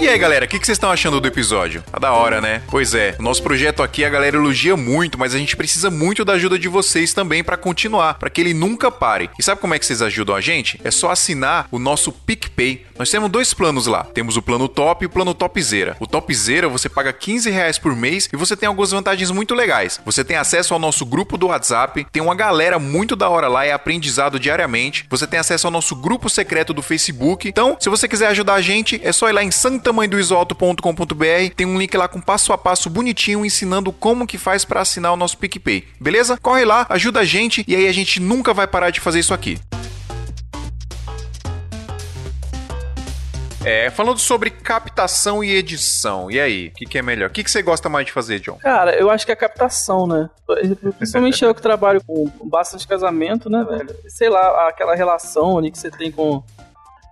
E 0.00 0.08
aí, 0.08 0.18
galera, 0.18 0.46
o 0.46 0.48
que, 0.48 0.56
vocês 0.56 0.76
estão 0.76 0.90
achando 0.90 1.20
do 1.20 1.28
episódio? 1.28 1.82
Tá 1.82 1.98
da 1.98 2.12
hora, 2.14 2.40
né? 2.40 2.62
Pois 2.70 2.94
é, 2.94 3.14
o 3.18 3.22
nosso 3.22 3.42
projeto 3.42 3.82
aqui 3.82 4.02
a 4.02 4.08
galera 4.08 4.38
elogia 4.38 4.74
muito, 4.74 5.18
mas 5.18 5.34
a 5.34 5.38
gente 5.38 5.54
precisa 5.54 5.90
muito 5.90 6.24
da 6.24 6.32
ajuda 6.32 6.58
de 6.58 6.68
vocês 6.68 7.12
também 7.12 7.44
pra 7.44 7.54
continuar, 7.54 8.14
pra 8.14 8.30
que 8.30 8.40
ele 8.40 8.54
nunca 8.54 8.90
pare. 8.90 9.28
E 9.38 9.42
sabe 9.42 9.60
como 9.60 9.74
é 9.74 9.78
que 9.78 9.84
vocês 9.84 10.00
ajudam 10.00 10.34
a 10.34 10.40
gente? 10.40 10.80
É 10.82 10.90
só 10.90 11.10
assinar 11.10 11.68
o 11.70 11.78
nosso 11.78 12.12
PicPay. 12.12 12.86
Nós 12.98 13.10
temos 13.10 13.30
dois 13.30 13.52
planos 13.52 13.86
lá. 13.86 14.04
Temos 14.04 14.38
o 14.38 14.42
plano 14.42 14.68
top 14.68 15.04
e 15.04 15.06
o 15.06 15.10
plano 15.10 15.34
topzera. 15.34 15.94
O 16.00 16.06
topzera 16.06 16.66
você 16.66 16.88
paga 16.88 17.12
15 17.12 17.50
reais 17.50 17.78
por 17.78 17.94
mês 17.94 18.26
e 18.32 18.36
você 18.38 18.56
tem 18.56 18.66
algumas 18.66 18.92
vantagens 18.92 19.30
muito 19.30 19.54
legais. 19.54 20.00
Você 20.06 20.24
tem 20.24 20.38
acesso 20.38 20.72
ao 20.72 20.80
nosso 20.80 21.04
grupo 21.04 21.36
do 21.36 21.48
WhatsApp, 21.48 22.06
tem 22.10 22.22
uma 22.22 22.34
galera 22.34 22.78
muito 22.78 23.14
da 23.14 23.28
hora 23.28 23.48
lá, 23.48 23.66
é 23.66 23.72
aprendizado 23.72 24.40
diariamente. 24.40 25.04
Você 25.10 25.26
tem 25.26 25.38
acesso 25.38 25.66
ao 25.66 25.70
nosso 25.70 25.94
grupo 25.94 26.30
secreto 26.30 26.72
do 26.72 26.80
Facebook. 26.80 27.46
Então, 27.46 27.76
se 27.78 27.90
você 27.90 28.08
quiser 28.08 28.28
ajudar 28.28 28.54
a 28.54 28.62
gente, 28.62 28.98
é 29.04 29.12
só 29.12 29.28
ir 29.28 29.32
lá 29.32 29.44
em 29.44 29.50
santamanhodoisoalto.com.br. 29.90 31.54
Tem 31.56 31.66
um 31.66 31.78
link 31.78 31.96
lá 31.96 32.08
com 32.08 32.20
passo 32.20 32.52
a 32.52 32.58
passo 32.58 32.88
bonitinho 32.88 33.44
ensinando 33.44 33.92
como 33.92 34.26
que 34.26 34.38
faz 34.38 34.64
para 34.64 34.80
assinar 34.80 35.12
o 35.12 35.16
nosso 35.16 35.36
PicPay. 35.38 35.86
Beleza? 36.00 36.38
Corre 36.38 36.64
lá, 36.64 36.86
ajuda 36.88 37.20
a 37.20 37.24
gente 37.24 37.64
e 37.66 37.74
aí 37.74 37.86
a 37.86 37.92
gente 37.92 38.20
nunca 38.20 38.54
vai 38.54 38.66
parar 38.66 38.90
de 38.90 39.00
fazer 39.00 39.20
isso 39.20 39.34
aqui. 39.34 39.58
É, 43.62 43.90
falando 43.90 44.18
sobre 44.18 44.48
captação 44.48 45.44
e 45.44 45.54
edição, 45.54 46.30
e 46.30 46.40
aí? 46.40 46.68
O 46.68 46.70
que, 46.70 46.86
que 46.86 46.96
é 46.96 47.02
melhor? 47.02 47.28
O 47.28 47.32
que, 47.32 47.44
que 47.44 47.50
você 47.50 47.60
gosta 47.60 47.90
mais 47.90 48.06
de 48.06 48.12
fazer, 48.12 48.40
John? 48.40 48.56
Cara, 48.56 48.94
eu 48.94 49.10
acho 49.10 49.26
que 49.26 49.32
é 49.32 49.34
a 49.34 49.36
captação, 49.36 50.06
né? 50.06 50.30
Principalmente 50.96 51.44
eu 51.44 51.54
que 51.54 51.60
trabalho 51.60 52.02
com 52.02 52.24
bastante 52.42 52.88
casamento, 52.88 53.50
né, 53.50 53.62
velho? 53.68 53.94
Sei 54.08 54.30
lá, 54.30 54.66
aquela 54.66 54.94
relação 54.94 55.58
ali 55.58 55.70
que 55.70 55.78
você 55.78 55.90
tem 55.90 56.10
com, 56.10 56.42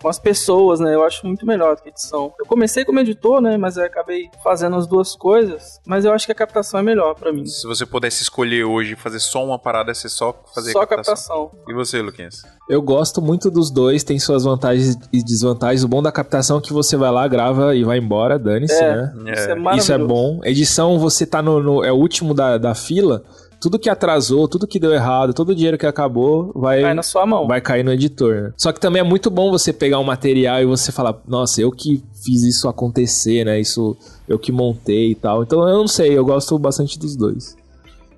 com 0.00 0.08
as 0.08 0.18
pessoas, 0.18 0.78
né? 0.80 0.94
Eu 0.94 1.04
acho 1.04 1.26
muito 1.26 1.44
melhor 1.46 1.74
do 1.76 1.82
que 1.82 1.88
edição. 1.88 2.32
Eu 2.38 2.46
comecei 2.46 2.84
como 2.84 3.00
editor, 3.00 3.40
né? 3.40 3.56
Mas 3.56 3.76
eu 3.76 3.84
acabei 3.84 4.28
fazendo 4.44 4.76
as 4.76 4.86
duas 4.86 5.14
coisas. 5.16 5.80
Mas 5.86 6.04
eu 6.04 6.12
acho 6.12 6.26
que 6.26 6.32
a 6.32 6.34
captação 6.34 6.78
é 6.80 6.82
melhor 6.82 7.14
pra 7.14 7.32
mim. 7.32 7.44
Se 7.46 7.66
você 7.66 7.84
pudesse 7.84 8.22
escolher 8.22 8.64
hoje 8.64 8.94
fazer 8.94 9.18
só 9.20 9.44
uma 9.44 9.58
parada, 9.58 9.92
você 9.92 10.08
só 10.08 10.32
fazer 10.54 10.72
Só 10.72 10.86
captação. 10.86 11.46
captação. 11.46 11.64
E 11.68 11.74
você, 11.74 12.00
Luquinhas? 12.00 12.42
Eu 12.68 12.80
gosto 12.82 13.20
muito 13.22 13.50
dos 13.50 13.70
dois, 13.70 14.04
tem 14.04 14.18
suas 14.18 14.44
vantagens 14.44 14.96
e 15.12 15.22
desvantagens. 15.24 15.82
O 15.82 15.88
bom 15.88 16.02
da 16.02 16.12
captação 16.12 16.58
é 16.58 16.60
que 16.60 16.72
você 16.72 16.96
vai 16.96 17.10
lá, 17.10 17.26
grava 17.26 17.74
e 17.74 17.82
vai 17.84 17.98
embora, 17.98 18.38
dane-se, 18.38 18.74
É, 18.74 18.96
né? 18.96 19.12
Isso 19.32 19.48
é 19.48 19.50
É, 19.50 19.54
maravilhoso. 19.54 19.78
Isso 19.78 19.92
é 19.92 19.98
bom. 19.98 20.40
Edição, 20.44 20.98
você 20.98 21.26
tá 21.26 21.42
no, 21.42 21.62
no- 21.62 21.84
é 21.84 21.90
o 21.90 21.96
último 21.96 22.34
da, 22.34 22.58
da 22.58 22.74
fila. 22.74 23.22
Tudo 23.60 23.78
que 23.78 23.90
atrasou, 23.90 24.46
tudo 24.46 24.66
que 24.66 24.78
deu 24.78 24.92
errado, 24.92 25.34
todo 25.34 25.50
o 25.50 25.54
dinheiro 25.54 25.76
que 25.76 25.86
acabou 25.86 26.52
vai, 26.54 26.80
Cai 26.82 26.94
na 26.94 27.02
sua 27.02 27.26
mão. 27.26 27.46
vai 27.48 27.60
cair 27.60 27.84
no 27.84 27.92
editor. 27.92 28.34
né? 28.42 28.52
Só 28.56 28.72
que 28.72 28.78
também 28.80 29.00
é 29.00 29.04
muito 29.04 29.30
bom 29.30 29.50
você 29.50 29.72
pegar 29.72 29.98
um 29.98 30.04
material 30.04 30.60
e 30.62 30.64
você 30.64 30.92
falar, 30.92 31.16
nossa, 31.26 31.60
eu 31.60 31.72
que 31.72 32.02
fiz 32.24 32.42
isso 32.44 32.68
acontecer, 32.68 33.44
né? 33.44 33.60
Isso 33.60 33.96
eu 34.28 34.38
que 34.38 34.52
montei 34.52 35.10
e 35.10 35.14
tal. 35.16 35.42
Então 35.42 35.68
eu 35.68 35.76
não 35.78 35.88
sei, 35.88 36.16
eu 36.16 36.24
gosto 36.24 36.56
bastante 36.58 36.98
dos 36.98 37.16
dois. 37.16 37.56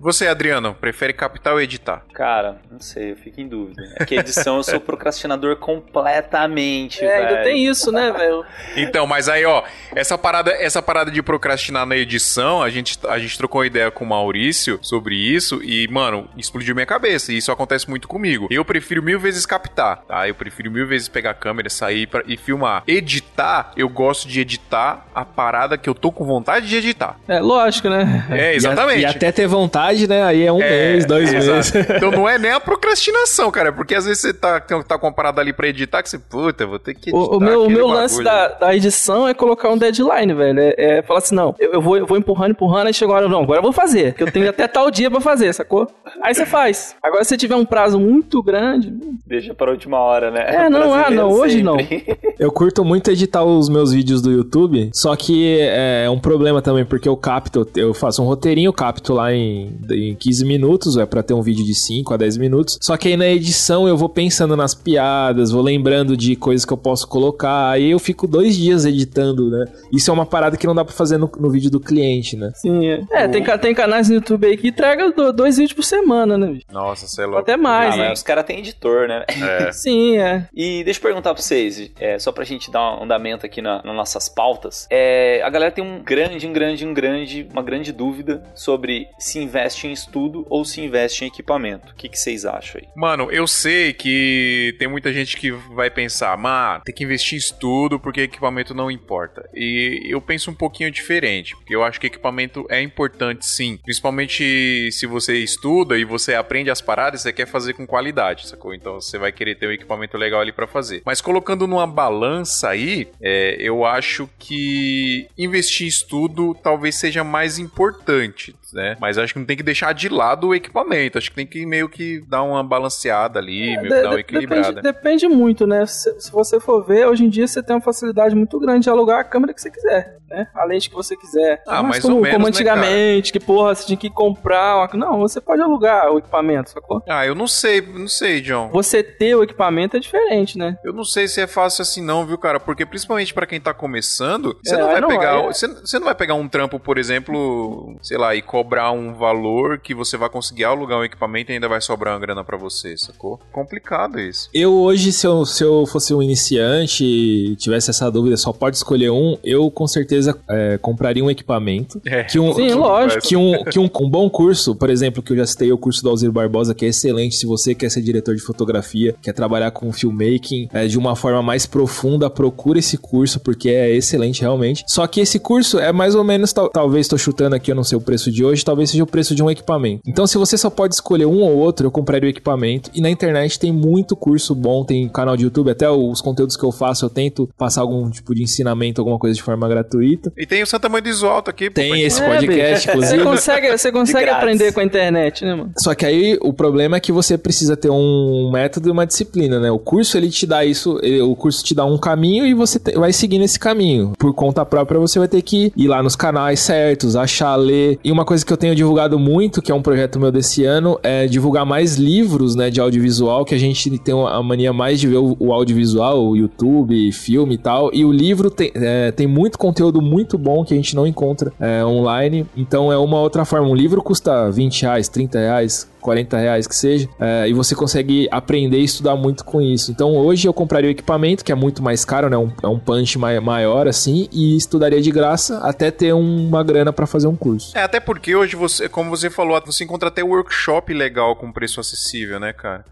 Você, 0.01 0.27
Adriano, 0.27 0.75
prefere 0.75 1.13
captar 1.13 1.53
ou 1.53 1.61
editar? 1.61 2.03
Cara, 2.15 2.57
não 2.71 2.81
sei, 2.81 3.13
eu 3.13 3.17
fico 3.17 3.41
em 3.41 3.47
dúvida. 3.47 3.83
É 3.97 4.05
que 4.05 4.15
edição 4.15 4.57
eu 4.57 4.63
sou 4.63 4.81
procrastinador 4.81 5.57
completamente, 5.57 7.05
É, 7.05 7.09
velho. 7.09 7.29
ainda 7.29 7.43
tem 7.43 7.67
isso, 7.67 7.93
né, 7.93 8.11
velho? 8.11 8.45
Então, 8.77 9.07
mas 9.07 9.29
aí, 9.29 9.45
ó, 9.45 9.63
essa 9.95 10.17
parada, 10.17 10.51
essa 10.53 10.81
parada 10.83 11.11
de 11.11 11.23
procrastinar 11.23 11.85
na 11.87 11.97
edição, 11.97 12.63
a 12.63 12.71
gente, 12.71 12.99
a 13.09 13.19
gente 13.19 13.37
trocou 13.37 13.61
uma 13.61 13.67
ideia 13.67 13.91
com 13.91 14.05
o 14.05 14.09
Maurício 14.09 14.79
sobre 14.83 15.15
isso 15.17 15.63
e, 15.63 15.87
mano, 15.89 16.29
explodiu 16.37 16.75
minha 16.75 16.87
cabeça. 16.87 17.33
E 17.33 17.37
isso 17.37 17.53
acontece 17.53 17.89
muito 17.89 18.09
comigo. 18.09 18.49
Eu 18.51 18.65
prefiro 18.65 19.03
mil 19.03 19.21
vezes 19.21 19.45
captar, 19.45 19.99
tá? 20.09 20.27
Eu 20.27 20.35
prefiro 20.35 20.71
mil 20.71 20.87
vezes 20.87 21.09
pegar 21.09 21.31
a 21.33 21.35
câmera, 21.35 21.69
sair 21.69 22.07
pra, 22.07 22.23
e 22.27 22.37
filmar. 22.37 22.83
Editar, 22.87 23.73
eu 23.77 23.89
gosto 23.89 24.27
de 24.29 24.41
editar 24.41 25.07
a 25.15 25.25
parada 25.25 25.77
que 25.77 25.89
eu 25.89 25.95
tô 25.95 26.11
com 26.11 26.25
vontade 26.25 26.69
de 26.69 26.77
editar. 26.77 27.17
É, 27.29 27.39
lógico, 27.41 27.89
né? 27.89 28.27
É, 28.31 28.55
exatamente. 28.55 29.01
E, 29.01 29.05
a- 29.05 29.09
e 29.09 29.11
até 29.11 29.31
ter 29.33 29.47
vontade, 29.47 29.90
né? 30.07 30.23
Aí 30.25 30.45
é 30.45 30.53
um 30.53 30.61
É, 30.61 30.93
mês, 30.93 31.05
dois 31.07 31.33
exato. 31.33 31.57
meses. 31.57 31.91
Então 32.01 32.11
não 32.11 32.29
é 32.29 32.39
nem 32.39 32.51
a 32.51 32.61
procrastinação, 32.61 33.51
cara. 33.51 33.73
Porque 33.73 33.95
às 33.95 34.05
vezes 34.05 34.21
você 34.21 34.33
tá, 34.33 34.61
tá 34.61 34.99
com 34.99 35.07
uma 35.07 35.13
parada 35.13 35.41
ali 35.41 35.53
pra 35.53 35.69
editar 35.69 36.03
que 36.03 36.09
você, 36.09 36.19
puta, 36.19 36.67
vou 36.67 36.79
ter 36.79 36.95
que 36.95 37.11
editar. 37.11 37.17
O, 37.17 37.37
o 37.37 37.41
meu, 37.41 37.65
o 37.65 37.71
meu 37.71 37.87
lance 37.87 38.23
da, 38.23 38.49
da 38.49 38.75
edição 38.75 39.27
é 39.29 39.35
colocar 39.35 39.69
um 39.71 39.79
deadline, 39.79 40.33
velho. 40.33 40.61
É, 40.61 40.75
é 40.99 41.03
falar 41.03 41.19
assim, 41.19 41.35
não, 41.35 41.55
eu, 41.59 41.73
eu 41.75 41.81
vou, 41.83 41.97
eu 41.97 42.07
vou 42.07 42.17
empurrando, 42.17 42.53
empurrando, 42.53 42.87
aí 42.87 42.95
chega 42.95 43.11
uma 43.13 43.19
hora, 43.19 43.29
não, 43.29 43.43
agora 43.43 43.59
eu 43.59 43.63
vou 43.63 43.73
fazer, 43.73 44.15
que 44.15 44.23
eu 44.23 44.31
tenho 44.31 44.49
até 44.49 44.67
tal 44.67 44.91
dia 44.91 45.11
pra 45.11 45.21
fazer, 45.21 45.53
sacou? 45.53 45.89
Aí 46.23 46.35
você 46.35 46.47
faz. 46.47 46.95
Agora, 47.03 47.25
se 47.25 47.37
tiver 47.37 47.57
um 47.57 47.65
prazo 47.65 47.99
muito 47.99 48.43
grande, 48.43 48.93
Deixa 49.27 49.55
pra 49.55 49.71
última 49.71 49.99
hora, 49.99 50.31
né? 50.31 50.45
É, 50.49 50.69
não, 50.69 50.93
ah, 50.93 51.11
não, 51.11 51.31
hoje 51.31 51.63
não. 51.63 51.77
Eu 52.39 52.51
curto 52.51 52.85
muito 52.85 53.11
editar 53.11 53.45
os 53.45 53.69
meus 53.69 53.93
vídeos 53.93 54.23
do 54.23 54.31
YouTube, 54.31 54.91
só 54.95 55.15
que 55.15 55.59
é 55.61 56.09
um 56.11 56.19
problema 56.19 56.63
também, 56.63 56.85
porque 56.87 57.09
eu 57.09 57.17
capto, 57.17 57.69
eu 57.77 57.93
faço 57.93 58.23
um 58.23 58.27
roteirinho, 58.27 58.73
capto 58.73 59.13
lá 59.13 59.33
em, 59.33 59.79
em 59.91 60.15
15 60.15 60.45
minutos, 60.45 60.97
é 60.97 61.07
pra 61.07 61.23
ter 61.23 61.35
um 61.35 61.43
vídeo 61.43 61.65
de 61.65 61.75
5 61.75 62.13
a 62.15 62.17
10 62.17 62.37
minutos. 62.37 62.79
Só 62.81 62.97
que 62.97 63.09
aí 63.09 63.17
na 63.17 63.27
edição 63.29 63.87
eu 63.89 63.97
vou 63.97 64.09
pensando 64.09 64.57
nas 64.57 64.75
piadas, 64.75 65.51
vou 65.51 65.63
lembrando 65.63 66.17
de 66.17 66.37
coisas 66.37 66.65
que 66.65 66.73
eu 66.73 66.77
posso 66.77 67.07
colocar, 67.09 67.71
aí 67.71 67.91
eu 67.91 67.99
fico 67.99 68.27
dois 68.27 68.57
dias 68.57 68.85
editando, 68.85 69.51
né? 69.51 69.65
Isso 69.93 70.11
é 70.11 70.15
uma 70.15 70.27
parada 70.27 70.57
que 70.57 70.67
não 70.67 70.75
dá 70.75 70.85
pra 70.85 70.95
fazer 70.95 71.17
no, 71.19 71.31
no 71.39 71.51
vídeo 71.51 71.71
do 71.71 71.81
cliente, 71.81 72.37
né? 72.37 72.51
sim. 72.55 72.87
É, 72.89 73.03
é 73.13 73.29
tem, 73.29 73.43
tem 73.59 73.75
canais 73.75 74.09
no 74.09 74.17
YouTube 74.17 74.47
aí 74.47 74.57
que 74.57 74.69
entrega 74.69 75.11
do- 75.11 75.33
dois 75.33 75.57
vídeos 75.57 75.73
por 75.73 75.83
semana, 75.85 76.37
né? 76.37 76.59
Nossa, 76.73 77.07
você 77.07 77.23
é 77.23 77.27
louco. 77.27 77.41
Até 77.41 77.57
mais, 77.57 77.95
Ah, 77.95 77.99
né? 77.99 78.13
os 78.13 78.23
caras 78.23 78.45
têm 78.45 78.59
editor, 78.59 79.09
né? 79.09 79.25
É. 79.29 79.71
Sim, 79.73 80.17
é. 80.19 80.47
E 80.55 80.83
deixa 80.85 80.99
eu 80.99 81.03
perguntar 81.03 81.35
pra 81.35 81.43
vocês, 81.43 81.91
é, 81.99 82.19
só 82.19 82.33
pra 82.33 82.45
gente 82.45 82.71
dar 82.71 82.99
um 82.99 83.05
andamento 83.05 83.47
aqui 83.47 83.61
na- 83.63 83.83
nas 83.83 83.95
nossas 83.95 84.29
pautas. 84.29 84.87
É, 84.91 85.43
a 85.43 85.51
galera 85.51 85.71
tem 85.73 85.85
um 85.85 86.03
grande, 86.03 86.47
um 86.47 86.53
grande, 86.53 86.87
um 86.87 86.93
grande, 86.95 87.47
uma 87.53 87.63
grande 87.63 87.93
dúvida 87.93 88.43
sobre 88.55 89.07
se 89.19 89.39
investe 89.39 89.70
investe 89.71 89.87
em 89.87 89.93
estudo 89.93 90.47
ou 90.49 90.65
se 90.65 90.81
investe 90.81 91.25
em 91.25 91.29
equipamento. 91.29 91.93
O 91.93 91.95
que, 91.95 92.09
que 92.09 92.19
vocês 92.19 92.45
acham 92.45 92.81
aí? 92.81 92.89
Mano, 92.97 93.31
eu 93.31 93.47
sei 93.47 93.93
que 93.93 94.75
tem 94.79 94.89
muita 94.89 95.13
gente 95.13 95.37
que 95.37 95.51
vai 95.51 95.91
pensar, 95.91 96.37
mano, 96.37 96.83
tem 96.85 96.95
que 96.95 97.05
investir 97.05 97.35
em 97.35 97.39
estudo 97.39 97.99
porque 97.99 98.23
equipamento 98.23 98.75
não 98.75 98.91
importa. 98.91 99.49
E 99.55 100.07
eu 100.09 100.21
penso 100.21 100.51
um 100.51 100.55
pouquinho 100.55 100.91
diferente, 100.91 101.55
porque 101.57 101.75
eu 101.75 101.85
acho 101.85 102.01
que 102.01 102.07
equipamento 102.07 102.67
é 102.69 102.81
importante 102.83 103.47
sim. 103.47 103.79
Principalmente 103.83 104.91
se 104.93 105.07
você 105.07 105.39
estuda 105.39 105.97
e 105.97 106.05
você 106.05 106.35
aprende 106.35 106.71
as 106.71 106.81
paradas, 106.81 107.23
você 107.23 107.33
quer 107.33 107.47
fazer 107.47 107.75
com 107.75 107.87
qualidade, 107.87 108.49
sacou? 108.49 108.75
Então 108.75 109.01
você 109.01 109.19
vai 109.19 109.33
querer 109.33 109.55
ter 109.57 109.69
um 109.69 109.73
equipamento 109.73 110.17
legal 110.17 110.41
ali 110.41 110.53
para 110.53 110.67
fazer. 110.67 111.03
Mas 111.05 111.21
colocando 111.21 111.67
numa 111.67 111.87
balança 111.87 112.69
aí, 112.71 113.09
é, 113.21 113.57
eu 113.59 113.85
acho 113.85 114.29
que 114.39 115.29
investir 115.39 115.87
em 115.87 115.89
estudo 115.89 116.55
talvez 116.55 116.97
seja 116.97 117.23
mais 117.23 117.59
importante, 117.59 118.55
né? 118.73 118.97
Mas 119.01 119.19
acho 119.19 119.33
que 119.33 119.39
não 119.39 119.47
tem 119.47 119.57
que 119.57 119.63
deixar 119.63 119.93
de 119.93 120.09
lado 120.09 120.49
o 120.49 120.55
equipamento. 120.55 121.19
Acho 121.19 121.31
que 121.31 121.37
tem 121.37 121.47
que 121.47 121.65
meio 121.67 121.89
que 121.89 122.21
dar 122.29 122.43
uma 122.43 122.63
balanceada 122.63 123.39
ali, 123.39 123.71
É, 123.75 123.81
meio 123.83 123.95
que 123.95 124.03
dar 124.03 124.11
uma 124.11 124.21
equilibrada. 124.21 124.81
Depende, 124.83 124.93
depende 124.93 125.29
muito, 125.29 125.67
né? 125.67 125.87
Se, 125.87 126.21
se 126.21 126.31
você 126.31 126.59
for 126.61 126.85
ver, 126.85 127.07
hoje 127.07 127.25
em 127.25 127.29
dia 127.29 127.47
você 127.47 127.63
tem 127.63 127.77
uma 127.77 127.83
facilidade 127.83 128.35
muito 128.35 128.59
grande 128.59 128.85
de 128.85 128.91
alugar 128.91 129.21
a 129.21 129.25
câmera 129.25 129.53
que 129.55 129.61
você 129.61 129.71
quiser, 129.71 130.17
né? 130.29 130.49
A 130.55 130.65
lente 130.65 130.89
que 130.89 130.95
você 130.95 131.17
quiser. 131.17 131.63
Ah, 131.67 131.77
Não 131.83 131.89
mais 131.91 132.03
como, 132.03 132.17
ou 132.17 132.23
menos, 132.23 132.35
como 132.37 132.47
né, 132.47 132.51
antigamente, 132.51 133.33
que 133.33 133.41
porra, 133.41 133.75
você 133.75 133.87
tinha 133.87 133.97
que 133.97 134.11
comprar. 134.11 134.77
Uma... 134.77 134.89
Não, 134.95 135.19
você 135.19 135.41
pode 135.41 135.61
alugar 135.63 136.11
o 136.13 136.19
equipamento, 136.19 136.71
sacou? 136.71 137.03
Ah, 137.09 137.27
eu 137.27 137.35
não 137.35 137.47
sei, 137.47 137.81
não 137.81 138.09
sei, 138.09 138.41
John. 138.41 138.71
Você 138.73 139.03
ter 139.03 139.35
o 139.35 139.43
equipamento 139.43 139.97
é 139.97 140.01
diferente, 140.01 140.57
né? 140.59 140.77
Eu 140.85 140.93
não 140.93 141.05
sei 141.05 141.27
se 141.29 141.41
é 141.41 141.47
fácil 141.47 141.83
assim 141.83 142.03
não, 142.05 142.25
viu, 142.27 142.39
cara? 142.39 142.59
Porque 142.61 142.87
principalmente 142.87 143.33
pra 143.35 143.47
quem 143.47 143.61
tá 143.61 143.73
começando, 143.75 144.57
você 144.65 144.75
É, 144.75 144.79
não 144.79 144.87
vai 144.87 145.01
não 145.01 145.09
pegar, 145.09 145.39
é. 145.39 145.47
você, 145.47 145.67
você 145.69 145.99
não 145.99 146.07
vai 146.07 146.15
pegar 146.15 146.35
um 146.35 146.49
trampo, 146.49 146.79
por 146.79 146.99
exemplo, 146.99 147.97
sei 148.03 148.17
lá, 148.19 148.35
e 148.35 148.43
cobrar 148.61 148.93
um 148.93 149.15
valor 149.15 149.79
que 149.79 149.95
você 149.95 150.17
vai 150.19 150.29
conseguir 150.29 150.65
alugar 150.65 150.99
um 150.99 151.05
equipamento 151.05 151.51
e 151.51 151.55
ainda 151.55 151.67
vai 151.67 151.81
sobrar 151.81 152.13
uma 152.15 152.21
grana 152.21 152.45
pra 152.45 152.59
você, 152.59 152.95
sacou? 152.97 153.41
Complicado 153.51 154.21
isso. 154.21 154.51
Eu 154.53 154.73
hoje, 154.75 155.13
se 155.13 155.27
eu, 155.27 155.47
se 155.47 155.65
eu 155.65 155.87
fosse 155.87 156.13
um 156.13 156.23
iniciante 156.23 157.05
e 157.05 157.57
tivesse 157.57 157.89
essa 157.89 158.11
dúvida, 158.11 158.37
só 158.37 158.53
pode 158.53 158.77
escolher 158.77 159.11
um, 159.11 159.39
eu 159.43 159.71
com 159.71 159.87
certeza 159.87 160.39
é, 160.49 160.77
compraria 160.79 161.25
um 161.25 161.31
equipamento. 161.31 162.01
É. 162.05 162.25
Que 162.25 162.39
um, 162.39 162.53
Sim, 162.55 162.67
que, 162.69 162.75
lógico. 162.75 163.23
que, 163.23 163.37
um, 163.37 163.65
que 163.65 163.79
um, 163.79 163.89
um 164.03 164.11
bom 164.11 164.29
curso, 164.29 164.75
por 164.75 164.91
exemplo, 164.91 165.23
que 165.23 165.33
eu 165.33 165.37
já 165.39 165.47
citei, 165.47 165.73
o 165.73 165.79
curso 165.79 166.03
do 166.03 166.11
Alzir 166.11 166.31
Barbosa, 166.31 166.75
que 166.75 166.85
é 166.85 166.89
excelente 166.89 167.37
se 167.37 167.47
você 167.47 167.75
quer 167.75 167.91
ser 167.91 168.03
diretor 168.03 168.35
de 168.35 168.43
fotografia, 168.43 169.15
quer 169.23 169.33
trabalhar 169.33 169.71
com 169.71 169.91
filmmaking 169.91 170.69
é, 170.73 170.87
de 170.87 170.99
uma 170.99 171.17
forma 171.17 171.43
mais 171.43 171.65
profunda, 171.65 172.29
procura 172.29 172.79
esse 172.79 172.99
curso, 172.99 173.41
porque 173.41 173.71
é 173.71 173.91
excelente 173.91 174.43
realmente. 174.43 174.85
Só 174.87 175.07
que 175.07 175.21
esse 175.21 175.39
curso 175.39 175.79
é 175.79 175.93
mais 175.93 176.15
ou 176.15 176.23
menos, 176.25 176.53
tal- 176.53 176.69
talvez 176.69 177.07
estou 177.07 177.19
chutando 177.19 177.57
aqui, 177.57 177.71
eu 177.71 177.75
não 177.75 177.85
sei 177.85 177.97
o 177.97 178.01
preço 178.01 178.31
de 178.31 178.45
hoje, 178.45 178.50
talvez 178.65 178.91
seja 178.91 179.03
o 179.03 179.07
preço 179.07 179.35
de 179.35 179.43
um 179.43 179.51
equipamento. 179.51 180.03
Então, 180.07 180.27
se 180.27 180.37
você 180.39 180.57
só 180.57 180.69
pode 180.71 180.95
escolher 180.95 181.27
um 181.27 181.41
ou 181.43 181.57
outro, 181.57 181.87
eu 181.87 181.91
compraria 181.91 182.27
o 182.29 182.31
equipamento. 182.31 182.91
E 182.95 183.01
na 183.01 183.11
internet 183.11 183.59
tem 183.59 183.73
muito 183.73 184.15
curso 184.17 184.55
bom, 184.55 184.85
tem 184.85 185.09
canal 185.09 185.37
de 185.37 185.45
YouTube, 185.45 185.71
até 185.71 185.89
os 185.91 186.21
conteúdos 186.21 186.57
que 186.57 186.65
eu 186.65 186.73
faço, 186.73 187.05
eu 187.05 187.11
tento 187.11 187.49
passar 187.57 187.81
algum 187.83 188.09
tipo 188.11 188.35
de 188.35 188.43
ensinamento, 188.43 189.01
alguma 189.01 189.19
coisa 189.19 189.35
de 189.35 189.43
forma 189.43 189.69
gratuita. 189.69 190.33
E 190.37 190.47
tem 190.47 190.63
o 190.63 190.67
Santa 190.67 190.89
Mãe 190.89 191.03
do 191.03 191.09
Iso 191.09 191.27
Alto 191.27 191.51
aqui. 191.51 191.69
pô, 191.71 191.75
Tem 191.75 191.93
gente- 191.95 192.05
esse 192.07 192.23
É, 192.23 192.27
podcast, 192.29 192.87
bicho. 192.89 192.99
Você 193.01 193.17
inclusive. 193.17 193.25
consegue, 193.25 193.79
você 193.79 193.93
consegue 193.93 194.31
aprender 194.31 194.73
com 194.73 194.81
a 194.81 194.85
internet, 194.85 195.45
né, 195.45 195.55
mano? 195.55 195.73
Só 195.79 195.95
que 195.95 196.05
aí 196.05 196.39
o 196.43 196.53
problema 196.53 196.97
é 196.97 197.01
que 197.01 197.13
você 197.13 197.39
precisa 197.39 197.77
ter 197.77 197.91
um 197.91 198.51
método 198.53 198.89
e 198.89 198.93
uma 198.93 199.07
disciplina, 199.07 199.59
né? 199.61 199.71
O 199.71 199.79
curso 199.79 200.17
ele 200.17 200.31
te 200.31 200.47
dá 200.47 200.65
isso, 200.65 200.99
ele- 201.03 201.21
o 201.23 201.35
curso 201.37 201.63
te 201.65 201.75
dá 201.75 201.85
um 201.85 201.99
caminho 201.99 202.47
e 202.47 202.55
você 202.55 202.79
te- 202.79 202.93
vai 202.99 203.13
seguir 203.13 203.39
nesse 203.39 203.59
caminho. 203.59 204.13
Por 204.19 204.35
conta 204.35 204.65
própria 204.65 204.99
você 204.99 205.19
vai 205.19 205.29
ter 205.29 205.43
que 205.43 205.73
ir 205.77 205.89
lá 205.89 206.03
nos 206.03 206.17
canais 206.17 206.61
certos, 206.61 207.17
achar, 207.17 207.57
ler. 207.57 207.99
E 208.05 208.11
uma 208.13 208.25
coisa 208.25 208.40
que 208.45 208.53
eu 208.53 208.57
tenho 208.57 208.75
divulgado 208.75 209.19
muito, 209.19 209.61
que 209.61 209.73
é 209.73 209.75
um 209.75 209.83
projeto 209.83 210.19
meu 210.19 210.31
desse 210.31 210.65
ano, 210.65 210.99
é 211.03 211.27
divulgar 211.27 211.67
mais 211.67 211.97
livros, 211.97 212.55
né, 212.55 212.71
de 212.71 212.81
audiovisual, 212.81 213.45
que 213.45 213.55
a 213.55 213.59
gente 213.59 213.99
tem 213.99 214.15
a 214.15 214.43
mania 214.43 214.73
mais 214.73 215.01
de 215.01 215.09
ver 215.09 215.19
o, 215.19 215.37
o 215.39 215.53
audiovisual, 215.53 216.27
o 216.27 216.37
YouTube, 216.37 217.13
filme 217.13 217.55
e 217.55 217.59
tal. 217.59 217.91
E 217.93 218.05
o 218.05 218.13
livro 218.13 218.51
tem, 218.51 218.71
é, 218.75 219.11
tem 219.11 219.27
muito 219.27 219.59
conteúdo 219.59 220.01
muito 220.01 220.39
bom 220.39 220.65
que 220.65 220.73
a 220.73 220.77
gente 220.77 220.95
não 220.95 221.07
encontra 221.07 221.53
é, 221.59 221.85
online. 221.85 222.47
Então 222.57 222.93
é 222.93 222.97
uma 222.97 223.21
outra 223.21 223.45
forma. 223.45 223.67
Um 223.67 223.75
livro 223.75 224.03
custa 224.03 224.51
20 224.51 224.83
reais, 224.83 225.09
30 225.09 225.39
reais, 225.39 225.90
40 226.01 226.37
reais 226.39 226.67
que 226.67 226.75
seja, 226.75 227.09
é, 227.21 227.49
e 227.49 227.53
você 227.53 227.75
consegue 227.75 228.29
aprender 228.31 228.79
e 228.79 228.85
estudar 228.85 229.17
muito 229.17 229.45
com 229.45 229.61
isso. 229.61 229.91
Então 229.91 230.17
hoje 230.17 230.47
eu 230.49 230.53
compraria 230.53 230.89
o 230.89 230.93
equipamento, 230.93 231.45
que 231.45 231.53
é 231.53 231.55
muito 231.55 231.83
mais 231.83 232.05
caro, 232.05 232.29
né? 232.29 232.37
Um, 232.37 232.51
é 232.63 232.67
um 232.67 232.79
punch 232.79 233.19
mai- 233.19 233.39
maior 233.41 233.87
assim, 233.87 234.29
e 234.33 234.57
estudaria 234.57 235.01
de 235.01 235.11
graça 235.11 235.59
até 235.59 235.91
ter 235.91 236.13
uma 236.13 236.63
grana 236.65 236.93
pra 236.93 237.07
fazer 237.07 237.27
um 237.27 237.37
curso. 237.37 237.77
É, 237.77 237.83
até 237.83 238.01
porque 238.01 238.35
hoje 238.35 238.57
você, 238.57 238.89
como 238.89 239.11
você 239.11 239.31
falou, 239.31 239.61
você 239.65 239.85
encontra 239.85 240.09
até 240.09 240.23
workshop 240.23 240.93
legal 240.93 241.37
com 241.37 241.53
preço 241.53 241.81
acessível, 241.81 242.41
né, 242.41 242.53
cara? 242.53 242.85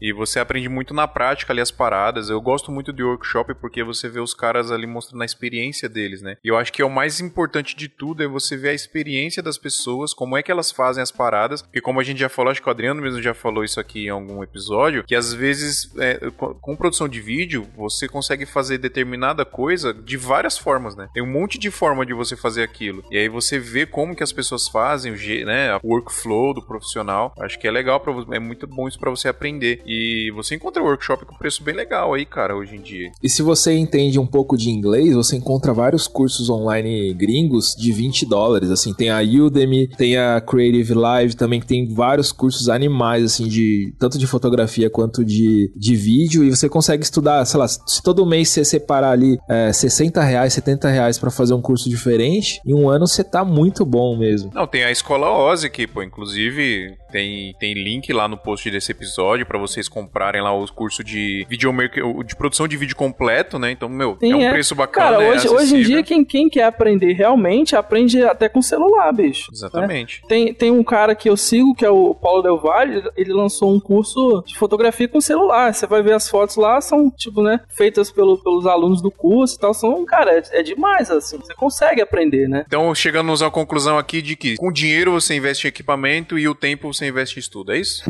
E 0.00 0.12
você 0.12 0.38
aprende 0.38 0.68
muito 0.68 0.94
na 0.94 1.08
prática 1.08 1.52
ali 1.52 1.60
as 1.60 1.70
paradas. 1.70 2.28
Eu 2.28 2.40
gosto 2.40 2.70
muito 2.70 2.92
de 2.92 3.02
workshop 3.02 3.54
porque 3.54 3.82
você 3.82 4.08
vê 4.08 4.20
os 4.20 4.34
caras 4.34 4.70
ali 4.70 4.86
mostrando 4.86 5.22
a 5.22 5.26
experiência 5.26 5.88
deles, 5.88 6.22
né? 6.22 6.36
E 6.44 6.48
eu 6.48 6.56
acho 6.56 6.72
que 6.72 6.82
é 6.82 6.84
o 6.84 6.90
mais 6.90 7.20
importante 7.20 7.76
de 7.76 7.88
tudo 7.88 8.22
é 8.22 8.26
você 8.26 8.56
ver 8.56 8.70
a 8.70 8.74
experiência 8.74 9.42
das 9.42 9.58
pessoas, 9.58 10.12
como 10.12 10.36
é 10.36 10.42
que 10.42 10.50
elas 10.50 10.70
fazem 10.70 11.02
as 11.02 11.10
paradas. 11.10 11.62
Porque 11.62 11.80
como 11.80 12.00
a 12.00 12.04
gente 12.04 12.20
já 12.20 12.28
falou, 12.28 12.50
acho 12.50 12.62
que 12.62 12.68
o 12.68 12.70
Adriano 12.70 13.00
mesmo 13.02 13.22
já 13.22 13.34
falou 13.34 13.64
isso 13.64 13.80
aqui 13.80 14.06
em 14.06 14.10
algum 14.10 14.42
episódio, 14.42 15.04
que 15.04 15.14
às 15.14 15.32
vezes 15.32 15.90
é, 15.98 16.30
com 16.36 16.76
produção 16.76 17.08
de 17.08 17.20
vídeo 17.20 17.66
você 17.76 18.08
consegue 18.08 18.46
fazer 18.46 18.78
determinada 18.78 19.44
coisa 19.44 19.92
de 19.92 20.16
várias 20.16 20.58
formas, 20.58 20.96
né? 20.96 21.08
Tem 21.12 21.22
um 21.22 21.30
monte 21.30 21.58
de 21.58 21.70
forma 21.70 22.04
de 22.04 22.12
você 22.12 22.36
fazer 22.36 22.62
aquilo. 22.62 23.04
E 23.10 23.18
aí 23.18 23.28
você 23.28 23.58
vê 23.58 23.86
como 23.86 24.14
que 24.14 24.22
as 24.22 24.32
pessoas 24.32 24.68
fazem, 24.68 25.12
o, 25.12 25.46
né, 25.46 25.76
o 25.82 25.88
workflow 25.88 26.54
do 26.54 26.62
profissional. 26.62 27.32
Acho 27.38 27.58
que 27.58 27.66
é 27.66 27.70
legal 27.70 28.00
para 28.00 28.12
é 28.34 28.38
muito 28.38 28.66
bom 28.66 28.88
isso 28.88 28.98
para 28.98 29.10
você 29.10 29.28
aprender. 29.28 29.82
E 29.86 30.30
você 30.32 30.54
encontra 30.54 30.82
workshop 30.82 31.24
com 31.24 31.36
preço 31.36 31.62
bem 31.62 31.74
legal 31.74 32.14
aí, 32.14 32.24
cara, 32.24 32.56
hoje 32.56 32.76
em 32.76 32.80
dia. 32.80 33.10
E 33.22 33.28
se 33.28 33.42
você 33.42 33.74
entende 33.74 34.18
um 34.18 34.26
pouco 34.26 34.56
de 34.56 34.70
inglês, 34.70 35.14
você 35.14 35.36
encontra 35.36 35.72
vários 35.72 36.06
cursos 36.06 36.50
online 36.50 37.14
gringos 37.14 37.74
de 37.74 37.92
20 37.92 38.26
dólares. 38.26 38.70
Assim, 38.70 38.92
tem 38.92 39.10
a 39.10 39.20
Udemy, 39.20 39.88
tem 39.88 40.16
a 40.16 40.40
Creative 40.40 40.94
Live 40.94 41.36
também, 41.36 41.60
que 41.60 41.66
tem 41.66 41.86
vários 41.86 42.32
cursos 42.32 42.68
animais, 42.68 43.24
assim, 43.24 43.46
de 43.48 43.94
tanto 43.98 44.18
de 44.18 44.26
fotografia 44.26 44.90
quanto 44.90 45.24
de, 45.24 45.72
de 45.76 45.94
vídeo. 45.94 46.44
E 46.44 46.50
você 46.50 46.68
consegue 46.68 47.02
estudar, 47.02 47.44
sei 47.44 47.60
lá, 47.60 47.68
se 47.68 48.02
todo 48.02 48.26
mês 48.26 48.48
você 48.48 48.64
separar 48.64 49.12
ali 49.12 49.38
é, 49.48 49.72
60 49.72 50.22
reais, 50.22 50.52
70 50.52 50.88
reais 50.88 51.18
pra 51.18 51.30
fazer 51.30 51.54
um 51.54 51.62
curso 51.62 51.88
diferente, 51.88 52.60
em 52.66 52.74
um 52.74 52.88
ano 52.88 53.06
você 53.06 53.22
tá 53.22 53.44
muito 53.44 53.84
bom 53.84 54.16
mesmo. 54.16 54.50
Não, 54.54 54.66
tem 54.66 54.84
a 54.84 54.90
Escola 54.90 55.30
Ozzy 55.30 55.66
aqui, 55.66 55.86
pô. 55.86 56.02
Inclusive, 56.02 56.96
tem, 57.10 57.54
tem 57.58 57.74
link 57.74 58.12
lá 58.12 58.28
no 58.28 58.36
post 58.36 58.70
desse 58.70 58.92
episódio 58.92 59.46
para 59.46 59.58
vocês 59.76 59.88
comprarem 59.88 60.40
lá 60.42 60.56
os 60.56 60.70
cursos 60.70 61.04
de 61.04 61.46
videomaker, 61.48 62.02
de 62.24 62.34
produção 62.34 62.66
de 62.66 62.76
vídeo 62.76 62.96
completo, 62.96 63.58
né? 63.58 63.70
Então, 63.70 63.88
meu, 63.88 64.16
Sim, 64.20 64.32
é 64.32 64.36
um 64.36 64.40
é. 64.42 64.50
preço 64.52 64.74
bacana. 64.74 65.10
Cara, 65.12 65.22
é 65.24 65.30
hoje, 65.30 65.48
hoje 65.48 65.76
em 65.76 65.82
dia, 65.82 66.02
quem, 66.02 66.24
quem 66.24 66.48
quer 66.48 66.64
aprender 66.64 67.12
realmente, 67.12 67.76
aprende 67.76 68.22
até 68.24 68.48
com 68.48 68.62
celular, 68.62 69.12
bicho. 69.12 69.50
né? 69.50 69.54
Exatamente. 69.56 70.22
Tem, 70.28 70.54
tem 70.54 70.70
um 70.70 70.82
cara 70.82 71.14
que 71.14 71.28
eu 71.28 71.36
sigo, 71.36 71.74
que 71.74 71.84
é 71.84 71.90
o 71.90 72.14
Paulo 72.14 72.42
Del 72.42 72.58
Valle, 72.58 72.96
ele- 72.98 73.10
ele 73.16 73.32
lançou 73.32 73.74
um 73.74 73.78
curso 73.80 74.42
de 74.46 74.56
fotografia 74.56 75.06
com 75.08 75.20
celular. 75.20 75.74
Você 75.74 75.86
vai 75.86 76.02
ver 76.02 76.12
as 76.14 76.28
fotos 76.28 76.56
lá, 76.56 76.80
são, 76.80 77.10
tipo, 77.10 77.42
né, 77.42 77.60
feitas 77.68 78.10
pelo, 78.10 78.38
pelos 78.42 78.66
alunos 78.66 79.02
do 79.02 79.10
curso 79.10 79.56
e 79.56 79.58
tal. 79.58 79.74
São, 79.74 80.04
cara, 80.06 80.38
é, 80.38 80.60
é 80.60 80.62
demais, 80.62 81.10
assim. 81.10 81.38
Você 81.38 81.54
consegue 81.54 82.00
aprender, 82.00 82.48
né? 82.48 82.64
Então, 82.66 82.94
chegamos 82.94 83.42
à 83.42 83.50
conclusão 83.50 83.98
aqui 83.98 84.22
de 84.22 84.36
que 84.36 84.56
com 84.56 84.72
dinheiro 84.72 85.12
você 85.12 85.34
investe 85.34 85.66
em 85.66 85.68
equipamento 85.68 86.38
e 86.38 86.48
o 86.48 86.54
tempo 86.54 86.92
você 86.92 87.06
investe 87.08 87.38
em 87.38 87.40
estudo, 87.40 87.72
é 87.72 87.78
isso? 87.78 88.02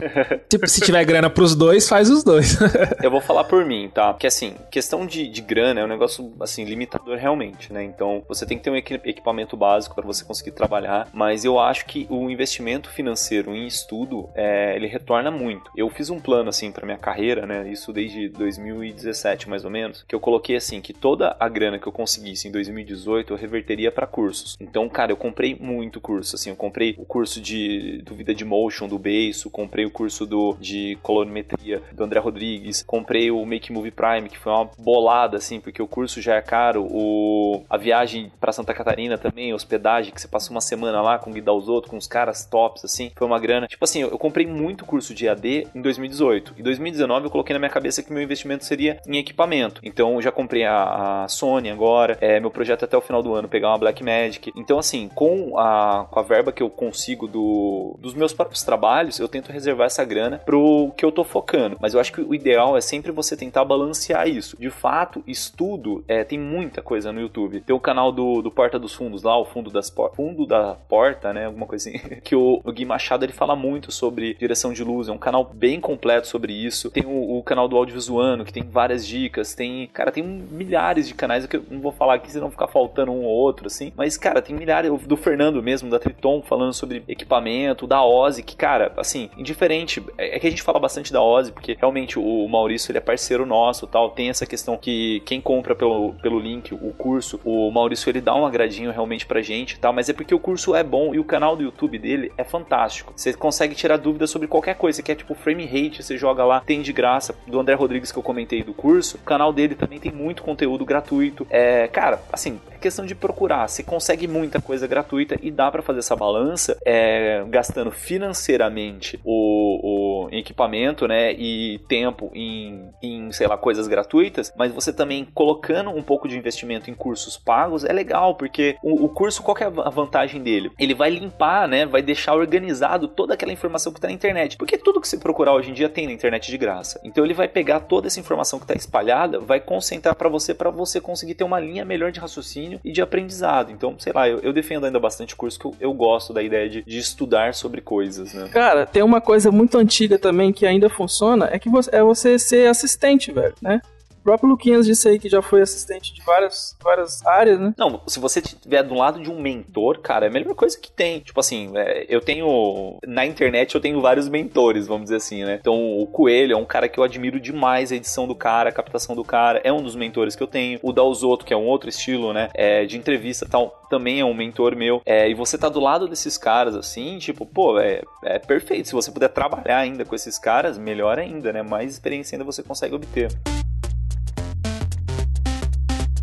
Se, 0.51 0.59
se 0.69 0.81
tiver 0.83 1.05
grana 1.05 1.29
pros 1.29 1.56
dois, 1.57 1.89
faz 1.89 2.11
os 2.11 2.23
dois. 2.23 2.57
Eu 3.03 3.11
vou 3.11 3.21
falar 3.21 3.45
por 3.45 3.65
mim, 3.65 3.91
tá? 3.93 4.13
Porque 4.13 4.27
assim, 4.27 4.55
questão 4.71 5.07
de, 5.07 5.27
de 5.29 5.41
grana 5.41 5.81
é 5.81 5.85
um 5.85 5.89
negócio 5.89 6.33
assim 6.41 6.65
limitador 6.65 7.17
realmente, 7.17 7.73
né? 7.73 7.83
Então 7.83 8.23
você 8.29 8.45
tem 8.47 8.59
que 8.59 8.65
ter 8.65 8.71
um 8.71 8.77
equi- 8.77 9.01
equipamento 9.05 9.57
básico 9.57 9.95
para 9.95 10.05
você 10.07 10.25
conseguir 10.25 10.53
trabalhar, 10.53 11.09
mas 11.13 11.45
eu 11.45 11.59
acho 11.59 11.87
que 11.87 12.07
o 12.11 12.29
investimento 12.31 12.91
financeiro 12.91 13.55
em 13.55 13.67
estudo 13.67 14.29
é, 14.35 14.77
ele 14.77 14.87
retorna 14.87 15.31
muito. 15.31 15.71
Eu 15.77 15.89
fiz 15.91 16.11
um 16.11 16.21
plano 16.21 16.49
assim 16.51 16.71
para 16.71 16.85
minha 16.85 16.99
carreira, 16.99 17.47
né? 17.47 17.69
Isso 17.71 17.93
desde 17.93 18.29
2017 18.29 19.49
mais 19.49 19.65
ou 19.65 19.71
menos, 19.71 20.05
que 20.07 20.15
eu 20.15 20.21
coloquei 20.21 20.57
assim 20.57 20.81
que 20.81 20.93
toda 20.93 21.37
a 21.39 21.49
grana 21.49 21.79
que 21.79 21.87
eu 21.87 21.93
conseguisse 21.93 22.49
em 22.49 22.53
2018 22.53 23.33
eu 23.33 23.37
reverteria 23.37 23.91
para 23.91 24.07
cursos. 24.07 24.57
Então, 24.61 24.89
cara, 24.89 25.13
eu 25.13 25.17
comprei 25.17 25.57
muito 25.59 26.01
curso, 26.01 26.37
assim, 26.37 26.51
eu 26.51 26.57
comprei 26.57 26.95
o 26.99 27.05
curso 27.05 27.41
de 27.41 28.03
do 28.03 28.15
vida 28.15 28.35
de 28.35 28.45
motion 28.45 28.87
do 28.89 28.99
Beiço, 28.99 29.51
comprei 29.51 29.85
o 29.85 29.91
curso 29.91 30.27
do 30.27 30.57
de 30.61 30.99
colorimetria 31.03 31.46
Do 31.93 32.05
André 32.05 32.21
Rodrigues. 32.21 32.83
Comprei 32.83 33.31
o 33.31 33.45
Make 33.45 33.73
Movie 33.73 33.91
Prime, 33.91 34.29
que 34.29 34.39
foi 34.39 34.53
uma 34.53 34.71
bolada, 34.79 35.37
assim, 35.37 35.61
porque 35.61 35.83
o 35.83 35.87
curso 35.87 36.21
já 36.21 36.37
é 36.37 36.43
caro. 36.43 36.87
O... 36.91 37.65
A 37.69 37.77
viagem 37.77 38.33
para 38.41 38.53
Santa 38.53 38.75
Catarina 38.75 39.19
também, 39.19 39.53
hospedagem, 39.53 40.13
que 40.13 40.21
você 40.21 40.29
passa 40.29 40.51
uma 40.51 40.61
semana 40.61 41.01
lá 41.01 41.19
com 41.19 41.33
guida 41.33 41.51
aos 41.51 41.69
outros, 41.69 41.91
com 41.91 41.97
os 41.97 42.07
caras 42.07 42.45
tops, 42.45 42.85
assim, 42.85 43.11
foi 43.17 43.27
uma 43.27 43.39
grana. 43.39 43.67
Tipo 43.67 43.85
assim, 43.85 44.03
eu 44.03 44.19
comprei 44.19 44.47
muito 44.47 44.85
curso 44.85 45.15
de 45.15 45.29
AD 45.29 45.69
em 45.75 45.83
2018. 45.83 46.55
Em 46.59 46.63
2019 46.63 47.27
eu 47.27 47.31
coloquei 47.31 47.55
na 47.55 47.59
minha 47.59 47.71
cabeça 47.71 48.03
que 48.03 48.13
meu 48.13 48.23
investimento 48.23 48.65
seria 48.65 49.01
em 49.07 49.19
equipamento. 49.19 49.81
Então 49.85 50.15
eu 50.15 50.23
já 50.23 50.33
comprei 50.33 50.65
a, 50.65 51.25
a 51.25 51.29
Sony 51.29 51.71
agora, 51.71 52.17
é, 52.21 52.41
meu 52.41 52.51
projeto 52.51 52.83
é 52.83 52.85
até 52.85 52.97
o 52.97 53.01
final 53.01 53.23
do 53.23 53.35
ano 53.35 53.49
pegar 53.49 53.69
uma 53.69 53.79
Blackmagic. 53.79 54.53
Então 54.57 54.79
assim, 54.79 55.09
com 55.15 55.59
a, 55.59 56.07
com 56.11 56.19
a 56.19 56.23
verba 56.23 56.53
que 56.53 56.63
eu 56.63 56.71
consigo 56.71 57.27
do, 57.27 57.97
dos 57.99 58.15
meus 58.15 58.33
próprios 58.33 58.63
trabalhos, 58.63 59.19
eu 59.19 59.29
tento 59.29 59.53
reservar 59.53 59.87
essa 59.87 60.05
grana 60.05 60.39
pro 60.39 60.93
que 60.97 61.05
eu 61.05 61.13
tô 61.13 61.25
focando. 61.37 61.77
Mas 61.81 61.95
eu 61.95 62.01
acho 62.01 62.13
que 62.13 62.21
o 62.21 62.35
ideal 62.35 62.77
é 62.77 62.81
sempre 62.81 63.13
você 63.13 63.37
tentar 63.37 63.65
balancear 63.65 64.29
isso. 64.29 64.57
De 64.59 64.71
fato, 64.71 65.23
estudo, 65.27 66.05
é, 66.09 66.25
tem 66.25 66.39
muita 66.39 66.81
coisa 66.81 67.13
no 67.13 67.21
YouTube. 67.21 67.61
Tem 67.61 67.77
o 67.77 67.81
canal 67.81 68.11
do, 68.11 68.41
do 68.41 68.51
Porta 68.51 68.79
dos 68.79 68.95
Fundos 68.95 69.23
lá, 69.23 69.39
o 69.39 69.45
fundo 69.45 69.71
das 69.71 69.93
fundo 70.15 70.47
da 70.47 70.75
porta, 70.89 71.33
né, 71.33 71.47
alguma 71.47 71.67
coisa 71.67 71.89
assim, 71.89 71.99
que 72.23 72.37
o, 72.37 72.61
o 72.65 72.73
Gui 72.73 72.85
Machado 72.85 73.25
ele 73.25 73.33
fala 73.33 73.57
muito 73.57 73.91
sobre 73.91 74.35
direção 74.35 74.73
de 74.73 74.85
luz, 74.85 75.09
é 75.09 75.13
um 75.13 75.19
canal 75.19 75.45
bem 75.45 75.81
completo 75.81 76.27
sobre 76.27 76.53
isso. 76.53 76.91
Tem 76.91 77.05
o, 77.05 77.39
o 77.39 77.43
canal 77.43 77.69
do 77.69 77.77
Audiovisuano, 77.77 78.45
que 78.45 78.53
tem 78.53 78.63
várias 78.63 79.07
dicas, 79.07 79.55
tem, 79.55 79.87
cara, 79.89 80.13
tem 80.13 80.23
milhares 80.23 81.09
de 81.09 81.15
canais 81.15 81.47
que 81.47 81.57
eu 81.57 81.65
não 81.71 81.81
vou 81.81 81.93
falar 81.93 82.15
aqui, 82.15 82.31
senão 82.31 82.51
ficar 82.51 82.69
faltando 82.69 83.13
um 83.13 83.25
ou 83.25 83.31
outro, 83.31 83.67
assim. 83.67 83.93
Mas, 83.97 84.17
cara, 84.17 84.43
tem 84.43 84.55
milhares, 84.55 84.91
do 85.07 85.17
Fernando 85.17 85.63
mesmo, 85.63 85.91
da 85.91 85.99
Triton, 85.99 86.43
falando 86.43 86.73
sobre 86.73 87.03
equipamento, 87.09 87.87
da 87.87 88.05
Ozzy, 88.05 88.43
que, 88.43 88.57
cara, 88.57 88.93
assim, 88.97 89.31
indiferente, 89.37 90.03
é, 90.19 90.37
é 90.37 90.39
que 90.39 90.47
a 90.47 90.51
gente 90.51 90.63
fala 90.63 90.79
bastante 90.79 91.13
da 91.13 91.23
Ozzy, 91.27 91.53
porque 91.53 91.77
realmente 91.79 92.19
o 92.19 92.49
Maurício, 92.49 92.91
ele 92.91 92.99
é 92.99 93.01
parceiro 93.01 93.45
nosso, 93.45 93.87
tal, 93.87 94.11
tem 94.11 94.29
essa 94.29 94.47
questão 94.47 94.77
que 94.77 95.21
quem 95.25 95.41
compra 95.41 95.75
pelo, 95.75 96.15
pelo 96.15 96.39
link, 96.39 96.75
o 96.75 96.93
curso, 96.93 97.41
o 97.45 97.71
Maurício, 97.71 98.11
ele 98.11 98.21
dá 98.21 98.35
um 98.35 98.47
agradinho 98.47 98.91
realmente 98.91 99.27
pra 99.27 99.43
gente, 99.43 99.79
tal, 99.79 99.93
mas 99.93 100.09
é 100.09 100.13
porque 100.13 100.35
o 100.35 100.39
curso 100.39 100.75
é 100.75 100.83
bom 100.83 101.15
e 101.15 101.19
o 101.19 101.25
canal 101.25 101.57
do 101.57 101.63
YouTube 101.63 101.99
dele 101.99 102.33
é 102.37 102.45
fantástico. 102.45 103.13
Você 103.17 103.33
consegue 103.33 103.75
tirar 103.75 103.97
dúvidas 103.97 104.31
sobre 104.31 104.49
qualquer 104.49 104.77
coisa, 104.77 105.03
que 105.03 105.13
é 105.13 105.15
tipo 105.15 105.35
frame 105.35 105.65
rate, 105.65 106.03
você 106.03 106.17
joga 106.17 106.45
lá, 106.45 106.61
tem 106.61 106.83
de 106.83 106.93
graça, 106.93 107.37
do 107.47 107.59
André 107.59 107.75
Rodrigues 107.75 108.13
que 108.13 108.19
eu 108.19 108.23
comentei 108.23 108.63
do 108.63 108.75
curso, 108.75 109.17
o 109.17 109.21
canal 109.21 109.53
dele 109.53 109.75
também 109.75 109.99
tem 109.99 110.13
muito 110.13 110.43
conteúdo 110.43 110.85
gratuito. 110.85 111.47
É, 111.51 111.89
cara, 111.89 112.21
assim, 112.33 112.61
é 112.71 112.79
questão 112.79 113.05
de 113.05 113.15
procurar. 113.15 113.69
Você 113.69 113.83
consegue 113.83 114.29
muita 114.29 114.61
coisa 114.61 114.87
gratuita 114.87 115.37
e 115.43 115.51
dá 115.51 115.71
para 115.71 115.83
fazer 115.83 116.01
essa 116.01 116.15
balança, 116.15 116.79
é, 116.85 117.45
gastando 117.49 117.91
financeiramente 117.91 119.19
o, 119.25 120.27
o, 120.27 120.29
equipamento, 120.33 121.07
né, 121.09 121.16
e 121.33 121.79
tempo 121.89 122.31
em, 122.35 122.91
em, 123.03 123.33
sei 123.33 123.47
lá, 123.47 123.57
coisas 123.57 123.87
gratuitas, 123.89 124.53
mas 124.57 124.73
você 124.73 124.93
também 124.93 125.27
colocando 125.35 125.91
um 125.91 126.03
pouco 126.03 126.29
de 126.29 126.37
investimento 126.37 126.91
em 126.91 126.95
cursos 126.95 127.37
pagos 127.37 127.85
é 127.85 127.93
legal, 127.93 128.35
porque 128.35 128.77
o, 128.83 129.05
o 129.05 129.09
curso, 129.09 129.43
qual 129.43 129.57
é 129.59 129.65
a 129.65 129.91
vantagem 129.91 130.43
dele? 130.43 130.71
Ele 130.79 130.95
vai 130.95 131.11
limpar, 131.11 131.69
né, 131.69 131.87
vai 131.87 132.03
deixar 132.03 132.35
organizado 132.35 133.09
toda 133.09 133.35
aquela 133.35 133.53
informação 133.53 133.93
que 133.93 133.99
está 133.99 134.09
na 134.09 134.15
internet, 134.15 134.57
porque 134.57 134.79
tudo 134.79 135.01
que 135.01 135.09
você 135.09 135.17
procurar 135.17 135.55
hoje 135.55 135.71
em 135.71 135.75
dia 135.75 135.89
tem 135.89 136.07
na 136.07 136.13
internet 136.13 136.51
de 136.51 136.59
graça. 136.59 137.01
Então 137.05 137.25
ele 137.25 137.35
vai 137.35 137.49
pegar 137.49 137.81
toda 137.81 138.07
essa 138.07 138.21
informação 138.21 138.59
que 138.59 138.65
está 138.65 138.75
espalhada, 138.75 139.39
vai 139.41 139.61
concentrar 139.61 140.15
para 140.15 140.29
você, 140.29 140.55
para 140.55 140.71
você 140.71 141.01
conseguir 141.01 141.35
ter 141.35 141.45
uma 141.45 141.61
linha 141.61 141.85
melhor 141.85 142.11
de 142.13 142.21
raciocínio 142.21 142.81
e 142.85 142.93
de 142.93 143.03
aprendizado. 143.03 143.71
Então, 143.71 143.97
sei 143.99 144.13
lá, 144.13 144.29
eu, 144.29 144.39
eu 144.41 144.53
defendo 144.53 144.87
ainda 144.87 144.99
bastante 144.99 145.35
curso 145.35 145.59
que 145.59 145.67
eu, 145.67 145.75
eu 145.81 145.93
gosto 145.93 146.33
da 146.33 146.43
ideia 146.43 146.69
de, 146.69 146.83
de, 146.83 146.99
estudar 146.99 147.55
sobre 147.55 147.81
coisas, 147.81 148.33
né? 148.35 148.49
Cara, 148.49 148.87
tem 148.87 149.03
uma 149.03 149.21
coisa 149.21 149.51
muito 149.51 149.79
antiga 149.79 150.19
também 150.19 150.53
que 150.53 150.67
ainda 150.67 150.89
funciona, 150.97 151.49
é 151.53 151.59
que 151.59 151.69
você, 151.69 151.91
é 151.95 152.03
você 152.03 152.39
ser 152.39 152.69
assistente, 152.69 153.31
velho, 153.31 153.55
né? 153.61 153.81
Próprio 154.27 154.51
Luquinhas 154.51 154.85
disse 154.85 155.09
aí 155.09 155.21
que 155.21 155.29
já 155.29 155.41
foi 155.41 155.63
assistente 155.63 156.13
de 156.13 156.21
várias, 156.23 156.77
várias 156.83 157.25
áreas, 157.25 157.61
né? 157.61 157.73
Não, 157.79 158.01
se 158.09 158.19
você 158.19 158.41
estiver 158.41 158.83
do 158.83 158.95
lado 158.95 159.23
de 159.23 159.31
um 159.31 159.41
mentor, 159.41 160.01
cara, 160.01 160.27
é 160.27 160.29
a 160.29 160.33
melhor 160.33 160.53
coisa 160.57 160.77
que 160.77 160.91
tem. 160.91 161.21
Tipo 161.21 161.39
assim, 161.39 161.71
é, 161.77 162.07
eu 162.09 162.21
tenho. 162.21 162.99
Na 163.07 163.25
internet 163.25 163.77
eu 163.77 163.81
tenho 163.81 164.01
vários 164.01 164.29
mentores, 164.29 164.89
vamos 164.89 165.05
dizer 165.05 165.17
assim, 165.17 165.45
né? 165.45 165.59
Então 165.61 165.97
o 166.01 166.07
Coelho 166.09 166.55
é 166.55 166.57
um 166.57 166.65
cara 166.65 166.89
que 166.89 166.99
eu 166.99 167.05
admiro 167.05 167.39
demais 167.39 167.93
a 167.93 167.97
edição 167.97 168.27
do 168.27 168.35
cara, 168.35 168.71
a 168.71 168.73
captação 168.73 169.15
do 169.15 169.23
cara, 169.23 169.61
é 169.63 169.73
um 169.73 169.81
dos 169.81 169.95
mentores 169.95 170.35
que 170.35 170.43
eu 170.43 170.49
tenho. 170.49 170.81
O 170.83 170.93
Dalzotto, 170.93 171.45
que 171.45 171.55
é 171.55 171.57
um 171.57 171.67
outro 171.67 171.89
estilo, 171.89 172.33
né? 172.33 172.51
É, 172.53 172.85
de 172.85 172.99
entrevista 172.99 173.47
tal, 173.49 173.87
também 173.89 174.19
é 174.19 174.25
um 174.25 174.35
mentor 174.35 174.75
meu. 174.75 175.01
É, 175.07 175.31
e 175.31 175.35
você 175.35 175.57
tá 175.57 175.69
do 175.69 175.79
lado 175.79 176.09
desses 176.09 176.37
caras, 176.37 176.75
assim, 176.75 177.19
tipo, 177.19 177.47
pô, 177.47 177.79
é, 177.79 178.03
é 178.25 178.41
perfeito. 178.41 178.89
Se 178.89 178.95
você 178.95 179.13
puder 179.13 179.29
trabalhar 179.29 179.79
ainda 179.79 180.05
com 180.05 180.17
esses 180.17 180.37
caras, 180.37 180.77
melhor 180.77 181.17
ainda, 181.17 181.53
né? 181.53 181.63
Mais 181.63 181.93
experiência 181.93 182.35
ainda 182.35 182.45
você 182.45 182.63
consegue 182.63 182.95
obter. 182.95 183.29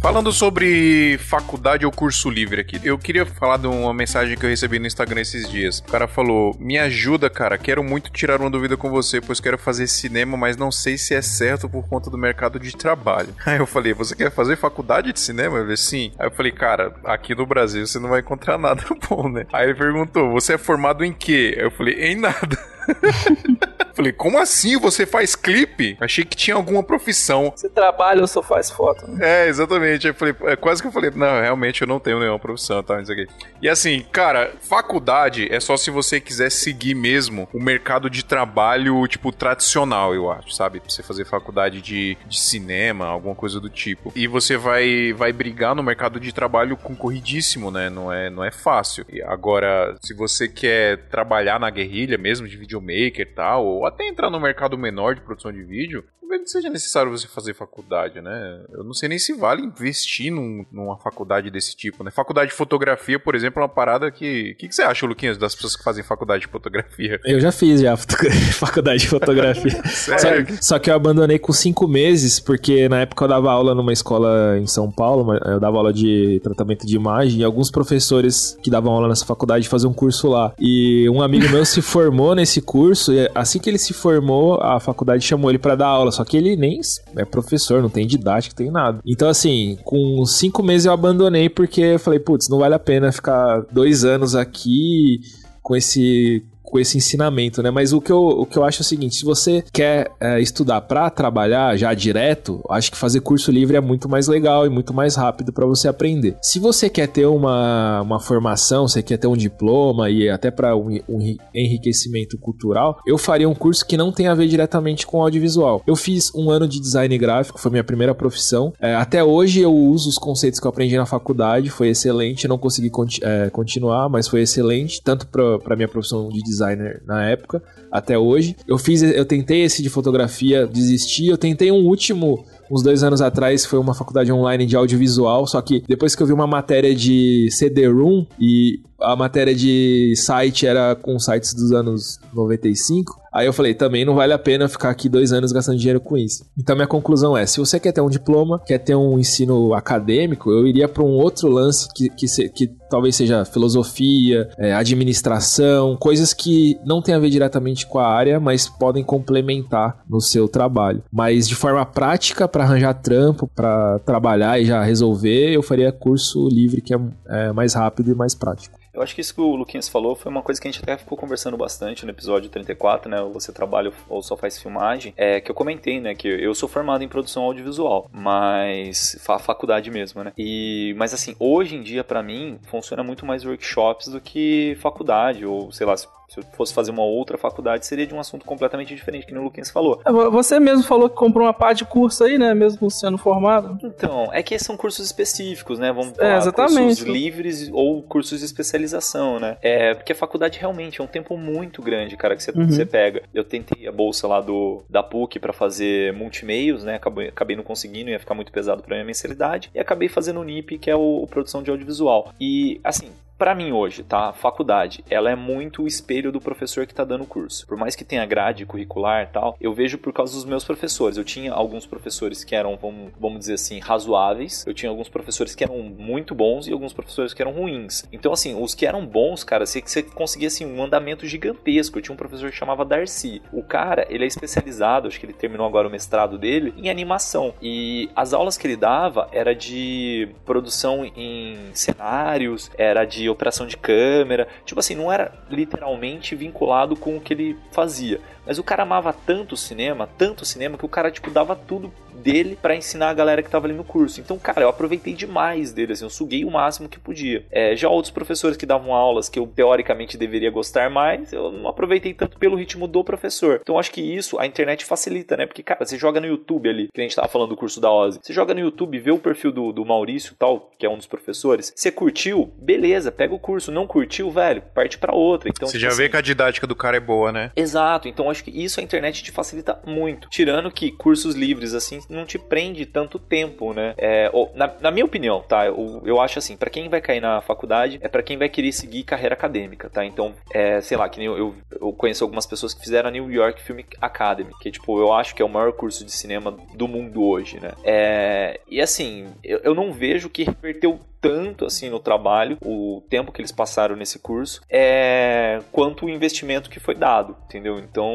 Falando 0.03 0.33
sobre 0.33 1.17
faculdade 1.17 1.85
ou 1.85 1.91
curso 1.91 2.29
livre 2.29 2.59
aqui, 2.59 2.77
eu 2.83 2.99
queria 2.99 3.25
falar 3.25 3.55
de 3.55 3.67
uma 3.67 3.93
mensagem 3.93 4.37
que 4.37 4.45
eu 4.45 4.49
recebi 4.49 4.77
no 4.77 4.85
Instagram 4.85 5.21
esses 5.21 5.49
dias. 5.49 5.79
O 5.79 5.85
cara 5.85 6.09
falou: 6.09 6.53
Me 6.59 6.77
ajuda, 6.77 7.29
cara, 7.29 7.57
quero 7.57 7.81
muito 7.81 8.11
tirar 8.11 8.41
uma 8.41 8.49
dúvida 8.49 8.75
com 8.75 8.89
você, 8.89 9.21
pois 9.21 9.39
quero 9.39 9.57
fazer 9.57 9.87
cinema, 9.87 10.35
mas 10.35 10.57
não 10.57 10.73
sei 10.73 10.97
se 10.97 11.15
é 11.15 11.21
certo 11.21 11.69
por 11.69 11.87
conta 11.87 12.09
do 12.09 12.17
mercado 12.17 12.59
de 12.59 12.75
trabalho. 12.75 13.33
Aí 13.45 13.57
eu 13.57 13.65
falei: 13.65 13.93
Você 13.93 14.13
quer 14.13 14.29
fazer 14.29 14.57
faculdade 14.57 15.13
de 15.13 15.21
cinema? 15.21 15.59
Falei: 15.59 15.77
Sim. 15.77 16.11
Aí 16.19 16.27
eu 16.27 16.31
falei: 16.31 16.51
Cara, 16.51 16.93
aqui 17.05 17.33
no 17.33 17.45
Brasil 17.45 17.87
você 17.87 17.97
não 17.97 18.09
vai 18.09 18.19
encontrar 18.19 18.57
nada 18.59 18.83
bom, 19.09 19.29
né? 19.29 19.45
Aí 19.53 19.69
ele 19.69 19.75
perguntou: 19.75 20.33
Você 20.33 20.55
é 20.55 20.57
formado 20.57 21.05
em 21.05 21.13
quê? 21.13 21.55
Eu 21.57 21.71
falei: 21.71 21.93
Em 21.93 22.17
nada. 22.17 22.72
Falei, 23.93 24.11
como 24.11 24.39
assim? 24.39 24.77
Você 24.79 25.05
faz 25.05 25.35
clipe? 25.35 25.95
Achei 26.01 26.25
que 26.25 26.35
tinha 26.35 26.55
alguma 26.55 26.81
profissão. 26.81 27.53
Você 27.55 27.69
trabalha 27.69 28.21
ou 28.21 28.27
só 28.27 28.41
faz 28.41 28.71
foto? 28.71 29.07
Né? 29.07 29.45
É, 29.45 29.47
exatamente. 29.47 30.07
Eu 30.07 30.15
falei, 30.15 30.35
é, 30.41 30.55
quase 30.55 30.81
que 30.81 30.87
eu 30.87 30.91
falei, 30.91 31.11
não, 31.11 31.41
realmente 31.41 31.81
eu 31.81 31.87
não 31.87 31.99
tenho 31.99 32.19
nenhuma 32.19 32.39
profissão, 32.39 32.81
tá? 32.81 32.99
Isso 32.99 33.11
aqui. 33.11 33.27
E 33.61 33.69
assim, 33.69 34.03
cara, 34.11 34.51
faculdade 34.61 35.47
é 35.53 35.59
só 35.59 35.77
se 35.77 35.91
você 35.91 36.19
quiser 36.19 36.49
seguir 36.49 36.95
mesmo 36.95 37.47
o 37.53 37.61
mercado 37.61 38.09
de 38.09 38.25
trabalho, 38.25 39.07
tipo, 39.07 39.31
tradicional, 39.31 40.15
eu 40.15 40.31
acho, 40.31 40.51
sabe? 40.51 40.79
Pra 40.79 40.89
você 40.89 41.03
fazer 41.03 41.25
faculdade 41.25 41.79
de, 41.79 42.17
de 42.25 42.39
cinema, 42.39 43.05
alguma 43.05 43.35
coisa 43.35 43.59
do 43.59 43.69
tipo. 43.69 44.11
E 44.15 44.27
você 44.27 44.57
vai, 44.57 45.13
vai 45.13 45.31
brigar 45.31 45.75
no 45.75 45.83
mercado 45.83 46.19
de 46.19 46.33
trabalho 46.33 46.75
concorridíssimo, 46.75 47.69
né? 47.69 47.91
Não 47.91 48.11
é, 48.11 48.29
não 48.29 48.43
é 48.43 48.49
fácil. 48.49 49.05
E 49.07 49.21
agora, 49.21 49.95
se 50.01 50.15
você 50.15 50.47
quer 50.47 50.97
trabalhar 51.09 51.59
na 51.59 51.69
guerrilha 51.69 52.17
mesmo, 52.17 52.47
de 52.47 52.57
videomaker 52.73 53.21
e 53.21 53.25
tal, 53.25 53.65
ou 53.65 53.85
até 53.85 54.07
entrar 54.07 54.29
no 54.29 54.39
mercado 54.39 54.77
menor 54.77 55.15
de 55.15 55.21
produção 55.21 55.51
de 55.51 55.63
vídeo, 55.63 56.03
talvez 56.33 56.41
não 56.41 56.47
seja 56.47 56.69
necessário 56.69 57.11
você 57.11 57.27
fazer 57.27 57.53
faculdade, 57.53 58.21
né? 58.21 58.61
Eu 58.71 58.83
não 58.83 58.93
sei 58.93 59.09
nem 59.09 59.19
se 59.19 59.33
vale 59.33 59.61
investir 59.61 60.31
num, 60.31 60.65
numa 60.71 60.97
faculdade 60.97 61.49
desse 61.49 61.75
tipo, 61.75 62.03
né? 62.03 62.11
Faculdade 62.11 62.51
de 62.51 62.57
fotografia, 62.57 63.19
por 63.19 63.35
exemplo, 63.35 63.61
é 63.61 63.63
uma 63.63 63.69
parada 63.69 64.09
que. 64.11 64.53
O 64.53 64.57
que, 64.57 64.67
que, 64.67 64.75
você 64.75 64.81
acha, 64.81 65.05
Luquinhas, 65.05 65.37
das 65.37 65.53
pessoas 65.53 65.75
que 65.75 65.83
fazem 65.83 66.03
faculdade 66.03 66.41
de 66.41 66.47
fotografia? 66.47 67.19
Eu 67.25 67.39
já 67.39 67.51
fiz 67.51 67.81
já 67.81 67.95
faculdade 68.57 69.01
de 69.01 69.07
fotografia. 69.07 69.81
só, 69.85 70.27
só, 70.61 70.79
que 70.79 70.89
eu 70.89 70.95
abandonei 70.95 71.37
com 71.37 71.53
cinco 71.53 71.87
meses, 71.87 72.39
porque 72.39 72.89
na 72.89 73.01
época 73.01 73.23
eu 73.23 73.29
dava 73.29 73.51
aula 73.51 73.75
numa 73.75 73.93
escola 73.93 74.57
em 74.57 74.67
São 74.67 74.91
Paulo, 74.91 75.35
eu 75.45 75.59
dava 75.59 75.77
aula 75.77 75.93
de 75.93 76.39
tratamento 76.43 76.85
de 76.85 76.95
imagem, 76.95 77.41
e 77.41 77.43
alguns 77.43 77.69
professores 77.69 78.57
que 78.61 78.69
davam 78.69 78.93
aula 78.93 79.07
nessa 79.07 79.25
faculdade 79.25 79.69
faziam 79.69 79.91
um 79.91 79.93
curso 79.93 80.27
lá. 80.27 80.53
E 80.59 81.07
um 81.09 81.21
amigo 81.21 81.49
meu 81.49 81.65
se 81.65 81.81
formou 81.81 82.35
nesse 82.35 82.61
curso, 82.61 83.13
e 83.13 83.29
assim 83.35 83.59
que 83.59 83.69
ele 83.69 83.77
se 83.77 83.93
formou, 83.93 84.59
a 84.61 84.79
faculdade 84.79 85.23
chamou 85.23 85.51
ele 85.51 85.59
para 85.59 85.75
dar 85.75 85.87
aula, 85.87 86.11
só 86.11 86.22
que 86.25 86.37
ele 86.37 86.55
nem 86.55 86.79
é 87.15 87.25
professor, 87.25 87.81
não 87.81 87.89
tem 87.89 88.05
didática, 88.07 88.55
tem 88.55 88.71
nada. 88.71 88.99
Então, 89.05 89.29
assim, 89.29 89.77
com 89.83 90.25
cinco 90.25 90.63
meses 90.63 90.85
eu 90.85 90.93
abandonei 90.93 91.49
porque 91.49 91.81
eu 91.81 91.99
falei, 91.99 92.19
putz, 92.19 92.49
não 92.49 92.59
vale 92.59 92.75
a 92.75 92.79
pena 92.79 93.11
ficar 93.11 93.61
dois 93.71 94.03
anos 94.03 94.35
aqui 94.35 95.21
com 95.61 95.75
esse 95.75 96.43
com 96.73 96.79
esse 96.79 96.97
ensinamento, 96.97 97.61
né? 97.61 97.69
Mas 97.69 97.93
o 97.93 98.01
que 98.01 98.11
eu, 98.11 98.19
o 98.19 98.47
que 98.47 98.57
eu 98.57 98.65
acho 98.65 98.79
é 98.79 98.81
o 98.81 98.85
seguinte: 98.85 99.17
se 99.17 99.23
você 99.23 99.63
quer 99.71 100.11
é, 100.19 100.41
estudar 100.41 100.81
para 100.81 101.07
trabalhar 101.11 101.77
já 101.77 101.93
direto, 101.93 102.63
acho 102.67 102.91
que 102.91 102.97
fazer 102.97 103.19
curso 103.19 103.51
livre 103.51 103.77
é 103.77 103.81
muito 103.81 104.09
mais 104.09 104.27
legal 104.27 104.65
e 104.65 104.69
muito 104.69 104.91
mais 104.91 105.15
rápido 105.15 105.53
para 105.53 105.67
você 105.67 105.87
aprender. 105.87 106.35
Se 106.41 106.57
você 106.57 106.89
quer 106.89 107.07
ter 107.07 107.27
uma, 107.27 108.01
uma 108.01 108.19
formação, 108.19 108.87
você 108.87 109.03
quer 109.03 109.17
ter 109.17 109.27
um 109.27 109.37
diploma 109.37 110.09
e 110.09 110.27
até 110.27 110.49
para 110.49 110.75
um, 110.75 110.97
um 111.07 111.35
enriquecimento 111.53 112.39
cultural, 112.39 112.99
eu 113.05 113.19
faria 113.19 113.47
um 113.47 113.53
curso 113.53 113.85
que 113.85 113.95
não 113.95 114.11
tem 114.11 114.25
a 114.27 114.33
ver 114.33 114.47
diretamente 114.47 115.05
com 115.05 115.21
audiovisual. 115.21 115.83
Eu 115.85 115.95
fiz 115.95 116.33
um 116.33 116.49
ano 116.49 116.67
de 116.67 116.79
design 116.79 117.15
gráfico, 117.19 117.59
foi 117.59 117.69
minha 117.69 117.83
primeira 117.83 118.15
profissão. 118.15 118.73
É, 118.81 118.95
até 118.95 119.23
hoje 119.23 119.61
eu 119.61 119.71
uso 119.71 120.09
os 120.09 120.17
conceitos 120.17 120.59
que 120.59 120.65
eu 120.65 120.69
aprendi 120.69 120.97
na 120.97 121.05
faculdade, 121.05 121.69
foi 121.69 121.89
excelente. 121.89 122.47
não 122.47 122.57
consegui 122.57 122.89
é, 123.21 123.51
continuar, 123.51 124.09
mas 124.09 124.27
foi 124.27 124.41
excelente, 124.41 124.99
tanto 125.03 125.27
para 125.27 125.75
minha 125.75 125.87
profissão 125.87 126.29
de 126.29 126.41
design 126.41 126.62
designer 126.63 127.01
na 127.05 127.29
época, 127.29 127.61
até 127.91 128.17
hoje. 128.17 128.55
Eu 128.67 128.77
fiz, 128.77 129.01
eu 129.01 129.25
tentei 129.25 129.63
esse 129.63 129.81
de 129.81 129.89
fotografia, 129.89 130.65
desisti. 130.65 131.27
Eu 131.27 131.37
tentei 131.37 131.71
um 131.71 131.85
último 131.85 132.45
uns 132.71 132.81
dois 132.81 133.03
anos 133.03 133.21
atrás 133.21 133.65
foi 133.65 133.77
uma 133.77 133.93
faculdade 133.93 134.31
online 134.31 134.65
de 134.65 134.75
audiovisual, 134.75 135.45
só 135.45 135.61
que 135.61 135.83
depois 135.87 136.15
que 136.15 136.23
eu 136.23 136.27
vi 136.27 136.33
uma 136.33 136.47
matéria 136.47 136.95
de 136.95 137.47
CD-ROOM 137.51 138.25
e 138.39 138.81
a 139.03 139.15
matéria 139.15 139.53
de 139.53 140.13
site 140.15 140.65
era 140.65 140.95
com 140.95 141.19
sites 141.19 141.53
dos 141.53 141.71
anos 141.71 142.19
95. 142.33 143.21
Aí 143.33 143.47
eu 143.47 143.53
falei, 143.53 143.73
também 143.73 144.05
não 144.05 144.13
vale 144.13 144.31
a 144.31 144.37
pena 144.37 144.69
ficar 144.69 144.91
aqui 144.91 145.09
dois 145.09 145.33
anos 145.33 145.51
gastando 145.51 145.77
dinheiro 145.77 145.99
com 145.99 146.15
isso. 146.15 146.45
Então 146.57 146.75
minha 146.75 146.87
conclusão 146.87 147.35
é, 147.35 147.45
se 147.47 147.59
você 147.59 147.79
quer 147.79 147.91
ter 147.91 147.99
um 147.99 148.09
diploma, 148.09 148.59
quer 148.59 148.77
ter 148.77 148.95
um 148.95 149.17
ensino 149.17 149.73
acadêmico, 149.73 150.51
eu 150.51 150.67
iria 150.67 150.87
para 150.87 151.03
um 151.03 151.17
outro 151.17 151.49
lance 151.49 151.87
que, 151.95 152.09
que, 152.09 152.27
se, 152.27 152.47
que 152.49 152.67
talvez 152.89 153.15
seja 153.15 153.43
filosofia, 153.43 154.49
é, 154.57 154.73
administração, 154.73 155.97
coisas 155.97 156.31
que 156.31 156.77
não 156.85 157.01
tem 157.01 157.15
a 157.15 157.19
ver 157.19 157.31
diretamente 157.31 157.87
com 157.87 157.97
a 157.97 158.07
área, 158.07 158.39
mas 158.39 158.69
podem 158.69 159.03
complementar 159.03 160.03
no 160.07 160.21
seu 160.21 160.47
trabalho. 160.47 161.03
Mas 161.11 161.47
de 161.47 161.55
forma 161.55 161.83
prática, 161.85 162.47
para 162.47 162.63
arranjar 162.63 162.93
trampo, 162.93 163.47
para 163.47 163.97
trabalhar 164.05 164.61
e 164.61 164.65
já 164.65 164.83
resolver, 164.83 165.51
eu 165.51 165.63
faria 165.63 165.91
curso 165.91 166.47
livre 166.47 166.81
que 166.81 166.93
é, 166.93 166.99
é 167.27 167.51
mais 167.51 167.73
rápido 167.73 168.11
e 168.11 168.15
mais 168.15 168.35
prático. 168.35 168.83
Eu 168.93 169.01
acho 169.01 169.15
que 169.15 169.21
isso 169.21 169.33
que 169.33 169.41
o 169.41 169.55
Luquinhas 169.55 169.89
falou 169.89 170.15
foi 170.15 170.31
uma 170.31 170.43
coisa 170.43 170.61
que 170.61 170.67
a 170.67 170.71
gente 170.71 170.83
até 170.83 170.95
ficou 170.95 171.17
conversando 171.17 171.57
bastante 171.57 172.05
no 172.05 172.11
episódio 172.11 172.49
34, 172.49 173.09
né? 173.09 173.17
Você 173.33 173.51
trabalha 173.51 173.91
ou 174.07 174.21
só 174.21 174.37
faz 174.37 174.61
filmagem. 174.61 175.13
É 175.17 175.41
que 175.41 175.49
eu 175.49 175.55
comentei, 175.55 175.99
né? 175.99 176.13
Que 176.13 176.27
eu 176.27 176.53
sou 176.53 176.69
formado 176.69 177.03
em 177.03 177.07
produção 177.07 177.43
audiovisual, 177.43 178.07
mas 178.13 179.17
fa 179.21 179.39
faculdade 179.39 179.89
mesmo, 179.89 180.23
né? 180.23 180.31
E, 180.37 180.93
mas 180.97 181.13
assim, 181.13 181.35
hoje 181.39 181.75
em 181.75 181.81
dia, 181.81 182.03
para 182.03 182.21
mim, 182.21 182.59
funciona 182.67 183.03
muito 183.03 183.25
mais 183.25 183.43
workshops 183.43 184.09
do 184.09 184.21
que 184.21 184.77
faculdade, 184.79 185.43
ou 185.43 185.71
sei 185.71 185.87
lá, 185.87 185.95
se 186.33 186.39
eu 186.39 186.43
fosse 186.53 186.73
fazer 186.73 186.89
uma 186.89 187.03
outra 187.03 187.37
faculdade, 187.37 187.85
seria 187.85 188.07
de 188.07 188.13
um 188.13 188.19
assunto 188.19 188.43
completamente 188.43 188.95
diferente, 188.95 189.27
que 189.27 189.31
nem 189.31 189.39
o 189.39 189.43
Luquinhas 189.43 189.69
falou. 189.69 190.01
É, 190.03 190.11
você 190.11 190.59
mesmo 190.59 190.83
falou 190.83 191.07
que 191.07 191.15
comprou 191.15 191.45
uma 191.45 191.53
parte 191.53 191.79
de 191.79 191.85
curso 191.85 192.23
aí, 192.23 192.39
né? 192.39 192.55
Mesmo 192.55 192.89
sendo 192.89 193.19
formado. 193.19 193.77
Então, 193.83 194.29
é 194.33 194.41
que 194.41 194.57
são 194.57 194.75
cursos 194.75 195.05
específicos, 195.05 195.77
né? 195.77 195.93
Vamos 195.93 196.17
falar, 196.17 196.33
é, 196.33 196.37
exatamente. 196.37 196.85
cursos 196.85 197.05
livres 197.05 197.69
ou 197.71 198.01
cursos 198.01 198.39
de 198.39 198.45
especialização, 198.45 199.39
né? 199.39 199.57
É, 199.61 199.93
porque 199.93 200.11
a 200.11 200.15
faculdade 200.15 200.57
realmente 200.59 200.99
é 200.99 201.03
um 201.03 201.07
tempo 201.07 201.37
muito 201.37 201.83
grande, 201.83 202.17
cara, 202.17 202.35
que 202.35 202.41
você, 202.41 202.51
uhum. 202.51 202.67
você 202.67 202.85
pega. 202.85 203.21
Eu 203.31 203.43
tentei 203.43 203.87
a 203.87 203.91
bolsa 203.91 204.27
lá 204.27 204.41
do, 204.41 204.83
da 204.89 205.03
PUC 205.03 205.37
para 205.39 205.53
fazer 205.53 206.13
multimeios, 206.13 206.83
né? 206.83 206.95
Acabei, 206.95 207.27
acabei 207.27 207.55
não 207.55 207.63
conseguindo, 207.63 208.09
ia 208.09 208.19
ficar 208.19 208.33
muito 208.33 208.51
pesado 208.51 208.81
pra 208.81 208.95
minha 208.95 209.05
mensalidade. 209.05 209.69
E 209.75 209.79
acabei 209.79 210.09
fazendo 210.09 210.39
o 210.39 210.43
NIP, 210.43 210.79
que 210.79 210.89
é 210.89 210.95
o, 210.95 211.21
o 211.21 211.27
produção 211.27 211.61
de 211.61 211.69
audiovisual. 211.69 212.33
E, 212.41 212.81
assim, 212.83 213.09
para 213.37 213.55
mim 213.55 213.71
hoje, 213.71 214.03
tá? 214.03 214.29
A 214.29 214.33
faculdade, 214.33 215.03
ela 215.09 215.29
é 215.29 215.35
muito 215.35 215.83
o 215.83 215.87
espelho 215.87 216.31
do 216.31 216.39
professor 216.39 216.85
que 216.85 216.93
tá 216.93 217.03
dando 217.03 217.23
o 217.23 217.27
curso. 217.27 217.65
Por 217.67 217.77
mais 217.77 217.95
que 217.95 218.03
tenha 218.03 218.25
grade 218.25 218.65
curricular 218.65 219.23
e 219.23 219.27
tal, 219.27 219.57
eu 219.59 219.73
vejo 219.73 219.97
por 219.97 220.13
causa 220.13 220.33
dos 220.33 220.45
meus 220.45 220.63
professores. 220.63 221.17
Eu 221.17 221.23
tinha 221.23 221.51
alguns 221.51 221.85
professores 221.85 222.43
que 222.43 222.55
eram, 222.55 222.77
vamos, 222.77 223.11
vamos 223.19 223.39
dizer 223.39 223.55
assim, 223.55 223.79
razoáveis. 223.79 224.65
Eu 224.65 224.73
tinha 224.73 224.89
alguns 224.89 225.09
professores 225.09 225.55
que 225.55 225.63
eram 225.63 225.77
muito 225.79 226.35
bons 226.35 226.67
e 226.67 226.71
alguns 226.71 226.93
professores 226.93 227.33
que 227.33 227.41
eram 227.41 227.51
ruins. 227.51 228.03
Então, 228.11 228.31
assim, 228.31 228.55
os 228.61 228.73
que 228.73 228.85
eram 228.85 229.05
bons, 229.05 229.43
cara, 229.43 229.65
você, 229.65 229.81
você 229.81 230.03
conseguia, 230.03 230.47
assim, 230.47 230.65
um 230.65 230.83
andamento 230.83 231.25
gigantesco. 231.25 231.97
Eu 231.97 232.01
tinha 232.01 232.13
um 232.13 232.17
professor 232.17 232.49
que 232.49 232.55
chamava 232.55 232.85
Darcy. 232.85 233.41
O 233.51 233.63
cara, 233.63 234.05
ele 234.09 234.23
é 234.23 234.27
especializado, 234.27 235.07
acho 235.07 235.19
que 235.19 235.25
ele 235.25 235.33
terminou 235.33 235.65
agora 235.65 235.87
o 235.87 235.91
mestrado 235.91 236.37
dele, 236.37 236.73
em 236.77 236.89
animação. 236.89 237.53
E 237.61 238.09
as 238.15 238.33
aulas 238.33 238.57
que 238.57 238.67
ele 238.67 238.77
dava 238.77 239.27
era 239.31 239.53
de 239.53 240.29
produção 240.45 241.03
em 241.03 241.57
cenários, 241.73 242.71
era 242.77 243.05
de 243.05 243.22
de 243.23 243.29
operação 243.29 243.65
de 243.65 243.77
câmera. 243.77 244.47
Tipo 244.65 244.79
assim, 244.79 244.95
não 244.95 245.11
era 245.11 245.31
literalmente 245.49 246.35
vinculado 246.35 246.95
com 246.95 247.17
o 247.17 247.21
que 247.21 247.33
ele 247.33 247.57
fazia. 247.71 248.19
Mas 248.45 248.59
o 248.59 248.63
cara 248.63 248.83
amava 248.83 249.13
tanto 249.13 249.53
o 249.53 249.57
cinema, 249.57 250.07
tanto 250.17 250.41
o 250.41 250.45
cinema, 250.45 250.77
que 250.77 250.85
o 250.85 250.89
cara, 250.89 251.11
tipo, 251.11 251.29
dava 251.29 251.55
tudo 251.55 251.91
dele 252.23 252.57
para 252.59 252.75
ensinar 252.75 253.09
a 253.09 253.13
galera 253.13 253.43
que 253.43 253.49
tava 253.49 253.67
ali 253.67 253.75
no 253.75 253.83
curso. 253.83 254.21
Então, 254.21 254.39
cara, 254.39 254.61
eu 254.61 254.69
aproveitei 254.69 255.13
demais 255.13 255.73
dele, 255.73 255.93
assim, 255.93 256.05
eu 256.05 256.09
suguei 256.09 256.45
o 256.45 256.51
máximo 256.51 256.87
que 256.87 256.99
podia. 256.99 257.45
É, 257.51 257.75
já 257.75 257.89
outros 257.89 258.11
professores 258.11 258.55
que 258.55 258.65
davam 258.65 258.93
aulas 258.93 259.29
que 259.29 259.37
eu 259.37 259.45
teoricamente 259.47 260.17
deveria 260.17 260.49
gostar 260.49 260.89
mais, 260.89 261.33
eu 261.33 261.51
não 261.51 261.67
aproveitei 261.67 262.13
tanto 262.13 262.37
pelo 262.37 262.55
ritmo 262.55 262.87
do 262.87 263.03
professor. 263.03 263.59
Então, 263.61 263.77
acho 263.77 263.91
que 263.91 264.01
isso 264.01 264.39
a 264.39 264.45
internet 264.45 264.85
facilita, 264.85 265.35
né? 265.35 265.45
Porque, 265.45 265.61
cara, 265.61 265.85
você 265.85 265.97
joga 265.97 266.19
no 266.19 266.27
YouTube 266.27 266.69
ali, 266.69 266.87
que 266.93 267.01
a 267.01 267.03
gente 267.03 267.15
tava 267.15 267.27
falando 267.27 267.49
do 267.49 267.57
curso 267.57 267.81
da 267.81 267.91
Ozzy, 267.91 268.19
você 268.21 268.33
joga 268.33 268.53
no 268.53 268.59
YouTube, 268.59 268.99
vê 268.99 269.11
o 269.11 269.19
perfil 269.19 269.51
do, 269.51 269.71
do 269.73 269.85
Maurício, 269.85 270.35
tal, 270.37 270.71
que 270.77 270.85
é 270.85 270.89
um 270.89 270.97
dos 270.97 271.07
professores, 271.07 271.73
você 271.75 271.91
curtiu, 271.91 272.53
beleza, 272.57 273.11
pega 273.11 273.33
o 273.33 273.39
curso, 273.39 273.71
não 273.71 273.87
curtiu, 273.87 274.31
velho, 274.31 274.61
parte 274.73 274.97
para 274.97 275.13
outra. 275.13 275.49
Então, 275.49 275.67
você 275.67 275.73
tipo 275.73 275.81
já 275.81 275.89
assim, 275.89 275.97
vê 275.97 276.09
que 276.09 276.17
a 276.17 276.21
didática 276.21 276.67
do 276.67 276.75
cara 276.75 276.97
é 276.97 276.99
boa, 276.99 277.31
né? 277.31 277.51
Exato, 277.55 278.07
então 278.07 278.29
acho 278.33 278.43
que 278.43 278.51
isso 278.51 278.79
a 278.79 278.83
internet 278.83 279.23
te 279.23 279.31
facilita 279.31 279.79
muito. 279.85 280.27
Tirando 280.29 280.71
que 280.71 280.91
cursos 280.91 281.35
livres, 281.35 281.73
assim, 281.73 281.99
não 282.09 282.25
te 282.25 282.37
prende 282.37 282.85
tanto 282.85 283.17
tempo, 283.17 283.73
né? 283.73 283.93
É, 283.97 284.29
ou, 284.33 284.51
na, 284.55 284.73
na, 284.81 284.91
minha 284.91 285.05
opinião, 285.05 285.41
tá? 285.41 285.65
Eu, 285.65 286.01
eu 286.05 286.19
acho 286.19 286.39
assim, 286.39 286.57
para 286.57 286.69
quem 286.69 286.89
vai 286.89 287.01
cair 287.01 287.21
na 287.21 287.41
faculdade, 287.41 287.99
é 288.01 288.07
para 288.07 288.23
quem 288.23 288.37
vai 288.37 288.49
querer 288.49 288.71
seguir 288.71 289.03
carreira 289.03 289.33
acadêmica, 289.33 289.89
tá? 289.89 290.05
Então, 290.05 290.33
é, 290.51 290.81
sei 290.81 290.97
lá, 290.97 291.07
que 291.07 291.19
nem 291.19 291.27
eu, 291.27 291.37
eu, 291.37 291.55
eu, 291.79 291.93
conheço 291.93 292.23
algumas 292.23 292.45
pessoas 292.45 292.73
que 292.73 292.81
fizeram 292.81 293.09
a 293.09 293.11
New 293.11 293.31
York 293.31 293.61
Film 293.61 293.79
Academy, 294.01 294.51
que, 294.59 294.71
tipo, 294.71 294.99
eu 294.99 295.13
acho 295.13 295.35
que 295.35 295.41
é 295.41 295.45
o 295.45 295.49
maior 295.49 295.71
curso 295.73 296.03
de 296.03 296.11
cinema 296.11 296.51
do 296.75 296.87
mundo 296.87 297.23
hoje, 297.23 297.59
né? 297.59 297.71
É, 297.83 298.59
e 298.69 298.81
assim, 298.81 299.27
eu, 299.43 299.59
eu 299.63 299.75
não 299.75 299.93
vejo 299.93 300.29
que 300.29 300.43
reverteu 300.43 300.99
tanto 301.23 301.65
assim 301.65 301.89
no 301.89 302.01
trabalho, 302.01 302.57
o 302.61 303.01
tempo 303.09 303.31
que 303.31 303.39
eles 303.39 303.51
passaram 303.51 303.95
nesse 303.95 304.19
curso, 304.19 304.61
é 304.69 305.61
quanto 305.71 306.05
o 306.05 306.09
investimento 306.09 306.69
que 306.69 306.81
foi 306.81 306.93
dado, 306.93 307.37
entendeu? 307.45 307.79
Então, 307.79 308.11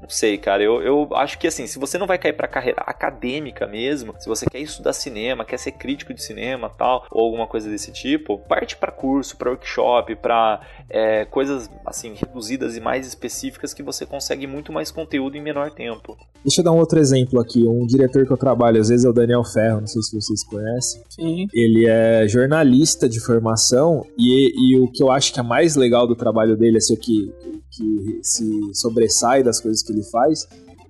não 0.00 0.08
sei, 0.08 0.38
cara, 0.38 0.62
eu, 0.62 0.80
eu 0.80 1.08
acho 1.16 1.38
que 1.40 1.48
assim, 1.48 1.66
se 1.66 1.76
você 1.76 1.98
não 1.98 2.06
vai 2.06 2.18
cair 2.18 2.34
pra 2.34 2.46
carreira 2.46 2.82
acadêmica 2.82 3.66
mesmo, 3.66 4.14
se 4.20 4.28
você 4.28 4.46
quer 4.48 4.60
estudar 4.60 4.92
cinema, 4.92 5.44
quer 5.44 5.58
ser 5.58 5.72
crítico 5.72 6.14
de 6.14 6.22
cinema 6.22 6.70
tal, 6.70 7.04
ou 7.10 7.24
alguma 7.24 7.48
coisa 7.48 7.68
desse 7.68 7.90
tipo, 7.90 8.38
parte 8.38 8.76
para 8.76 8.92
curso, 8.92 9.36
para 9.36 9.50
workshop, 9.50 10.14
para 10.14 10.60
é, 10.88 11.24
coisas 11.24 11.68
assim 11.84 12.14
reduzidas 12.14 12.76
e 12.76 12.80
mais 12.80 13.06
específicas 13.06 13.74
que 13.74 13.82
você 13.82 14.06
consegue 14.06 14.46
muito 14.46 14.72
mais 14.72 14.90
conteúdo 14.90 15.36
em 15.36 15.42
menor 15.42 15.70
tempo. 15.70 16.16
Deixa 16.44 16.60
eu 16.60 16.64
dar 16.64 16.72
um 16.72 16.78
outro 16.78 16.98
exemplo 16.98 17.40
aqui. 17.40 17.66
Um 17.66 17.86
diretor 17.86 18.24
que 18.24 18.32
eu 18.32 18.36
trabalho 18.36 18.80
às 18.80 18.88
vezes 18.88 19.04
é 19.04 19.08
o 19.08 19.12
Daniel 19.12 19.44
Ferro, 19.44 19.80
não 19.80 19.86
sei 19.86 20.02
se 20.02 20.14
vocês 20.14 20.44
conhecem. 20.44 21.02
Sim. 21.08 21.46
Ele 21.52 21.86
é 21.86 22.26
jornalista 22.28 23.08
de 23.08 23.20
formação 23.20 24.06
e, 24.16 24.52
e 24.56 24.78
o 24.78 24.90
que 24.90 25.02
eu 25.02 25.10
acho 25.10 25.32
que 25.32 25.40
é 25.40 25.42
mais 25.42 25.74
legal 25.76 26.06
do 26.06 26.14
trabalho 26.14 26.56
dele, 26.56 26.78
assim, 26.78 26.94
o 26.94 26.98
que, 26.98 27.32
que 27.70 28.20
se 28.22 28.74
sobressai 28.74 29.42
das 29.42 29.60
coisas 29.60 29.82
que 29.82 29.92
ele 29.92 30.04
faz, 30.04 30.46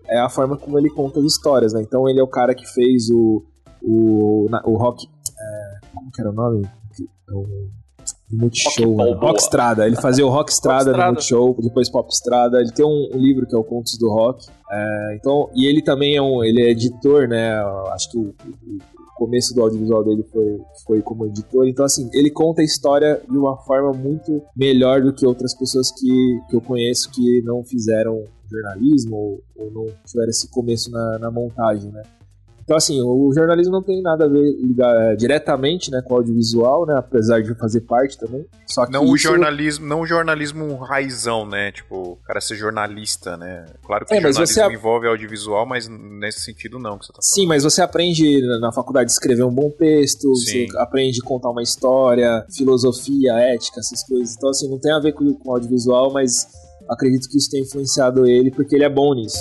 é 0.08 0.18
a 0.18 0.28
forma 0.28 0.56
como 0.56 0.78
ele 0.78 0.90
conta 0.90 1.18
as 1.18 1.26
histórias, 1.26 1.72
né? 1.72 1.80
Então 1.82 2.08
ele 2.08 2.20
é 2.20 2.22
o 2.22 2.28
cara 2.28 2.54
que 2.54 2.66
fez 2.66 3.08
o, 3.10 3.42
o, 3.82 4.46
o 4.64 4.76
rock. 4.76 5.06
É, 5.06 5.86
como 5.94 6.10
que 6.12 6.20
era 6.20 6.30
o 6.30 6.34
nome? 6.34 6.68
O, 7.30 7.44
Multishow, 8.30 8.94
rock, 8.94 9.10
né? 9.10 9.18
Rockstrada. 9.20 9.86
Ele 9.86 9.96
fazia 9.96 10.26
o 10.26 10.28
Rockstrada 10.28 10.90
rock 10.90 10.98
no 10.98 11.06
Multishow, 11.12 11.56
depois 11.60 11.90
Popstrada. 11.90 12.60
Ele 12.60 12.72
tem 12.72 12.84
um, 12.84 13.10
um, 13.14 13.18
livro 13.18 13.46
que 13.46 13.54
é 13.54 13.58
o 13.58 13.64
Contos 13.64 13.96
do 13.98 14.08
Rock. 14.08 14.46
É, 14.70 15.16
então, 15.16 15.48
e 15.54 15.66
ele 15.66 15.82
também 15.82 16.16
é 16.16 16.22
um, 16.22 16.42
ele 16.42 16.62
é 16.62 16.70
editor, 16.70 17.28
né? 17.28 17.54
Acho 17.92 18.10
que 18.10 18.18
o, 18.18 18.22
o, 18.22 18.96
começo 19.16 19.54
do 19.54 19.62
audiovisual 19.62 20.04
dele 20.04 20.22
foi, 20.30 20.60
foi 20.86 21.02
como 21.02 21.26
editor. 21.26 21.66
Então, 21.66 21.84
assim, 21.84 22.10
ele 22.12 22.30
conta 22.30 22.60
a 22.60 22.64
história 22.64 23.20
de 23.26 23.38
uma 23.38 23.56
forma 23.56 23.92
muito 23.92 24.42
melhor 24.54 25.00
do 25.00 25.12
que 25.12 25.24
outras 25.24 25.56
pessoas 25.56 25.90
que, 25.90 26.40
que 26.50 26.56
eu 26.56 26.60
conheço 26.60 27.10
que 27.10 27.40
não 27.42 27.64
fizeram 27.64 28.22
jornalismo 28.50 29.16
ou, 29.16 29.42
ou 29.56 29.70
não 29.70 29.86
tiveram 30.04 30.28
esse 30.28 30.50
começo 30.50 30.90
na, 30.90 31.18
na 31.18 31.30
montagem, 31.30 31.90
né? 31.90 32.02
Então, 32.66 32.76
assim, 32.76 33.00
o 33.00 33.32
jornalismo 33.32 33.74
não 33.74 33.82
tem 33.82 34.02
nada 34.02 34.24
a 34.24 34.28
ver 34.28 34.42
ligar, 34.60 35.12
é, 35.12 35.14
diretamente 35.14 35.88
né, 35.88 36.02
com 36.02 36.14
o 36.14 36.16
audiovisual, 36.16 36.84
né? 36.84 36.96
Apesar 36.98 37.40
de 37.40 37.54
fazer 37.54 37.82
parte 37.82 38.18
também. 38.18 38.44
Só 38.66 38.84
que 38.84 38.92
não 38.92 39.04
o 39.04 39.16
jornalismo, 39.16 39.86
não 39.86 40.00
o 40.00 40.06
jornalismo 40.06 40.74
raizão, 40.78 41.46
né? 41.46 41.70
Tipo, 41.70 41.94
o 41.94 42.16
cara 42.26 42.40
ser 42.40 42.56
jornalista, 42.56 43.36
né? 43.36 43.66
Claro 43.84 44.04
que 44.04 44.14
é, 44.14 44.16
jornalismo 44.20 44.46
você... 44.48 44.66
envolve 44.66 45.06
audiovisual, 45.06 45.64
mas 45.64 45.86
nesse 45.88 46.40
sentido 46.40 46.76
não 46.80 46.98
que 46.98 47.06
você 47.06 47.12
tá 47.12 47.20
falando. 47.22 47.34
Sim, 47.34 47.46
mas 47.46 47.62
você 47.62 47.80
aprende 47.80 48.40
na 48.60 48.72
faculdade 48.72 49.12
a 49.12 49.14
escrever 49.14 49.44
um 49.44 49.54
bom 49.54 49.70
texto, 49.70 50.34
Sim. 50.34 50.66
você 50.66 50.78
aprende 50.78 51.20
a 51.22 51.24
contar 51.24 51.50
uma 51.50 51.62
história, 51.62 52.44
filosofia, 52.50 53.34
ética, 53.34 53.78
essas 53.78 54.02
coisas. 54.04 54.34
Então, 54.36 54.50
assim, 54.50 54.68
não 54.68 54.80
tem 54.80 54.90
a 54.90 54.98
ver 54.98 55.12
com, 55.12 55.32
com 55.34 55.52
audiovisual, 55.52 56.12
mas 56.12 56.48
acredito 56.90 57.28
que 57.28 57.38
isso 57.38 57.48
tem 57.48 57.62
influenciado 57.62 58.26
ele 58.26 58.50
porque 58.50 58.74
ele 58.74 58.84
é 58.84 58.90
bom 58.90 59.14
nisso. 59.14 59.38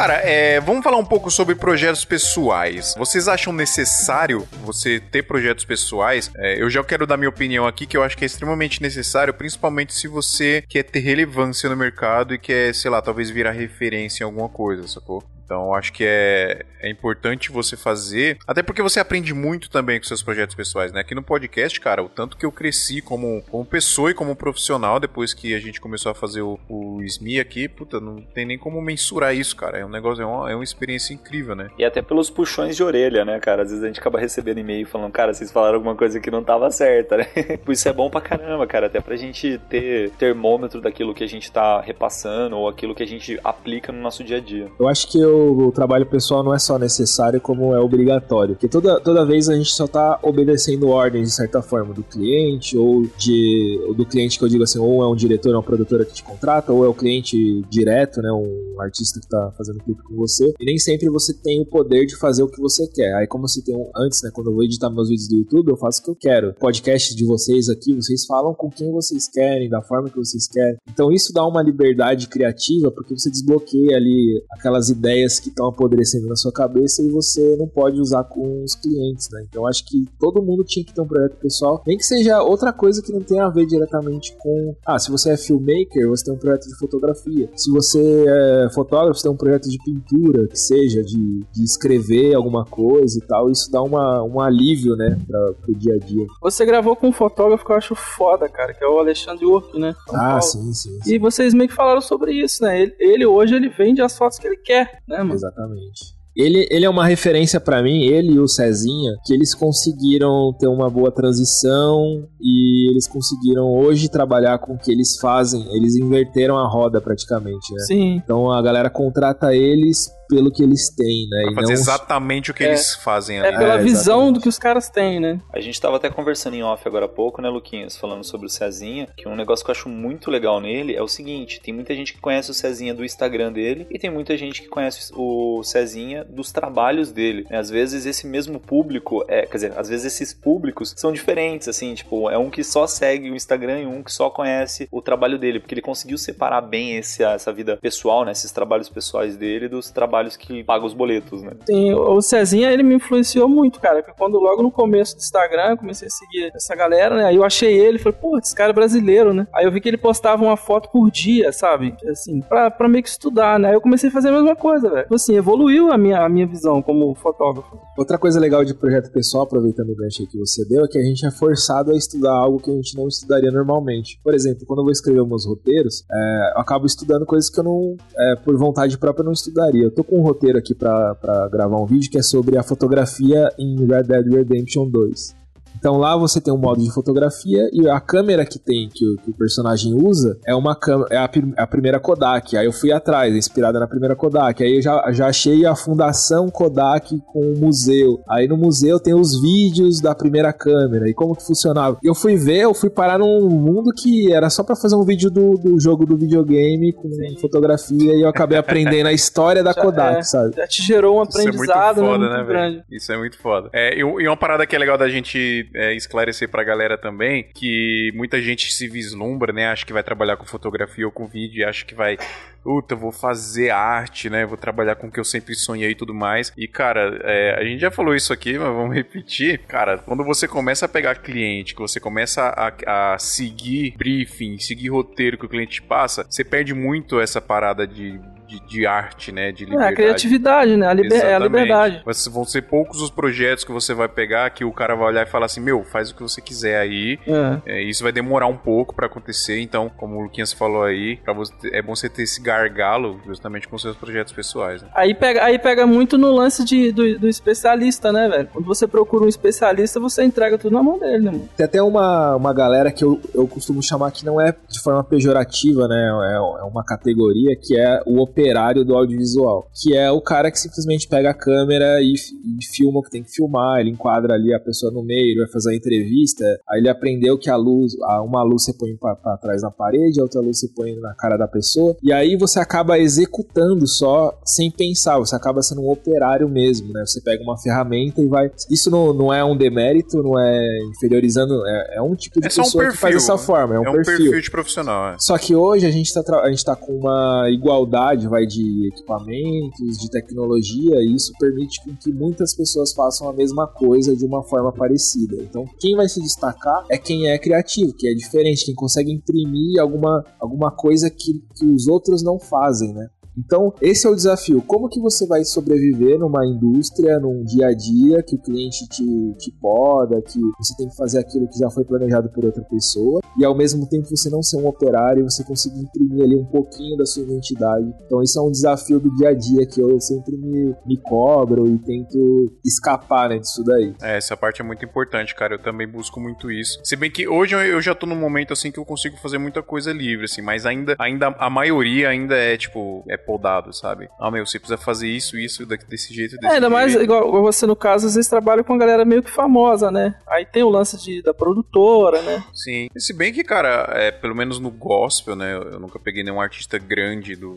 Cara, 0.00 0.14
é, 0.14 0.58
vamos 0.60 0.82
falar 0.82 0.96
um 0.96 1.04
pouco 1.04 1.30
sobre 1.30 1.54
projetos 1.54 2.06
pessoais. 2.06 2.94
Vocês 2.96 3.28
acham 3.28 3.52
necessário 3.52 4.48
você 4.64 4.98
ter 4.98 5.24
projetos 5.24 5.66
pessoais? 5.66 6.30
É, 6.36 6.62
eu 6.62 6.70
já 6.70 6.82
quero 6.82 7.06
dar 7.06 7.18
minha 7.18 7.28
opinião 7.28 7.66
aqui, 7.66 7.84
que 7.84 7.98
eu 7.98 8.02
acho 8.02 8.16
que 8.16 8.24
é 8.24 8.26
extremamente 8.26 8.80
necessário, 8.80 9.34
principalmente 9.34 9.92
se 9.92 10.08
você 10.08 10.64
quer 10.66 10.84
ter 10.84 11.00
relevância 11.00 11.68
no 11.68 11.76
mercado 11.76 12.32
e 12.32 12.38
quer, 12.38 12.74
sei 12.74 12.90
lá, 12.90 13.02
talvez 13.02 13.28
virar 13.28 13.50
referência 13.50 14.24
em 14.24 14.26
alguma 14.26 14.48
coisa, 14.48 14.88
sacou? 14.88 15.22
Então 15.50 15.74
acho 15.74 15.92
que 15.92 16.04
é, 16.06 16.64
é 16.80 16.88
importante 16.88 17.50
você 17.50 17.76
fazer, 17.76 18.38
até 18.46 18.62
porque 18.62 18.80
você 18.80 19.00
aprende 19.00 19.34
muito 19.34 19.68
também 19.68 19.98
com 19.98 20.06
seus 20.06 20.22
projetos 20.22 20.54
pessoais, 20.54 20.92
né? 20.92 21.00
Aqui 21.00 21.12
no 21.12 21.24
podcast, 21.24 21.80
cara, 21.80 22.04
o 22.04 22.08
tanto 22.08 22.36
que 22.36 22.46
eu 22.46 22.52
cresci 22.52 23.00
como, 23.00 23.42
como 23.50 23.64
pessoa 23.64 24.12
e 24.12 24.14
como 24.14 24.36
profissional 24.36 25.00
depois 25.00 25.34
que 25.34 25.52
a 25.52 25.58
gente 25.58 25.80
começou 25.80 26.12
a 26.12 26.14
fazer 26.14 26.42
o, 26.42 26.56
o 26.68 27.02
SMI 27.02 27.40
aqui, 27.40 27.68
puta, 27.68 27.98
não 27.98 28.22
tem 28.32 28.46
nem 28.46 28.56
como 28.56 28.80
mensurar 28.80 29.34
isso, 29.34 29.56
cara. 29.56 29.78
É 29.78 29.84
um 29.84 29.88
negócio, 29.88 30.22
é 30.22 30.24
uma, 30.24 30.52
é 30.52 30.54
uma 30.54 30.62
experiência 30.62 31.12
incrível, 31.12 31.56
né? 31.56 31.68
E 31.76 31.84
até 31.84 32.00
pelos 32.00 32.30
puxões 32.30 32.76
de 32.76 32.84
orelha, 32.84 33.24
né, 33.24 33.40
cara? 33.40 33.62
Às 33.62 33.70
vezes 33.70 33.82
a 33.82 33.88
gente 33.88 33.98
acaba 33.98 34.20
recebendo 34.20 34.58
e-mail 34.58 34.86
falando, 34.86 35.10
cara, 35.10 35.34
vocês 35.34 35.50
falaram 35.50 35.78
alguma 35.78 35.96
coisa 35.96 36.20
que 36.20 36.30
não 36.30 36.44
tava 36.44 36.70
certa, 36.70 37.16
né? 37.16 37.26
isso 37.68 37.88
é 37.88 37.92
bom 37.92 38.08
pra 38.08 38.20
caramba, 38.20 38.68
cara, 38.68 38.86
até 38.86 39.00
pra 39.00 39.16
gente 39.16 39.58
ter 39.68 40.10
termômetro 40.12 40.80
daquilo 40.80 41.12
que 41.12 41.24
a 41.24 41.28
gente 41.28 41.50
tá 41.50 41.80
repassando 41.80 42.56
ou 42.56 42.68
aquilo 42.68 42.94
que 42.94 43.02
a 43.02 43.06
gente 43.06 43.36
aplica 43.42 43.90
no 43.90 44.00
nosso 44.00 44.22
dia 44.22 44.36
a 44.36 44.40
dia. 44.40 44.70
Eu 44.78 44.86
acho 44.86 45.08
que 45.08 45.18
o, 45.24 45.39
o 45.40 45.72
trabalho 45.72 46.06
pessoal 46.06 46.42
não 46.42 46.54
é 46.54 46.58
só 46.58 46.78
necessário, 46.78 47.40
como 47.40 47.74
é 47.74 47.80
obrigatório. 47.80 48.54
Porque 48.54 48.68
toda, 48.68 49.00
toda 49.00 49.24
vez 49.24 49.48
a 49.48 49.54
gente 49.54 49.72
só 49.72 49.86
tá 49.86 50.18
obedecendo 50.22 50.88
ordens, 50.88 51.28
de 51.28 51.34
certa 51.34 51.62
forma, 51.62 51.92
do 51.94 52.02
cliente, 52.02 52.76
ou 52.76 53.06
de 53.18 53.80
ou 53.86 53.94
do 53.94 54.06
cliente 54.06 54.38
que 54.38 54.44
eu 54.44 54.48
digo 54.48 54.62
assim, 54.62 54.78
ou 54.78 55.02
é 55.02 55.08
um 55.08 55.16
diretor, 55.16 55.50
ou 55.50 55.56
uma 55.56 55.62
produtora 55.62 56.04
que 56.04 56.14
te 56.14 56.22
contrata, 56.22 56.72
ou 56.72 56.84
é 56.84 56.88
o 56.88 56.94
cliente 56.94 57.62
direto, 57.68 58.20
né? 58.20 58.30
Um 58.32 58.80
artista 58.80 59.20
que 59.20 59.28
tá 59.28 59.52
fazendo 59.56 59.78
clipe 59.80 60.02
com 60.02 60.16
você. 60.16 60.52
E 60.58 60.64
nem 60.64 60.78
sempre 60.78 61.08
você 61.08 61.34
tem 61.34 61.60
o 61.60 61.66
poder 61.66 62.06
de 62.06 62.16
fazer 62.16 62.42
o 62.42 62.48
que 62.48 62.60
você 62.60 62.86
quer. 62.88 63.14
Aí, 63.14 63.26
como 63.26 63.48
se 63.48 63.62
tem 63.64 63.76
um, 63.76 63.90
antes, 63.96 64.22
né? 64.22 64.30
Quando 64.32 64.48
eu 64.48 64.54
vou 64.54 64.64
editar 64.64 64.90
meus 64.90 65.08
vídeos 65.08 65.28
do 65.28 65.38
YouTube, 65.38 65.70
eu 65.70 65.76
faço 65.76 66.00
o 66.00 66.04
que 66.04 66.10
eu 66.10 66.16
quero. 66.16 66.54
Podcast 66.54 67.14
de 67.14 67.24
vocês 67.24 67.68
aqui, 67.68 67.94
vocês 67.94 68.24
falam 68.26 68.54
com 68.54 68.70
quem 68.70 68.90
vocês 68.90 69.28
querem, 69.28 69.68
da 69.68 69.82
forma 69.82 70.08
que 70.10 70.16
vocês 70.16 70.46
querem. 70.48 70.76
Então 70.92 71.10
isso 71.10 71.32
dá 71.32 71.46
uma 71.46 71.62
liberdade 71.62 72.28
criativa, 72.28 72.90
porque 72.90 73.16
você 73.16 73.30
desbloqueia 73.30 73.96
ali 73.96 74.42
aquelas 74.50 74.88
ideias 74.88 75.29
que 75.38 75.50
estão 75.50 75.66
apodrecendo 75.68 76.26
na 76.26 76.36
sua 76.36 76.52
cabeça 76.52 77.02
e 77.02 77.10
você 77.10 77.56
não 77.58 77.68
pode 77.68 78.00
usar 78.00 78.24
com 78.24 78.64
os 78.64 78.74
clientes, 78.74 79.28
né? 79.30 79.44
Então 79.48 79.66
acho 79.66 79.84
que 79.86 80.04
todo 80.18 80.42
mundo 80.42 80.64
tinha 80.64 80.84
que 80.84 80.94
ter 80.94 81.00
um 81.02 81.06
projeto 81.06 81.36
pessoal, 81.36 81.82
nem 81.86 81.96
que 81.96 82.04
seja 82.04 82.42
outra 82.42 82.72
coisa 82.72 83.02
que 83.02 83.12
não 83.12 83.20
tenha 83.20 83.44
a 83.44 83.50
ver 83.50 83.66
diretamente 83.66 84.34
com. 84.38 84.74
Ah, 84.86 84.98
se 84.98 85.10
você 85.10 85.32
é 85.32 85.36
filmmaker, 85.36 86.08
você 86.08 86.24
tem 86.24 86.34
um 86.34 86.38
projeto 86.38 86.66
de 86.66 86.76
fotografia. 86.78 87.50
Se 87.54 87.70
você 87.70 88.24
é 88.26 88.68
fotógrafo, 88.74 89.14
você 89.18 89.22
tem 89.24 89.32
um 89.32 89.36
projeto 89.36 89.68
de 89.68 89.78
pintura, 89.84 90.48
que 90.48 90.58
seja, 90.58 91.02
de, 91.02 91.44
de 91.52 91.62
escrever 91.64 92.34
alguma 92.34 92.64
coisa 92.64 93.18
e 93.18 93.26
tal. 93.26 93.50
Isso 93.50 93.70
dá 93.70 93.82
uma, 93.82 94.22
um 94.22 94.40
alívio, 94.40 94.96
né, 94.96 95.18
pra, 95.26 95.52
pro 95.60 95.74
dia 95.74 95.94
a 95.94 95.98
dia. 95.98 96.26
Você 96.42 96.64
gravou 96.64 96.96
com 96.96 97.08
um 97.08 97.12
fotógrafo 97.12 97.64
que 97.64 97.72
eu 97.72 97.76
acho 97.76 97.94
foda, 97.94 98.48
cara, 98.48 98.72
que 98.72 98.82
é 98.82 98.88
o 98.88 98.98
Alexandre 98.98 99.44
Urk, 99.44 99.78
né? 99.78 99.94
São 100.08 100.16
Ah, 100.16 100.28
Paulo. 100.28 100.42
sim, 100.42 100.72
sim. 100.72 100.98
sim. 101.02 101.14
E 101.14 101.18
vocês 101.18 101.52
meio 101.54 101.68
que 101.68 101.74
falaram 101.74 102.00
sobre 102.00 102.32
isso, 102.32 102.62
né? 102.62 102.80
Ele, 102.80 102.94
ele 102.98 103.26
hoje 103.26 103.54
ele 103.54 103.68
vende 103.68 104.00
as 104.00 104.16
fotos 104.16 104.38
que 104.38 104.46
ele 104.46 104.56
quer, 104.56 105.02
né, 105.08 105.19
mano? 105.22 105.34
Exatamente. 105.34 106.20
Ele, 106.36 106.66
ele 106.70 106.84
é 106.84 106.90
uma 106.90 107.06
referência 107.06 107.60
pra 107.60 107.82
mim, 107.82 108.04
ele 108.04 108.34
e 108.34 108.38
o 108.38 108.46
Cezinha, 108.46 109.16
que 109.24 109.34
eles 109.34 109.52
conseguiram 109.52 110.54
ter 110.58 110.68
uma 110.68 110.88
boa 110.88 111.10
transição 111.10 112.24
e 112.40 112.88
eles 112.88 113.08
conseguiram 113.08 113.66
hoje 113.74 114.08
trabalhar 114.08 114.58
com 114.58 114.74
o 114.74 114.78
que 114.78 114.92
eles 114.92 115.18
fazem. 115.18 115.66
Eles 115.74 115.96
inverteram 115.96 116.56
a 116.56 116.68
roda 116.68 117.00
praticamente, 117.00 117.74
né? 117.74 117.80
Sim. 117.80 118.16
Então 118.16 118.50
a 118.50 118.62
galera 118.62 118.88
contrata 118.88 119.54
eles 119.54 120.08
pelo 120.30 120.50
que 120.52 120.62
eles 120.62 120.88
têm, 120.94 121.28
né? 121.28 121.42
Pra 121.42 121.52
E 121.52 121.54
fazer 121.56 121.66
não 121.74 121.80
exatamente 121.80 122.50
o 122.50 122.54
que 122.54 122.62
É. 122.64 122.68
eles 122.68 122.94
fazem 122.94 123.38
ali. 123.40 123.48
É 123.48 123.58
pela 123.58 123.74
É, 123.74 123.78
visão 123.82 124.14
exatamente. 124.20 124.34
do 124.34 124.40
que 124.40 124.48
os 124.48 124.58
caras 124.58 124.88
têm, 124.88 125.18
né? 125.20 125.40
A 125.52 125.60
gente 125.60 125.80
tava 125.80 125.96
até 125.96 126.08
conversando 126.08 126.54
em 126.54 126.62
off 126.62 126.86
agora 126.86 127.06
há 127.06 127.08
pouco, 127.08 127.42
né, 127.42 127.48
Luquinhas, 127.48 127.96
falando 127.96 128.24
sobre 128.24 128.46
o 128.46 128.50
Cezinha, 128.50 129.08
que 129.16 129.28
um 129.28 129.34
negócio 129.36 129.64
que 129.64 129.70
eu 129.70 129.74
acho 129.74 129.88
muito 129.88 130.30
legal 130.30 130.60
nele 130.60 130.94
é 130.94 131.02
o 131.02 131.08
seguinte, 131.08 131.60
tem 131.60 131.74
muita 131.74 131.94
gente 131.94 132.12
que 132.14 132.20
conhece 132.20 132.50
o 132.50 132.54
Cezinha 132.54 132.94
do 132.94 133.04
Instagram 133.04 133.52
dele 133.52 133.86
e 133.90 133.98
tem 133.98 134.08
muita 134.10 134.36
gente 134.36 134.62
que 134.62 134.68
conhece 134.68 135.12
o 135.14 135.62
Cezinha 135.64 136.24
dos 136.24 136.52
trabalhos 136.52 137.10
dele. 137.10 137.46
né? 137.50 137.58
Às 137.58 137.68
vezes 137.70 138.06
esse 138.06 138.26
mesmo 138.26 138.60
público, 138.60 139.24
é, 139.28 139.42
quer 139.46 139.56
dizer, 139.56 139.72
às 139.76 139.88
vezes 139.88 140.06
esses 140.06 140.32
públicos 140.32 140.94
são 140.96 141.12
diferentes, 141.12 141.66
assim, 141.68 141.94
tipo, 141.94 142.30
é 142.30 142.38
um 142.38 142.50
que 142.50 142.62
só 142.62 142.86
segue 142.86 143.30
o 143.30 143.34
Instagram 143.34 143.80
e 143.80 143.86
um 143.86 144.02
que 144.02 144.12
só 144.12 144.30
conhece 144.30 144.88
o 144.92 145.02
trabalho 145.02 145.38
dele, 145.38 145.58
porque 145.60 145.74
ele 145.74 145.82
conseguiu 145.82 146.16
separar 146.18 146.60
bem 146.60 146.96
esse, 146.96 147.22
essa 147.22 147.52
vida 147.52 147.76
pessoal, 147.76 148.24
né, 148.24 148.32
esses 148.32 148.52
trabalhos 148.52 148.88
pessoais 148.88 149.36
dele 149.36 149.68
dos 149.68 149.90
trabalhos 149.90 150.19
que 150.36 150.64
pagam 150.64 150.86
os 150.86 150.94
boletos, 150.94 151.42
né? 151.42 151.52
Sim, 151.66 151.94
o 151.94 152.20
Cezinha, 152.20 152.72
ele 152.72 152.82
me 152.82 152.94
influenciou 152.94 153.48
muito, 153.48 153.80
cara. 153.80 154.02
Porque 154.02 154.16
quando 154.18 154.38
logo 154.38 154.62
no 154.62 154.70
começo 154.70 155.16
do 155.16 155.20
Instagram 155.20 155.70
eu 155.70 155.76
comecei 155.76 156.08
a 156.08 156.10
seguir 156.10 156.50
essa 156.54 156.74
galera, 156.74 157.16
né? 157.16 157.24
Aí 157.26 157.36
eu 157.36 157.44
achei 157.44 157.78
ele, 157.78 157.98
falei, 157.98 158.18
pô, 158.20 158.38
esse 158.38 158.54
cara 158.54 158.70
é 158.70 158.74
brasileiro, 158.74 159.32
né? 159.32 159.46
Aí 159.54 159.64
eu 159.64 159.72
vi 159.72 159.80
que 159.80 159.88
ele 159.88 159.96
postava 159.96 160.42
uma 160.42 160.56
foto 160.56 160.90
por 160.90 161.10
dia, 161.10 161.52
sabe? 161.52 161.94
Assim, 162.08 162.40
pra, 162.40 162.70
pra 162.70 162.88
meio 162.88 163.02
que 163.02 163.08
estudar, 163.08 163.58
né? 163.58 163.68
Aí 163.68 163.74
eu 163.74 163.80
comecei 163.80 164.08
a 164.08 164.12
fazer 164.12 164.28
a 164.28 164.32
mesma 164.32 164.56
coisa, 164.56 164.88
velho. 164.88 165.02
Tipo 165.02 165.14
Assim, 165.14 165.36
evoluiu 165.36 165.92
a 165.92 165.98
minha, 165.98 166.24
a 166.24 166.28
minha 166.28 166.46
visão 166.46 166.80
como 166.80 167.14
fotógrafo. 167.14 167.78
Outra 167.96 168.18
coisa 168.18 168.40
legal 168.40 168.64
de 168.64 168.74
projeto 168.74 169.10
pessoal, 169.12 169.44
aproveitando 169.44 169.90
o 169.90 169.96
gancho 169.96 170.22
aí 170.22 170.28
que 170.28 170.38
você 170.38 170.64
deu, 170.64 170.84
é 170.84 170.88
que 170.88 170.98
a 170.98 171.02
gente 171.02 171.26
é 171.26 171.30
forçado 171.30 171.92
a 171.92 171.96
estudar 171.96 172.32
algo 172.32 172.58
que 172.58 172.70
a 172.70 172.74
gente 172.74 172.96
não 172.96 173.06
estudaria 173.06 173.50
normalmente. 173.50 174.18
Por 174.22 174.34
exemplo, 174.34 174.64
quando 174.66 174.80
eu 174.80 174.84
vou 174.84 174.92
escrever 174.92 175.24
meus 175.26 175.46
roteiros, 175.46 176.04
é, 176.10 176.52
eu 176.56 176.60
acabo 176.60 176.86
estudando 176.86 177.26
coisas 177.26 177.50
que 177.50 177.60
eu 177.60 177.64
não, 177.64 177.96
é, 178.16 178.36
por 178.36 178.56
vontade 178.56 178.96
própria, 178.98 179.24
não 179.24 179.32
estudaria. 179.32 179.84
Eu 179.84 179.90
tô 179.90 180.02
com 180.02 180.09
um 180.10 180.22
roteiro 180.22 180.58
aqui 180.58 180.74
pra 180.74 181.48
gravar 181.50 181.78
um 181.78 181.86
vídeo 181.86 182.10
que 182.10 182.18
é 182.18 182.22
sobre 182.22 182.58
a 182.58 182.62
fotografia 182.62 183.48
em 183.58 183.86
Red 183.86 184.04
Dead 184.04 184.26
Redemption 184.26 184.88
2. 184.88 185.39
Então 185.78 185.96
lá 185.96 186.16
você 186.16 186.40
tem 186.40 186.52
um 186.52 186.58
modo 186.58 186.82
de 186.82 186.92
fotografia 186.92 187.68
e 187.72 187.88
a 187.88 188.00
câmera 188.00 188.44
que 188.44 188.58
tem, 188.58 188.88
que 188.88 189.06
o, 189.06 189.16
que 189.16 189.30
o 189.30 189.34
personagem 189.34 189.94
usa, 189.94 190.38
é 190.46 190.54
uma 190.54 190.76
câmera, 190.76 191.08
é 191.10 191.16
a, 191.16 191.30
a 191.56 191.66
primeira 191.66 191.98
Kodak. 191.98 192.56
Aí 192.56 192.66
eu 192.66 192.72
fui 192.72 192.92
atrás, 192.92 193.34
inspirada 193.34 193.80
na 193.80 193.86
primeira 193.86 194.14
Kodak. 194.14 194.62
Aí 194.62 194.76
eu 194.76 194.82
já, 194.82 195.10
já 195.12 195.28
achei 195.28 195.64
a 195.64 195.74
fundação 195.74 196.50
Kodak 196.50 197.18
com 197.26 197.52
o 197.52 197.58
museu. 197.58 198.22
Aí 198.28 198.46
no 198.46 198.56
museu 198.56 199.00
tem 199.00 199.14
os 199.14 199.40
vídeos 199.40 200.00
da 200.00 200.14
primeira 200.14 200.52
câmera 200.52 201.08
e 201.08 201.14
como 201.14 201.34
que 201.34 201.46
funcionava. 201.46 201.98
E 202.02 202.06
eu 202.06 202.14
fui 202.14 202.36
ver, 202.36 202.60
eu 202.60 202.74
fui 202.74 202.90
parar 202.90 203.18
num 203.18 203.48
mundo 203.48 203.90
que 203.92 204.32
era 204.32 204.50
só 204.50 204.62
pra 204.62 204.76
fazer 204.76 204.96
um 204.96 205.04
vídeo 205.04 205.30
do, 205.30 205.54
do 205.54 205.80
jogo 205.80 206.04
do 206.04 206.16
videogame 206.16 206.92
com 206.92 207.08
fotografia 207.40 208.14
e 208.14 208.22
eu 208.22 208.28
acabei 208.28 208.58
aprendendo 208.60 209.06
a 209.06 209.12
história 209.12 209.62
da 209.62 209.72
Já 209.72 209.80
Kodak, 209.82 210.18
é. 210.18 210.22
sabe? 210.22 210.56
Já 210.56 210.66
te 210.66 210.82
gerou 210.82 211.20
um 211.20 211.22
Isso 211.22 211.38
é 211.38 211.42
muito 211.44 211.54
aprendizado, 211.54 212.00
foda, 212.00 212.28
né? 212.28 212.36
né, 212.36 212.44
velho? 212.44 212.84
Isso 212.90 213.12
é 213.12 213.16
muito 213.16 213.38
foda. 213.38 213.70
É, 213.72 213.94
e, 213.94 214.00
e 214.00 214.28
uma 214.28 214.36
parada 214.36 214.66
que 214.66 214.76
é 214.76 214.78
legal 214.78 214.98
da 214.98 215.08
gente 215.08 215.59
é, 215.74 215.94
esclarecer 215.94 216.48
pra 216.48 216.64
galera 216.64 216.96
também, 216.96 217.48
que 217.54 218.12
muita 218.14 218.40
gente 218.40 218.72
se 218.72 218.88
vislumbra, 218.88 219.52
né? 219.52 219.66
Acha 219.66 219.84
que 219.84 219.92
vai 219.92 220.02
trabalhar 220.02 220.36
com 220.36 220.44
fotografia 220.44 221.06
ou 221.06 221.12
com 221.12 221.26
vídeo 221.26 221.60
e 221.60 221.64
acha 221.64 221.84
que 221.84 221.94
vai, 221.94 222.16
puta, 222.62 222.94
vou 222.94 223.12
fazer 223.12 223.70
arte, 223.70 224.30
né? 224.30 224.46
Vou 224.46 224.56
trabalhar 224.56 224.96
com 224.96 225.08
o 225.08 225.10
que 225.10 225.20
eu 225.20 225.24
sempre 225.24 225.54
sonhei 225.54 225.90
e 225.90 225.94
tudo 225.94 226.14
mais. 226.14 226.52
E, 226.56 226.66
cara, 226.66 227.20
é, 227.22 227.54
a 227.58 227.64
gente 227.64 227.80
já 227.80 227.90
falou 227.90 228.14
isso 228.14 228.32
aqui, 228.32 228.58
mas 228.58 228.68
vamos 228.68 228.94
repetir. 228.96 229.58
Cara, 229.66 229.98
quando 229.98 230.24
você 230.24 230.46
começa 230.46 230.86
a 230.86 230.88
pegar 230.88 231.16
cliente, 231.16 231.74
que 231.74 231.80
você 231.80 232.00
começa 232.00 232.42
a, 232.48 233.14
a 233.14 233.18
seguir 233.18 233.94
briefing, 233.96 234.58
seguir 234.58 234.88
roteiro 234.88 235.38
que 235.38 235.46
o 235.46 235.48
cliente 235.48 235.80
te 235.80 235.82
passa, 235.82 236.26
você 236.28 236.44
perde 236.44 236.74
muito 236.74 237.20
essa 237.20 237.40
parada 237.40 237.86
de, 237.86 238.18
de, 238.50 238.60
de 238.66 238.86
arte, 238.86 239.30
né? 239.32 239.52
De 239.52 239.62
É, 239.64 239.66
a 239.66 239.70
liberdade. 239.70 239.96
criatividade, 239.96 240.76
né? 240.76 240.86
A, 240.88 240.92
liber- 240.94 241.12
é 241.12 241.14
a 241.14 241.18
Exatamente. 241.30 241.42
liberdade. 241.52 242.02
Mas 242.04 242.26
vão 242.26 242.44
ser 242.44 242.62
poucos 242.62 243.00
os 243.00 243.10
projetos 243.10 243.64
que 243.64 243.70
você 243.72 243.94
vai 243.94 244.08
pegar 244.08 244.50
que 244.50 244.64
o 244.64 244.72
cara 244.72 244.94
vai 244.96 245.08
olhar 245.08 245.26
e 245.26 245.30
falar 245.30 245.46
assim: 245.46 245.60
Meu, 245.60 245.84
faz 245.84 246.10
o 246.10 246.14
que 246.16 246.22
você 246.22 246.40
quiser 246.40 246.78
aí. 246.80 247.18
É. 247.26 247.78
É, 247.78 247.82
isso 247.82 248.02
vai 248.02 248.12
demorar 248.12 248.46
um 248.46 248.56
pouco 248.56 248.94
pra 248.94 249.06
acontecer. 249.06 249.60
Então, 249.60 249.90
como 249.96 250.18
o 250.18 250.22
Luquinhas 250.22 250.52
falou 250.52 250.82
aí, 250.82 251.16
pra 251.18 251.32
você, 251.32 251.52
é 251.72 251.80
bom 251.80 251.94
você 251.94 252.08
ter 252.08 252.22
esse 252.22 252.40
gargalo 252.42 253.20
justamente 253.26 253.68
com 253.68 253.78
seus 253.78 253.96
projetos 253.96 254.32
pessoais. 254.32 254.82
Né? 254.82 254.88
Aí 254.94 255.14
pega, 255.14 255.44
aí 255.44 255.58
pega 255.58 255.86
muito 255.86 256.18
no 256.18 256.32
lance 256.32 256.64
de, 256.64 256.90
do, 256.92 257.18
do 257.18 257.28
especialista, 257.28 258.12
né, 258.12 258.28
velho? 258.28 258.48
Quando 258.52 258.64
você 258.66 258.86
procura 258.86 259.24
um 259.24 259.28
especialista, 259.28 260.00
você 260.00 260.22
entrega 260.24 260.58
tudo 260.58 260.72
na 260.72 260.82
mão 260.82 260.98
dele, 260.98 261.18
né, 261.24 261.30
mano? 261.30 261.48
Tem 261.56 261.64
até 261.66 261.82
uma, 261.82 262.36
uma 262.36 262.52
galera 262.54 262.90
que 262.90 263.04
eu, 263.04 263.20
eu 263.34 263.46
costumo 263.46 263.82
chamar 263.82 264.10
que 264.10 264.24
não 264.24 264.40
é 264.40 264.54
de 264.68 264.80
forma 264.80 265.02
pejorativa, 265.04 265.86
né? 265.88 266.10
É, 266.32 266.34
é 266.36 266.64
uma 266.64 266.84
categoria 266.84 267.56
que 267.56 267.78
é 267.78 268.00
o 268.06 268.20
operário 268.40 268.84
do 268.84 268.96
audiovisual. 268.96 269.68
Que 269.82 269.96
é 269.96 270.10
o 270.10 270.20
cara 270.20 270.50
que 270.50 270.58
simplesmente 270.58 271.06
pega 271.08 271.30
a 271.30 271.34
câmera 271.34 272.00
e, 272.00 272.14
e 272.14 272.64
filma 272.74 273.00
o 273.00 273.02
que 273.02 273.10
tem 273.10 273.22
que 273.22 273.30
filmar, 273.30 273.80
ele 273.80 273.90
enquadra 273.90 274.34
ali 274.34 274.52
a 274.54 274.60
pessoa 274.60 274.92
no 274.92 275.02
meio, 275.02 275.32
ele 275.32 275.40
vai 275.40 275.48
fazer 275.50 275.72
a 275.72 275.76
entrevista, 275.76 276.44
aí 276.68 276.80
ele 276.80 276.88
aprendeu 276.88 277.38
que 277.38 277.50
a 277.50 277.56
luz, 277.56 277.92
a- 278.02 278.22
uma 278.22 278.42
luz 278.42 278.64
você 278.64 278.72
põe 278.72 278.96
pra, 278.96 279.14
pra 279.14 279.36
trás 279.36 279.62
na 279.62 279.70
parede, 279.70 280.20
a 280.20 280.22
outra 280.22 280.40
luz 280.40 280.58
você 280.58 280.68
põe 280.74 280.94
na 280.96 281.14
cara 281.14 281.36
da 281.36 281.46
pessoa, 281.48 281.96
e 282.02 282.12
aí 282.12 282.36
você 282.36 282.58
acaba 282.58 282.98
executando 282.98 283.86
só 283.86 284.38
sem 284.44 284.70
pensar, 284.70 285.18
você 285.18 285.34
acaba 285.36 285.62
sendo 285.62 285.82
um 285.82 285.90
operário 285.90 286.48
mesmo, 286.48 286.92
né? 286.92 287.02
Você 287.06 287.20
pega 287.20 287.42
uma 287.42 287.58
ferramenta 287.58 288.20
e 288.20 288.26
vai. 288.26 288.50
Isso 288.70 288.90
não, 288.90 289.12
não 289.12 289.32
é 289.32 289.44
um 289.44 289.56
demérito, 289.56 290.22
não 290.22 290.38
é 290.38 290.78
inferiorizando, 290.90 291.54
é, 291.66 291.96
é 291.96 292.02
um 292.02 292.14
tipo 292.14 292.40
de 292.40 292.46
É 292.46 292.50
só 292.50 292.62
um 292.62 292.64
pessoa 292.64 292.84
que 292.84 292.96
faz 292.96 293.14
perfil, 293.14 293.18
dessa 293.18 293.38
forma, 293.38 293.74
é 293.74 293.80
um, 293.80 293.84
é 293.84 293.90
um 293.90 293.92
perfil. 293.94 294.16
perfil 294.18 294.40
de 294.40 294.50
profissional. 294.50 295.12
É. 295.12 295.16
Só 295.18 295.36
que 295.38 295.54
hoje 295.54 295.86
a 295.86 295.90
gente, 295.90 296.12
tá, 296.12 296.22
tra- 296.22 296.42
a 296.42 296.50
gente 296.50 296.64
tá 296.64 296.74
com 296.76 296.92
uma 296.96 297.48
igualdade 297.50 298.26
vai, 298.30 298.46
de 298.46 298.88
equipamentos, 298.88 299.98
de 299.98 300.08
tecnologia, 300.08 300.96
e 301.02 301.14
isso 301.14 301.32
permite 301.38 301.80
que 302.02 302.12
muitas 302.12 302.54
pessoas 302.54 302.92
façam 302.92 303.28
a 303.28 303.32
mesma 303.32 303.66
coisa 303.66 304.16
de 304.16 304.24
uma 304.24 304.42
forma 304.42 304.72
parecida. 304.72 305.36
Então, 305.42 305.66
quem 305.78 305.96
vai 305.96 306.08
se 306.08 306.20
destacar 306.20 306.84
é 306.88 306.96
quem 306.96 307.28
é 307.28 307.38
criativo, 307.38 307.92
que 307.92 308.08
é 308.08 308.14
diferente, 308.14 308.64
quem 308.64 308.74
consegue 308.74 309.12
imprimir 309.12 309.80
alguma, 309.80 310.24
alguma 310.38 310.70
coisa 310.70 311.10
que, 311.10 311.42
que 311.56 311.66
os 311.66 311.86
outros 311.88 312.22
não 312.22 312.38
fazem, 312.38 312.94
né? 312.94 313.10
Então, 313.36 313.72
esse 313.80 314.06
é 314.06 314.10
o 314.10 314.14
desafio. 314.14 314.62
Como 314.62 314.88
que 314.88 315.00
você 315.00 315.26
vai 315.26 315.44
sobreviver 315.44 316.18
numa 316.18 316.46
indústria, 316.46 317.18
num 317.18 317.44
dia 317.44 317.68
a 317.68 317.74
dia, 317.74 318.22
que 318.22 318.36
o 318.36 318.38
cliente 318.38 318.88
te, 318.88 319.34
te 319.38 319.52
poda, 319.60 320.20
que 320.22 320.38
você 320.58 320.76
tem 320.76 320.88
que 320.88 320.96
fazer 320.96 321.18
aquilo 321.18 321.48
que 321.48 321.58
já 321.58 321.70
foi 321.70 321.84
planejado 321.84 322.28
por 322.30 322.44
outra 322.44 322.62
pessoa, 322.64 323.20
e 323.38 323.44
ao 323.44 323.56
mesmo 323.56 323.88
tempo 323.88 324.08
você 324.08 324.28
não 324.28 324.42
ser 324.42 324.58
um 324.58 324.66
operário, 324.66 325.24
você 325.24 325.44
conseguir 325.44 325.80
imprimir 325.80 326.24
ali 326.24 326.36
um 326.36 326.44
pouquinho 326.44 326.96
da 326.96 327.06
sua 327.06 327.22
identidade. 327.22 327.92
Então, 328.06 328.22
isso 328.22 328.38
é 328.38 328.42
um 328.42 328.50
desafio 328.50 329.00
do 329.00 329.14
dia 329.16 329.30
a 329.30 329.34
dia 329.34 329.66
que 329.66 329.80
eu 329.80 330.00
sempre 330.00 330.36
me, 330.36 330.74
me 330.86 330.96
cobro 330.96 331.66
e 331.66 331.78
tento 331.78 332.52
escapar 332.64 333.28
né, 333.28 333.38
disso 333.38 333.62
daí. 333.64 333.94
É, 334.02 334.16
essa 334.16 334.36
parte 334.36 334.60
é 334.60 334.64
muito 334.64 334.84
importante, 334.84 335.34
cara. 335.34 335.54
Eu 335.54 335.58
também 335.58 335.86
busco 335.86 336.20
muito 336.20 336.50
isso. 336.50 336.80
Se 336.84 336.96
bem 336.96 337.10
que 337.10 337.26
hoje 337.28 337.54
eu 337.54 337.80
já 337.80 337.94
tô 337.94 338.06
num 338.06 338.18
momento 338.18 338.52
assim 338.52 338.70
que 338.70 338.78
eu 338.78 338.84
consigo 338.84 339.16
fazer 339.16 339.38
muita 339.38 339.62
coisa 339.62 339.92
livre, 339.92 340.24
assim, 340.24 340.42
mas 340.42 340.66
ainda, 340.66 340.94
ainda 340.98 341.28
a 341.38 341.50
maioria 341.50 342.08
ainda 342.08 342.34
é, 342.34 342.56
tipo, 342.56 343.04
é 343.08 343.16
podado, 343.20 343.72
sabe? 343.72 344.08
Ah, 344.18 344.30
meu, 344.30 344.46
você 344.46 344.58
precisa 344.58 344.78
fazer 344.78 345.08
isso, 345.08 345.38
isso, 345.38 345.64
desse 345.66 346.12
jeito, 346.12 346.36
desse 346.36 346.46
é, 346.46 346.56
ainda 346.56 346.68
jeito. 346.68 346.72
mais, 346.72 346.94
igual 346.94 347.30
você 347.42 347.66
no 347.66 347.76
caso, 347.76 348.06
às 348.06 348.14
vezes 348.14 348.28
trabalha 348.28 348.64
com 348.64 348.72
uma 348.72 348.78
galera 348.78 349.04
meio 349.04 349.22
que 349.22 349.30
famosa, 349.30 349.90
né? 349.90 350.14
Aí 350.26 350.44
tem 350.44 350.62
o 350.62 350.68
lance 350.68 350.96
de, 350.96 351.22
da 351.22 351.32
produtora, 351.34 352.20
né? 352.22 352.44
Sim. 352.52 352.88
Se 352.96 353.12
bem 353.12 353.32
que, 353.32 353.44
cara, 353.44 353.90
é, 353.94 354.10
pelo 354.10 354.34
menos 354.34 354.58
no 354.58 354.70
gospel, 354.70 355.36
né? 355.36 355.54
Eu 355.54 355.78
nunca 355.78 355.98
peguei 355.98 356.22
nenhum 356.22 356.40
artista 356.40 356.78
grande 356.78 357.36
do, 357.36 357.54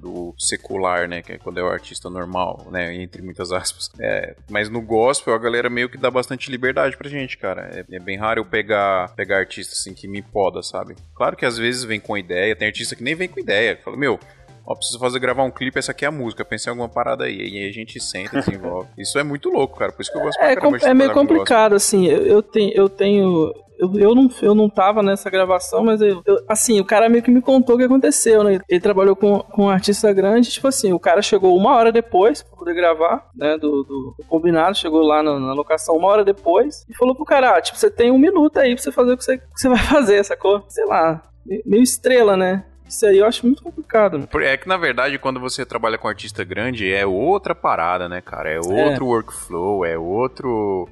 do 0.00 0.34
secular, 0.38 1.08
né? 1.08 1.22
Que 1.22 1.32
é 1.32 1.38
quando 1.38 1.58
é 1.58 1.62
o 1.62 1.68
artista 1.68 2.08
normal, 2.08 2.66
né? 2.70 2.94
Entre 2.94 3.22
muitas 3.22 3.52
aspas. 3.52 3.90
É, 4.00 4.34
mas 4.48 4.68
no 4.68 4.80
gospel, 4.80 5.34
a 5.34 5.38
galera 5.38 5.68
meio 5.70 5.88
que 5.88 5.98
dá 5.98 6.10
bastante 6.10 6.50
liberdade 6.50 6.96
pra 6.96 7.08
gente, 7.08 7.36
cara. 7.36 7.70
É, 7.72 7.96
é 7.96 7.98
bem 7.98 8.16
raro 8.16 8.40
eu 8.40 8.44
pegar, 8.44 9.14
pegar 9.14 9.38
artista 9.38 9.74
assim 9.74 9.94
que 9.94 10.08
me 10.08 10.22
poda, 10.22 10.62
sabe? 10.62 10.96
Claro 11.14 11.36
que 11.36 11.46
às 11.46 11.58
vezes 11.58 11.84
vem 11.84 12.00
com 12.00 12.16
ideia, 12.16 12.56
tem 12.56 12.68
artista 12.68 12.96
que 12.96 13.02
nem 13.02 13.14
vem 13.14 13.28
com 13.28 13.40
ideia. 13.40 13.78
Fala, 13.82 13.96
meu, 13.96 14.18
ó, 14.66 14.74
preciso 14.74 14.98
fazer 14.98 15.18
gravar 15.18 15.44
um 15.44 15.50
clipe, 15.50 15.78
essa 15.78 15.92
aqui 15.92 16.04
é 16.04 16.08
a 16.08 16.12
música, 16.12 16.44
pensei 16.44 16.70
em 16.70 16.72
alguma 16.72 16.88
parada 16.88 17.24
aí. 17.24 17.36
E 17.36 17.58
aí 17.58 17.68
a 17.68 17.72
gente 17.72 18.00
senta, 18.00 18.40
desenvolve. 18.40 18.88
Isso 18.98 19.18
é 19.18 19.22
muito 19.22 19.48
louco, 19.48 19.78
cara. 19.78 19.92
Por 19.92 20.02
isso 20.02 20.12
que 20.12 20.18
eu 20.18 20.22
gosto 20.22 20.40
é, 20.40 20.54
caramba 20.54 20.78
é 20.82 20.94
meio 20.94 21.12
complicado, 21.12 21.74
assim. 21.74 22.06
Eu, 22.06 22.26
eu, 22.26 22.42
tenho, 22.42 22.72
eu 22.74 22.88
tenho 22.88 23.52
eu, 23.78 23.92
eu, 23.98 24.14
não, 24.14 24.28
eu 24.40 24.54
não 24.54 24.68
tava 24.68 25.02
nessa 25.02 25.28
gravação, 25.28 25.84
mas 25.84 26.00
eu, 26.00 26.22
eu, 26.24 26.38
assim, 26.48 26.80
o 26.80 26.84
cara 26.84 27.08
meio 27.08 27.22
que 27.22 27.30
me 27.30 27.42
contou 27.42 27.74
o 27.74 27.78
que 27.78 27.84
aconteceu, 27.84 28.44
né? 28.44 28.60
Ele 28.68 28.80
trabalhou 28.80 29.16
com, 29.16 29.40
com 29.40 29.64
um 29.64 29.68
artista 29.68 30.12
grande, 30.12 30.50
tipo 30.50 30.68
assim, 30.68 30.92
o 30.92 30.98
cara 30.98 31.20
chegou 31.20 31.56
uma 31.56 31.74
hora 31.74 31.90
depois 31.90 32.42
pra 32.42 32.56
poder 32.56 32.74
gravar, 32.74 33.28
né? 33.34 33.58
Do, 33.58 33.82
do, 33.82 34.14
do 34.16 34.24
combinado, 34.28 34.76
chegou 34.76 35.02
lá 35.02 35.22
na, 35.22 35.38
na, 35.38 35.52
locação 35.52 35.96
uma 35.96 36.08
hora 36.08 36.24
depois 36.24 36.86
e 36.88 36.96
falou 36.96 37.14
pro 37.14 37.24
cara, 37.24 37.56
ah, 37.56 37.60
tipo, 37.60 37.78
você 37.78 37.90
tem 37.90 38.10
um 38.10 38.18
minuto 38.18 38.58
aí 38.58 38.74
pra 38.74 38.82
você 38.82 38.92
fazer 38.92 39.12
o 39.12 39.16
que 39.16 39.24
você, 39.24 39.38
que 39.38 39.44
você 39.54 39.68
vai 39.68 39.78
fazer, 39.84 40.24
sacou? 40.24 40.62
Sei 40.68 40.84
lá, 40.84 41.22
meio 41.66 41.82
estrela, 41.82 42.36
né? 42.36 42.64
Isso 42.94 43.06
aí 43.06 43.18
eu 43.18 43.26
acho 43.26 43.44
muito 43.44 43.60
complicado. 43.60 44.28
É 44.40 44.56
que, 44.56 44.68
na 44.68 44.76
verdade, 44.76 45.18
quando 45.18 45.40
você 45.40 45.66
trabalha 45.66 45.98
com 45.98 46.06
artista 46.06 46.44
grande, 46.44 46.92
é 46.92 47.04
outra 47.04 47.52
parada, 47.52 48.08
né, 48.08 48.20
cara? 48.20 48.48
É 48.48 48.58
outro 48.58 49.04
é. 49.04 49.08
workflow, 49.08 49.84
é 49.84 49.98
outro 49.98 50.88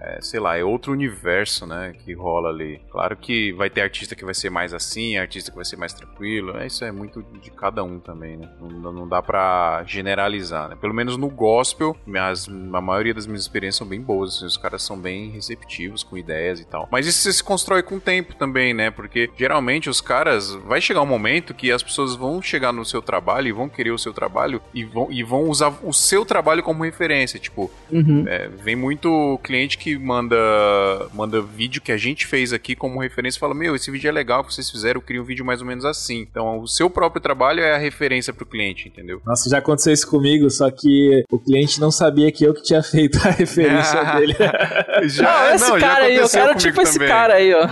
é, 0.00 0.20
sei 0.20 0.40
lá, 0.40 0.56
é 0.56 0.64
outro 0.64 0.92
universo, 0.92 1.66
né, 1.66 1.92
que 2.04 2.12
rola 2.12 2.50
ali. 2.50 2.80
Claro 2.90 3.16
que 3.16 3.52
vai 3.52 3.68
ter 3.68 3.80
artista 3.80 4.14
que 4.14 4.24
vai 4.24 4.34
ser 4.34 4.50
mais 4.50 4.72
assim, 4.72 5.16
artista 5.16 5.50
que 5.50 5.56
vai 5.56 5.64
ser 5.64 5.76
mais 5.76 5.92
tranquilo, 5.92 6.52
né, 6.52 6.66
isso 6.66 6.84
é 6.84 6.92
muito 6.92 7.22
de 7.40 7.50
cada 7.50 7.82
um 7.82 7.98
também, 7.98 8.36
né, 8.36 8.48
não, 8.60 8.92
não 8.92 9.08
dá 9.08 9.22
pra 9.22 9.82
generalizar, 9.86 10.68
né. 10.68 10.76
Pelo 10.80 10.94
menos 10.94 11.16
no 11.16 11.28
gospel, 11.28 11.96
minhas, 12.06 12.48
a 12.48 12.80
maioria 12.80 13.14
das 13.14 13.26
minhas 13.26 13.42
experiências 13.42 13.78
são 13.78 13.86
bem 13.86 14.00
boas, 14.00 14.36
assim, 14.36 14.46
os 14.46 14.56
caras 14.56 14.82
são 14.82 14.98
bem 14.98 15.30
receptivos 15.30 16.02
com 16.02 16.16
ideias 16.16 16.60
e 16.60 16.64
tal. 16.64 16.88
Mas 16.90 17.06
isso 17.06 17.30
se 17.32 17.42
constrói 17.42 17.82
com 17.82 17.96
o 17.96 18.00
tempo 18.00 18.34
também, 18.34 18.72
né, 18.72 18.90
porque 18.90 19.30
geralmente 19.36 19.90
os 19.90 20.00
caras, 20.00 20.54
vai 20.54 20.80
chegar 20.80 21.02
um 21.02 21.06
momento 21.06 21.54
que 21.54 21.72
as 21.72 21.82
pessoas 21.82 22.14
vão 22.14 22.40
chegar 22.40 22.72
no 22.72 22.84
seu 22.84 23.02
trabalho 23.02 23.48
e 23.48 23.52
vão 23.52 23.68
querer 23.68 23.90
o 23.90 23.98
seu 23.98 24.12
trabalho 24.12 24.60
e 24.72 24.84
vão, 24.84 25.08
e 25.10 25.22
vão 25.22 25.48
usar 25.48 25.74
o 25.82 25.92
seu 25.92 26.24
trabalho 26.24 26.62
como 26.62 26.84
referência, 26.84 27.38
tipo, 27.38 27.70
uhum. 27.90 28.24
é, 28.26 28.48
vem 28.48 28.76
muito 28.76 29.38
cliente 29.42 29.76
que 29.78 29.87
que 29.88 29.98
manda, 29.98 30.36
manda 31.14 31.40
vídeo 31.40 31.80
que 31.80 31.90
a 31.90 31.96
gente 31.96 32.26
fez 32.26 32.52
aqui 32.52 32.74
como 32.76 33.00
referência 33.00 33.38
e 33.38 33.40
fala: 33.40 33.54
Meu, 33.54 33.74
esse 33.74 33.90
vídeo 33.90 34.08
é 34.08 34.12
legal 34.12 34.44
que 34.44 34.52
vocês 34.52 34.70
fizeram, 34.70 34.98
eu 34.98 35.02
queria 35.02 35.22
um 35.22 35.24
vídeo 35.24 35.44
mais 35.44 35.60
ou 35.62 35.66
menos 35.66 35.84
assim. 35.84 36.20
Então, 36.20 36.60
o 36.60 36.68
seu 36.68 36.90
próprio 36.90 37.22
trabalho 37.22 37.60
é 37.60 37.74
a 37.74 37.78
referência 37.78 38.32
pro 38.32 38.44
cliente, 38.44 38.88
entendeu? 38.88 39.22
Nossa, 39.24 39.48
já 39.48 39.58
aconteceu 39.58 39.92
isso 39.92 40.06
comigo, 40.06 40.50
só 40.50 40.70
que 40.70 41.22
o 41.30 41.38
cliente 41.38 41.80
não 41.80 41.90
sabia 41.90 42.30
que 42.30 42.44
eu 42.44 42.52
que 42.52 42.62
tinha 42.62 42.82
feito 42.84 43.18
a 43.26 43.30
referência 43.30 44.04
dele. 44.16 44.36
já, 45.04 45.22
não, 45.22 45.54
esse 45.54 45.70
não, 45.70 45.78
cara 45.78 46.04
aí, 46.04 46.16
eu 46.16 46.28
quero 46.28 46.54
tipo 46.56 46.76
também. 46.76 46.90
esse 46.90 46.98
cara 46.98 47.34
aí, 47.34 47.54
ó. 47.54 47.68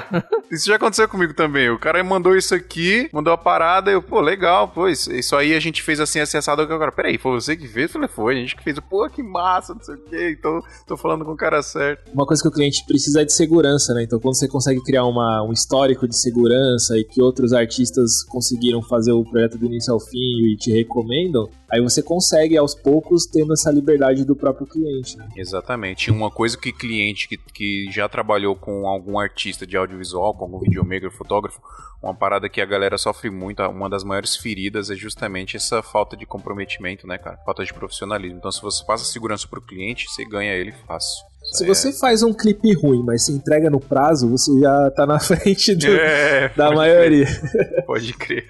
Isso 0.50 0.66
já 0.66 0.76
aconteceu 0.76 1.08
comigo 1.08 1.34
também. 1.34 1.68
O 1.68 1.78
cara 1.78 2.02
mandou 2.02 2.36
isso 2.36 2.54
aqui, 2.54 3.10
mandou 3.12 3.32
a 3.32 3.38
parada, 3.38 3.90
eu, 3.90 4.00
pô, 4.00 4.20
legal, 4.20 4.68
pô, 4.68 4.88
isso, 4.88 5.12
isso 5.12 5.36
aí 5.36 5.54
a 5.54 5.60
gente 5.60 5.82
fez 5.82 6.00
assim, 6.00 6.20
acessado. 6.20 6.62
Agora, 6.62 6.92
peraí, 6.92 7.18
foi 7.18 7.32
você 7.32 7.56
que 7.56 7.68
fez? 7.68 7.86
Eu 7.86 7.94
falei, 7.94 8.08
foi, 8.08 8.34
a 8.34 8.40
gente 8.40 8.56
que 8.56 8.62
fez. 8.64 8.78
Pô, 8.80 9.08
que 9.10 9.22
massa, 9.22 9.74
não 9.74 9.82
sei 9.82 9.94
o 9.94 9.98
quê. 9.98 10.36
Então, 10.38 10.62
tô 10.86 10.96
falando 10.96 11.24
com 11.24 11.32
o 11.32 11.36
cara 11.36 11.62
certo 11.62 12.05
uma 12.12 12.26
coisa 12.26 12.42
que 12.42 12.48
o 12.48 12.52
cliente 12.52 12.84
precisa 12.86 13.22
é 13.22 13.24
de 13.24 13.32
segurança, 13.32 13.92
né? 13.94 14.02
Então, 14.02 14.18
quando 14.18 14.36
você 14.36 14.48
consegue 14.48 14.82
criar 14.82 15.04
uma, 15.04 15.42
um 15.42 15.52
histórico 15.52 16.06
de 16.08 16.16
segurança 16.16 16.96
e 16.98 17.04
que 17.04 17.20
outros 17.22 17.52
artistas 17.52 18.22
conseguiram 18.24 18.82
fazer 18.82 19.12
o 19.12 19.24
projeto 19.24 19.58
do 19.58 19.66
início 19.66 19.92
ao 19.92 20.00
fim 20.00 20.46
e 20.46 20.56
te 20.56 20.72
recomendam, 20.72 21.48
aí 21.70 21.80
você 21.80 22.02
consegue 22.02 22.56
aos 22.56 22.74
poucos 22.74 23.26
tendo 23.26 23.52
essa 23.52 23.70
liberdade 23.70 24.24
do 24.24 24.34
próprio 24.34 24.66
cliente. 24.66 25.16
Né? 25.16 25.28
Exatamente. 25.36 26.10
Uma 26.10 26.30
coisa 26.30 26.56
que 26.56 26.72
cliente 26.72 27.28
que, 27.28 27.36
que 27.36 27.90
já 27.90 28.08
trabalhou 28.08 28.56
com 28.56 28.86
algum 28.86 29.18
artista 29.18 29.66
de 29.66 29.76
audiovisual, 29.76 30.34
como 30.34 30.60
videomaker, 30.60 31.10
fotógrafo, 31.10 31.60
uma 32.02 32.14
parada 32.14 32.48
que 32.48 32.60
a 32.60 32.66
galera 32.66 32.96
sofre 32.98 33.30
muito, 33.30 33.62
uma 33.62 33.88
das 33.88 34.04
maiores 34.04 34.36
feridas 34.36 34.90
é 34.90 34.94
justamente 34.94 35.56
essa 35.56 35.82
falta 35.82 36.16
de 36.16 36.26
comprometimento, 36.26 37.06
né, 37.06 37.18
cara? 37.18 37.38
Falta 37.44 37.64
de 37.64 37.74
profissionalismo. 37.74 38.38
Então, 38.38 38.52
se 38.52 38.62
você 38.62 38.84
passa 38.84 39.04
segurança 39.04 39.48
pro 39.48 39.60
cliente, 39.60 40.08
você 40.08 40.24
ganha 40.24 40.52
ele 40.52 40.72
fácil. 40.72 41.24
Se 41.52 41.64
é. 41.64 41.66
você 41.66 41.92
faz 41.92 42.22
um 42.22 42.32
clipe 42.32 42.72
ruim, 42.74 43.02
mas 43.04 43.24
se 43.24 43.32
entrega 43.32 43.70
no 43.70 43.80
prazo, 43.80 44.28
você 44.28 44.52
já 44.60 44.90
tá 44.90 45.06
na 45.06 45.18
frente 45.20 45.74
do, 45.74 45.86
é, 45.86 46.50
da 46.56 46.70
maioria. 46.72 47.26
Crer. 47.26 47.84
Pode 47.86 48.12
crer. 48.14 48.44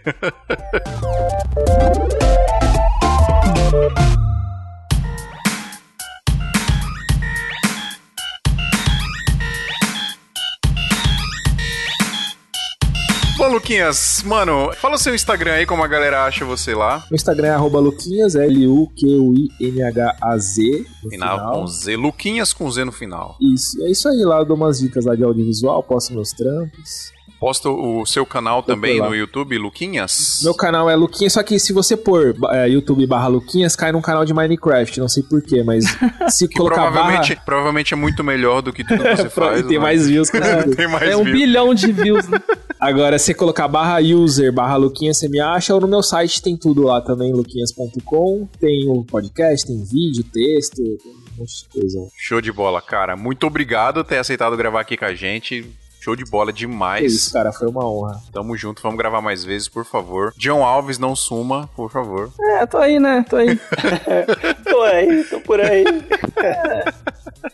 Bom, 13.36 13.52
Luquinhas, 13.52 14.22
mano, 14.24 14.72
fala 14.76 14.94
o 14.94 14.98
seu 14.98 15.14
Instagram 15.14 15.52
aí, 15.52 15.66
como 15.66 15.84
a 15.84 15.86
galera 15.86 16.24
acha 16.24 16.42
você 16.42 16.74
lá. 16.74 17.04
O 17.10 17.14
Instagram 17.14 17.48
é 17.48 17.50
arroba 17.50 17.78
Luquinhas, 17.78 18.34
L-U-Q-U-I-N-H-A-Z. 18.34 20.86
Final, 21.10 21.10
final, 21.10 21.52
com 21.52 21.66
Z. 21.66 21.96
Luquinhas 21.96 22.54
com 22.54 22.70
Z 22.70 22.86
no 22.86 22.92
final. 22.92 23.36
Isso, 23.38 23.84
é 23.84 23.90
isso 23.90 24.08
aí 24.08 24.24
lá. 24.24 24.38
Eu 24.38 24.46
dou 24.46 24.56
umas 24.56 24.78
dicas 24.78 25.04
lá 25.04 25.14
de 25.14 25.22
audiovisual, 25.22 25.82
posto 25.82 26.14
meus 26.14 26.30
trampos. 26.30 27.12
Posta 27.38 27.68
o 27.68 28.06
seu 28.06 28.24
canal 28.24 28.62
também 28.62 28.98
no 28.98 29.14
YouTube, 29.14 29.58
Luquinhas? 29.58 30.40
Meu 30.42 30.54
canal 30.54 30.88
é 30.88 30.96
Luquinhas, 30.96 31.34
só 31.34 31.42
que 31.42 31.58
se 31.58 31.72
você 31.72 31.94
pôr 31.94 32.34
é, 32.50 32.68
YouTube 32.68 33.06
barra 33.06 33.28
Luquinhas, 33.28 33.76
cai 33.76 33.92
num 33.92 34.00
canal 34.00 34.24
de 34.24 34.32
Minecraft, 34.32 35.00
não 35.00 35.08
sei 35.08 35.22
porquê, 35.22 35.62
mas 35.62 35.84
se 36.30 36.48
colocar 36.48 36.90
provavelmente, 36.90 37.34
barra... 37.34 37.44
provavelmente 37.44 37.92
é 37.92 37.96
muito 37.96 38.24
melhor 38.24 38.62
do 38.62 38.72
que 38.72 38.82
tudo 38.82 39.02
que 39.02 39.16
você 39.16 39.28
faz. 39.28 39.66
tem 39.66 39.76
né? 39.76 39.78
mais 39.78 40.06
views, 40.06 40.30
cara. 40.30 40.64
tem 40.74 40.88
mais 40.88 41.10
é 41.10 41.16
um 41.16 41.24
bilhão 41.24 41.74
de 41.74 41.92
views, 41.92 42.26
né? 42.26 42.40
Agora, 42.80 43.18
se 43.18 43.34
colocar 43.34 43.68
barra 43.68 44.00
user, 44.00 44.50
barra 44.50 44.76
Luquinhas, 44.76 45.18
você 45.18 45.28
me 45.28 45.40
acha, 45.40 45.74
ou 45.74 45.80
no 45.80 45.88
meu 45.88 46.02
site 46.02 46.40
tem 46.40 46.56
tudo 46.56 46.84
lá 46.84 47.02
também, 47.02 47.32
luquinhas.com, 47.32 48.48
tem 48.58 48.88
o 48.88 49.04
podcast, 49.04 49.66
tem 49.66 49.82
vídeo, 49.84 50.24
texto, 50.24 50.76
tem 50.76 51.12
um 51.12 51.40
monte 51.40 51.62
de 51.62 51.68
coisa. 51.68 52.08
Show 52.16 52.40
de 52.40 52.52
bola, 52.52 52.80
cara. 52.80 53.14
Muito 53.14 53.46
obrigado 53.46 54.02
por 54.02 54.08
ter 54.08 54.18
aceitado 54.18 54.56
gravar 54.56 54.80
aqui 54.80 54.96
com 54.96 55.04
a 55.04 55.14
gente. 55.14 55.66
Show 56.06 56.14
de 56.14 56.24
bola 56.24 56.52
demais. 56.52 57.02
É 57.02 57.06
isso, 57.06 57.32
cara, 57.32 57.50
foi 57.52 57.66
uma 57.66 57.84
honra. 57.84 58.22
Tamo 58.32 58.56
junto, 58.56 58.80
vamos 58.80 58.96
gravar 58.96 59.20
mais 59.20 59.42
vezes, 59.42 59.68
por 59.68 59.84
favor. 59.84 60.32
John 60.36 60.62
Alves, 60.62 61.00
não 61.00 61.16
suma, 61.16 61.68
por 61.74 61.90
favor. 61.90 62.30
É, 62.40 62.64
tô 62.64 62.78
aí, 62.78 63.00
né? 63.00 63.24
Tô 63.28 63.34
aí. 63.34 63.58
tô 64.70 64.82
aí, 64.82 65.24
tô 65.24 65.40
por 65.40 65.60
aí. 65.60 65.84
É. 66.36 66.92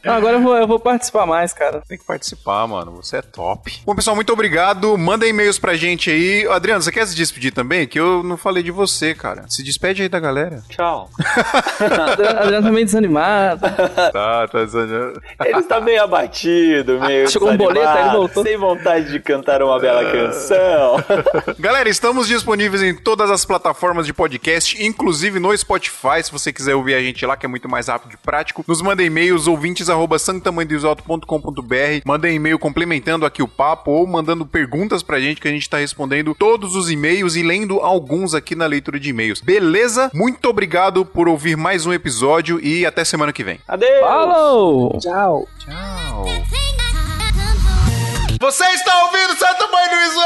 agora 0.04 0.36
eu 0.36 0.42
vou, 0.42 0.56
eu 0.56 0.66
vou, 0.66 0.80
participar 0.80 1.26
mais, 1.26 1.52
cara. 1.52 1.82
Tem 1.86 1.98
que 1.98 2.04
participar, 2.04 2.66
mano. 2.66 2.92
Você 2.96 3.18
é 3.18 3.22
top. 3.22 3.80
Bom, 3.84 3.94
pessoal, 3.94 4.16
muito 4.16 4.32
obrigado. 4.32 4.96
Manda 4.98 5.26
e-mails 5.26 5.58
pra 5.58 5.74
gente 5.74 6.10
aí. 6.10 6.46
Adriano, 6.48 6.82
você 6.82 6.90
quer 6.90 7.06
se 7.06 7.14
despedir 7.14 7.52
também? 7.52 7.86
Que 7.86 8.00
eu 8.00 8.22
não 8.22 8.36
falei 8.36 8.62
de 8.62 8.70
você, 8.70 9.14
cara. 9.14 9.44
Se 9.48 9.62
despede 9.62 10.02
aí 10.02 10.08
da 10.08 10.20
galera. 10.20 10.62
Tchau. 10.68 11.08
Adriano 12.40 12.66
tá 12.66 12.72
meio 12.72 12.84
desanimado. 12.84 13.60
Tá, 13.60 14.48
tá 14.48 14.64
desanimado. 14.64 15.22
Ele 15.44 15.62
tá 15.62 15.80
meio 15.80 16.02
abatido, 16.02 17.00
meio. 17.00 17.28
Chegou 17.30 17.50
um 17.50 17.56
boleto, 17.56 17.98
ele 17.98 18.10
voltou 18.10 18.42
sem 18.42 18.56
vontade 18.56 19.10
de 19.10 19.20
cantar 19.20 19.62
uma 19.62 19.78
bela 19.78 20.10
canção. 20.10 20.96
Galera, 21.58 21.88
estamos 21.88 22.26
disponíveis 22.26 22.82
em 22.82 22.94
todas 22.94 23.30
as 23.30 23.44
plataformas 23.44 24.06
de 24.06 24.12
podcast, 24.12 24.82
inclusive 24.82 25.38
no 25.38 25.56
Spotify, 25.56 26.22
se 26.22 26.32
você 26.32 26.52
quiser 26.52 26.74
ouvir 26.74 26.94
a 26.94 27.00
gente 27.00 27.24
lá, 27.24 27.36
que 27.36 27.46
é 27.46 27.48
muito 27.48 27.68
mais 27.68 27.88
rápido 27.88 28.14
e 28.14 28.16
prático. 28.16 28.64
Nos 28.66 28.82
manda 28.82 29.02
e-mails, 29.02 29.46
ouvintes 29.46 29.88
arroba 29.92 30.18
santamanhodosalto.com.br. 30.18 32.02
Mandem 32.04 32.36
e-mail 32.36 32.58
complementando 32.58 33.24
aqui 33.24 33.42
o 33.42 33.48
papo 33.48 33.90
ou 33.90 34.06
mandando 34.06 34.44
perguntas 34.46 35.02
pra 35.02 35.20
gente 35.20 35.40
que 35.40 35.48
a 35.48 35.50
gente 35.50 35.68
tá 35.68 35.78
respondendo 35.78 36.34
todos 36.34 36.74
os 36.74 36.90
e-mails 36.90 37.36
e 37.36 37.42
lendo 37.42 37.80
alguns 37.80 38.34
aqui 38.34 38.54
na 38.54 38.66
leitura 38.66 38.98
de 38.98 39.10
e-mails. 39.10 39.40
Beleza? 39.40 40.10
Muito 40.14 40.48
obrigado 40.48 41.04
por 41.04 41.28
ouvir 41.28 41.56
mais 41.56 41.86
um 41.86 41.92
episódio 41.92 42.58
e 42.64 42.84
até 42.86 43.04
semana 43.04 43.32
que 43.32 43.44
vem. 43.44 43.60
Adeus! 43.68 44.00
Falou! 44.00 44.98
Tchau. 44.98 45.48
Tchau. 45.58 46.24
Você 48.40 48.64
está 48.64 49.04
ouvindo 49.04 49.38
Santa 49.38 49.68
Mãe 49.68 49.88
do 49.88 49.94
Iso 49.94 50.20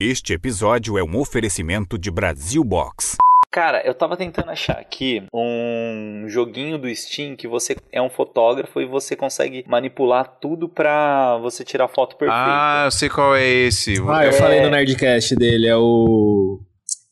Este 0.00 0.32
episódio 0.34 0.96
é 0.96 1.02
um 1.02 1.18
oferecimento 1.18 1.98
de 1.98 2.10
Brasil 2.10 2.62
Box. 2.62 3.16
Cara, 3.52 3.82
eu 3.84 3.92
tava 3.92 4.16
tentando 4.16 4.48
achar 4.48 4.78
aqui 4.78 5.24
um 5.34 6.24
joguinho 6.28 6.78
do 6.78 6.94
Steam 6.94 7.34
que 7.34 7.48
você 7.48 7.76
é 7.90 8.00
um 8.00 8.08
fotógrafo 8.08 8.80
e 8.80 8.86
você 8.86 9.16
consegue 9.16 9.64
manipular 9.66 10.24
tudo 10.40 10.68
pra 10.68 11.36
você 11.38 11.64
tirar 11.64 11.88
foto 11.88 12.14
perfeita. 12.14 12.44
Ah, 12.46 12.82
eu 12.86 12.90
sei 12.92 13.08
qual 13.08 13.34
é 13.34 13.44
esse. 13.44 13.94
Ah, 14.08 14.24
eu 14.24 14.28
É. 14.30 14.32
falei 14.32 14.60
no 14.62 14.70
Nerdcast 14.70 15.34
dele, 15.34 15.66
é 15.66 15.76
o. 15.76 16.60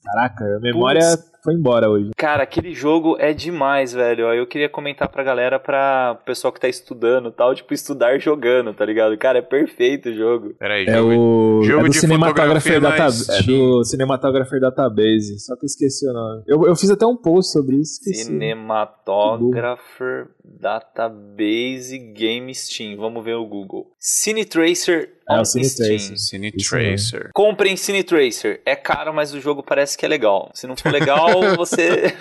Caraca, 0.04 0.44
a 0.44 0.60
memória 0.60 1.00
foi 1.42 1.54
embora 1.54 1.88
hoje. 1.88 2.10
Cara, 2.16 2.42
aquele 2.42 2.74
jogo 2.74 3.16
é 3.18 3.32
demais, 3.32 3.92
velho. 3.92 4.28
Aí 4.28 4.38
eu 4.38 4.46
queria 4.46 4.68
comentar 4.68 5.08
pra 5.08 5.22
galera, 5.22 5.58
pra 5.58 6.18
pessoal 6.24 6.52
que 6.52 6.60
tá 6.60 6.68
estudando 6.68 7.28
e 7.28 7.32
tal, 7.32 7.54
tipo, 7.54 7.72
estudar 7.74 8.18
jogando, 8.18 8.72
tá 8.74 8.84
ligado? 8.84 9.16
Cara, 9.18 9.38
é 9.38 9.42
perfeito 9.42 10.10
o 10.10 10.14
jogo. 10.14 10.54
Peraí, 10.58 10.86
É 10.86 10.94
jogo. 10.96 11.60
o. 11.60 11.62
jogo 11.62 11.80
é 11.80 11.84
do 11.84 11.90
de 11.90 11.98
Cinematographer, 12.00 12.74
fotografia 12.74 12.80
data, 12.80 13.38
é 13.38 13.42
do 13.42 13.84
Cinematographer 13.84 14.60
Database. 14.60 15.38
Só 15.40 15.54
que 15.56 15.64
eu 15.64 15.66
esqueci 15.66 16.08
o 16.08 16.12
nome. 16.12 16.42
Eu, 16.46 16.66
eu 16.66 16.76
fiz 16.76 16.90
até 16.90 17.06
um 17.06 17.16
post 17.16 17.52
sobre 17.52 17.76
isso. 17.76 18.00
Esqueci. 18.00 18.24
Cinematographer 18.24 20.28
Database 20.44 21.98
Game 21.98 22.54
Steam. 22.54 22.96
Vamos 22.96 23.24
ver 23.24 23.34
o 23.34 23.46
Google. 23.46 23.86
Cine 23.98 24.44
Tracer 24.44 25.17
É, 25.30 25.40
o 25.40 25.44
Cine. 25.44 25.68
Tracer. 25.68 26.16
Cine 26.18 26.52
Tracer. 26.52 27.30
Comprem 27.34 27.76
Cine 27.76 28.02
Tracer. 28.02 28.60
É 28.64 28.74
caro, 28.74 29.12
mas 29.12 29.34
o 29.34 29.40
jogo 29.40 29.62
parece 29.62 29.96
que 29.96 30.06
é 30.06 30.08
legal. 30.08 30.50
Se 30.54 30.66
não 30.66 30.76
for 30.76 30.90
legal, 30.90 31.28
você. 31.56 32.14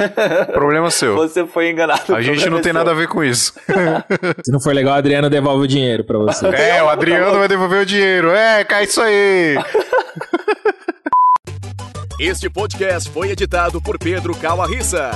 Problema 0.51 0.91
seu. 0.91 1.15
você 1.15 1.45
foi 1.47 1.69
enganado. 1.69 2.13
A 2.13 2.21
gente 2.21 2.49
não 2.49 2.61
tem 2.61 2.73
nada 2.73 2.91
a 2.91 2.93
ver 2.93 3.07
com 3.07 3.23
isso. 3.23 3.53
Se 4.43 4.51
não 4.51 4.59
for 4.59 4.73
legal, 4.73 4.95
a 4.95 4.97
Adriana 4.97 5.29
devolve 5.29 5.63
o 5.63 5.67
dinheiro 5.67 6.03
pra 6.03 6.17
você. 6.17 6.47
É, 6.47 6.83
o 6.83 6.89
Adriano 6.89 7.37
vai 7.39 7.47
devolver 7.47 7.81
o 7.81 7.85
dinheiro. 7.85 8.29
É, 8.31 8.63
cai 8.63 8.83
isso 8.83 9.01
aí. 9.01 9.55
Este 12.19 12.49
podcast 12.49 13.09
foi 13.11 13.29
editado 13.29 13.79
por 13.79 13.99
Pedro 13.99 14.35
Calarissa. 14.35 15.11